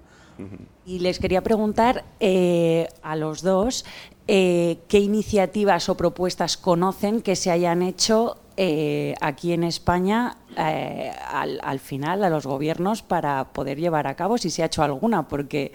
Y 0.86 1.00
les 1.00 1.20
quería 1.20 1.42
preguntar 1.42 2.06
eh, 2.20 2.88
a 3.04 3.16
los 3.16 3.42
dos 3.42 3.86
eh, 4.28 4.78
qué 4.88 5.00
iniciativas 5.00 5.90
o 5.90 5.98
propuestas 5.98 6.56
conocen 6.56 7.22
que 7.22 7.36
se 7.36 7.52
hayan 7.52 7.82
hecho 7.82 8.38
eh, 8.56 9.16
aquí 9.22 9.52
en 9.52 9.64
España 9.64 10.38
al, 10.56 11.60
al 11.64 11.80
final 11.80 12.24
a 12.24 12.30
los 12.30 12.46
gobiernos 12.46 13.02
para 13.02 13.46
poder 13.54 13.80
llevar 13.80 14.08
a 14.08 14.16
cabo, 14.16 14.38
si 14.38 14.50
se 14.50 14.64
ha 14.64 14.66
hecho 14.66 14.84
alguna, 14.84 15.28
porque 15.28 15.72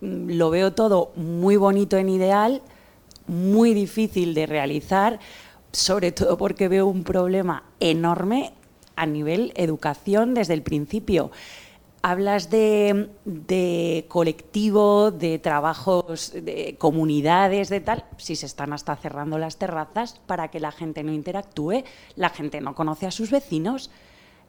lo 0.00 0.50
veo 0.50 0.72
todo 0.72 1.12
muy 1.16 1.56
bonito 1.56 1.96
en 1.96 2.08
ideal, 2.08 2.62
muy 3.26 3.74
difícil 3.74 4.34
de 4.34 4.46
realizar, 4.46 5.20
sobre 5.72 6.12
todo 6.12 6.36
porque 6.36 6.68
veo 6.68 6.86
un 6.86 7.04
problema 7.04 7.64
enorme 7.78 8.52
a 8.96 9.06
nivel 9.06 9.52
educación 9.56 10.34
desde 10.34 10.54
el 10.54 10.62
principio. 10.62 11.30
Hablas 12.02 12.48
de, 12.48 13.10
colectivo, 14.08 15.10
de 15.10 15.38
trabajos, 15.38 16.32
de 16.32 16.76
comunidades, 16.78 17.68
de 17.68 17.80
tal, 17.80 18.04
si 18.16 18.36
se 18.36 18.46
están 18.46 18.72
hasta 18.72 18.96
cerrando 18.96 19.36
las 19.36 19.58
terrazas 19.58 20.18
para 20.26 20.48
que 20.48 20.60
la 20.60 20.72
gente 20.72 21.02
no 21.02 21.12
interactúe, 21.12 21.84
la 22.16 22.30
gente 22.30 22.62
no 22.62 22.74
conoce 22.74 23.06
a 23.06 23.10
sus 23.10 23.30
vecinos, 23.30 23.90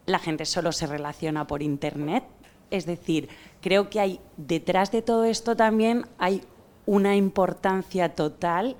la 0.05 0.19
gente 0.19 0.45
solo 0.45 0.71
se 0.71 0.87
relaciona 0.87 1.45
por 1.45 1.61
Internet, 1.61 2.23
es 2.72 2.85
decir, 2.85 3.30
creo 3.61 3.89
que 3.89 3.99
hay 3.99 4.19
detrás 4.38 4.91
de 4.91 5.02
todo 5.02 5.26
esto 5.26 5.56
también 5.56 6.06
hay 6.18 6.41
una 6.85 7.15
importancia 7.15 8.15
total 8.15 8.76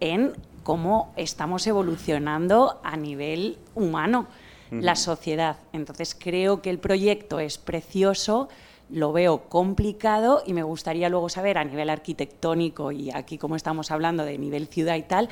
en 0.00 0.32
cómo 0.64 1.12
estamos 1.16 1.66
evolucionando 1.66 2.80
a 2.82 2.96
nivel 2.96 3.58
humano 3.74 4.26
la 4.70 4.96
sociedad. 4.96 5.58
Entonces 5.72 6.16
creo 6.18 6.60
que 6.60 6.70
el 6.70 6.78
proyecto 6.78 7.38
es 7.38 7.58
precioso, 7.58 8.48
lo 8.90 9.12
veo 9.12 9.48
complicado 9.48 10.42
y 10.44 10.52
me 10.52 10.64
gustaría 10.64 11.08
luego 11.08 11.28
saber 11.28 11.58
a 11.58 11.64
nivel 11.64 11.90
arquitectónico 11.90 12.90
y 12.90 13.10
aquí 13.10 13.38
como 13.38 13.54
estamos 13.54 13.90
hablando 13.92 14.24
de 14.24 14.36
nivel 14.36 14.66
ciudad 14.66 14.96
y 14.96 15.02
tal, 15.02 15.28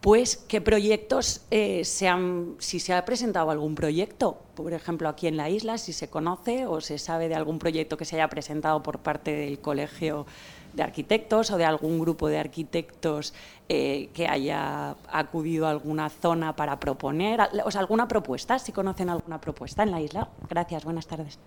pues 0.00 0.36
qué 0.36 0.60
proyectos 0.60 1.42
eh, 1.50 1.84
se 1.84 2.08
han, 2.08 2.54
si 2.58 2.80
se 2.80 2.94
ha 2.94 3.04
presentado 3.04 3.50
algún 3.50 3.74
proyecto, 3.74 4.38
por 4.54 4.72
ejemplo 4.72 5.08
aquí 5.08 5.26
en 5.26 5.36
la 5.36 5.50
isla, 5.50 5.76
si 5.76 5.92
se 5.92 6.08
conoce 6.08 6.66
o 6.66 6.80
se 6.80 6.98
sabe 6.98 7.28
de 7.28 7.34
algún 7.34 7.58
proyecto 7.58 7.96
que 7.96 8.04
se 8.04 8.16
haya 8.16 8.28
presentado 8.28 8.82
por 8.82 9.00
parte 9.00 9.34
del 9.34 9.60
colegio 9.60 10.26
de 10.72 10.82
arquitectos 10.82 11.50
o 11.50 11.58
de 11.58 11.64
algún 11.64 11.98
grupo 11.98 12.28
de 12.28 12.38
arquitectos 12.38 13.34
eh, 13.68 14.08
que 14.14 14.26
haya 14.26 14.96
acudido 15.10 15.66
a 15.66 15.70
alguna 15.70 16.08
zona 16.08 16.56
para 16.56 16.80
proponer, 16.80 17.40
o 17.64 17.70
sea, 17.70 17.80
alguna 17.80 18.08
propuesta, 18.08 18.58
si 18.58 18.72
conocen 18.72 19.10
alguna 19.10 19.40
propuesta 19.40 19.82
en 19.82 19.90
la 19.90 20.00
isla. 20.00 20.28
Gracias, 20.48 20.84
buenas 20.84 21.06
tardes. 21.06 21.38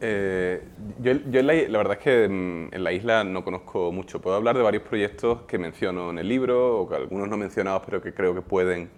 Eh, 0.00 0.62
yo, 1.00 1.42
la, 1.42 1.78
verdad 1.78 1.92
es 1.92 1.98
que 1.98 2.24
en, 2.24 2.70
la 2.72 2.92
isla 2.92 3.24
no 3.24 3.44
conozco 3.44 3.92
mucho. 3.92 4.20
Puedo 4.20 4.36
hablar 4.36 4.56
de 4.56 4.62
varios 4.62 4.82
proyectos 4.82 5.42
que 5.42 5.58
menciono 5.58 6.10
en 6.10 6.18
el 6.18 6.28
libro, 6.28 6.80
o 6.80 6.88
que 6.88 6.96
algunos 6.96 7.28
no 7.28 7.36
mencionados, 7.36 7.82
pero 7.84 8.02
que 8.02 8.12
creo 8.12 8.34
que 8.34 8.42
pueden 8.42 8.90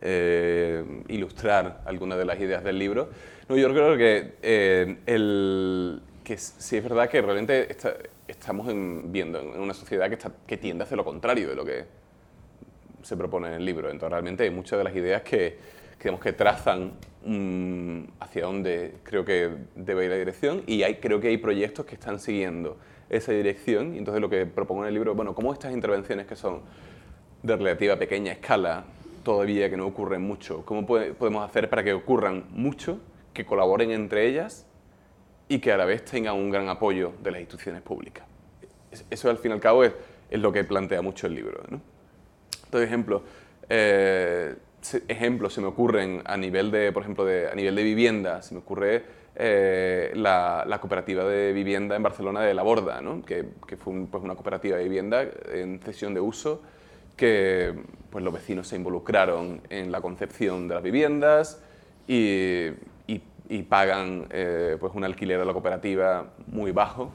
eh, 0.00 0.84
ilustrar 1.08 1.82
algunas 1.86 2.18
de 2.18 2.24
las 2.24 2.38
ideas 2.40 2.62
del 2.62 2.78
libro. 2.78 3.08
No, 3.48 3.56
yo 3.56 3.68
creo 3.70 3.96
que, 3.96 4.34
eh, 4.42 4.98
el, 5.06 6.02
que 6.22 6.36
sí 6.36 6.76
es 6.76 6.82
verdad 6.82 7.08
que 7.08 7.22
realmente 7.22 7.74
estamos 8.28 8.66
viendo 9.04 9.40
en 9.40 9.60
una 9.60 9.74
sociedad 9.74 10.10
que, 10.10 10.18
que 10.46 10.56
tiende 10.56 10.82
a 10.82 10.86
hacer 10.86 10.98
lo 10.98 11.04
contrario 11.04 11.48
de 11.48 11.54
lo 11.56 11.64
que 11.64 11.84
se 13.02 13.16
propone 13.16 13.48
en 13.48 13.54
el 13.54 13.64
libro. 13.64 13.90
Entonces, 13.90 14.10
realmente 14.10 14.44
hay 14.44 14.50
muchas 14.50 14.78
de 14.78 14.84
las 14.84 14.94
ideas 14.94 15.22
que, 15.22 15.77
que 15.98 16.32
trazan 16.32 16.92
Mm, 17.24 18.04
hacia 18.20 18.44
dónde 18.44 18.94
creo 19.02 19.24
que 19.24 19.50
debe 19.74 20.04
ir 20.04 20.10
la 20.10 20.16
dirección 20.16 20.62
y 20.66 20.84
hay, 20.84 20.94
creo 20.94 21.20
que 21.20 21.28
hay 21.28 21.36
proyectos 21.36 21.84
que 21.84 21.96
están 21.96 22.20
siguiendo 22.20 22.78
esa 23.10 23.32
dirección 23.32 23.94
y 23.94 23.98
entonces 23.98 24.20
lo 24.20 24.30
que 24.30 24.46
propongo 24.46 24.84
en 24.84 24.88
el 24.88 24.94
libro, 24.94 25.16
bueno, 25.16 25.34
¿cómo 25.34 25.52
estas 25.52 25.72
intervenciones 25.72 26.26
que 26.26 26.36
son 26.36 26.62
de 27.42 27.56
relativa 27.56 27.96
pequeña 27.96 28.32
escala, 28.32 28.84
todavía 29.24 29.68
que 29.68 29.76
no 29.76 29.86
ocurren 29.86 30.22
mucho, 30.22 30.64
cómo 30.64 30.86
podemos 30.86 31.44
hacer 31.44 31.68
para 31.68 31.82
que 31.82 31.92
ocurran 31.92 32.44
mucho, 32.50 33.00
que 33.34 33.44
colaboren 33.44 33.90
entre 33.90 34.26
ellas 34.26 34.64
y 35.48 35.58
que 35.58 35.72
a 35.72 35.76
la 35.76 35.86
vez 35.86 36.04
tengan 36.04 36.36
un 36.36 36.50
gran 36.50 36.68
apoyo 36.68 37.12
de 37.20 37.32
las 37.32 37.40
instituciones 37.40 37.82
públicas? 37.82 38.24
Eso 39.10 39.28
al 39.28 39.38
fin 39.38 39.50
y 39.50 39.54
al 39.54 39.60
cabo 39.60 39.82
es, 39.82 39.92
es 40.30 40.40
lo 40.40 40.52
que 40.52 40.62
plantea 40.62 41.02
mucho 41.02 41.26
el 41.26 41.34
libro. 41.34 41.62
¿no? 41.68 41.80
Entonces, 42.64 42.88
ejemplo, 42.88 43.22
eh, 43.68 44.54
ejemplos 45.08 45.52
se 45.52 45.60
me 45.60 45.66
ocurren 45.66 46.22
a 46.24 46.36
nivel 46.36 46.70
de, 46.70 46.92
por 46.92 47.02
ejemplo, 47.02 47.24
de, 47.24 47.48
a 47.50 47.54
nivel 47.54 47.74
de 47.74 47.82
vivienda, 47.82 48.42
se 48.42 48.54
me 48.54 48.60
ocurre 48.60 49.04
eh, 49.34 50.12
la, 50.14 50.64
la, 50.66 50.80
cooperativa 50.80 51.24
de 51.24 51.52
vivienda 51.52 51.96
en 51.96 52.02
Barcelona 52.02 52.42
de 52.42 52.54
La 52.54 52.62
Borda, 52.62 53.00
¿no? 53.00 53.22
que, 53.22 53.44
que, 53.66 53.76
fue 53.76 53.94
pues 54.10 54.22
una 54.22 54.34
cooperativa 54.34 54.76
de 54.76 54.84
vivienda 54.84 55.24
en 55.52 55.80
cesión 55.80 56.14
de 56.14 56.20
uso, 56.20 56.62
que 57.16 57.74
pues 58.10 58.24
los 58.24 58.32
vecinos 58.32 58.68
se 58.68 58.76
involucraron 58.76 59.60
en 59.70 59.92
la 59.92 60.00
concepción 60.00 60.68
de 60.68 60.74
las 60.74 60.82
viviendas 60.82 61.62
y, 62.06 62.68
y, 63.50 63.62
pagan 63.62 64.26
eh, 64.30 64.76
pues 64.78 64.92
un 64.94 65.04
alquiler 65.04 65.40
a 65.40 65.44
la 65.44 65.54
cooperativa 65.54 66.26
muy 66.48 66.70
bajo 66.70 67.10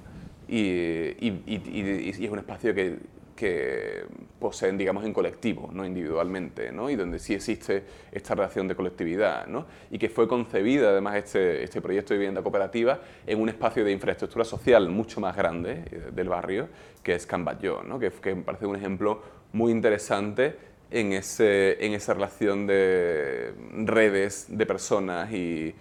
y, 0.48 0.58
y 0.58 2.10
es 2.10 2.32
un 2.32 2.40
espacio 2.40 2.74
que, 2.74 2.98
que 3.36 4.04
poseen, 4.40 4.78
digamos, 4.78 5.06
en 5.06 5.14
colectivo, 5.14 5.70
no 5.74 5.86
individualmente, 5.86 6.72
¿no? 6.72 6.90
y 6.90 6.96
donde 6.96 7.20
sí 7.20 7.34
existe 7.34 7.84
esta 8.12 8.36
relación 8.36 8.68
de 8.68 8.76
colectividad, 8.76 9.48
¿no? 9.48 9.66
y 9.92 9.98
que 9.98 10.10
fue 10.10 10.28
concebida 10.28 10.90
además 10.90 11.16
este, 11.16 11.64
este 11.64 11.82
proyecto 11.82 12.14
de 12.14 12.20
vivienda 12.20 12.42
cooperativa 12.42 13.00
en 13.26 13.42
un 13.42 13.50
espacio 13.50 13.84
de 13.84 13.92
infraestructura 13.92 14.46
social 14.46 14.90
mucho 14.90 15.20
más 15.20 15.36
grande 15.36 15.84
eh, 15.92 16.12
del 16.14 16.30
barrio, 16.30 16.70
que 17.02 17.16
es 17.16 17.26
Cambayó, 17.26 17.84
¿no? 17.84 18.00
que, 18.00 18.12
que 18.12 18.36
me 18.36 18.44
parece 18.44 18.66
un 18.66 18.76
ejemplo 18.76 19.22
muy 19.52 19.72
interesante 19.72 20.56
en, 20.92 21.14
ese, 21.14 21.84
en 21.84 21.94
esa 21.94 22.14
relación 22.14 22.68
de 22.68 23.54
redes 23.86 24.46
de 24.50 24.66
personas 24.66 25.32
y 25.32 25.74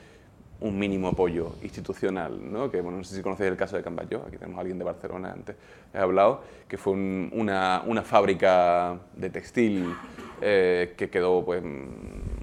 un 0.63 0.79
mínimo 0.79 1.09
apoyo 1.09 1.57
institucional, 1.63 2.39
¿no? 2.53 2.71
que 2.71 2.81
bueno, 2.81 2.99
no 2.99 3.05
sé 3.05 3.17
si 3.17 3.23
conocéis 3.23 3.51
el 3.51 3.57
caso 3.57 3.77
de 3.77 3.83
Cambayó, 3.83 4.23
aquí 4.27 4.37
tenemos 4.39 4.59
a 4.59 4.61
alguien 4.61 4.79
de 4.79 4.85
Barcelona 4.85 5.33
antes, 5.33 5.57
he 5.93 5.99
hablado, 5.99 6.43
que 6.69 6.79
fue 6.79 6.93
una, 6.93 7.83
fábrica 8.05 8.99
de 9.15 9.31
textil 9.31 9.95
eh, 10.41 10.95
que 10.97 11.11
quedó 11.11 11.45
pues, 11.45 11.63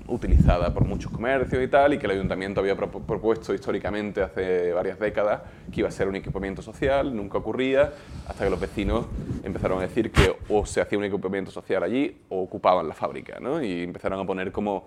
utilizada 0.07 0.73
por 0.73 0.85
muchos 0.85 1.11
comercios 1.11 1.63
y 1.63 1.67
tal, 1.67 1.93
y 1.93 1.97
que 1.97 2.07
el 2.07 2.11
ayuntamiento 2.11 2.59
había 2.59 2.75
propuesto 2.75 3.53
históricamente 3.53 4.21
hace 4.21 4.73
varias 4.73 4.99
décadas 4.99 5.41
que 5.71 5.79
iba 5.79 5.89
a 5.89 5.91
ser 5.91 6.07
un 6.07 6.15
equipamiento 6.15 6.61
social, 6.61 7.15
nunca 7.15 7.37
ocurría, 7.37 7.93
hasta 8.27 8.43
que 8.43 8.49
los 8.49 8.59
vecinos 8.59 9.05
empezaron 9.43 9.79
a 9.79 9.83
decir 9.83 10.11
que 10.11 10.35
o 10.49 10.65
se 10.65 10.81
hacía 10.81 10.97
un 10.97 11.05
equipamiento 11.05 11.51
social 11.51 11.83
allí 11.83 12.21
o 12.27 12.43
ocupaban 12.43 12.87
la 12.87 12.93
fábrica, 12.93 13.39
¿no? 13.39 13.63
y 13.63 13.83
empezaron 13.83 14.19
a 14.19 14.25
poner 14.25 14.51
como 14.51 14.85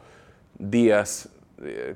días 0.58 1.30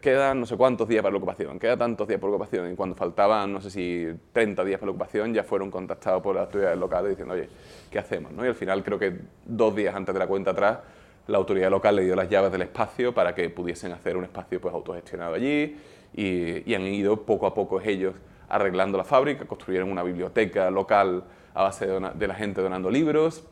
quedan 0.00 0.40
no 0.40 0.46
sé 0.46 0.56
cuántos 0.56 0.88
días 0.88 1.02
para 1.02 1.12
la 1.12 1.18
ocupación, 1.18 1.58
queda 1.58 1.76
tantos 1.76 2.06
días 2.06 2.20
por 2.20 2.30
ocupación, 2.30 2.72
y 2.72 2.76
cuando 2.76 2.94
faltaban, 2.94 3.52
no 3.52 3.60
sé 3.60 3.70
si 3.70 4.06
30 4.32 4.64
días 4.64 4.78
para 4.78 4.86
la 4.86 4.92
ocupación, 4.92 5.34
ya 5.34 5.42
fueron 5.42 5.70
contactados 5.70 6.22
por 6.22 6.34
las 6.34 6.46
autoridades 6.46 6.78
locales 6.78 7.10
diciendo, 7.10 7.34
oye, 7.34 7.48
¿qué 7.90 7.98
hacemos? 7.98 8.32
¿no? 8.32 8.44
Y 8.44 8.48
al 8.48 8.54
final 8.54 8.84
creo 8.84 8.98
que 8.98 9.18
dos 9.44 9.74
días 9.74 9.94
antes 9.94 10.14
de 10.14 10.18
la 10.18 10.26
cuenta 10.26 10.52
atrás 10.52 10.78
la 11.26 11.38
autoridad 11.38 11.70
local 11.70 11.96
le 11.96 12.04
dio 12.04 12.14
las 12.14 12.28
llaves 12.28 12.52
del 12.52 12.62
espacio 12.62 13.12
para 13.12 13.34
que 13.34 13.50
pudiesen 13.50 13.92
hacer 13.92 14.16
un 14.16 14.24
espacio 14.24 14.60
pues, 14.60 14.72
autogestionado 14.72 15.34
allí 15.34 15.76
y, 16.14 16.74
han 16.74 16.82
ido 16.82 17.22
poco 17.24 17.46
a 17.46 17.54
poco 17.54 17.80
ellos 17.80 18.14
arreglando 18.48 18.96
la 18.96 19.04
fábrica, 19.04 19.44
construyeron 19.44 19.90
una 19.90 20.04
biblioteca 20.04 20.70
local 20.70 21.24
a 21.52 21.64
base 21.64 21.86
de, 21.86 22.26
la 22.28 22.34
gente 22.34 22.60
donando 22.60 22.90
libros, 22.90 23.44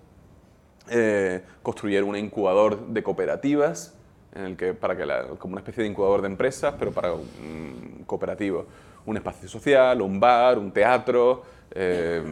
eh, 0.89 1.43
construyeron 1.63 2.11
un 2.11 2.17
incubador 2.17 2.87
de 2.87 3.03
cooperativas, 3.03 3.99
en 4.35 4.45
el 4.45 4.57
que, 4.57 4.75
para 4.75 4.97
que 4.97 5.05
como 5.39 5.53
una 5.53 5.61
especie 5.61 5.83
de 5.83 5.91
incubador 5.91 6.23
de 6.23 6.29
empresas, 6.29 6.75
pero 6.79 6.93
para 6.93 7.13
un 7.13 8.03
cooperativo. 8.07 8.67
Un 9.07 9.17
espacio 9.17 9.49
social, 9.49 10.01
un 10.01 10.19
bar, 10.19 10.59
un 10.59 10.73
teatro, 10.73 11.43
eh, 11.71 12.23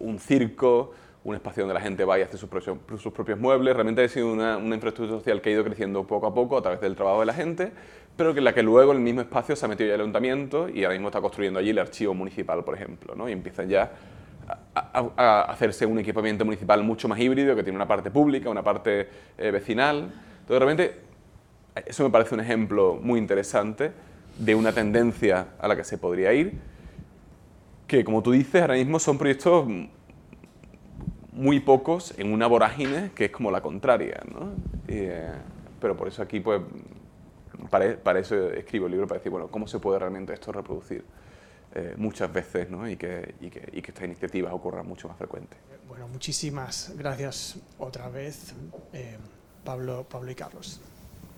un 0.00 0.18
circo, 0.18 0.92
un 1.24 1.34
espacio 1.34 1.62
donde 1.62 1.74
la 1.74 1.80
gente 1.80 2.04
vaya 2.04 2.24
a 2.24 2.26
hacer 2.26 2.38
sus 2.38 2.48
propios, 2.48 2.78
sus 3.00 3.12
propios 3.12 3.38
muebles. 3.38 3.74
Realmente 3.74 4.02
ha 4.02 4.08
sido 4.08 4.32
una, 4.32 4.58
infraestructura 4.58 5.18
social 5.18 5.40
que 5.40 5.50
ha 5.50 5.52
ido 5.52 5.64
creciendo 5.64 6.04
poco 6.04 6.26
a 6.26 6.34
poco 6.34 6.58
a 6.58 6.62
través 6.62 6.80
del 6.80 6.96
trabajo 6.96 7.20
de 7.20 7.26
la 7.26 7.34
gente, 7.34 7.72
pero 8.16 8.32
que 8.32 8.38
en 8.38 8.44
la 8.44 8.52
que 8.52 8.62
luego 8.62 8.90
en 8.92 8.98
el 8.98 9.04
mismo 9.04 9.20
espacio 9.20 9.54
se 9.54 9.64
ha 9.64 9.68
metido 9.68 9.88
ya 9.88 9.94
el 9.94 10.00
ayuntamiento 10.00 10.68
y 10.68 10.84
ahora 10.84 10.94
mismo 10.94 11.08
está 11.08 11.20
construyendo 11.20 11.60
allí 11.60 11.70
el 11.70 11.78
archivo 11.78 12.14
municipal, 12.14 12.64
por 12.64 12.74
ejemplo, 12.74 13.14
¿no? 13.14 13.28
y 13.28 13.32
empiezan 13.32 13.68
ya 13.68 13.92
a, 14.74 15.42
hacerse 15.42 15.86
un 15.86 15.98
equipamiento 15.98 16.44
municipal 16.44 16.82
mucho 16.82 17.08
más 17.08 17.18
híbrido, 17.20 17.54
que 17.54 17.62
tiene 17.62 17.76
una 17.76 17.86
parte 17.86 18.10
pública, 18.10 18.50
una 18.50 18.62
parte 18.62 19.08
eh, 19.38 19.50
vecinal. 19.50 20.12
Entonces, 20.40 20.58
realmente, 20.58 21.11
eso 21.74 22.04
me 22.04 22.10
parece 22.10 22.34
un 22.34 22.40
ejemplo 22.40 22.98
muy 23.02 23.18
interesante 23.18 23.92
de 24.38 24.54
una 24.54 24.72
tendencia 24.72 25.48
a 25.58 25.68
la 25.68 25.76
que 25.76 25.84
se 25.84 25.98
podría 25.98 26.32
ir, 26.32 26.58
que 27.86 28.04
como 28.04 28.22
tú 28.22 28.32
dices, 28.32 28.62
ahora 28.62 28.74
mismo 28.74 28.98
son 28.98 29.18
proyectos 29.18 29.66
muy 31.32 31.60
pocos 31.60 32.14
en 32.18 32.32
una 32.32 32.46
vorágine 32.46 33.10
que 33.14 33.26
es 33.26 33.30
como 33.30 33.50
la 33.50 33.60
contraria, 33.60 34.20
¿no? 34.30 34.52
Eh, 34.88 35.30
pero 35.80 35.96
por 35.96 36.08
eso 36.08 36.22
aquí, 36.22 36.40
pues, 36.40 36.60
para, 37.70 38.18
eso 38.18 38.50
escribo 38.50 38.86
el 38.86 38.92
libro, 38.92 39.06
para 39.06 39.18
decir, 39.18 39.32
bueno, 39.32 39.48
¿cómo 39.48 39.66
se 39.66 39.78
puede 39.78 39.98
realmente 39.98 40.32
esto 40.32 40.52
reproducir 40.52 41.04
eh, 41.74 41.94
muchas 41.96 42.32
veces, 42.32 42.68
¿no? 42.70 42.88
Y 42.88 42.96
que, 42.96 43.34
y, 43.40 43.50
que, 43.50 43.68
y 43.72 43.82
que 43.82 43.90
estas 43.90 44.04
iniciativas 44.04 44.52
ocurran 44.52 44.86
mucho 44.86 45.08
más 45.08 45.16
frecuentes. 45.16 45.58
Bueno, 45.88 46.06
muchísimas 46.08 46.92
gracias 46.96 47.56
otra 47.78 48.08
vez, 48.08 48.54
eh, 48.92 49.16
Pablo, 49.64 50.06
Pablo 50.08 50.30
y 50.30 50.34
Carlos. 50.34 50.80